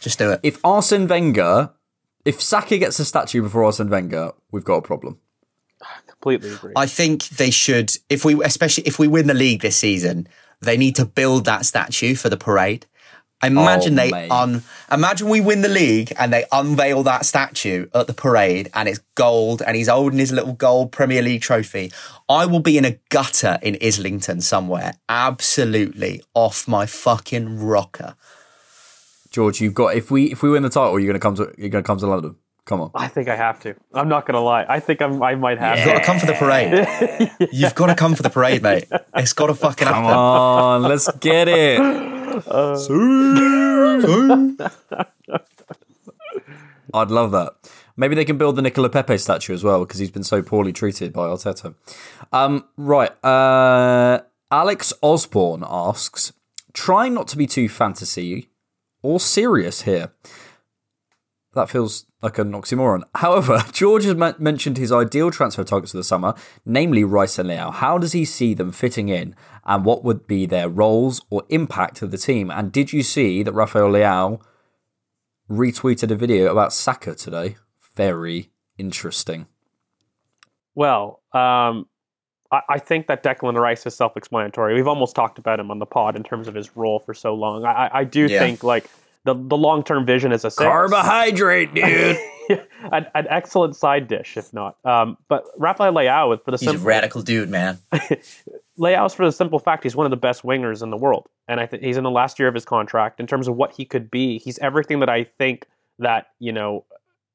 just 0.00 0.18
do 0.18 0.30
it. 0.32 0.40
If 0.44 0.58
Arsene 0.64 1.08
Wenger, 1.08 1.70
if 2.24 2.40
Saka 2.40 2.78
gets 2.78 2.98
a 3.00 3.04
statue 3.04 3.42
before 3.42 3.64
Arsene 3.64 3.88
Wenger, 3.90 4.32
we've 4.52 4.64
got 4.64 4.76
a 4.76 4.82
problem. 4.82 5.18
Completely 6.08 6.52
agree. 6.54 6.72
I 6.76 6.86
think 6.86 7.28
they 7.28 7.50
should, 7.50 7.92
if 8.08 8.24
we, 8.24 8.42
especially 8.42 8.84
if 8.86 8.98
we 8.98 9.08
win 9.08 9.26
the 9.26 9.34
league 9.34 9.60
this 9.62 9.76
season, 9.76 10.26
they 10.60 10.76
need 10.76 10.96
to 10.96 11.04
build 11.04 11.44
that 11.44 11.66
statue 11.66 12.14
for 12.14 12.28
the 12.28 12.36
parade. 12.36 12.86
Imagine 13.42 13.98
Oh, 13.98 14.02
they 14.02 14.10
mate. 14.10 14.30
un, 14.30 14.62
imagine 14.90 15.28
we 15.28 15.42
win 15.42 15.60
the 15.60 15.68
league 15.68 16.10
and 16.18 16.32
they 16.32 16.46
unveil 16.52 17.02
that 17.02 17.26
statue 17.26 17.86
at 17.94 18.06
the 18.06 18.14
parade 18.14 18.70
and 18.72 18.88
it's 18.88 19.00
gold 19.14 19.60
and 19.60 19.76
he's 19.76 19.88
holding 19.88 20.18
his 20.18 20.32
little 20.32 20.54
gold 20.54 20.90
Premier 20.90 21.20
League 21.20 21.42
trophy. 21.42 21.92
I 22.30 22.46
will 22.46 22.60
be 22.60 22.78
in 22.78 22.86
a 22.86 22.98
gutter 23.10 23.58
in 23.62 23.76
Islington 23.82 24.40
somewhere, 24.40 24.94
absolutely 25.10 26.22
off 26.32 26.66
my 26.66 26.86
fucking 26.86 27.60
rocker. 27.60 28.14
George, 29.30 29.60
you've 29.60 29.74
got 29.74 29.94
if 29.94 30.10
we 30.10 30.32
if 30.32 30.42
we 30.42 30.48
win 30.48 30.62
the 30.62 30.70
title, 30.70 30.98
you're 30.98 31.08
gonna 31.08 31.18
come 31.20 31.34
to 31.34 31.52
you're 31.58 31.68
gonna 31.68 31.82
come 31.84 31.98
to 31.98 32.06
London. 32.06 32.36
Come 32.66 32.80
on. 32.80 32.90
I 32.96 33.06
think 33.06 33.28
I 33.28 33.36
have 33.36 33.60
to. 33.60 33.76
I'm 33.94 34.08
not 34.08 34.26
gonna 34.26 34.40
lie. 34.40 34.66
I 34.68 34.80
think 34.80 35.00
I'm, 35.00 35.22
I 35.22 35.36
might 35.36 35.58
have 35.58 35.78
You've 35.78 35.86
got 35.86 35.98
to 36.00 36.04
come 36.04 36.18
for 36.18 36.26
the 36.26 36.32
parade. 36.34 37.30
You've 37.52 37.74
got 37.76 37.86
to 37.86 37.94
come 37.94 38.14
for 38.16 38.22
the 38.24 38.30
parade, 38.30 38.62
mate. 38.62 38.88
It's 39.16 39.32
got 39.32 39.46
to 39.46 39.54
fucking 39.54 39.86
Come 39.86 40.04
happen. 40.04 40.18
on, 40.18 40.82
let's 40.82 41.08
get 41.18 41.48
it. 41.48 41.80
I'd 46.92 47.10
love 47.10 47.30
that. 47.32 47.52
Maybe 47.96 48.14
they 48.14 48.24
can 48.24 48.36
build 48.36 48.56
the 48.56 48.62
Nicola 48.62 48.88
Pepe 48.90 49.16
statue 49.18 49.54
as 49.54 49.64
well 49.64 49.80
because 49.80 50.00
he's 50.00 50.10
been 50.10 50.24
so 50.24 50.42
poorly 50.42 50.72
treated 50.72 51.12
by 51.12 51.26
Arteta. 51.28 51.74
Um, 52.32 52.64
right. 52.76 53.12
Uh, 53.24 54.20
Alex 54.50 54.92
Osborne 55.02 55.64
asks, 55.66 56.32
try 56.72 57.08
not 57.08 57.26
to 57.28 57.36
be 57.36 57.46
too 57.46 57.68
fantasy 57.68 58.50
or 59.02 59.18
serious 59.18 59.82
here. 59.82 60.12
That 61.56 61.68
feels 61.70 62.04
like 62.22 62.38
an 62.38 62.52
oxymoron. 62.52 63.02
However, 63.16 63.64
George 63.72 64.04
has 64.04 64.14
men- 64.14 64.34
mentioned 64.38 64.76
his 64.76 64.92
ideal 64.92 65.30
transfer 65.30 65.64
targets 65.64 65.90
for 65.92 65.96
the 65.98 66.04
summer, 66.04 66.34
namely 66.64 67.02
Rice 67.02 67.38
and 67.38 67.48
Leao. 67.48 67.72
How 67.72 67.98
does 67.98 68.12
he 68.12 68.24
see 68.24 68.54
them 68.54 68.70
fitting 68.72 69.08
in, 69.08 69.34
and 69.64 69.84
what 69.84 70.04
would 70.04 70.26
be 70.26 70.46
their 70.46 70.68
roles 70.68 71.22
or 71.30 71.42
impact 71.48 71.96
to 71.96 72.06
the 72.06 72.18
team? 72.18 72.50
And 72.50 72.70
did 72.70 72.92
you 72.92 73.02
see 73.02 73.42
that 73.42 73.52
Rafael 73.54 73.88
Leao 73.90 74.40
retweeted 75.50 76.10
a 76.10 76.14
video 76.16 76.52
about 76.52 76.72
Saka 76.72 77.14
today? 77.14 77.56
Very 77.94 78.50
interesting. 78.78 79.46
Well, 80.74 81.22
um, 81.32 81.86
I, 82.52 82.60
I 82.68 82.78
think 82.78 83.06
that 83.06 83.22
Declan 83.22 83.58
Rice 83.58 83.86
is 83.86 83.94
self-explanatory. 83.94 84.74
We've 84.74 84.86
almost 84.86 85.16
talked 85.16 85.38
about 85.38 85.58
him 85.58 85.70
on 85.70 85.78
the 85.78 85.86
pod 85.86 86.16
in 86.16 86.22
terms 86.22 86.48
of 86.48 86.54
his 86.54 86.76
role 86.76 86.98
for 86.98 87.14
so 87.14 87.34
long. 87.34 87.64
I, 87.64 87.86
I- 87.86 87.98
I 88.00 88.04
do 88.04 88.26
Yeah. 88.26 88.40
think 88.40 88.62
like 88.62 88.90
the 89.26 89.34
the 89.34 89.56
long-term 89.56 90.06
vision 90.06 90.32
is 90.32 90.44
a 90.44 90.50
six. 90.50 90.62
Carbohydrate, 90.62 91.74
dude. 91.74 92.16
an, 92.92 93.06
an 93.14 93.26
excellent 93.28 93.76
side 93.76 94.08
dish, 94.08 94.36
if 94.36 94.54
not. 94.54 94.76
Um, 94.84 95.18
but 95.28 95.44
Rafael 95.58 95.92
Leao, 95.92 96.42
for 96.42 96.52
the 96.52 96.56
He's 96.56 96.68
a 96.68 96.70
simple 96.70 96.86
radical 96.86 97.22
dude, 97.22 97.50
man. 97.50 97.78
Leao's 98.78 99.14
for 99.14 99.26
the 99.26 99.32
simple 99.32 99.58
fact 99.58 99.82
he's 99.82 99.96
one 99.96 100.06
of 100.06 100.10
the 100.10 100.16
best 100.16 100.42
wingers 100.42 100.82
in 100.82 100.90
the 100.90 100.96
world, 100.96 101.28
and 101.48 101.60
I 101.60 101.66
think 101.66 101.82
he's 101.82 101.96
in 101.96 102.04
the 102.04 102.10
last 102.10 102.38
year 102.38 102.48
of 102.48 102.54
his 102.54 102.64
contract. 102.64 103.20
In 103.20 103.26
terms 103.26 103.48
of 103.48 103.56
what 103.56 103.74
he 103.74 103.84
could 103.84 104.10
be, 104.10 104.38
he's 104.38 104.58
everything 104.60 105.00
that 105.00 105.08
I 105.08 105.24
think 105.24 105.66
that 105.98 106.28
you 106.38 106.52
know 106.52 106.84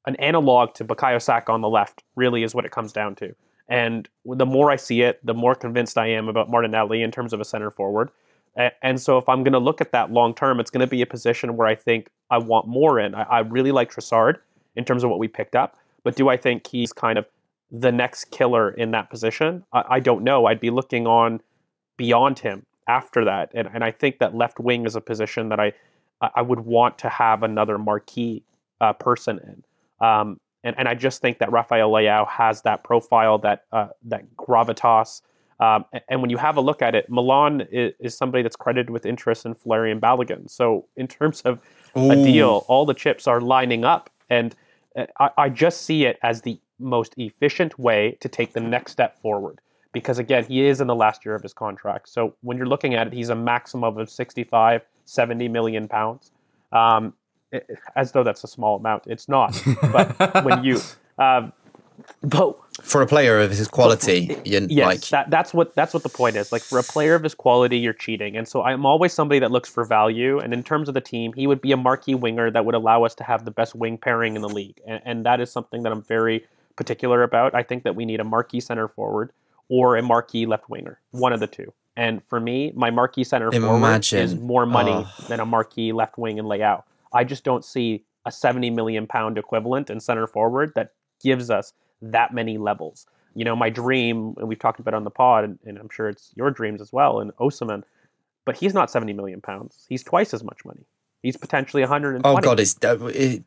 an 0.06 0.16
analog 0.16 0.74
to 0.74 0.84
Bukayo 0.84 1.20
Saka 1.20 1.52
on 1.52 1.60
the 1.60 1.68
left 1.68 2.02
really 2.16 2.42
is 2.42 2.54
what 2.54 2.64
it 2.64 2.72
comes 2.72 2.92
down 2.92 3.14
to. 3.16 3.34
And 3.68 4.08
the 4.24 4.46
more 4.46 4.70
I 4.70 4.76
see 4.76 5.02
it, 5.02 5.24
the 5.24 5.34
more 5.34 5.54
convinced 5.54 5.96
I 5.96 6.08
am 6.08 6.28
about 6.28 6.50
Martinelli 6.50 7.02
in 7.02 7.10
terms 7.10 7.32
of 7.32 7.40
a 7.40 7.44
center 7.44 7.70
forward. 7.70 8.10
And 8.56 9.00
so, 9.00 9.16
if 9.16 9.28
I'm 9.28 9.42
going 9.42 9.54
to 9.54 9.58
look 9.58 9.80
at 9.80 9.92
that 9.92 10.12
long 10.12 10.34
term, 10.34 10.60
it's 10.60 10.70
going 10.70 10.82
to 10.82 10.86
be 10.86 11.00
a 11.00 11.06
position 11.06 11.56
where 11.56 11.66
I 11.66 11.74
think 11.74 12.10
I 12.30 12.38
want 12.38 12.68
more 12.68 12.98
in. 13.00 13.14
I, 13.14 13.22
I 13.22 13.38
really 13.40 13.72
like 13.72 13.90
Trossard 13.90 14.36
in 14.76 14.84
terms 14.84 15.04
of 15.04 15.10
what 15.10 15.18
we 15.18 15.28
picked 15.28 15.56
up, 15.56 15.78
but 16.04 16.16
do 16.16 16.28
I 16.28 16.36
think 16.36 16.66
he's 16.66 16.92
kind 16.92 17.18
of 17.18 17.26
the 17.70 17.90
next 17.90 18.26
killer 18.30 18.70
in 18.70 18.90
that 18.90 19.08
position? 19.08 19.64
I, 19.72 19.84
I 19.88 20.00
don't 20.00 20.22
know. 20.22 20.46
I'd 20.46 20.60
be 20.60 20.70
looking 20.70 21.06
on 21.06 21.40
beyond 21.96 22.38
him 22.38 22.66
after 22.88 23.24
that, 23.24 23.50
and 23.54 23.68
and 23.72 23.82
I 23.82 23.90
think 23.90 24.18
that 24.18 24.34
left 24.34 24.60
wing 24.60 24.84
is 24.84 24.96
a 24.96 25.00
position 25.00 25.48
that 25.48 25.58
I 25.58 25.72
I 26.20 26.30
I 26.36 26.42
would 26.42 26.60
want 26.60 26.98
to 26.98 27.08
have 27.08 27.42
another 27.42 27.78
marquee 27.78 28.42
uh, 28.82 28.92
person 28.92 29.38
in. 29.38 30.06
Um, 30.06 30.38
and, 30.64 30.76
and 30.78 30.88
I 30.88 30.94
just 30.94 31.20
think 31.22 31.38
that 31.38 31.50
Rafael 31.50 31.90
Leao 31.90 32.28
has 32.28 32.62
that 32.62 32.84
profile, 32.84 33.38
that 33.38 33.64
uh, 33.72 33.88
that 34.04 34.24
gravitas. 34.36 35.22
Um, 35.62 35.84
and 36.08 36.20
when 36.20 36.28
you 36.28 36.38
have 36.38 36.56
a 36.56 36.60
look 36.60 36.82
at 36.82 36.96
it, 36.96 37.08
Milan 37.08 37.60
is, 37.70 37.92
is 38.00 38.16
somebody 38.16 38.42
that's 38.42 38.56
credited 38.56 38.90
with 38.90 39.06
interest 39.06 39.46
in 39.46 39.54
Folarin 39.54 40.00
Balogun. 40.00 40.50
So 40.50 40.86
in 40.96 41.06
terms 41.06 41.40
of 41.42 41.60
a 41.94 42.16
deal, 42.16 42.64
all 42.66 42.84
the 42.84 42.94
chips 42.94 43.28
are 43.28 43.40
lining 43.40 43.84
up, 43.84 44.10
and 44.28 44.56
uh, 44.96 45.06
I, 45.20 45.30
I 45.38 45.48
just 45.50 45.82
see 45.82 46.04
it 46.04 46.18
as 46.22 46.42
the 46.42 46.58
most 46.80 47.14
efficient 47.16 47.78
way 47.78 48.16
to 48.18 48.28
take 48.28 48.54
the 48.54 48.60
next 48.60 48.90
step 48.90 49.20
forward. 49.20 49.60
Because 49.92 50.18
again, 50.18 50.44
he 50.44 50.66
is 50.66 50.80
in 50.80 50.88
the 50.88 50.96
last 50.96 51.24
year 51.24 51.36
of 51.36 51.42
his 51.42 51.52
contract. 51.52 52.08
So 52.08 52.34
when 52.40 52.56
you're 52.56 52.66
looking 52.66 52.94
at 52.94 53.06
it, 53.06 53.12
he's 53.12 53.28
a 53.28 53.34
maximum 53.36 53.98
of 53.98 54.10
65, 54.10 54.82
70 55.04 55.46
million 55.46 55.86
pounds. 55.86 56.32
Um, 56.72 57.14
as 57.94 58.10
though 58.10 58.24
that's 58.24 58.42
a 58.42 58.48
small 58.48 58.78
amount. 58.78 59.04
It's 59.06 59.28
not. 59.28 59.62
But 59.92 60.44
when 60.44 60.64
you, 60.64 60.80
um, 61.18 61.52
but 62.22 62.56
For 62.82 63.02
a 63.02 63.06
player 63.06 63.38
of 63.40 63.50
his 63.50 63.68
quality, 63.68 64.36
you 64.44 64.66
yes, 64.70 64.86
like 64.86 65.00
that, 65.08 65.30
that's 65.30 65.52
what 65.54 65.74
that's 65.74 65.92
what 65.94 66.02
the 66.02 66.08
point 66.08 66.36
is. 66.36 66.52
Like 66.52 66.62
for 66.62 66.78
a 66.78 66.82
player 66.82 67.14
of 67.14 67.22
his 67.22 67.34
quality, 67.34 67.78
you're 67.78 67.92
cheating. 67.92 68.36
And 68.36 68.46
so 68.48 68.62
I'm 68.62 68.86
always 68.86 69.12
somebody 69.12 69.38
that 69.40 69.50
looks 69.50 69.68
for 69.68 69.84
value. 69.84 70.38
And 70.38 70.52
in 70.52 70.62
terms 70.62 70.88
of 70.88 70.94
the 70.94 71.00
team, 71.00 71.32
he 71.34 71.46
would 71.46 71.60
be 71.60 71.72
a 71.72 71.76
marquee 71.76 72.14
winger 72.14 72.50
that 72.50 72.64
would 72.64 72.74
allow 72.74 73.04
us 73.04 73.14
to 73.16 73.24
have 73.24 73.44
the 73.44 73.50
best 73.50 73.74
wing 73.74 73.98
pairing 73.98 74.36
in 74.36 74.42
the 74.42 74.48
league. 74.48 74.80
And, 74.86 75.00
and 75.04 75.26
that 75.26 75.40
is 75.40 75.50
something 75.52 75.82
that 75.82 75.92
I'm 75.92 76.02
very 76.02 76.44
particular 76.76 77.22
about. 77.22 77.54
I 77.54 77.62
think 77.62 77.84
that 77.84 77.94
we 77.96 78.04
need 78.04 78.20
a 78.20 78.24
marquee 78.24 78.60
center 78.60 78.88
forward 78.88 79.32
or 79.68 79.96
a 79.96 80.02
marquee 80.02 80.46
left 80.46 80.68
winger, 80.68 80.98
one 81.10 81.32
of 81.32 81.40
the 81.40 81.46
two. 81.46 81.72
And 81.96 82.24
for 82.24 82.40
me, 82.40 82.72
my 82.74 82.90
marquee 82.90 83.24
center 83.24 83.52
forward 83.52 84.12
is 84.14 84.34
more 84.34 84.64
money 84.66 84.92
Oh. 84.94 85.24
than 85.28 85.40
a 85.40 85.44
marquee 85.46 85.92
left 85.92 86.16
wing 86.16 86.38
and 86.38 86.48
Leao. 86.48 86.82
I 87.12 87.24
just 87.24 87.44
don't 87.44 87.64
see 87.64 88.04
a 88.24 88.32
70 88.32 88.70
million 88.70 89.06
pound 89.06 89.36
equivalent 89.36 89.90
in 89.90 90.00
center 90.00 90.26
forward 90.26 90.72
that 90.74 90.92
gives 91.22 91.50
us 91.50 91.74
that 92.02 92.34
many 92.34 92.58
levels. 92.58 93.06
You 93.34 93.44
know, 93.44 93.56
my 93.56 93.70
dream, 93.70 94.34
and 94.36 94.46
we've 94.48 94.58
talked 94.58 94.78
about 94.80 94.92
it 94.92 94.96
on 94.96 95.04
the 95.04 95.10
pod, 95.10 95.44
and, 95.44 95.58
and 95.64 95.78
I'm 95.78 95.88
sure 95.90 96.08
it's 96.08 96.32
your 96.36 96.50
dreams 96.50 96.80
as 96.82 96.92
well, 96.92 97.20
and 97.20 97.34
Osimhen, 97.36 97.82
but 98.44 98.56
he's 98.56 98.74
not 98.74 98.90
70 98.90 99.12
million 99.14 99.40
pounds. 99.40 99.86
He's 99.88 100.02
twice 100.02 100.34
as 100.34 100.44
much 100.44 100.64
money. 100.64 100.84
He's 101.22 101.36
potentially 101.36 101.82
120. 101.82 102.22
oh 102.28 102.40
god, 102.40 102.60
it's 102.60 102.76
uh, 102.84 102.98
it, 103.06 103.44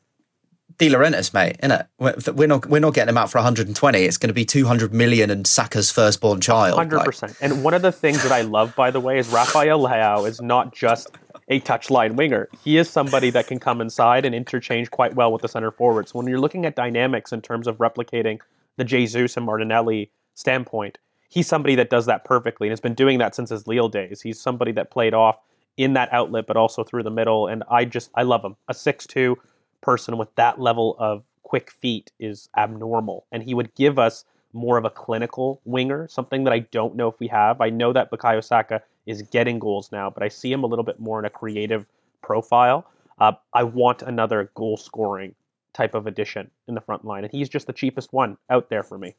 De 0.78 0.90
Laurentiis, 0.90 1.34
mate, 1.34 1.58
innit? 1.62 1.88
We're, 2.00 2.16
we're 2.34 2.48
not 2.48 2.66
we're 2.66 2.80
not 2.80 2.94
getting 2.94 3.10
him 3.10 3.18
out 3.18 3.30
for 3.30 3.38
120. 3.38 4.00
It's 4.00 4.18
going 4.18 4.30
to 4.30 4.34
be 4.34 4.46
200 4.46 4.94
million 4.94 5.30
and 5.30 5.46
Saka's 5.46 5.92
firstborn 5.92 6.42
child. 6.42 6.76
Hundred 6.78 6.98
Like, 6.98 7.06
percent. 7.06 7.36
And 7.42 7.64
one 7.64 7.74
of 7.74 7.82
the 7.82 7.92
things 7.92 8.24
that 8.24 8.32
I 8.32 8.42
love, 8.42 8.76
by 8.76 8.92
the 8.92 9.00
way, 9.00 9.20
is 9.20 9.28
Rafael 9.30 9.80
Leao 9.80 10.28
is 10.28 10.42
not 10.42 10.74
just 10.74 11.10
a 11.48 11.60
touchline 11.60 12.16
winger. 12.16 12.50
He 12.64 12.78
is 12.78 12.90
somebody 12.90 13.30
that 13.30 13.48
can 13.48 13.60
come 13.60 13.82
inside 13.82 14.26
and 14.26 14.34
interchange 14.34 14.90
quite 14.90 15.16
well 15.16 15.32
with 15.32 15.42
the 15.42 15.48
center 15.48 15.72
forward. 15.72 16.10
So 16.10 16.18
when 16.18 16.28
you're 16.28 16.40
looking 16.40 16.66
at 16.66 16.76
dynamics 16.76 17.32
in 17.32 17.42
terms 17.42 17.68
of 17.68 17.78
replicating 17.78 18.40
the 18.78 18.84
Jesus 18.84 19.38
and 19.38 19.46
Martinelli 19.46 20.10
standpoint, 20.34 20.98
he's 21.30 21.48
somebody 21.48 21.76
that 21.76 21.90
does 21.90 22.08
that 22.08 22.26
perfectly 22.26 22.68
and 22.68 22.72
has 22.72 22.80
been 22.80 22.96
doing 22.96 23.20
that 23.20 23.36
since 23.36 23.50
his 23.50 23.68
Lille 23.68 23.90
days. 23.90 24.22
He's 24.22 24.40
somebody 24.40 24.72
that 24.74 24.90
played 24.90 25.14
off 25.14 25.38
in 25.78 25.94
that 25.94 26.12
outlet, 26.12 26.48
but 26.48 26.58
also 26.58 26.84
through 26.84 27.04
the 27.04 27.12
middle. 27.12 27.48
And 27.48 27.64
I 27.70 27.86
just 27.86 28.10
I 28.16 28.24
love 28.24 28.44
him. 28.44 28.56
A 28.68 28.74
six-two 28.74 29.38
person 29.82 30.18
with 30.18 30.34
that 30.36 30.60
level 30.60 30.96
of 30.98 31.24
quick 31.44 31.70
feet 31.70 32.12
is 32.20 32.50
abnormal, 32.58 33.26
and 33.32 33.44
he 33.44 33.54
would 33.54 33.76
give 33.76 34.00
us 34.00 34.26
more 34.52 34.78
of 34.78 34.86
a 34.86 34.90
clinical 34.90 35.62
winger, 35.66 36.08
something 36.08 36.46
that 36.46 36.54
I 36.54 36.60
don't 36.60 36.96
know 36.96 37.10
if 37.10 37.20
we 37.20 37.28
have. 37.28 37.60
I 37.62 37.70
know 37.70 37.94
that 37.94 38.10
Bukayo 38.10 38.44
Saka 38.44 38.82
is 39.06 39.22
getting 39.22 39.60
goals 39.60 39.92
now, 39.92 40.10
but 40.10 40.24
I 40.24 40.28
see 40.28 40.52
him 40.52 40.64
a 40.64 40.68
little 40.68 40.86
bit 40.86 41.00
more 41.00 41.20
in 41.20 41.26
a 41.26 41.30
creative 41.30 41.86
profile. 42.22 42.86
Uh, 43.20 43.34
I 43.54 43.64
want 43.64 44.02
another 44.02 44.52
goal 44.56 44.78
scoring 44.78 45.36
type 45.74 45.94
of 45.94 46.08
addition 46.08 46.50
in 46.68 46.76
the 46.76 46.82
front 46.82 47.06
line, 47.06 47.24
and 47.24 47.32
he's 47.32 47.50
just 47.50 47.68
the 47.68 47.74
cheapest 47.74 48.14
one 48.14 48.38
out 48.50 48.70
there 48.70 48.84
for 48.84 48.98
me. 48.98 49.16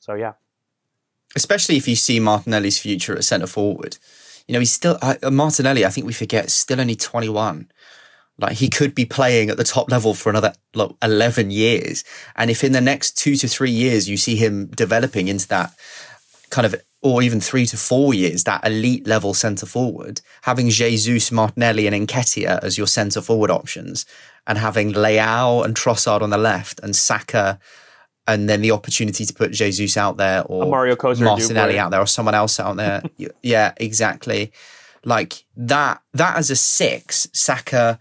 So 0.00 0.14
yeah, 0.14 0.32
especially 1.36 1.76
if 1.76 1.88
you 1.88 1.96
see 1.96 2.20
Martinelli's 2.20 2.78
future 2.78 3.16
at 3.16 3.24
centre 3.24 3.46
forward. 3.46 3.98
You 4.46 4.52
know, 4.52 4.58
he's 4.58 4.72
still 4.72 4.98
uh, 5.00 5.30
Martinelli. 5.30 5.84
I 5.84 5.88
think 5.88 6.06
we 6.06 6.12
forget 6.12 6.50
still 6.50 6.80
only 6.80 6.96
21. 6.96 7.70
Like 8.38 8.56
he 8.56 8.68
could 8.68 8.94
be 8.94 9.04
playing 9.04 9.48
at 9.48 9.56
the 9.56 9.64
top 9.64 9.90
level 9.90 10.12
for 10.12 10.30
another 10.30 10.52
like, 10.74 10.90
11 11.02 11.50
years. 11.50 12.04
And 12.36 12.50
if 12.50 12.64
in 12.64 12.72
the 12.72 12.80
next 12.80 13.12
two 13.12 13.36
to 13.36 13.48
three 13.48 13.70
years 13.70 14.08
you 14.08 14.16
see 14.16 14.36
him 14.36 14.66
developing 14.66 15.28
into 15.28 15.48
that 15.48 15.72
kind 16.50 16.66
of, 16.66 16.74
or 17.02 17.22
even 17.22 17.40
three 17.40 17.66
to 17.66 17.76
four 17.76 18.14
years, 18.14 18.44
that 18.44 18.66
elite 18.66 19.06
level 19.06 19.34
centre 19.34 19.66
forward, 19.66 20.20
having 20.42 20.70
Jesus, 20.70 21.30
Martinelli, 21.30 21.86
and 21.86 22.08
Nketiah 22.08 22.62
as 22.62 22.78
your 22.78 22.86
centre 22.86 23.20
forward 23.20 23.50
options, 23.50 24.06
and 24.46 24.58
having 24.58 24.92
Leao 24.92 25.64
and 25.64 25.74
Trossard 25.74 26.22
on 26.22 26.30
the 26.30 26.38
left 26.38 26.80
and 26.80 26.94
Saka, 26.94 27.58
and 28.26 28.48
then 28.48 28.62
the 28.62 28.70
opportunity 28.70 29.26
to 29.26 29.34
put 29.34 29.52
Jesus 29.52 29.96
out 29.96 30.16
there 30.16 30.42
or 30.44 30.66
Mario 30.66 30.96
Kozer 30.96 31.24
Martinelli 31.24 31.78
out 31.78 31.90
there 31.90 32.00
or 32.00 32.06
someone 32.06 32.34
else 32.34 32.58
out 32.58 32.76
there. 32.76 33.02
Yeah, 33.42 33.72
exactly. 33.76 34.52
Like 35.04 35.44
that. 35.56 36.00
That 36.14 36.36
as 36.36 36.50
a 36.50 36.56
six, 36.56 37.28
Saka, 37.32 37.98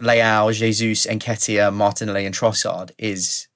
Leao, 0.00 0.52
Jesus, 0.52 1.06
Nketiah, 1.06 1.72
Martinelli, 1.72 2.26
and 2.26 2.34
Trossard 2.34 2.90
is 2.98 3.48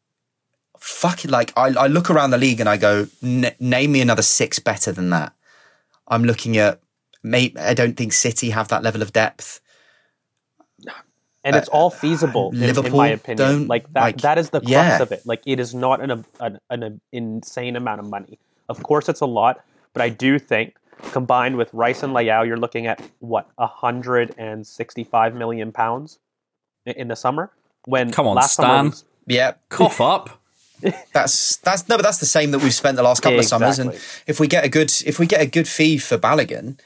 fucking 0.80 1.30
like 1.30 1.52
I, 1.56 1.68
I 1.68 1.86
look 1.86 2.10
around 2.10 2.30
the 2.30 2.38
league 2.38 2.58
and 2.60 2.68
I 2.68 2.76
go, 2.76 3.06
"N- 3.22 3.54
name 3.60 3.92
me 3.92 4.00
another 4.00 4.22
six 4.22 4.58
better 4.58 4.90
than 4.92 5.10
that. 5.10 5.32
I'm 6.08 6.24
looking 6.24 6.56
at. 6.56 6.80
May, 7.22 7.52
I 7.58 7.74
don't 7.74 7.96
think 7.96 8.12
City 8.14 8.50
have 8.50 8.68
that 8.68 8.82
level 8.82 9.02
of 9.02 9.12
depth. 9.12 9.60
and 11.44 11.54
it's 11.56 11.68
uh, 11.68 11.72
all 11.72 11.90
feasible 11.90 12.50
in, 12.50 12.56
in 12.62 12.66
Liverpool 12.68 12.96
my 12.98 13.08
opinion. 13.08 13.36
don't, 13.48 13.68
Like 13.68 13.92
that 13.92 14.00
like, 14.02 14.16
that 14.22 14.38
is 14.38 14.50
the 14.50 14.60
crux 14.60 14.70
yeah. 14.70 15.02
of 15.02 15.12
it. 15.12 15.22
Like 15.26 15.42
it 15.46 15.60
is 15.60 15.74
not 15.74 16.00
an, 16.02 16.24
an 16.40 16.58
an 16.70 17.00
insane 17.12 17.76
amount 17.76 18.00
of 18.00 18.06
money. 18.08 18.38
Of 18.68 18.82
course, 18.82 19.08
it's 19.08 19.20
a 19.20 19.26
lot, 19.26 19.62
but 19.92 20.02
I 20.02 20.08
do 20.08 20.38
think 20.38 20.76
combined 21.12 21.56
with 21.56 21.72
Rice 21.74 22.02
and 22.02 22.14
Leao, 22.14 22.46
you're 22.46 22.56
looking 22.58 22.86
at 22.86 23.00
what 23.20 23.48
hundred 23.58 24.34
and 24.38 24.66
sixty-five 24.66 25.34
million 25.34 25.72
pounds 25.72 26.18
in 26.86 27.08
the 27.08 27.16
summer. 27.16 27.50
When 27.84 28.10
Come 28.12 28.26
on, 28.28 28.36
last 28.36 28.54
summer 28.56 28.68
Stan. 28.68 28.84
was- 28.90 29.04
Yeah, 29.26 29.52
Cough 29.68 30.00
up. 30.00 30.39
That's 31.12 31.56
that's 31.58 31.88
no, 31.88 31.96
but 31.96 32.02
that's 32.02 32.18
the 32.18 32.26
same 32.26 32.50
that 32.52 32.60
we've 32.62 32.74
spent 32.74 32.96
the 32.96 33.02
last 33.02 33.22
couple 33.22 33.38
of 33.38 33.44
summers. 33.44 33.78
And 33.78 33.92
if 34.26 34.40
we 34.40 34.46
get 34.46 34.64
a 34.64 34.68
good 34.68 34.92
if 35.06 35.18
we 35.18 35.26
get 35.26 35.40
a 35.40 35.46
good 35.46 35.68
fee 35.68 35.98
for 35.98 36.18
Balogun, 36.18 36.78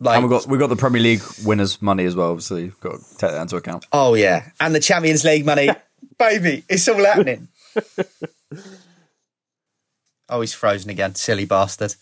like 0.00 0.16
And 0.16 0.24
we 0.24 0.30
got 0.30 0.46
we 0.46 0.58
got 0.58 0.68
the 0.68 0.76
Premier 0.76 1.02
League 1.02 1.22
winners' 1.44 1.82
money 1.82 2.04
as 2.04 2.16
well. 2.16 2.30
Obviously, 2.30 2.64
You've 2.64 2.80
got 2.80 3.00
to 3.00 3.04
take 3.18 3.30
that 3.32 3.42
into 3.42 3.56
account. 3.56 3.86
oh 3.92 4.14
yeah, 4.14 4.50
and 4.60 4.74
the 4.74 4.80
Champions 4.80 5.24
League 5.24 5.44
money, 5.44 5.68
baby, 6.18 6.64
it's 6.68 6.88
all 6.88 7.04
happening. 7.04 7.48
oh, 10.28 10.40
he's 10.40 10.54
frozen 10.54 10.90
again, 10.90 11.14
silly 11.14 11.44
bastard. 11.44 11.94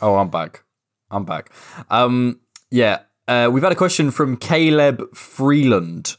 Oh, 0.00 0.16
I'm 0.16 0.30
back. 0.30 0.62
I'm 1.10 1.24
back. 1.24 1.50
Um, 1.90 2.40
yeah, 2.70 3.00
uh, 3.28 3.50
we've 3.52 3.62
had 3.62 3.72
a 3.72 3.76
question 3.76 4.10
from 4.10 4.36
Caleb 4.36 5.14
Freeland, 5.14 6.16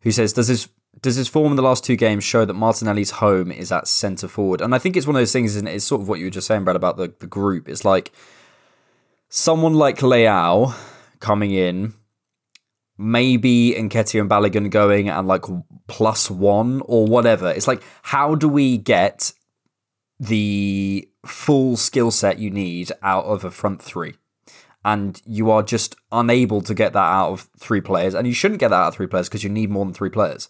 who 0.00 0.10
says, 0.10 0.32
"Does 0.32 0.48
this 0.48 0.68
does 1.02 1.16
his 1.16 1.28
form 1.28 1.52
in 1.52 1.56
the 1.56 1.62
last 1.62 1.84
two 1.84 1.96
games 1.96 2.24
show 2.24 2.44
that 2.44 2.54
Martinelli's 2.54 3.10
home 3.12 3.52
is 3.52 3.70
at 3.70 3.88
centre 3.88 4.28
forward?" 4.28 4.60
And 4.60 4.74
I 4.74 4.78
think 4.78 4.96
it's 4.96 5.06
one 5.06 5.16
of 5.16 5.20
those 5.20 5.32
things, 5.32 5.56
isn't 5.56 5.68
it? 5.68 5.74
It's 5.74 5.84
sort 5.84 6.00
of 6.00 6.08
what 6.08 6.18
you 6.18 6.26
were 6.26 6.30
just 6.30 6.46
saying, 6.46 6.64
Brad, 6.64 6.76
about 6.76 6.96
the, 6.96 7.12
the 7.18 7.26
group. 7.26 7.68
It's 7.68 7.84
like 7.84 8.12
someone 9.28 9.74
like 9.74 9.98
Leao 9.98 10.74
coming 11.20 11.50
in, 11.52 11.94
maybe 12.98 13.74
Nketiah 13.76 14.20
and 14.20 14.30
Balogun 14.30 14.70
going 14.70 15.08
and 15.08 15.26
like 15.26 15.44
plus 15.86 16.30
one 16.30 16.82
or 16.84 17.06
whatever. 17.06 17.50
It's 17.50 17.66
like, 17.66 17.82
how 18.02 18.34
do 18.34 18.48
we 18.48 18.78
get 18.78 19.32
the 20.20 21.08
full 21.26 21.76
skill 21.76 22.10
set 22.10 22.38
you 22.38 22.50
need 22.50 22.92
out 23.02 23.24
of 23.24 23.44
a 23.44 23.50
front 23.50 23.82
three? 23.82 24.14
And 24.84 25.22
you 25.24 25.50
are 25.50 25.62
just 25.62 25.94
unable 26.10 26.60
to 26.62 26.74
get 26.74 26.92
that 26.92 26.98
out 26.98 27.30
of 27.30 27.48
three 27.56 27.80
players, 27.80 28.14
and 28.14 28.26
you 28.26 28.34
shouldn't 28.34 28.60
get 28.60 28.68
that 28.68 28.82
out 28.82 28.88
of 28.88 28.94
three 28.94 29.06
players 29.06 29.28
because 29.28 29.44
you 29.44 29.50
need 29.50 29.70
more 29.70 29.84
than 29.84 29.94
three 29.94 30.10
players. 30.10 30.48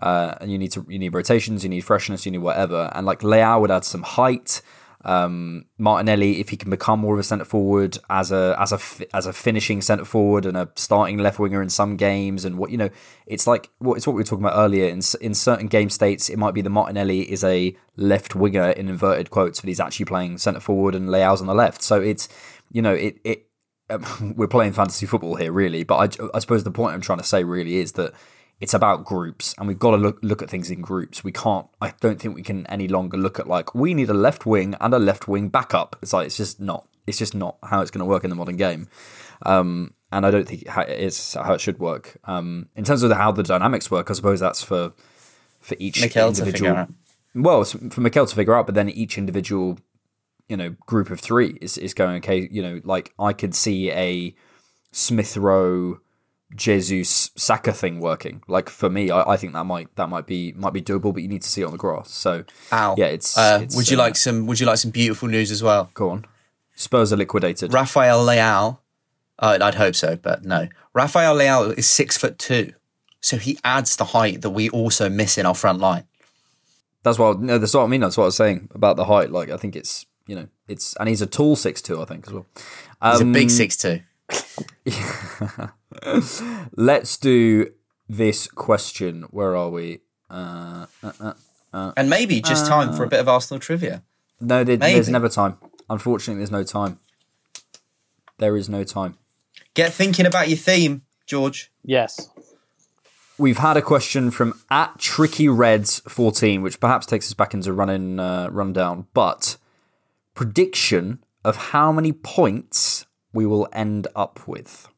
Uh, 0.00 0.34
and 0.40 0.50
you 0.50 0.58
need 0.58 0.72
to 0.72 0.84
you 0.88 0.98
need 0.98 1.14
rotations, 1.14 1.62
you 1.62 1.70
need 1.70 1.82
freshness, 1.82 2.26
you 2.26 2.32
need 2.32 2.38
whatever. 2.38 2.90
And 2.94 3.06
like 3.06 3.20
Leao 3.20 3.60
would 3.60 3.70
add 3.70 3.84
some 3.84 4.02
height. 4.02 4.62
Um, 5.06 5.66
Martinelli, 5.76 6.40
if 6.40 6.48
he 6.48 6.56
can 6.56 6.70
become 6.70 7.00
more 7.00 7.12
of 7.12 7.20
a 7.20 7.22
centre 7.22 7.44
forward 7.44 7.98
as 8.08 8.32
a 8.32 8.56
as 8.58 8.72
a 8.72 9.16
as 9.16 9.26
a 9.26 9.34
finishing 9.34 9.82
centre 9.82 10.06
forward 10.06 10.46
and 10.46 10.56
a 10.56 10.70
starting 10.76 11.18
left 11.18 11.38
winger 11.38 11.60
in 11.60 11.68
some 11.68 11.96
games, 11.96 12.44
and 12.44 12.56
what 12.56 12.70
you 12.70 12.78
know, 12.78 12.88
it's 13.26 13.46
like 13.46 13.70
what 13.78 13.96
it's 13.96 14.06
what 14.06 14.14
we 14.14 14.20
were 14.20 14.24
talking 14.24 14.44
about 14.44 14.58
earlier. 14.58 14.88
In 14.88 15.02
in 15.20 15.34
certain 15.34 15.68
game 15.68 15.90
states, 15.90 16.30
it 16.30 16.38
might 16.38 16.54
be 16.54 16.62
that 16.62 16.70
Martinelli 16.70 17.30
is 17.30 17.44
a 17.44 17.76
left 17.96 18.34
winger 18.34 18.70
in 18.70 18.88
inverted 18.88 19.30
quotes, 19.30 19.60
but 19.60 19.68
he's 19.68 19.80
actually 19.80 20.06
playing 20.06 20.38
centre 20.38 20.60
forward 20.60 20.94
and 20.94 21.10
Leao's 21.10 21.42
on 21.42 21.46
the 21.48 21.54
left. 21.54 21.82
So 21.82 22.00
it's 22.00 22.26
you 22.72 22.80
know 22.80 22.94
it 22.94 23.18
it 23.24 23.46
um, 23.90 24.34
we're 24.36 24.48
playing 24.48 24.72
fantasy 24.72 25.04
football 25.04 25.36
here, 25.36 25.52
really. 25.52 25.84
But 25.84 26.18
I, 26.18 26.26
I 26.34 26.38
suppose 26.38 26.64
the 26.64 26.70
point 26.70 26.94
I'm 26.94 27.00
trying 27.00 27.18
to 27.18 27.24
say 27.24 27.44
really 27.44 27.76
is 27.76 27.92
that 27.92 28.14
it's 28.60 28.74
about 28.74 29.04
groups, 29.04 29.54
and 29.58 29.68
we've 29.68 29.78
got 29.78 29.92
to 29.92 29.96
look 29.96 30.18
look 30.22 30.42
at 30.42 30.50
things 30.50 30.70
in 30.70 30.80
groups. 30.80 31.24
We 31.24 31.32
can't. 31.32 31.66
I 31.80 31.92
don't 32.00 32.20
think 32.20 32.34
we 32.34 32.42
can 32.42 32.66
any 32.68 32.88
longer 32.88 33.16
look 33.16 33.38
at 33.38 33.46
like 33.46 33.74
we 33.74 33.94
need 33.94 34.08
a 34.08 34.14
left 34.14 34.46
wing 34.46 34.74
and 34.80 34.94
a 34.94 34.98
left 34.98 35.28
wing 35.28 35.48
backup. 35.48 35.96
It's 36.02 36.12
like 36.12 36.26
it's 36.26 36.36
just 36.36 36.60
not. 36.60 36.86
It's 37.06 37.18
just 37.18 37.34
not 37.34 37.58
how 37.62 37.82
it's 37.82 37.90
going 37.90 38.00
to 38.00 38.06
work 38.06 38.24
in 38.24 38.30
the 38.30 38.36
modern 38.36 38.56
game. 38.56 38.88
Um, 39.44 39.92
and 40.10 40.24
I 40.24 40.30
don't 40.30 40.48
think 40.48 40.64
it's 40.66 41.34
how 41.34 41.52
it 41.52 41.60
should 41.60 41.78
work. 41.78 42.16
Um, 42.24 42.68
in 42.76 42.84
terms 42.84 43.02
of 43.02 43.12
how 43.12 43.32
the 43.32 43.42
dynamics 43.42 43.90
work, 43.90 44.10
I 44.10 44.14
suppose 44.14 44.40
that's 44.40 44.62
for 44.62 44.92
for 45.60 45.76
each 45.78 46.00
to 46.12 46.28
individual. 46.28 46.88
Well, 47.34 47.64
for 47.64 48.00
Mikel 48.00 48.26
to 48.26 48.34
figure 48.34 48.54
out, 48.54 48.66
but 48.66 48.76
then 48.76 48.88
each 48.88 49.18
individual 49.18 49.78
you 50.48 50.56
know 50.56 50.70
group 50.86 51.10
of 51.10 51.20
three 51.20 51.58
is, 51.60 51.78
is 51.78 51.94
going 51.94 52.16
okay 52.16 52.48
you 52.50 52.62
know 52.62 52.80
like 52.84 53.12
i 53.18 53.32
could 53.32 53.54
see 53.54 53.90
a 53.90 54.34
smith 54.92 55.36
rowe 55.36 55.98
jesus 56.54 57.30
saka 57.36 57.72
thing 57.72 57.98
working 58.00 58.42
like 58.46 58.68
for 58.68 58.88
me 58.88 59.10
I, 59.10 59.32
I 59.32 59.36
think 59.36 59.52
that 59.54 59.64
might 59.64 59.94
that 59.96 60.08
might 60.08 60.26
be 60.26 60.52
might 60.52 60.72
be 60.72 60.80
doable 60.82 61.12
but 61.12 61.22
you 61.22 61.28
need 61.28 61.42
to 61.42 61.48
see 61.48 61.62
it 61.62 61.64
on 61.64 61.72
the 61.72 61.78
grass 61.78 62.10
so 62.10 62.44
Ow. 62.72 62.94
yeah 62.96 63.06
it's, 63.06 63.36
Uh, 63.36 63.60
it's, 63.62 63.74
would 63.76 63.90
you 63.90 63.96
uh, 63.96 64.00
like 64.00 64.16
some? 64.16 64.46
Would 64.46 64.60
you 64.60 64.66
like 64.66 64.78
some 64.78 64.90
beautiful 64.92 65.28
news 65.28 65.50
as 65.50 65.62
well? 65.62 65.90
go 65.94 66.10
on 66.10 66.26
spurs 66.76 67.12
are 67.12 67.16
liquidated 67.16 67.72
Rafael 67.72 68.24
Leao, 68.24 68.78
Uh, 69.38 69.58
I'd 69.60 69.74
hope 69.74 69.94
so, 69.96 70.16
but 70.16 70.44
no. 70.44 70.68
Rafael 70.92 71.34
Leao 71.36 71.76
is 71.76 71.88
six 71.88 72.16
foot 72.16 72.38
two, 72.38 72.72
so 73.20 73.36
he 73.36 73.58
adds 73.64 73.96
the 73.96 74.04
height 74.06 74.42
that 74.42 74.50
we 74.50 74.70
also 74.70 75.08
miss 75.08 75.36
in 75.38 75.46
our 75.46 75.54
front 75.56 75.80
line. 75.80 76.04
that's 77.02 77.18
what 77.18 77.40
no 77.40 77.58
that's 77.58 77.74
what 77.74 77.82
i 77.84 77.86
mean 77.86 78.00
that's 78.00 78.16
what 78.16 78.24
i 78.24 78.26
was 78.26 78.36
saying 78.36 78.68
about 78.74 78.96
the 78.96 79.04
height 79.06 79.30
like 79.30 79.50
i 79.50 79.56
think 79.56 79.74
it's 79.76 80.06
you 80.26 80.34
know 80.36 80.46
it's 80.68 80.94
and 80.96 81.08
he's 81.08 81.20
a 81.20 81.26
tall 81.26 81.54
six 81.56 81.82
two 81.82 82.00
i 82.00 82.04
think 82.04 82.26
as 82.26 82.32
well 82.32 82.46
He's 83.10 83.20
a 83.20 83.24
big 83.26 83.44
Um, 83.44 83.50
six 83.50 83.76
two. 83.76 84.00
let's 86.76 87.16
do 87.16 87.72
this 88.08 88.46
question 88.48 89.22
where 89.30 89.56
are 89.56 89.70
we 89.70 90.00
uh, 90.30 90.86
uh, 91.02 91.12
uh, 91.20 91.32
uh, 91.72 91.92
And 91.96 92.08
maybe 92.08 92.40
just 92.40 92.66
time 92.66 92.92
for 92.92 93.04
a 93.04 93.08
bit 93.08 93.20
of 93.20 93.28
Arsenal 93.28 93.60
trivia. 93.60 94.02
No, 94.40 94.64
there, 94.64 94.76
there's 94.76 95.08
never 95.08 95.28
time. 95.28 95.58
Unfortunately, 95.88 96.38
there's 96.38 96.50
no 96.50 96.64
time. 96.64 96.98
There 98.38 98.56
is 98.56 98.68
no 98.68 98.84
time. 98.84 99.16
Get 99.74 99.92
thinking 99.92 100.26
about 100.26 100.48
your 100.48 100.58
theme, 100.58 101.02
George. 101.26 101.72
Yes. 101.82 102.30
We've 103.38 103.58
had 103.58 103.76
a 103.76 103.82
question 103.82 104.30
from 104.30 104.60
at 104.70 104.98
Tricky 104.98 105.48
Reds 105.48 106.00
14, 106.00 106.62
which 106.62 106.78
perhaps 106.78 107.06
takes 107.06 107.26
us 107.26 107.34
back 107.34 107.54
into 107.54 107.72
run-in 107.72 108.20
uh, 108.20 108.48
rundown. 108.50 109.06
But 109.12 109.56
prediction 110.34 111.24
of 111.44 111.56
how 111.56 111.90
many 111.90 112.12
points 112.12 113.06
we 113.34 113.44
will 113.44 113.68
end 113.72 114.06
up 114.16 114.46
with. 114.48 114.88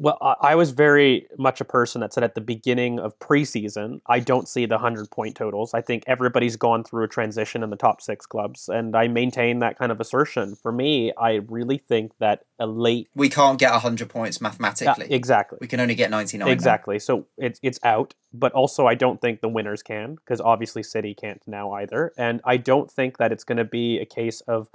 Well, 0.00 0.16
I 0.20 0.34
I 0.48 0.54
was 0.54 0.70
very 0.70 1.26
much 1.38 1.60
a 1.60 1.64
person 1.64 2.00
that 2.00 2.12
said 2.12 2.24
at 2.24 2.34
the 2.34 2.40
beginning 2.40 2.98
of 2.98 3.18
preseason, 3.18 4.00
I 4.06 4.18
don't 4.20 4.48
see 4.48 4.64
the 4.64 4.76
100 4.76 5.10
point 5.10 5.36
totals. 5.36 5.74
I 5.74 5.82
think 5.82 6.04
everybody's 6.06 6.56
gone 6.56 6.82
through 6.84 7.04
a 7.04 7.08
transition 7.08 7.62
in 7.62 7.70
the 7.70 7.76
top 7.76 8.00
six 8.00 8.24
clubs, 8.24 8.68
and 8.68 8.96
I 8.96 9.08
maintain 9.08 9.58
that 9.58 9.76
kind 9.78 9.92
of 9.92 10.00
assertion. 10.00 10.54
For 10.56 10.72
me, 10.72 11.12
I 11.18 11.34
really 11.48 11.78
think 11.78 12.12
that 12.18 12.44
a 12.58 12.66
late. 12.66 13.08
We 13.14 13.28
can't 13.28 13.58
get 13.58 13.72
100 13.72 14.08
points 14.08 14.38
Yeah, 14.40 14.48
mathematically. 14.48 15.12
exactly. 15.12 15.58
We 15.60 15.66
can 15.68 15.80
only 15.80 15.94
get 15.96 16.10
99. 16.10 16.46
now. 16.46 16.52
Exactly. 16.52 16.98
So 16.98 17.26
it's 17.36 17.60
it's 17.62 17.78
out, 17.84 18.14
but 18.32 18.52
also 18.52 18.86
I 18.86 18.94
don't 18.94 19.20
think 19.20 19.40
the 19.40 19.48
winners 19.48 19.82
can 19.82 20.14
because 20.14 20.40
obviously 20.40 20.82
City 20.84 21.12
can't 21.14 21.42
now 21.46 21.72
either, 21.72 22.12
and 22.16 22.40
I 22.44 22.56
don't 22.56 22.90
think 22.90 23.18
that 23.18 23.30
it's 23.32 23.44
going 23.44 23.58
to 23.58 23.64
be 23.64 23.98
a 23.98 24.06
case 24.06 24.40
of 24.42 24.68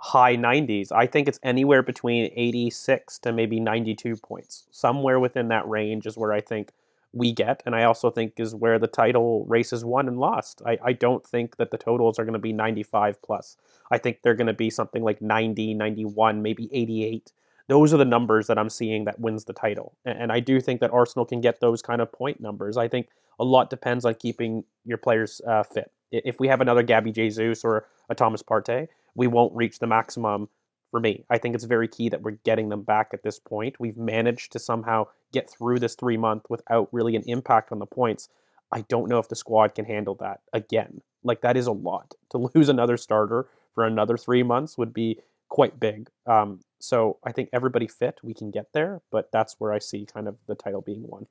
high 0.00 0.36
90s. 0.36 0.92
I 0.92 1.06
think 1.06 1.28
it's 1.28 1.40
anywhere 1.42 1.82
between 1.82 2.30
86 2.36 3.18
to 3.20 3.32
maybe 3.32 3.60
92 3.60 4.16
points. 4.16 4.66
Somewhere 4.70 5.20
within 5.20 5.48
that 5.48 5.68
range 5.68 6.06
is 6.06 6.16
where 6.16 6.32
I 6.32 6.40
think 6.40 6.72
we 7.12 7.32
get, 7.32 7.62
and 7.66 7.74
I 7.74 7.84
also 7.84 8.10
think 8.10 8.34
is 8.38 8.54
where 8.54 8.78
the 8.78 8.86
title 8.86 9.44
race 9.46 9.72
is 9.72 9.84
won 9.84 10.08
and 10.08 10.18
lost. 10.18 10.62
I, 10.66 10.78
I 10.84 10.92
don't 10.92 11.26
think 11.26 11.56
that 11.56 11.70
the 11.70 11.78
totals 11.78 12.18
are 12.18 12.24
going 12.24 12.34
to 12.34 12.38
be 12.38 12.52
95 12.52 13.22
plus. 13.22 13.56
I 13.90 13.98
think 13.98 14.18
they're 14.22 14.34
going 14.34 14.46
to 14.48 14.52
be 14.52 14.70
something 14.70 15.02
like 15.02 15.22
90, 15.22 15.74
91, 15.74 16.42
maybe 16.42 16.68
88 16.72 17.32
those 17.68 17.92
are 17.94 17.98
the 17.98 18.04
numbers 18.04 18.46
that 18.46 18.58
I'm 18.58 18.70
seeing 18.70 19.04
that 19.04 19.20
wins 19.20 19.44
the 19.44 19.52
title. 19.52 19.94
A- 20.06 20.10
And 20.10 20.32
I 20.32 20.40
do 20.40 20.60
think 20.60 20.80
that 20.80 20.90
Arsenal 20.92 21.26
can 21.26 21.40
get 21.40 21.60
those 21.60 21.82
kind 21.82 22.00
of 22.00 22.10
point 22.10 22.40
numbers. 22.40 22.76
I 22.78 22.88
think 22.88 23.08
a 23.38 23.44
lot 23.44 23.70
depends 23.70 24.04
on 24.04 24.14
keeping 24.14 24.64
your 24.84 24.98
players 24.98 25.40
uh, 25.46 25.62
fit. 25.62 25.90
If 26.10 26.40
we 26.40 26.48
have 26.48 26.60
another 26.60 26.82
Gabby 26.82 27.12
Jesus 27.12 27.64
or 27.64 27.86
a 28.08 28.14
Thomas 28.14 28.42
Partey, 28.42 28.88
we 29.14 29.26
won't 29.26 29.54
reach 29.54 29.78
the 29.78 29.86
maximum 29.86 30.48
for 30.90 31.00
me. 31.00 31.24
I 31.28 31.38
think 31.38 31.54
it's 31.54 31.64
very 31.64 31.88
key 31.88 32.08
that 32.08 32.22
we're 32.22 32.38
getting 32.44 32.68
them 32.68 32.82
back 32.82 33.10
at 33.12 33.22
this 33.22 33.38
point. 33.38 33.76
We've 33.78 33.96
managed 33.96 34.52
to 34.52 34.58
somehow 34.58 35.06
get 35.32 35.50
through 35.50 35.80
this 35.80 35.94
three 35.94 36.16
month 36.16 36.44
without 36.48 36.88
really 36.92 37.14
an 37.16 37.24
impact 37.26 37.72
on 37.72 37.78
the 37.78 37.86
points. 37.86 38.28
I 38.72 38.82
don't 38.82 39.08
know 39.08 39.18
if 39.18 39.28
the 39.28 39.36
squad 39.36 39.74
can 39.74 39.84
handle 39.84 40.14
that 40.16 40.40
again. 40.52 41.02
Like 41.22 41.42
that 41.42 41.56
is 41.56 41.66
a 41.66 41.72
lot. 41.72 42.14
To 42.30 42.50
lose 42.54 42.68
another 42.68 42.98
starter 42.98 43.48
for 43.74 43.86
another 43.86 44.18
three 44.18 44.42
months 44.42 44.76
would 44.76 44.92
be 44.92 45.18
quite 45.48 45.80
big. 45.80 46.10
Um, 46.26 46.60
so 46.78 47.18
I 47.24 47.32
think 47.32 47.48
everybody 47.54 47.86
fit, 47.86 48.20
we 48.22 48.34
can 48.34 48.50
get 48.50 48.66
there, 48.74 49.00
but 49.10 49.30
that's 49.32 49.56
where 49.58 49.72
I 49.72 49.78
see 49.78 50.04
kind 50.04 50.28
of 50.28 50.36
the 50.46 50.54
title 50.54 50.82
being 50.82 51.08
won. 51.08 51.26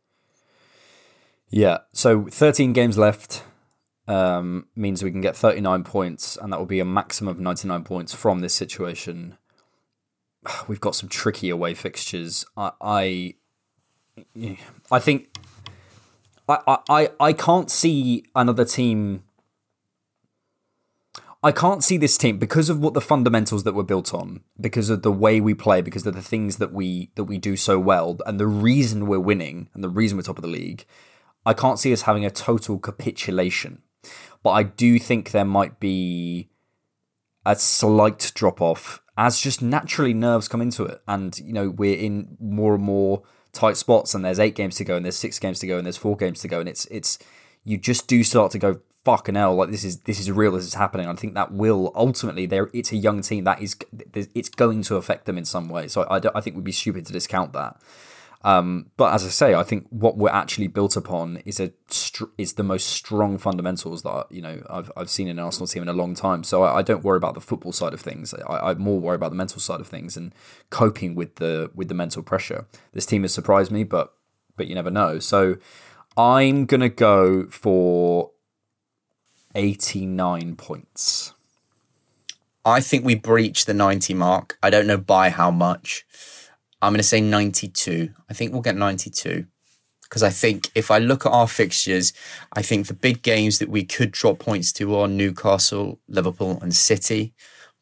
Yeah. 1.50 1.80
So 1.94 2.26
13 2.26 2.74
games 2.74 2.98
left 2.98 3.44
um, 4.08 4.68
means 4.76 5.04
we 5.04 5.12
can 5.12 5.22
get 5.22 5.36
39 5.36 5.84
points, 5.84 6.38
and 6.38 6.52
that 6.52 6.60
will 6.60 6.66
be 6.66 6.80
a 6.80 6.86
maximum 6.86 7.32
of 7.32 7.40
99 7.40 7.84
points 7.84 8.14
from 8.14 8.40
this 8.40 8.54
situation. 8.54 9.38
We've 10.68 10.82
got 10.82 10.96
some 10.96 11.10
tricky 11.10 11.50
away 11.50 11.74
fixtures. 11.74 12.46
I, 12.56 12.72
I, 12.82 13.34
I 14.92 15.00
think 15.00 15.30
I, 16.48 16.78
I, 16.90 17.10
I 17.20 17.34
can't 17.34 17.70
see 17.70 18.24
another 18.36 18.66
team. 18.66 19.24
I 21.44 21.52
can't 21.52 21.84
see 21.84 21.98
this 21.98 22.18
team 22.18 22.40
because 22.40 22.70
of 22.70 22.80
what 22.80 22.94
the 22.94 23.02
fundamentals 23.02 23.64
that 23.64 23.76
we're 23.76 23.84
built 23.84 24.14
on, 24.14 24.42
because 24.60 24.90
of 24.90 25.04
the 25.04 25.12
way 25.12 25.40
we 25.40 25.54
play, 25.54 25.82
because 25.82 26.06
of 26.08 26.16
the 26.16 26.22
things 26.22 26.58
that 26.58 26.74
we 26.74 27.12
that 27.16 27.26
we 27.26 27.38
do 27.38 27.56
so 27.56 27.78
well, 27.80 28.18
and 28.26 28.40
the 28.40 28.48
reason 28.48 29.08
we're 29.08 29.20
winning 29.20 29.70
and 29.74 29.84
the 29.84 29.90
reason 29.90 30.18
we're 30.18 30.24
top 30.24 30.38
of 30.38 30.42
the 30.42 30.48
league. 30.48 30.86
I 31.48 31.54
can't 31.54 31.80
see 31.80 31.94
us 31.94 32.02
having 32.02 32.26
a 32.26 32.30
total 32.30 32.78
capitulation, 32.78 33.82
but 34.44 34.52
I 34.52 34.64
do 34.64 35.00
think 35.00 35.32
there 35.32 35.46
might 35.46 35.80
be 35.80 36.50
a 37.46 37.56
slight 37.56 38.34
drop 38.36 38.62
off 38.62 39.02
as 39.18 39.40
just 39.40 39.62
naturally 39.62 40.14
nerves 40.14 40.50
come 40.50 40.62
into 40.62 40.84
it, 40.84 41.02
and 41.08 41.40
you 41.40 41.54
know 41.54 41.70
we're 41.70 41.98
in 41.98 42.38
more 42.40 42.76
and 42.76 42.84
more 42.84 43.24
tight 43.54 43.78
spots, 43.78 44.14
and 44.14 44.26
there's 44.26 44.40
eight 44.40 44.56
games 44.56 44.76
to 44.76 44.84
go, 44.84 44.98
and 44.98 45.06
there's 45.06 45.16
six 45.16 45.40
games 45.40 45.60
to 45.60 45.68
go, 45.68 45.78
and 45.78 45.86
there's 45.86 45.98
four 45.98 46.18
games 46.18 46.42
to 46.42 46.50
go, 46.50 46.60
and 46.60 46.68
it's 46.68 46.86
it's 46.88 47.18
you 47.64 47.78
just 47.78 48.08
do 48.08 48.24
start 48.26 48.52
to 48.52 48.60
go 48.60 48.82
fucking 49.06 49.36
hell, 49.36 49.56
like 49.56 49.70
this 49.70 49.86
is 49.86 50.02
this 50.02 50.20
is 50.20 50.30
real, 50.30 50.52
this 50.52 50.66
is 50.66 50.74
happening. 50.74 51.08
I 51.08 51.16
think 51.16 51.34
that 51.36 51.54
will 51.54 51.94
ultimately 51.96 52.46
there. 52.46 52.70
It's 52.74 52.92
a 52.92 52.98
young 52.98 53.22
team 53.22 53.46
that 53.46 53.62
is 53.62 53.78
it's 54.14 54.50
going 54.50 54.84
to 54.84 54.98
affect 54.98 55.26
them 55.26 55.38
in 55.38 55.46
some 55.46 55.70
way. 55.70 55.88
So 55.88 56.02
I, 56.04 56.20
I 56.36 56.42
think 56.42 56.58
we'd 56.58 56.66
be 56.66 56.74
stupid 56.74 57.06
to 57.06 57.14
discount 57.14 57.54
that. 57.54 57.78
Um, 58.44 58.92
but 58.98 59.14
as 59.14 59.26
I 59.26 59.30
say, 59.30 59.56
I 59.56 59.64
think 59.64 59.88
what 59.90 60.18
we're 60.18 60.30
actually 60.30 60.68
built 60.68 60.96
upon 60.96 61.38
is 61.46 61.60
a 61.60 61.72
is 62.38 62.54
the 62.54 62.64
most 62.64 62.88
strong 62.88 63.38
fundamentals 63.38 64.04
that 64.04 64.28
you 64.30 64.42
know 64.42 64.64
I've 64.70 64.92
I've 64.96 65.10
seen 65.10 65.28
in 65.28 65.40
an 65.40 65.46
Arsenal 65.46 65.68
team 65.68 65.82
in 65.82 65.90
a 65.90 65.94
long 65.94 66.14
time. 66.14 66.44
So 66.44 66.64
I, 66.64 66.78
I 66.78 66.82
don't 66.82 67.04
worry 67.04 67.18
about 67.18 67.34
the 67.34 67.42
football 67.42 67.72
side 67.72 67.94
of 67.94 68.02
things. 68.02 68.34
I, 68.34 68.70
I 68.70 68.74
more 68.76 69.00
worry 69.00 69.16
about 69.16 69.30
the 69.30 69.36
mental 69.36 69.60
side 69.60 69.80
of 69.80 69.88
things 69.88 70.16
and 70.16 70.34
coping 70.70 71.16
with 71.16 71.36
the 71.36 71.72
with 71.74 71.88
the 71.88 71.96
mental 71.96 72.22
pressure. 72.22 72.68
This 72.94 73.06
team 73.06 73.24
has 73.24 73.34
surprised 73.34 73.72
me, 73.72 73.84
but 73.84 74.14
but 74.56 74.68
you 74.68 74.76
never 74.76 74.92
know. 74.92 75.20
So 75.20 75.58
I'm 76.16 76.66
gonna 76.66 76.90
go 76.90 77.48
for 77.48 78.32
89 79.56 80.56
points. 80.56 81.34
I 82.64 82.82
think 82.82 83.06
we 83.06 83.16
breach 83.16 83.66
the 83.66 83.74
90 83.74 84.14
mark. 84.14 84.58
I 84.62 84.70
don't 84.70 84.88
know 84.88 84.98
by 84.98 85.30
how 85.30 85.50
much. 85.50 86.06
I'm 86.82 86.94
going 86.94 87.00
to 87.00 87.04
say 87.04 87.22
92. 87.22 88.10
I 88.30 88.34
think 88.34 88.52
we'll 88.52 88.62
get 88.62 88.76
92. 88.76 89.46
Because 90.04 90.24
I 90.24 90.30
think 90.30 90.72
if 90.74 90.90
I 90.90 91.00
look 91.00 91.26
at 91.26 91.34
our 91.34 91.48
fixtures, 91.48 92.14
I 92.54 92.62
think 92.62 92.88
the 92.88 92.94
big 92.94 93.22
games 93.24 93.60
that 93.60 93.70
we 93.70 93.84
could 93.84 94.12
drop 94.12 94.40
points 94.40 94.72
to 94.74 94.96
are 94.96 95.08
Newcastle, 95.08 96.00
Liverpool, 96.08 96.60
and 96.62 96.74
City. 96.74 97.34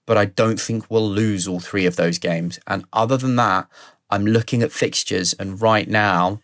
But 0.08 0.18
I 0.18 0.26
don't 0.26 0.60
think 0.60 0.90
we'll 0.90 1.08
lose 1.08 1.48
all 1.48 1.60
three 1.60 1.86
of 1.86 1.98
those 1.98 2.18
games. 2.18 2.60
And 2.66 2.86
other 2.94 3.18
than 3.18 3.36
that, 3.36 3.68
I'm 4.10 4.26
looking 4.26 4.64
at 4.64 4.72
fixtures, 4.72 5.34
and 5.34 5.62
right 5.62 5.88
now, 5.88 6.40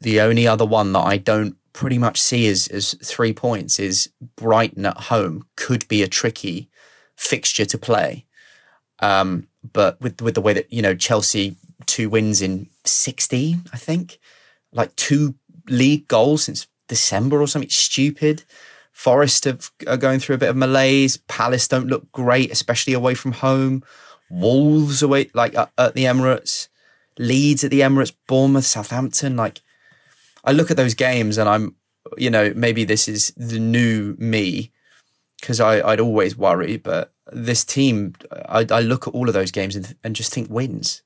the 0.00 0.20
only 0.20 0.46
other 0.46 0.66
one 0.66 0.92
that 0.92 1.04
I 1.04 1.16
don't 1.16 1.56
pretty 1.72 1.98
much 1.98 2.20
see 2.20 2.48
as, 2.48 2.66
as 2.68 2.94
three 3.04 3.32
points 3.32 3.78
is 3.78 4.10
Brighton 4.36 4.84
at 4.84 4.96
home 5.02 5.46
could 5.56 5.86
be 5.88 6.02
a 6.02 6.08
tricky 6.08 6.68
fixture 7.16 7.64
to 7.64 7.78
play. 7.78 8.26
Um, 9.00 9.46
but 9.72 10.00
with 10.00 10.20
with 10.20 10.34
the 10.34 10.40
way 10.40 10.52
that 10.54 10.72
you 10.72 10.82
know 10.82 10.94
Chelsea 10.94 11.56
two 11.88 12.08
wins 12.08 12.40
in 12.40 12.68
16, 12.84 13.62
I 13.72 13.76
think. 13.76 14.20
Like 14.72 14.94
two 14.94 15.34
league 15.68 16.06
goals 16.06 16.44
since 16.44 16.68
December 16.86 17.40
or 17.42 17.48
something 17.48 17.70
stupid. 17.70 18.44
Forest 18.92 19.44
have, 19.44 19.70
are 19.86 19.96
going 19.96 20.20
through 20.20 20.36
a 20.36 20.38
bit 20.38 20.50
of 20.50 20.56
malaise. 20.56 21.16
Palace 21.16 21.66
don't 21.66 21.88
look 21.88 22.10
great, 22.12 22.52
especially 22.52 22.92
away 22.92 23.14
from 23.14 23.32
home. 23.32 23.82
Wolves 24.30 25.02
away, 25.02 25.30
like 25.34 25.56
at, 25.56 25.72
at 25.78 25.94
the 25.94 26.04
Emirates. 26.04 26.68
Leeds 27.18 27.64
at 27.64 27.70
the 27.70 27.80
Emirates. 27.80 28.12
Bournemouth, 28.26 28.66
Southampton. 28.66 29.36
Like, 29.36 29.62
I 30.44 30.52
look 30.52 30.70
at 30.70 30.76
those 30.76 30.94
games 30.94 31.38
and 31.38 31.48
I'm, 31.48 31.74
you 32.16 32.30
know, 32.30 32.52
maybe 32.54 32.84
this 32.84 33.08
is 33.08 33.32
the 33.36 33.58
new 33.58 34.14
me 34.18 34.72
because 35.40 35.60
I'd 35.60 36.00
always 36.00 36.36
worry, 36.36 36.76
but 36.76 37.12
this 37.32 37.64
team, 37.64 38.14
I, 38.32 38.66
I, 38.70 38.80
look 38.80 39.06
at 39.06 39.14
all 39.14 39.28
of 39.28 39.34
those 39.34 39.52
games 39.52 39.76
and, 39.76 39.94
and 40.02 40.16
just 40.16 40.32
think 40.32 40.50
wins. 40.50 41.02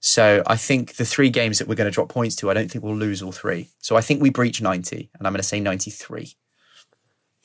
So 0.00 0.42
I 0.46 0.56
think 0.56 0.94
the 0.96 1.04
three 1.04 1.28
games 1.28 1.58
that 1.58 1.68
we're 1.68 1.74
going 1.74 1.90
to 1.90 1.94
drop 1.94 2.08
points 2.08 2.34
to, 2.36 2.50
I 2.50 2.54
don't 2.54 2.70
think 2.70 2.82
we'll 2.82 2.96
lose 2.96 3.22
all 3.22 3.32
three. 3.32 3.68
So 3.78 3.96
I 3.96 4.00
think 4.00 4.22
we 4.22 4.30
breach 4.30 4.62
90, 4.62 5.10
and 5.18 5.26
I'm 5.26 5.32
going 5.32 5.42
to 5.42 5.46
say 5.46 5.60
93. 5.60 6.34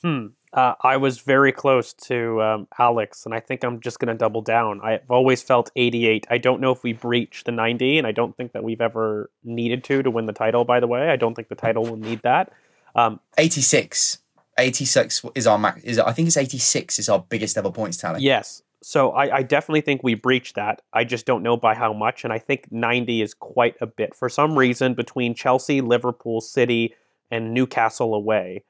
Hmm. 0.02 0.26
Uh, 0.54 0.74
I 0.80 0.96
was 0.96 1.18
very 1.18 1.52
close 1.52 1.92
to 1.92 2.40
um, 2.40 2.68
Alex, 2.78 3.26
and 3.26 3.34
I 3.34 3.40
think 3.40 3.62
I'm 3.62 3.78
just 3.80 3.98
going 3.98 4.08
to 4.08 4.14
double 4.14 4.40
down. 4.40 4.80
I've 4.82 5.10
always 5.10 5.42
felt 5.42 5.70
88. 5.76 6.26
I 6.30 6.38
don't 6.38 6.62
know 6.62 6.72
if 6.72 6.82
we 6.82 6.94
breach 6.94 7.44
the 7.44 7.52
90, 7.52 7.98
and 7.98 8.06
I 8.06 8.12
don't 8.12 8.34
think 8.34 8.52
that 8.52 8.64
we've 8.64 8.80
ever 8.80 9.30
needed 9.44 9.84
to 9.84 10.02
to 10.02 10.10
win 10.10 10.24
the 10.24 10.32
title. 10.32 10.64
By 10.64 10.80
the 10.80 10.86
way, 10.86 11.10
I 11.10 11.16
don't 11.16 11.34
think 11.34 11.48
the 11.48 11.56
title 11.56 11.82
will 11.82 11.98
need 11.98 12.22
that. 12.22 12.52
Um, 12.94 13.20
86. 13.36 14.18
86 14.58 15.26
is 15.34 15.46
our 15.46 15.58
max. 15.58 15.82
Is 15.82 15.98
I 15.98 16.12
think 16.12 16.28
it's 16.28 16.36
86 16.38 16.98
is 16.98 17.08
our 17.10 17.24
biggest 17.28 17.58
ever 17.58 17.70
points 17.70 17.98
tally. 17.98 18.22
Yes, 18.22 18.62
so 18.86 19.10
I, 19.10 19.38
I, 19.38 19.42
definitely 19.42 19.80
think 19.80 20.04
we 20.04 20.14
breached 20.14 20.54
that. 20.54 20.80
I 20.92 21.02
just 21.02 21.26
don't 21.26 21.42
know 21.42 21.56
by 21.56 21.74
how 21.74 21.92
much, 21.92 22.22
and 22.22 22.32
I 22.32 22.38
think 22.38 22.70
90 22.70 23.20
is 23.20 23.34
quite 23.34 23.74
a 23.80 23.86
bit. 23.86 24.14
For 24.14 24.28
some 24.28 24.56
reason, 24.56 24.94
between 24.94 25.34
Chelsea, 25.34 25.80
Liverpool, 25.80 26.40
City, 26.40 26.94
and 27.28 27.52
Newcastle 27.52 28.14
away, 28.14 28.62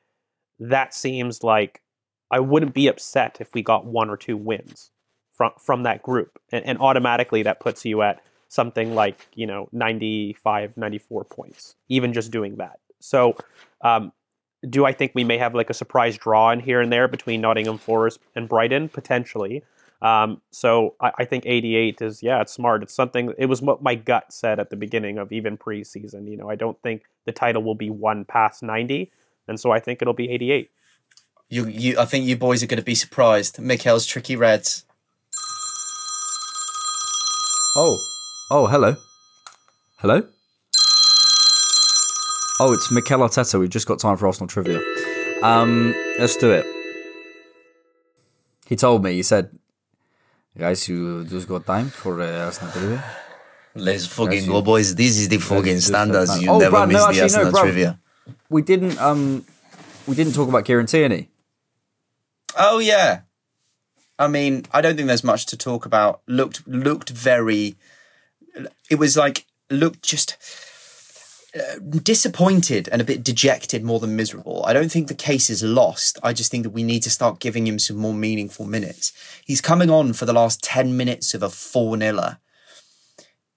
that 0.59 0.95
seems 0.95 1.43
like 1.43 1.83
I 2.31 2.41
wouldn't 2.41 2.73
be 2.73 2.87
upset 2.87 3.37
if 3.41 3.53
we 3.53 3.61
got 3.61 3.85
one 3.85 4.09
or 4.09 4.17
two 4.17 4.39
wins 4.39 4.91
from 5.35 5.53
from 5.59 5.83
that 5.83 6.03
group, 6.03 6.41
and, 6.51 6.65
and 6.65 6.79
automatically 6.79 7.43
that 7.43 7.61
puts 7.61 7.85
you 7.85 8.01
at 8.01 8.23
something 8.49 8.95
like 8.95 9.19
you 9.35 9.47
know 9.47 9.69
95, 9.73 10.79
94 10.79 11.25
points, 11.25 11.77
even 11.91 12.15
just 12.15 12.31
doing 12.31 12.57
that. 12.57 12.81
So. 13.01 13.37
Um, 13.83 14.13
do 14.71 14.87
I 14.87 14.93
think 14.93 15.13
we 15.15 15.23
may 15.23 15.37
have 15.39 15.55
like 15.55 15.71
a 15.71 15.75
surprise 15.75 16.17
draw 16.17 16.51
in 16.51 16.59
here 16.59 16.81
and 16.81 16.91
there 16.91 17.07
between 17.07 17.43
Nottingham 17.43 17.79
Forest 17.79 18.19
and 18.35 18.49
Brighton 18.49 18.89
potentially? 18.89 19.63
Um, 20.03 20.43
so 20.51 20.95
I, 21.01 21.13
I, 21.19 21.25
think 21.25 21.45
88 21.47 22.03
is 22.03 22.23
yeah, 22.23 22.43
it's 22.43 22.53
smart. 22.53 22.83
It's 22.83 22.95
something. 22.95 23.33
It 23.39 23.47
was 23.47 23.63
what 23.63 23.83
my 23.83 23.95
gut 23.95 24.33
said 24.33 24.61
at 24.61 24.69
the 24.69 24.77
beginning 24.77 25.17
of 25.17 25.33
even 25.33 25.57
preseason. 25.57 26.29
You 26.29 26.37
know, 26.37 26.51
I 26.51 26.55
don't 26.55 26.81
think 26.83 27.05
the 27.25 27.33
title 27.33 27.63
will 27.63 27.75
be 27.75 27.89
one 27.89 28.25
past 28.27 28.63
90, 28.63 29.11
and 29.49 29.59
so 29.59 29.71
I 29.71 29.81
think 29.81 30.03
it'll 30.03 30.15
be 30.15 30.31
88. 30.31 30.71
You, 31.49 31.67
you, 31.67 31.99
I 31.99 32.05
think 32.05 32.27
you 32.27 32.37
boys 32.37 32.63
are 32.63 32.67
going 32.67 32.79
to 32.79 32.85
be 32.85 32.95
surprised. 32.95 33.59
Mikel's 33.59 34.05
tricky 34.05 34.37
reds. 34.37 34.85
Oh, 37.77 37.97
oh, 38.51 38.67
hello, 38.67 38.97
hello. 39.99 40.27
Oh, 42.59 42.73
it's 42.73 42.91
Mikel 42.91 43.21
Arteta. 43.21 43.59
We've 43.61 43.71
just 43.71 43.87
got 43.87 43.99
time 43.99 44.17
for 44.17 44.27
Arsenal 44.27 44.49
trivia. 44.49 44.81
Um, 45.43 45.95
let's 46.19 46.37
do 46.37 46.51
it. 46.51 46.67
He 48.67 48.77
told 48.77 49.05
me. 49.05 49.13
He 49.13 49.23
said 49.23 49.51
Guys, 50.59 50.89
you 50.89 51.25
just 51.25 51.47
got 51.47 51.67
time 51.67 51.91
for 51.91 52.23
uh, 52.23 52.47
Arsenal 52.47 52.73
trivia? 52.73 53.05
Let's 53.75 54.07
fucking 54.07 54.47
go, 54.47 54.63
boys. 54.63 54.95
This 54.95 55.19
is 55.19 55.29
the 55.29 55.37
fucking 55.37 55.81
standards. 55.81 56.41
You 56.41 56.51
oh, 56.51 56.59
never 56.59 56.71
Brad, 56.71 56.89
miss 56.89 56.97
no, 56.97 57.09
actually, 57.09 57.17
the 57.19 57.23
Arsenal 57.25 57.53
no, 57.53 57.61
trivia. 57.61 58.01
We 58.49 58.63
didn't. 58.63 58.99
Um, 58.99 59.45
we 60.07 60.17
didn't 60.17 60.33
talk 60.33 60.49
about 60.49 60.65
Kieran 60.65 60.87
Tierney. 60.87 61.29
Oh 62.57 62.79
yeah. 62.79 63.21
I 64.19 64.29
mean, 64.29 64.65
I 64.73 64.81
don't 64.81 64.97
think 64.97 65.09
there's 65.09 65.23
much 65.23 65.45
to 65.47 65.59
talk 65.59 65.85
about. 65.85 66.23
Looked 66.27 66.67
looked 66.67 67.11
very. 67.11 67.77
It 68.89 68.99
was 68.99 69.15
like 69.15 69.45
looked 69.69 70.03
just 70.03 70.39
disappointed 72.03 72.89
and 72.91 73.01
a 73.01 73.05
bit 73.05 73.23
dejected 73.23 73.85
more 73.85 74.01
than 74.01 74.17
miserable. 74.17 74.65
I 74.67 74.73
don't 74.73 74.91
think 74.91 75.09
the 75.09 75.15
case 75.15 75.49
is 75.51 75.63
lost. 75.63 76.19
I 76.23 76.33
just 76.33 76.51
think 76.51 76.65
that 76.65 76.71
we 76.71 76.83
need 76.83 77.03
to 77.05 77.11
start 77.11 77.41
giving 77.41 77.67
him 77.67 77.79
some 77.79 77.97
more 77.97 78.15
meaningful 78.15 78.67
minutes. 78.67 79.13
He's 79.45 79.61
coming 79.61 79.91
on 79.91 80.13
for 80.13 80.25
the 80.25 80.33
last 80.33 80.63
10 80.63 80.97
minutes 80.97 81.35
of 81.35 81.43
a 81.43 81.49
4 81.49 81.99
0 81.99 82.37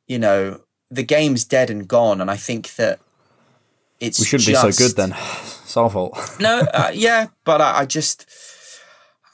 You 0.08 0.20
know, 0.20 0.62
the 0.90 1.04
game's 1.04 1.46
dead 1.46 1.70
and 1.70 1.88
gone. 1.88 2.22
And 2.22 2.30
I 2.30 2.38
think 2.38 2.76
that 2.76 3.00
it's. 4.00 4.20
We 4.20 4.26
shouldn't 4.26 4.48
just... 4.48 4.66
be 4.66 4.72
so 4.72 4.88
good 4.88 4.96
then. 4.96 5.16
It's 5.70 5.78
our 5.78 5.88
fault. 5.88 6.18
no, 6.40 6.62
uh, 6.74 6.90
yeah, 6.96 7.28
but 7.44 7.62
I, 7.62 7.82
I 7.82 7.86
just. 7.86 8.26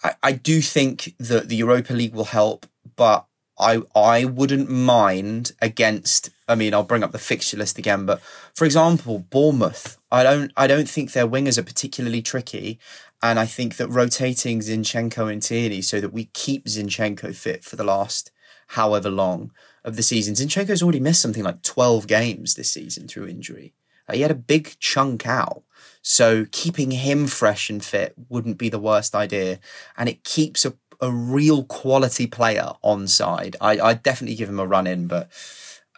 I, 0.03 0.15
I 0.21 0.31
do 0.33 0.59
think 0.59 1.13
that 1.17 1.47
the 1.47 1.55
Europa 1.55 1.93
League 1.93 2.13
will 2.13 2.25
help, 2.25 2.65
but 2.97 3.25
I 3.57 3.81
I 3.95 4.25
wouldn't 4.25 4.69
mind 4.69 5.53
against. 5.61 6.31
I 6.47 6.55
mean, 6.55 6.73
I'll 6.73 6.83
bring 6.83 7.03
up 7.03 7.11
the 7.11 7.17
fixture 7.17 7.57
list 7.57 7.77
again, 7.77 8.05
but 8.05 8.21
for 8.53 8.65
example, 8.65 9.19
Bournemouth. 9.19 9.97
I 10.11 10.23
don't 10.23 10.51
I 10.55 10.67
don't 10.67 10.89
think 10.89 11.11
their 11.11 11.27
wingers 11.27 11.57
are 11.57 11.63
particularly 11.63 12.21
tricky, 12.21 12.79
and 13.21 13.39
I 13.39 13.45
think 13.45 13.77
that 13.77 13.87
rotating 13.87 14.59
Zinchenko 14.59 15.31
and 15.31 15.41
Tierney 15.41 15.81
so 15.81 15.99
that 15.99 16.13
we 16.13 16.25
keep 16.25 16.65
Zinchenko 16.65 17.35
fit 17.35 17.63
for 17.63 17.75
the 17.75 17.83
last 17.83 18.31
however 18.69 19.09
long 19.09 19.51
of 19.83 19.95
the 19.95 20.03
season. 20.03 20.35
Zinchenko's 20.35 20.83
already 20.83 20.99
missed 20.99 21.21
something 21.21 21.43
like 21.43 21.63
twelve 21.63 22.07
games 22.07 22.53
this 22.53 22.71
season 22.71 23.07
through 23.07 23.27
injury. 23.27 23.73
Uh, 24.07 24.13
he 24.13 24.21
had 24.21 24.31
a 24.31 24.35
big 24.35 24.75
chunk 24.79 25.25
out. 25.25 25.63
So 26.01 26.45
keeping 26.51 26.91
him 26.91 27.25
fresh 27.25 27.69
and 27.71 27.83
fit 27.83 28.13
wouldn't 28.29 28.59
be 28.59 28.69
the 28.69 28.79
worst 28.79 29.15
idea. 29.15 29.59
And 29.97 30.07
it 30.07 30.23
keeps 30.23 30.63
a, 30.63 30.75
a 31.01 31.11
real 31.11 31.63
quality 31.63 32.27
player 32.27 32.73
on 32.83 33.07
side. 33.07 33.55
I, 33.59 33.79
I'd 33.79 34.03
definitely 34.03 34.35
give 34.35 34.49
him 34.49 34.59
a 34.59 34.67
run 34.67 34.85
in, 34.85 35.07
but 35.07 35.31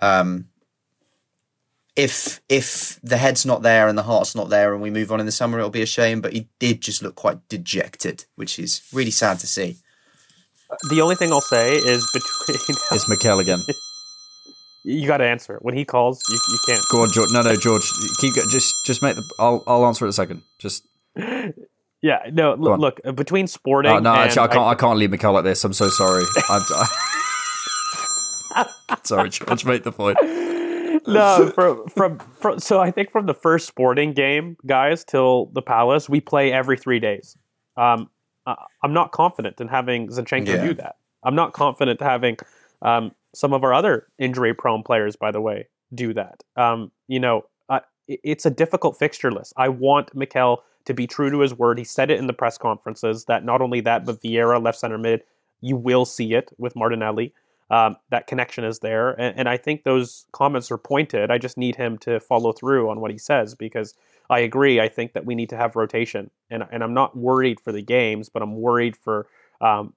um, 0.02 0.48
if 1.96 2.42
if 2.48 3.00
the 3.02 3.18
head's 3.18 3.46
not 3.46 3.64
there 3.64 3.88
and 3.88 3.98
the 3.98 4.04
heart's 4.04 4.36
not 4.36 4.50
there 4.50 4.74
and 4.74 4.82
we 4.82 4.92
move 4.92 5.12
on 5.12 5.20
in 5.20 5.26
the 5.26 5.32
summer, 5.32 5.58
it'll 5.58 5.70
be 5.72 5.82
a 5.82 5.86
shame. 5.88 6.22
But 6.22 6.34
he 6.34 6.48
did 6.60 6.82
just 6.82 7.02
look 7.02 7.16
quite 7.16 7.48
dejected, 7.50 8.26
which 8.36 8.60
is 8.60 8.82
really 8.94 9.12
sad 9.12 9.40
to 9.40 9.48
see. 9.48 9.78
The 10.90 11.02
only 11.02 11.16
thing 11.16 11.32
I'll 11.32 11.42
say 11.42 11.76
is 11.76 12.06
between 12.14 12.78
It's 12.92 13.10
Mikel 13.10 13.40
again. 13.40 13.60
you 14.84 15.08
got 15.08 15.18
to 15.18 15.26
answer 15.26 15.56
it 15.56 15.64
when 15.64 15.76
he 15.76 15.86
calls. 15.86 16.22
You, 16.30 16.38
you 16.50 16.60
can't. 16.68 16.82
Go 16.92 17.02
on, 17.02 17.10
George. 17.12 17.30
No, 17.32 17.42
no, 17.42 17.56
George. 17.56 17.84
Keep 18.20 18.36
go- 18.36 18.48
just 18.50 18.76
just 18.86 19.02
make 19.02 19.16
the. 19.16 19.24
I'll 19.40 19.64
I'll 19.66 19.86
answer 19.86 20.06
it 20.06 20.08
in 20.08 20.12
a 20.12 20.14
second. 20.14 20.42
Just 20.60 20.86
Yeah, 22.02 22.20
no. 22.32 22.52
on. 22.54 22.62
Look, 22.62 22.80
look 23.04 23.16
between 23.16 23.48
sporting. 23.48 23.92
oh, 23.92 24.00
no, 24.00 24.12
and 24.14 24.20
actually, 24.22 24.44
I 24.44 24.48
can't. 24.48 24.68
I, 24.68 24.76
can't 24.76 25.00
leave 25.00 25.10
Mikel 25.10 25.34
like 25.34 25.46
this. 25.46 25.64
I'm 25.64 25.74
so 25.74 25.88
sorry. 25.90 26.24
I, 26.50 26.60
I, 26.70 26.88
sorry, 29.04 29.30
George. 29.30 29.66
Make 29.66 29.84
the 29.84 29.92
point. 29.92 30.18
no, 31.08 31.52
from, 31.54 31.88
from 31.90 32.20
from 32.20 32.60
so 32.60 32.80
I 32.80 32.92
think 32.92 33.12
from 33.12 33.26
the 33.26 33.34
first 33.34 33.68
sporting 33.68 34.14
game, 34.14 34.58
guys, 34.66 35.04
till 35.04 35.48
the 35.54 35.62
Palace, 35.62 36.10
we 36.10 36.20
play 36.22 36.52
every 36.52 36.78
three 36.78 37.00
days. 37.00 37.38
Um, 37.76 38.10
uh, 38.46 38.56
I'm 38.84 38.94
not 38.94 39.12
confident 39.12 39.60
in 39.60 39.68
having 39.68 40.08
Zinchenko 40.08 40.48
Yeah. 40.48 40.66
do 40.68 40.74
that. 40.76 40.96
I'm 41.24 41.36
not 41.36 41.54
confident 41.54 42.02
having 42.02 42.38
um, 42.82 43.12
some 43.34 43.54
of 43.54 43.64
our 43.64 43.74
other 43.74 44.08
injury-prone 44.20 44.84
players, 44.84 45.16
by 45.16 45.32
the 45.32 45.42
way, 45.42 45.68
do 45.94 46.14
that. 46.14 46.44
Um, 46.56 46.92
you 47.08 47.20
know, 47.20 47.46
uh, 47.70 47.82
it's 48.08 48.46
a 48.46 48.50
difficult 48.50 48.98
fixture 48.98 49.32
list. 49.32 49.54
I 49.58 49.70
want 49.70 50.16
Mikel 50.16 50.64
to 50.86 50.94
be 50.94 51.06
true 51.08 51.30
to 51.30 51.40
his 51.40 51.54
word. 51.54 51.78
He 51.78 51.84
said 51.84 52.10
it 52.10 52.20
in 52.20 52.28
the 52.28 52.34
press 52.34 52.58
conferences 52.58 53.26
that 53.26 53.44
not 53.44 53.62
only 53.62 53.82
that, 53.82 54.06
but 54.06 54.22
Vieira 54.22 54.64
left 54.64 54.80
center 54.80 54.98
mid, 54.98 55.24
you 55.60 55.76
will 55.76 56.06
see 56.06 56.34
it 56.34 56.50
with 56.58 56.76
Martinelli. 56.76 57.34
Um, 57.70 57.98
that 58.12 58.28
connection 58.28 58.64
is 58.64 58.80
there, 58.80 59.12
and, 59.20 59.40
and 59.40 59.50
I 59.50 59.58
think 59.58 59.84
those 59.84 60.26
comments 60.32 60.72
are 60.72 60.78
pointed. 60.78 61.30
I 61.30 61.38
just 61.38 61.58
need 61.58 61.76
him 61.76 61.98
to 62.00 62.20
follow 62.22 62.54
through 62.54 62.90
on 62.90 63.02
what 63.02 63.12
he 63.12 63.18
says 63.18 63.56
because 63.56 63.94
I 64.30 64.40
agree. 64.40 64.80
I 64.80 64.88
think 64.88 65.12
that 65.14 65.26
we 65.26 65.36
need 65.36 65.50
to 65.50 65.58
have 65.58 65.76
rotation, 65.76 66.32
and 66.50 66.64
and 66.72 66.82
I'm 66.82 66.94
not 66.94 67.18
worried 67.18 67.60
for 67.60 67.74
the 67.74 67.82
games, 67.82 68.30
but 68.30 68.42
I'm 68.42 68.56
worried 68.56 68.96
for 68.96 69.28
um, 69.60 69.94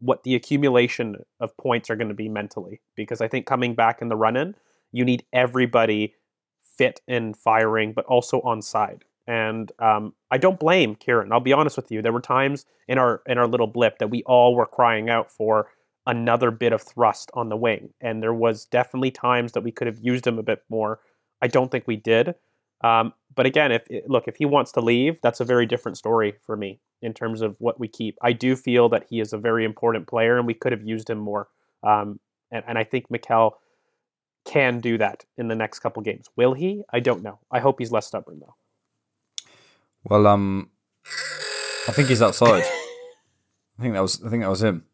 what 0.00 0.24
the 0.24 0.34
accumulation 0.34 1.16
of 1.40 1.56
points 1.56 1.90
are 1.90 1.96
going 1.96 2.08
to 2.08 2.14
be 2.14 2.28
mentally 2.28 2.80
because 2.96 3.20
I 3.20 3.28
think 3.28 3.46
coming 3.46 3.74
back 3.74 4.02
in 4.02 4.08
the 4.08 4.16
run 4.16 4.36
in, 4.36 4.54
you 4.92 5.04
need 5.04 5.24
everybody 5.32 6.14
fit 6.62 7.00
and 7.08 7.36
firing, 7.36 7.92
but 7.92 8.04
also 8.06 8.40
on 8.42 8.60
side. 8.60 9.04
And 9.26 9.72
um, 9.78 10.12
I 10.30 10.38
don't 10.38 10.60
blame 10.60 10.94
Kieran. 10.94 11.32
I'll 11.32 11.40
be 11.40 11.52
honest 11.52 11.76
with 11.76 11.90
you. 11.90 12.00
There 12.00 12.12
were 12.12 12.20
times 12.20 12.64
in 12.86 12.98
our 12.98 13.22
in 13.26 13.38
our 13.38 13.46
little 13.46 13.66
blip 13.66 13.98
that 13.98 14.10
we 14.10 14.22
all 14.24 14.54
were 14.54 14.66
crying 14.66 15.10
out 15.10 15.32
for 15.32 15.68
another 16.06 16.50
bit 16.50 16.72
of 16.72 16.82
thrust 16.82 17.30
on 17.34 17.48
the 17.48 17.56
wing, 17.56 17.92
and 18.00 18.22
there 18.22 18.34
was 18.34 18.64
definitely 18.64 19.10
times 19.10 19.52
that 19.52 19.62
we 19.62 19.72
could 19.72 19.86
have 19.86 19.98
used 20.00 20.26
him 20.26 20.38
a 20.38 20.42
bit 20.42 20.62
more. 20.68 21.00
I 21.42 21.48
don't 21.48 21.70
think 21.70 21.86
we 21.86 21.96
did. 21.96 22.34
Um, 22.82 23.12
but 23.34 23.46
again, 23.46 23.72
if 23.72 23.86
look, 24.06 24.28
if 24.28 24.36
he 24.36 24.44
wants 24.44 24.72
to 24.72 24.80
leave, 24.80 25.18
that's 25.22 25.40
a 25.40 25.44
very 25.44 25.66
different 25.66 25.98
story 25.98 26.34
for 26.44 26.56
me 26.56 26.80
in 27.02 27.12
terms 27.12 27.42
of 27.42 27.56
what 27.58 27.80
we 27.80 27.88
keep. 27.88 28.16
I 28.22 28.32
do 28.32 28.56
feel 28.56 28.88
that 28.90 29.06
he 29.08 29.20
is 29.20 29.32
a 29.32 29.38
very 29.38 29.64
important 29.64 30.06
player, 30.06 30.38
and 30.38 30.46
we 30.46 30.54
could 30.54 30.72
have 30.72 30.82
used 30.82 31.10
him 31.10 31.18
more. 31.18 31.48
Um, 31.82 32.20
and, 32.50 32.64
and 32.66 32.78
I 32.78 32.84
think 32.84 33.10
Mikel 33.10 33.58
can 34.44 34.80
do 34.80 34.96
that 34.98 35.24
in 35.36 35.48
the 35.48 35.54
next 35.54 35.80
couple 35.80 36.02
games. 36.02 36.28
Will 36.36 36.54
he? 36.54 36.84
I 36.92 37.00
don't 37.00 37.22
know. 37.22 37.40
I 37.50 37.58
hope 37.60 37.76
he's 37.78 37.92
less 37.92 38.06
stubborn 38.06 38.40
though. 38.40 38.54
Well, 40.04 40.26
um, 40.26 40.70
I 41.88 41.92
think 41.92 42.08
he's 42.08 42.22
outside. 42.22 42.62
I 43.78 43.82
think 43.82 43.94
that 43.94 44.00
was. 44.00 44.22
I 44.24 44.30
think 44.30 44.42
that 44.42 44.50
was 44.50 44.62
him. 44.62 44.86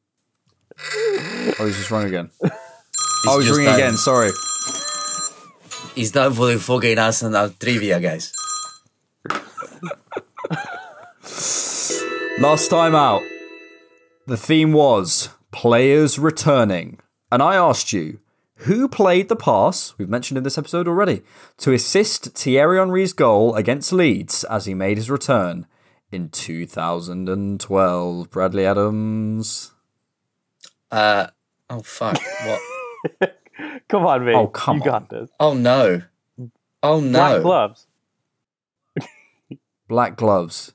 Oh, 1.58 1.66
he's 1.66 1.76
just 1.76 1.90
rung 1.90 2.04
again. 2.04 2.30
oh, 3.26 3.40
he's 3.40 3.50
ringing 3.50 3.74
again. 3.74 3.96
Sorry. 3.96 4.30
He's 5.94 6.12
done 6.12 6.32
for 6.32 6.46
the 6.46 6.58
fucking 6.58 6.98
Arsenal 6.98 7.50
trivia, 7.50 8.00
guys. 8.00 8.32
Last 12.38 12.68
time 12.68 12.94
out, 12.94 13.22
the 14.26 14.36
theme 14.36 14.72
was 14.72 15.30
players 15.50 16.18
returning. 16.18 16.98
And 17.30 17.42
I 17.42 17.56
asked 17.56 17.92
you, 17.92 18.20
who 18.56 18.88
played 18.88 19.28
the 19.28 19.36
pass, 19.36 19.94
we've 19.98 20.08
mentioned 20.08 20.38
in 20.38 20.44
this 20.44 20.58
episode 20.58 20.86
already, 20.86 21.22
to 21.58 21.72
assist 21.72 22.34
Thierry 22.34 22.78
Henry's 22.78 23.12
goal 23.12 23.54
against 23.56 23.92
Leeds 23.92 24.44
as 24.44 24.66
he 24.66 24.74
made 24.74 24.96
his 24.96 25.10
return 25.10 25.66
in 26.10 26.28
2012? 26.28 28.30
Bradley 28.30 28.64
Adams. 28.64 29.71
Uh, 30.92 31.26
oh 31.70 31.80
fuck! 31.82 32.18
What? 32.44 33.38
Come 33.88 34.06
on, 34.06 34.24
mate. 34.24 34.34
Oh, 34.34 34.46
come 34.46 34.78
you 34.78 34.84
got 34.84 35.08
this. 35.08 35.30
Oh 35.40 35.54
no! 35.54 36.02
Oh 36.82 37.00
no! 37.00 37.10
Black 37.10 37.42
gloves. 37.42 37.86
Black 39.88 40.16
gloves. 40.16 40.74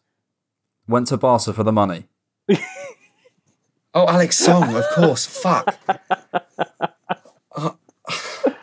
Went 0.88 1.08
to 1.08 1.18
Barca 1.18 1.54
for 1.54 1.64
the 1.64 1.72
money. 1.72 2.08
Oh, 3.94 4.08
Alex 4.08 4.38
Song, 4.38 4.76
of 4.76 4.84
course. 4.92 5.26
Fuck. 5.26 5.76
I 5.90 7.72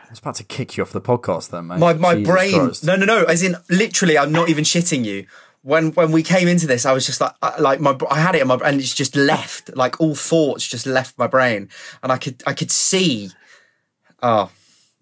was 0.09 0.21
about 0.21 0.37
to 0.37 0.45
kick 0.45 0.77
you 0.77 0.85
off 0.85 0.93
the 0.93 1.01
podcast 1.01 1.51
then, 1.51 1.67
mate. 1.67 1.81
My 1.81 1.93
my 1.95 2.15
Jesus 2.15 2.29
brain. 2.33 2.53
Christ. 2.53 2.85
No, 2.85 2.95
no, 2.95 3.05
no. 3.05 3.25
As 3.25 3.43
in, 3.43 3.57
literally, 3.69 4.17
I'm 4.17 4.31
not 4.31 4.49
even 4.49 4.63
shitting 4.63 5.05
you. 5.05 5.27
When 5.65 5.93
when 5.93 6.13
we 6.13 6.23
came 6.23 6.47
into 6.47 6.67
this, 6.67 6.85
I 6.85 6.93
was 6.93 7.07
just 7.07 7.21
like, 7.23 7.33
I- 7.43 7.59
like 7.59 7.81
my 7.81 7.97
I 8.11 8.21
had 8.21 8.35
it 8.35 8.43
in 8.43 8.49
my 8.49 8.59
and 8.63 8.79
it's 8.79 8.95
just 8.95 9.17
left. 9.17 9.75
Like 9.75 9.99
all 9.99 10.15
thoughts 10.15 10.67
just 10.67 10.87
left 10.87 11.19
my 11.19 11.27
brain, 11.27 11.71
and 12.03 12.13
I 12.13 12.19
could 12.19 12.43
I 12.47 12.53
could 12.53 12.71
see. 12.71 13.31
Oh, 14.23 14.51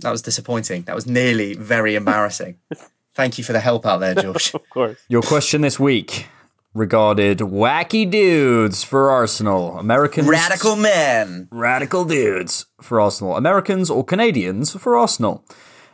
that 0.00 0.10
was 0.10 0.22
disappointing. 0.22 0.82
That 0.82 0.94
was 0.94 1.06
nearly 1.06 1.54
very 1.54 1.94
embarrassing. 1.96 2.58
Thank 3.14 3.38
you 3.38 3.44
for 3.44 3.52
the 3.52 3.60
help 3.60 3.84
out 3.86 3.98
there, 3.98 4.14
George. 4.14 4.54
Of 4.54 4.70
course. 4.70 4.98
Your 5.08 5.22
question 5.22 5.60
this 5.62 5.78
week 5.80 6.28
regarded 6.74 7.38
wacky 7.40 8.08
dudes 8.10 8.82
for 8.84 9.10
Arsenal. 9.10 9.78
Americans. 9.78 10.28
Radical 10.28 10.76
men, 10.76 11.48
Radical 11.50 12.04
dudes 12.04 12.66
for 12.80 13.00
Arsenal. 13.00 13.36
Americans 13.36 13.90
or 13.90 14.04
Canadians 14.04 14.70
for 14.72 14.96
Arsenal. 14.96 15.44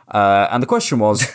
Uh, 0.07 0.47
and 0.51 0.63
the 0.63 0.67
question 0.67 0.99
was 0.99 1.27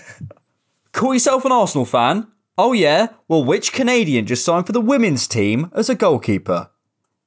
Call 0.93 1.12
yourself 1.12 1.44
an 1.44 1.52
Arsenal 1.52 1.85
fan? 1.85 2.28
Oh, 2.57 2.73
yeah? 2.73 3.09
Well, 3.29 3.43
which 3.45 3.73
Canadian 3.73 4.27
just 4.27 4.45
signed 4.45 4.67
for 4.67 4.73
the 4.73 4.81
women's 4.81 5.27
team 5.27 5.71
as 5.75 5.89
a 5.89 5.95
goalkeeper? 5.95 6.71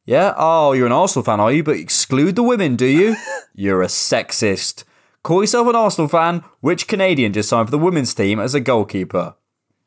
Yeah? 0.06 0.34
Oh, 0.38 0.72
you're 0.72 0.86
an 0.86 0.94
Arsenal 0.94 1.26
fan, 1.26 1.40
are 1.42 1.52
you? 1.52 1.64
But 1.64 1.76
exclude 1.78 2.36
the 2.38 2.44
women, 2.44 2.76
do 2.78 2.86
you? 2.86 3.16
You're 3.54 3.82
a 3.82 3.88
sexist. 3.88 4.84
Call 5.24 5.42
yourself 5.42 5.68
an 5.68 5.76
Arsenal 5.76 6.08
fan? 6.08 6.44
Which 6.62 6.88
Canadian 6.88 7.34
just 7.34 7.50
signed 7.50 7.68
for 7.68 7.72
the 7.72 7.78
women's 7.80 8.14
team 8.14 8.40
as 8.40 8.54
a 8.56 8.60
goalkeeper? 8.62 9.36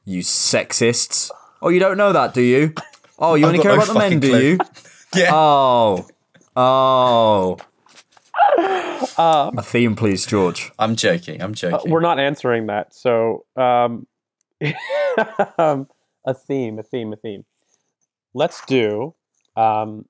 You 0.05 0.21
sexists. 0.23 1.31
Oh, 1.63 1.69
you 1.71 1.79
don't 1.81 1.97
know 1.97 2.13
that, 2.13 2.35
do 2.35 2.43
you? 2.43 2.75
Oh, 3.19 3.35
you 3.37 3.47
I've 3.47 3.53
only 3.53 3.63
care 3.63 3.71
no 3.77 3.83
about 3.83 3.87
the 3.87 3.95
men, 3.95 4.03
fucking 4.03 4.21
do 4.21 4.45
you? 4.45 4.59
Yeah. 5.17 5.31
Oh. 5.33 6.07
Oh. 6.55 7.57
a 9.19 9.63
theme, 9.63 9.97
please, 9.97 10.27
George. 10.27 10.71
I'm 10.79 10.97
joking. 10.97 11.41
I'm 11.43 11.51
Uh, 11.53 11.55
joking. 11.55 11.91
we're 11.91 12.01
not 12.01 12.19
answering 12.21 12.67
that. 12.67 12.95
So, 12.95 13.45
um, 13.57 14.07
um, 15.59 15.89
a 16.25 16.35
theme, 16.35 16.79
a 16.79 16.83
theme, 16.83 17.13
a 17.13 17.17
theme. 17.17 17.45
Let's 18.35 18.65
do 18.67 19.15
um, 19.57 20.07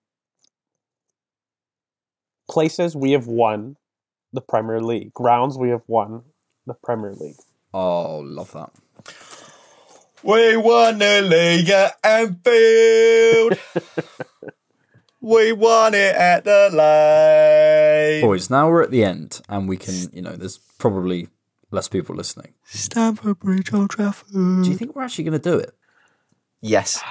places 2.50 2.94
we 2.96 3.12
have 3.12 3.26
won 3.26 3.76
the 4.32 4.40
Premier 4.40 4.80
League, 4.80 5.12
grounds 5.12 5.56
we 5.56 5.70
have 5.70 5.82
won 5.86 6.22
the 6.66 6.74
Premier 6.74 7.12
League. 7.12 7.36
Oh, 7.72 8.18
love 8.18 8.52
that. 8.52 8.70
We 10.22 10.56
won 10.56 10.98
the 10.98 11.22
league 11.22 11.70
at 11.70 11.96
Anfield. 12.04 13.58
we 15.20 15.52
won 15.52 15.94
it 15.94 16.14
at 16.14 16.44
the 16.44 16.70
lane. 16.72 18.20
Boys, 18.20 18.50
now 18.50 18.68
we're 18.68 18.82
at 18.82 18.90
the 18.90 19.02
end, 19.02 19.40
and 19.48 19.68
we 19.68 19.78
can, 19.78 20.10
you 20.12 20.20
know, 20.20 20.36
there's 20.36 20.58
probably 20.78 21.28
less 21.70 21.88
people 21.88 22.14
listening. 22.14 22.54
Stamford 22.64 23.38
Bridge, 23.38 23.72
Old 23.72 23.90
Trafford. 23.90 24.32
Do 24.32 24.70
you 24.70 24.76
think 24.76 24.94
we're 24.94 25.02
actually 25.02 25.24
going 25.24 25.40
to 25.40 25.50
do 25.50 25.58
it? 25.58 25.74
Yes. 26.60 27.02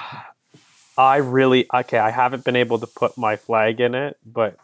I 0.98 1.16
really 1.16 1.66
okay. 1.72 1.98
I 1.98 2.10
haven't 2.10 2.44
been 2.44 2.56
able 2.56 2.78
to 2.78 2.86
put 2.86 3.16
my 3.16 3.36
flag 3.36 3.80
in 3.80 3.94
it, 3.94 4.18
but 4.24 4.56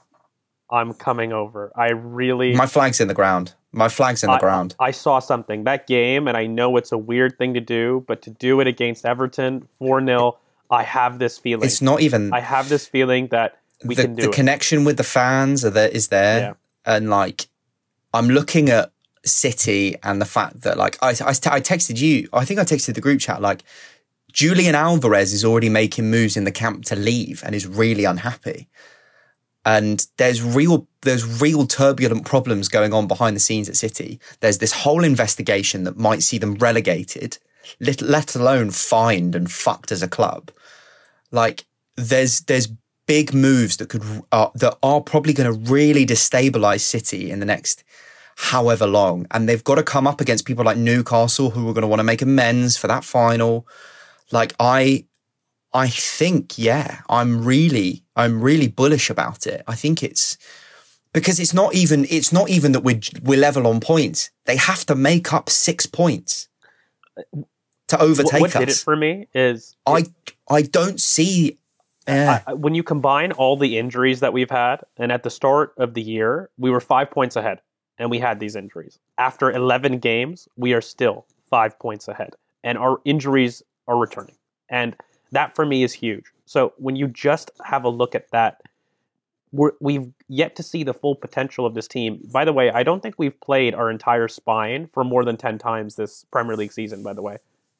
I'm 0.71 0.93
coming 0.93 1.33
over. 1.33 1.73
I 1.75 1.91
really 1.93 2.55
My 2.55 2.67
flag's 2.67 3.01
in 3.01 3.09
the 3.09 3.15
ground. 3.15 3.55
My 3.73 3.89
flag's 3.89 4.23
in 4.23 4.29
the 4.29 4.37
I, 4.37 4.41
ground. 4.41 4.75
I 4.79 4.91
saw 4.91 5.19
something 5.19 5.65
that 5.65 5.87
game, 5.87 6.29
and 6.29 6.37
I 6.37 6.47
know 6.47 6.77
it's 6.77 6.93
a 6.93 6.99
weird 6.99 7.39
thing 7.39 7.55
to 7.55 7.61
do, 7.61 8.05
but 8.07 8.23
to 8.23 8.31
do 8.31 8.61
it 8.61 8.67
against 8.67 9.05
Everton 9.07 9.67
four 9.79 10.05
0 10.05 10.39
I 10.71 10.83
have 10.83 11.19
this 11.19 11.39
feeling. 11.39 11.65
It's 11.67 11.81
not 11.81 12.01
even 12.01 12.33
I 12.33 12.41
have 12.41 12.69
this 12.69 12.87
feeling 12.87 13.29
that 13.29 13.59
we 13.85 13.95
the, 13.95 14.03
can 14.03 14.15
do 14.15 14.23
the 14.23 14.29
it. 14.29 14.35
connection 14.35 14.85
with 14.85 14.97
the 14.97 15.05
fans 15.05 15.65
are 15.65 15.71
there 15.71 15.89
is 15.89 16.09
there, 16.09 16.39
Yeah. 16.41 16.53
and 16.85 17.09
like 17.09 17.49
I'm 18.13 18.29
looking 18.29 18.69
at 18.69 18.91
City 19.27 19.97
and 20.03 20.21
the 20.21 20.27
fact 20.27 20.63
that 20.63 20.77
like 20.77 20.97
I, 21.03 21.11
I, 21.11 21.31
I 21.31 21.61
texted 21.61 21.99
you, 21.99 22.29
I 22.33 22.45
think 22.45 22.61
I 22.61 22.65
texted 22.65 22.95
the 22.95 23.01
group 23.01 23.21
chat 23.21 23.43
like 23.43 23.63
Julian 24.33 24.75
Alvarez 24.75 25.33
is 25.33 25.45
already 25.45 25.71
making 25.71 26.11
moves 26.11 26.37
in 26.37 26.45
the 26.45 26.53
camp 26.53 26.85
to 26.87 26.97
leave 26.97 27.43
and 27.45 27.55
is 27.55 27.67
really 27.67 28.05
unhappy. 28.05 28.69
And 29.65 30.07
there's 30.19 30.43
real 30.43 30.87
there's 31.03 31.41
real 31.41 31.67
turbulent 31.67 32.25
problems 32.25 32.69
going 32.69 32.93
on 32.93 33.09
behind 33.09 33.35
the 33.35 33.41
scenes 33.41 33.69
at 33.69 33.77
City. 33.77 34.21
There's 34.41 34.59
this 34.59 34.73
whole 34.73 35.05
investigation 35.05 35.85
that 35.85 35.97
might 35.97 36.23
see 36.23 36.39
them 36.39 36.55
relegated, 36.57 37.39
let, 37.81 38.03
let 38.03 38.35
alone 38.37 38.71
fined 38.71 39.35
and 39.35 39.51
fucked 39.51 39.91
as 39.91 40.03
a 40.03 40.09
club. 40.09 40.51
Like 41.33 41.65
there's 41.97 42.43
there's 42.43 42.69
big 43.07 43.33
moves 43.33 43.77
that 43.79 43.89
could 43.89 44.05
uh, 44.33 44.51
that 44.55 44.77
are 44.83 45.01
probably 45.01 45.33
going 45.33 45.53
to 45.53 45.73
really 45.73 46.05
destabilize 46.05 46.81
City 46.81 47.31
in 47.31 47.41
the 47.41 47.47
next 47.47 47.85
however 48.37 48.87
long, 48.87 49.27
and 49.31 49.49
they've 49.49 49.65
got 49.65 49.77
to 49.77 49.83
come 49.83 50.07
up 50.07 50.21
against 50.21 50.45
people 50.45 50.65
like 50.65 50.77
Newcastle 50.77 51.51
who 51.51 51.69
are 51.69 51.73
going 51.73 51.83
to 51.83 51.89
want 51.89 52.01
to 52.01 52.05
make 52.05 52.23
amends 52.23 52.77
for 52.77 52.87
that 52.87 53.03
final. 53.03 53.67
Like 54.31 54.55
I, 54.61 55.07
I 55.73 55.89
think 55.89 56.59
yeah, 56.59 57.01
I'm 57.09 57.45
really 57.45 58.05
I'm 58.15 58.41
really 58.41 58.69
bullish 58.69 59.11
about 59.11 59.47
it. 59.47 59.63
I 59.67 59.75
think 59.75 60.03
it's 60.03 60.37
because 61.13 61.41
it's 61.41 61.55
not 61.55 61.75
even 61.75 62.07
it's 62.11 62.33
not 62.33 62.51
even 62.51 62.73
that 62.73 62.81
we're 62.81 63.01
we're 63.23 63.41
level 63.41 63.67
on 63.67 63.81
points. 63.81 64.31
They 64.45 64.57
have 64.57 64.85
to 64.87 64.95
make 64.95 65.33
up 65.33 65.49
six 65.49 65.87
points 65.87 66.49
to 67.89 68.01
overtake 68.01 68.41
what, 68.41 68.55
what 68.55 68.57
us. 68.57 68.61
did 68.61 68.69
it 68.69 68.77
for 68.77 68.97
me 68.97 69.29
is 69.35 69.77
I 69.87 70.05
I 70.49 70.63
don't 70.63 71.01
see. 71.01 71.59
I, 72.47 72.53
when 72.53 72.77
you 72.77 72.85
combine 72.85 73.33
all 73.33 73.57
the 73.57 73.79
injuries 73.79 74.21
that 74.21 74.33
we've 74.33 74.51
had, 74.51 74.77
and 74.97 75.11
at 75.11 75.25
the 75.25 75.31
start 75.31 75.75
of 75.77 75.95
the 75.95 76.03
year, 76.03 76.51
we 76.57 76.71
were 76.71 76.79
five 76.79 77.11
points 77.11 77.35
ahead, 77.35 77.61
and 77.99 78.11
we 78.11 78.19
had 78.19 78.41
these 78.41 78.57
injuries. 78.57 78.99
After 79.19 79.51
11 79.51 79.99
games, 79.99 80.49
we 80.57 80.73
are 80.73 80.81
still 80.81 81.27
five 81.51 81.79
points 81.79 82.09
ahead, 82.09 82.35
and 82.65 82.77
our 82.79 83.01
injuries 83.05 83.63
are 83.89 83.97
returning. 83.97 84.35
And 84.69 84.97
that 85.33 85.55
for 85.55 85.65
me 85.65 85.83
is 85.83 85.93
huge. 85.93 86.25
So 86.45 86.73
when 86.79 86.97
you 86.97 87.09
just 87.09 87.51
have 87.65 87.85
a 87.85 87.89
look 87.89 88.15
at 88.15 88.31
that, 88.31 88.63
we're, 89.53 89.73
we've 89.81 90.13
yet 90.29 90.57
to 90.57 90.63
see 90.63 90.83
the 90.83 90.93
full 90.93 91.15
potential 91.15 91.67
of 91.67 91.75
this 91.75 91.89
team. 91.89 92.21
By 92.33 92.45
the 92.45 92.53
way, 92.53 92.71
I 92.71 92.83
don't 92.83 93.03
think 93.03 93.15
we've 93.19 93.39
played 93.41 93.75
our 93.75 93.91
entire 93.91 94.29
spine 94.29 94.89
for 94.93 95.05
more 95.05 95.25
than 95.25 95.37
10 95.37 95.59
times 95.59 95.95
this 95.95 96.27
Premier 96.31 96.57
League 96.57 96.73
season, 96.73 97.03
by 97.03 97.13
the 97.13 97.23
way. 97.23 97.39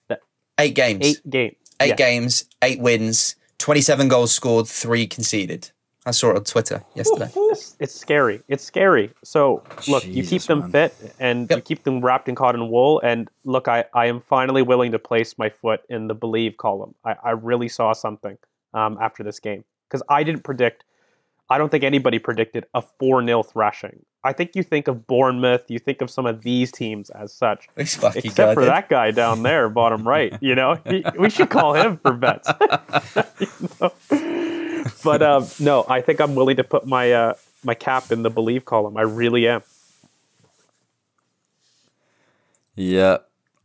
That, 0.09 0.21
eight 0.59 0.75
games. 0.75 1.05
eight 1.05 1.31
games. 1.31 1.57
eight 1.81 1.89
Yeah. 1.89 1.95
games, 1.97 2.45
eight 2.63 2.81
wins, 2.81 3.37
27 3.59 4.09
goals 4.09 4.33
scored, 4.33 4.69
three 4.69 5.07
conceded. 5.07 5.71
I 6.07 6.13
saw 6.13 6.31
it 6.31 6.37
on 6.37 6.45
Twitter 6.45 6.85
yesterday. 6.95 7.29
It's, 7.35 7.77
it's 7.81 7.95
scary. 7.95 8.41
It's 8.47 8.63
scary. 8.63 9.11
So 9.25 9.65
look, 9.89 10.05
you 10.07 10.23
keep 10.23 10.43
them 10.43 10.61
man. 10.61 10.71
fit 10.71 11.15
and 11.19 11.51
you 11.51 11.61
keep 11.61 11.83
them 11.83 12.01
wrapped 12.01 12.29
in 12.29 12.37
cotton 12.37 12.71
wool. 12.71 13.01
And 13.03 13.29
look, 13.45 13.67
I, 13.67 13.85
I 13.93 14.07
am 14.07 14.21
finally 14.21 14.63
willing 14.63 14.93
to 14.93 15.01
place 15.01 15.37
my 15.37 15.51
foot 15.51 15.81
in 15.89 16.07
the 16.07 16.15
believe 16.15 16.57
column. 16.59 16.95
I, 17.05 17.17
I 17.25 17.31
really 17.33 17.69
saw 17.69 17.93
something 17.93 18.39
um, 18.73 18.99
after 19.01 19.25
this 19.25 19.41
game 19.41 19.65
because 19.89 20.03
I 20.09 20.23
didn't 20.23 20.45
predict. 20.45 20.85
I 21.51 21.59
don't 21.59 21.71
think 21.71 21.83
anybody 21.83 22.21
predicted 22.21 22.67
a 22.73 22.83
four 22.83 23.25
0 23.25 23.43
thrashing. 23.43 24.05
I 24.23 24.33
think 24.33 24.57
you 24.57 24.63
think 24.65 24.89
of 24.89 25.07
Bournemouth, 25.07 25.65
you 25.69 25.79
think 25.79 26.03
of 26.03 26.11
some 26.11 26.27
of 26.27 26.43
these 26.43 26.73
teams 26.73 27.11
as 27.11 27.33
such. 27.33 27.69
Except 27.77 28.55
for 28.55 28.63
did. 28.63 28.69
that 28.69 28.89
guy 28.89 29.13
down 29.13 29.43
there, 29.45 29.69
bottom 29.69 30.07
right. 30.07 30.37
You 30.41 30.55
know, 30.57 30.79
He- 30.85 31.05
we 31.19 31.31
should 31.31 31.51
call 31.51 31.75
him 31.75 31.99
for 31.99 32.13
bets. 32.13 32.49
You 33.41 33.69
know? 33.81 34.46
But 35.03 35.23
um, 35.23 35.47
no, 35.61 35.85
I 35.89 36.01
think 36.01 36.21
I'm 36.21 36.35
willing 36.35 36.57
to 36.57 36.65
put 36.65 36.87
my 36.87 37.13
uh, 37.13 37.35
my 37.65 37.75
cap 37.75 38.11
in 38.11 38.23
the 38.23 38.31
believe 38.31 38.65
column. 38.65 38.97
I 38.97 39.03
really 39.03 39.47
am. 39.49 39.63
Yeah. 42.75 43.19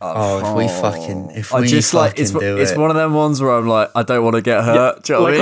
Oh, 0.03 0.39
if 0.39 0.57
we 0.57 0.67
fucking, 0.67 1.31
if 1.35 1.53
I 1.53 1.61
we 1.61 1.67
just 1.67 1.93
like 1.93 2.17
it's 2.17 2.31
fucking 2.31 2.47
do 2.47 2.57
it's 2.57 2.71
it. 2.71 2.77
one 2.77 2.89
of 2.89 2.95
them 2.95 3.13
ones 3.13 3.39
where 3.39 3.51
I'm 3.51 3.67
like 3.67 3.91
I 3.93 4.01
don't 4.01 4.23
want 4.23 4.35
to 4.35 4.41
get 4.41 4.63
hurt. 4.63 5.03
do 5.03 5.13
you 5.13 5.19
know 5.19 5.23
what 5.23 5.33
I 5.33 5.37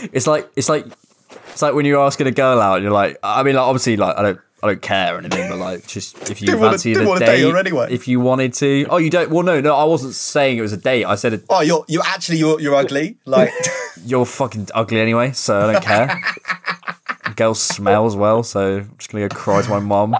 mean? 0.00 0.10
it's 0.12 0.26
like 0.26 0.50
it's 0.56 0.68
like 0.68 0.84
it's 1.52 1.62
like 1.62 1.72
when 1.72 1.86
you're 1.86 2.00
asking 2.04 2.26
a 2.26 2.30
girl 2.30 2.60
out 2.60 2.74
and 2.74 2.82
you're 2.82 2.92
like 2.92 3.16
I 3.22 3.42
mean 3.42 3.54
like 3.54 3.64
obviously 3.64 3.96
like 3.96 4.16
I 4.16 4.22
don't 4.22 4.40
I 4.62 4.66
don't 4.66 4.82
care 4.82 5.14
or 5.14 5.18
anything 5.18 5.48
but 5.48 5.58
like 5.58 5.86
just 5.86 6.30
if 6.30 6.40
you 6.40 6.46
Didn't 6.46 6.60
wanna- 6.60 6.72
fancy 6.72 6.90
didn't 6.92 7.04
the 7.04 7.08
wanna 7.10 7.26
date 7.26 7.42
date 7.42 7.50
her 7.52 7.56
anyway. 7.58 7.88
if 7.90 8.08
you 8.08 8.18
wanted 8.20 8.52
to 8.54 8.86
oh 8.90 8.96
you 8.96 9.08
don't 9.10 9.30
well 9.30 9.42
no 9.44 9.60
no 9.60 9.74
I 9.74 9.84
wasn't 9.84 10.14
saying 10.14 10.58
it 10.58 10.62
was 10.62 10.72
a 10.72 10.76
date 10.76 11.04
I 11.04 11.14
said 11.14 11.32
it, 11.34 11.44
Oh, 11.48 11.60
you're 11.60 11.84
you 11.88 12.02
actually 12.04 12.38
you're 12.38 12.60
you're 12.60 12.74
ugly. 12.74 13.16
Like 13.24 13.52
you're 14.04 14.26
fucking 14.26 14.68
ugly 14.74 15.00
anyway 15.00 15.32
so 15.32 15.68
I 15.68 15.72
don't 15.74 15.84
care. 15.84 16.20
Girl 17.36 17.54
smells 17.54 18.16
well 18.16 18.42
so 18.42 18.78
I'm 18.78 18.94
just 18.98 19.10
gonna 19.12 19.28
go 19.28 19.34
cry 19.36 19.62
to 19.62 19.70
my 19.70 19.78
mum. 19.78 20.16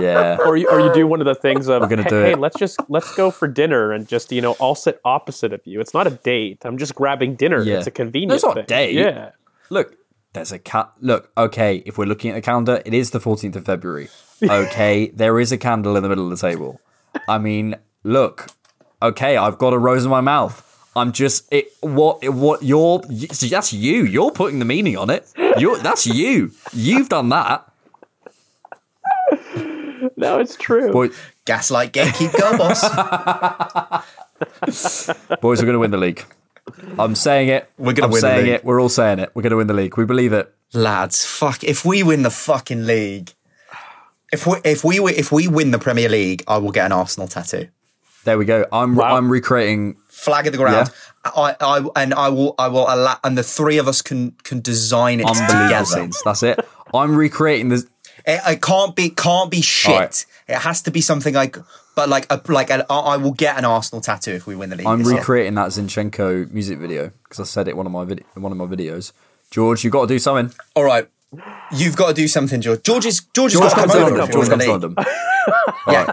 yeah. 0.00 0.36
Or 0.40 0.56
you, 0.56 0.68
or 0.68 0.80
you 0.80 0.92
do 0.94 1.06
one 1.06 1.20
of 1.20 1.26
the 1.26 1.34
things 1.34 1.68
of 1.68 1.88
gonna 1.88 2.02
hey, 2.04 2.08
do 2.08 2.20
hey, 2.22 2.34
let's 2.34 2.56
just 2.58 2.78
let's 2.88 3.14
go 3.14 3.30
for 3.30 3.48
dinner 3.48 3.92
and 3.92 4.06
just 4.08 4.32
you 4.32 4.40
know 4.40 4.56
I'll 4.60 4.74
sit 4.74 5.00
opposite 5.04 5.52
of 5.52 5.60
you. 5.64 5.80
It's 5.80 5.94
not 5.94 6.06
a 6.06 6.10
date. 6.10 6.58
I'm 6.64 6.78
just 6.78 6.94
grabbing 6.94 7.34
dinner. 7.34 7.62
Yeah. 7.62 7.78
It's 7.78 7.86
a 7.86 7.90
convenient. 7.90 8.30
No, 8.30 8.34
it's 8.36 8.44
not 8.44 8.58
a 8.58 8.62
date. 8.62 8.94
Yeah. 8.94 9.30
Look, 9.70 9.94
there's 10.32 10.52
a 10.52 10.58
cat. 10.58 10.92
Look, 11.00 11.30
okay, 11.36 11.82
if 11.86 11.98
we're 11.98 12.04
looking 12.06 12.30
at 12.30 12.34
the 12.34 12.40
calendar, 12.42 12.82
it 12.84 12.94
is 12.94 13.10
the 13.10 13.18
14th 13.20 13.56
of 13.56 13.64
February. 13.64 14.08
Okay, 14.42 15.08
there 15.10 15.38
is 15.38 15.52
a 15.52 15.58
candle 15.58 15.96
in 15.96 16.02
the 16.02 16.08
middle 16.08 16.24
of 16.32 16.38
the 16.40 16.48
table. 16.48 16.80
I 17.28 17.36
mean, 17.36 17.74
look, 18.04 18.46
okay, 19.02 19.36
I've 19.36 19.58
got 19.58 19.74
a 19.74 19.78
rose 19.78 20.04
in 20.04 20.10
my 20.10 20.22
mouth. 20.22 20.66
I'm 20.96 21.12
just 21.12 21.46
it. 21.52 21.66
What? 21.82 22.26
What? 22.26 22.62
You're. 22.62 23.02
y- 23.10 23.26
That's 23.50 23.74
you. 23.74 24.02
You're 24.04 24.30
putting 24.30 24.58
the 24.58 24.64
meaning 24.64 24.96
on 24.96 25.10
it. 25.10 25.30
You're. 25.58 25.76
That's 25.78 26.06
you. 26.06 26.52
You've 26.72 27.10
done 27.10 27.28
that. 27.28 27.70
No, 30.16 30.38
it's 30.38 30.56
true. 30.56 30.90
Boy, 30.92 31.10
gaslight 31.44 31.92
gatekeep 31.92 32.32
girl 32.38 32.56
boss. 32.56 32.80
boys, 35.40 35.58
we're 35.60 35.66
going 35.66 35.74
to 35.74 35.78
win 35.78 35.90
the 35.90 35.98
league. 35.98 36.24
I'm 36.98 37.14
saying 37.14 37.48
it. 37.48 37.70
We're 37.78 37.92
gonna 37.92 38.06
I'm 38.06 38.12
win 38.12 38.20
the 38.20 38.28
saying 38.28 38.44
league. 38.46 38.54
it. 38.54 38.64
We're 38.64 38.80
all 38.80 38.88
saying 38.88 39.18
it. 39.18 39.30
We're 39.34 39.42
going 39.42 39.50
to 39.50 39.56
win 39.56 39.66
the 39.66 39.74
league. 39.74 39.96
We 39.96 40.04
believe 40.04 40.32
it. 40.32 40.52
Lads, 40.72 41.24
fuck. 41.24 41.64
If 41.64 41.84
we 41.84 42.02
win 42.02 42.22
the 42.22 42.30
fucking 42.30 42.86
league, 42.86 43.32
if 44.32 44.46
we 44.46 44.58
if 44.64 44.84
we 44.84 44.98
if 45.12 45.32
we 45.32 45.48
win 45.48 45.70
the 45.72 45.78
Premier 45.78 46.08
League, 46.08 46.44
I 46.46 46.58
will 46.58 46.70
get 46.72 46.86
an 46.86 46.92
Arsenal 46.92 47.28
tattoo. 47.28 47.68
There 48.24 48.38
we 48.38 48.44
go. 48.44 48.66
I'm. 48.72 48.94
Wow. 48.96 49.16
I'm 49.16 49.30
recreating. 49.30 49.96
Flag 50.08 50.46
of 50.46 50.52
the 50.52 50.58
ground. 50.58 50.90
I, 51.24 51.56
I 51.60 51.86
and 51.96 52.14
I 52.14 52.28
will 52.28 52.54
I 52.58 52.68
will 52.68 52.86
allow 52.88 53.18
and 53.24 53.36
the 53.36 53.42
three 53.42 53.78
of 53.78 53.88
us 53.88 54.02
can 54.02 54.32
can 54.42 54.60
design 54.60 55.20
it 55.20 55.26
together. 55.26 55.84
scenes. 55.84 56.22
That's 56.24 56.42
it. 56.42 56.60
I'm 56.94 57.16
recreating 57.16 57.68
this. 57.68 57.86
It, 58.26 58.40
it 58.46 58.62
can't 58.62 58.94
be 58.94 59.10
can't 59.10 59.50
be 59.50 59.60
shit. 59.60 59.92
Alright. 59.92 60.26
It 60.48 60.56
has 60.58 60.82
to 60.82 60.90
be 60.90 61.00
something 61.00 61.34
like, 61.34 61.56
but 61.94 62.08
like 62.08 62.26
a, 62.30 62.40
like 62.48 62.70
an, 62.70 62.82
I 62.90 62.98
I 62.98 63.16
will 63.16 63.32
get 63.32 63.58
an 63.58 63.64
Arsenal 63.64 64.00
tattoo 64.00 64.32
if 64.32 64.46
we 64.46 64.54
win 64.56 64.70
the 64.70 64.76
league. 64.76 64.86
I'm 64.86 64.98
this 65.00 65.08
year. 65.08 65.18
recreating 65.18 65.54
that 65.54 65.68
Zinchenko 65.68 66.50
music 66.52 66.78
video 66.78 67.10
because 67.24 67.40
I 67.40 67.44
said 67.44 67.68
it 67.68 67.72
in 67.72 67.76
one 67.76 67.86
of 67.86 67.92
my 67.92 68.04
vid- 68.04 68.24
one 68.34 68.52
of 68.52 68.58
my 68.58 68.66
videos. 68.66 69.12
George, 69.50 69.82
you 69.84 69.90
got 69.90 70.02
to 70.02 70.06
do 70.06 70.18
something. 70.18 70.54
All 70.76 70.84
right, 70.84 71.08
you've 71.72 71.96
got 71.96 72.08
to 72.08 72.14
do 72.14 72.28
something, 72.28 72.60
George. 72.60 72.82
George 72.82 73.06
is 73.06 73.20
George, 73.34 73.52
George 73.52 73.64
has 73.64 73.74
got 73.74 73.80
comes 73.88 73.92
to 73.92 73.98
to 73.98 74.04
come 74.04 74.20
over. 74.20 74.32
George 74.32 74.48
comes 74.48 74.64
to 74.64 74.70
London. 74.70 74.94
league. 74.96 75.06
Yeah, 75.88 76.12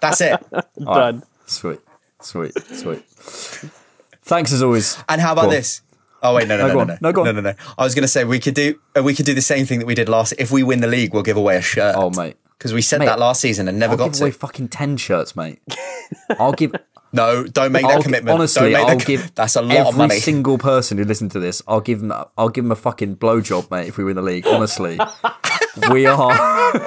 that's 0.00 0.20
it. 0.20 0.40
Done. 0.78 1.22
Sweet, 1.46 1.80
sweet, 2.20 2.52
sweet. 2.76 3.02
Thanks 4.22 4.52
as 4.52 4.62
always. 4.62 4.98
And 5.08 5.20
how 5.20 5.32
about 5.32 5.50
this? 5.50 5.82
Oh 6.22 6.34
wait, 6.34 6.48
no, 6.48 6.56
no, 6.56 6.66
No, 6.66 6.68
no, 6.68 6.74
go 6.74 6.74
no, 6.74 6.80
on. 6.80 6.86
no, 6.88 6.98
No, 7.00 7.12
go 7.12 7.20
on. 7.20 7.26
no, 7.26 7.32
no, 7.32 7.40
no. 7.50 7.54
I 7.78 7.84
was 7.84 7.94
going 7.94 8.02
to 8.02 8.08
say 8.08 8.24
we 8.24 8.40
could 8.40 8.54
do 8.54 8.78
uh, 8.98 9.02
we 9.02 9.14
could 9.14 9.26
do 9.26 9.34
the 9.34 9.40
same 9.42 9.66
thing 9.66 9.78
that 9.80 9.86
we 9.86 9.94
did 9.94 10.08
last. 10.08 10.34
If 10.38 10.50
we 10.50 10.62
win 10.62 10.80
the 10.80 10.86
league, 10.88 11.12
we'll 11.14 11.22
give 11.22 11.36
away 11.36 11.56
a 11.56 11.62
shirt. 11.62 11.94
Oh 11.96 12.10
mate, 12.10 12.36
because 12.58 12.72
we 12.72 12.82
said 12.82 13.00
Mate, 13.00 13.06
that 13.06 13.18
last 13.18 13.40
season 13.40 13.68
and 13.68 13.78
never 13.78 13.92
I'll 13.92 13.98
got 13.98 14.04
give 14.06 14.12
to. 14.14 14.22
away 14.24 14.30
fucking 14.32 14.68
ten 14.68 14.96
shirts, 14.96 15.34
mate. 15.36 15.60
I'll 16.38 16.52
give. 16.52 16.72
no, 17.12 17.44
don't 17.44 17.72
make 17.72 17.84
I'll 17.84 17.90
that 17.92 17.98
gi- 17.98 18.02
commitment. 18.04 18.34
honestly, 18.34 18.72
don't 18.72 18.72
make 18.72 18.88
I'll 18.90 18.96
that, 18.98 19.06
give. 19.06 19.34
That's 19.34 19.56
a 19.56 19.62
lot 19.62 19.76
every 19.76 19.88
of 19.90 19.96
money. 19.96 20.18
single 20.20 20.58
person 20.58 20.98
who 20.98 21.04
listened 21.04 21.30
to 21.32 21.40
this. 21.40 21.62
I'll 21.68 21.80
give 21.80 22.00
them. 22.00 22.12
I'll 22.38 22.48
give 22.48 22.64
them 22.64 22.72
a 22.72 22.76
fucking 22.76 23.16
blowjob, 23.16 23.70
mate. 23.70 23.88
If 23.88 23.98
we 23.98 24.04
win 24.04 24.16
the 24.16 24.22
league, 24.22 24.46
honestly, 24.46 24.98
we 25.90 26.06
are. 26.06 26.32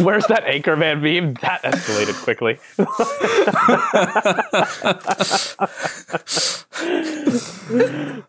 Where's 0.00 0.26
that 0.26 0.44
Anchorman 0.44 1.00
meme? 1.02 1.34
That 1.42 1.62
escalated 1.64 2.14
quickly. 2.22 2.58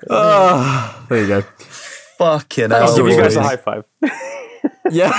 Ah, 0.10 1.06
there 1.10 1.22
you 1.22 1.28
go. 1.28 1.44
Fucking 2.24 2.72
I'll. 2.72 2.96
Give 2.96 3.08
you 3.08 3.18
guys 3.18 3.36
a 3.36 3.44
high 3.44 3.58
five. 3.58 3.86
Yeah. 4.92 5.12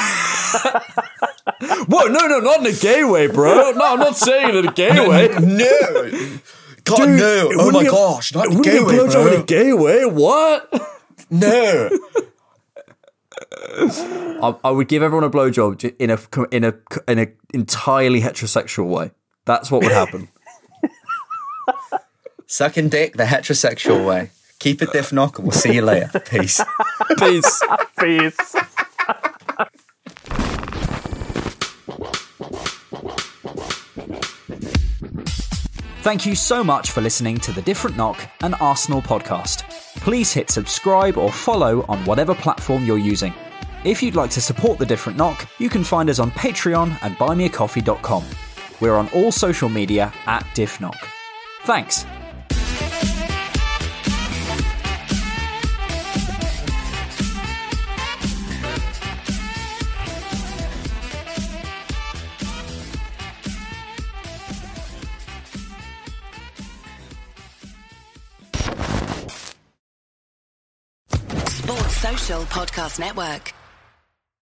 Whoa, 1.88 2.04
no, 2.06 2.26
no, 2.28 2.38
not 2.40 2.60
in 2.60 2.66
a 2.66 2.72
gay 2.72 3.04
way, 3.04 3.26
bro. 3.26 3.72
No, 3.72 3.92
I'm 3.92 3.98
not 3.98 4.16
saying 4.16 4.50
it 4.50 4.54
in 4.56 4.68
a 4.68 4.72
gay 4.72 5.06
way. 5.06 5.28
no. 5.28 6.38
God, 6.84 7.08
no. 7.08 7.50
Oh 7.58 7.70
my 7.70 7.84
gosh. 7.84 8.34
Not 8.34 8.48
Wouldn't 8.48 8.64
gay 8.64 8.78
get 8.78 8.86
way, 8.86 8.94
blowjob 8.94 9.12
bro. 9.12 9.26
in 9.34 9.40
a 9.40 9.44
gay 9.44 9.72
way. 9.72 10.04
What? 10.06 10.70
No. 11.30 11.90
I, 14.42 14.54
I 14.64 14.70
would 14.70 14.88
give 14.88 15.02
everyone 15.02 15.24
a 15.24 15.30
blowjob 15.30 15.94
in 15.98 16.10
a 16.10 16.18
in 16.54 16.64
a 16.64 16.74
in 17.10 17.18
a 17.18 17.28
entirely 17.52 18.20
heterosexual 18.20 18.88
way. 18.88 19.10
That's 19.46 19.70
what 19.70 19.82
would 19.82 19.92
happen. 19.92 20.28
Sucking 22.46 22.90
dick 22.90 23.16
the 23.16 23.24
heterosexual 23.24 24.06
way. 24.06 24.30
Keep 24.58 24.82
it 24.82 24.92
diff 24.92 25.12
knock, 25.12 25.38
and 25.38 25.46
we'll 25.46 25.52
see 25.52 25.74
you 25.74 25.82
later. 25.82 26.18
Peace. 26.30 26.60
Peace. 27.18 27.62
Peace. 27.98 28.54
Thank 36.02 36.26
you 36.26 36.34
so 36.34 36.62
much 36.62 36.90
for 36.90 37.00
listening 37.00 37.38
to 37.38 37.52
the 37.52 37.62
Different 37.62 37.96
Knock 37.96 38.28
and 38.42 38.54
Arsenal 38.60 39.00
podcast. 39.00 39.68
Please 39.96 40.32
hit 40.32 40.50
subscribe 40.50 41.16
or 41.16 41.32
follow 41.32 41.82
on 41.88 42.04
whatever 42.04 42.34
platform 42.34 42.84
you're 42.84 42.98
using. 42.98 43.32
If 43.84 44.02
you'd 44.02 44.14
like 44.14 44.30
to 44.32 44.40
support 44.42 44.78
the 44.78 44.84
Different 44.86 45.16
Knock, 45.16 45.48
you 45.58 45.70
can 45.70 45.82
find 45.82 46.10
us 46.10 46.18
on 46.18 46.30
Patreon 46.32 46.98
and 47.00 47.16
buymeacoffee.com. 47.16 48.24
We're 48.80 48.96
on 48.96 49.08
all 49.10 49.32
social 49.32 49.68
media 49.70 50.12
at 50.26 50.44
DiffKnock. 50.54 50.96
Thanks. 51.62 52.04
Podcast 72.24 72.98
Network. 72.98 73.63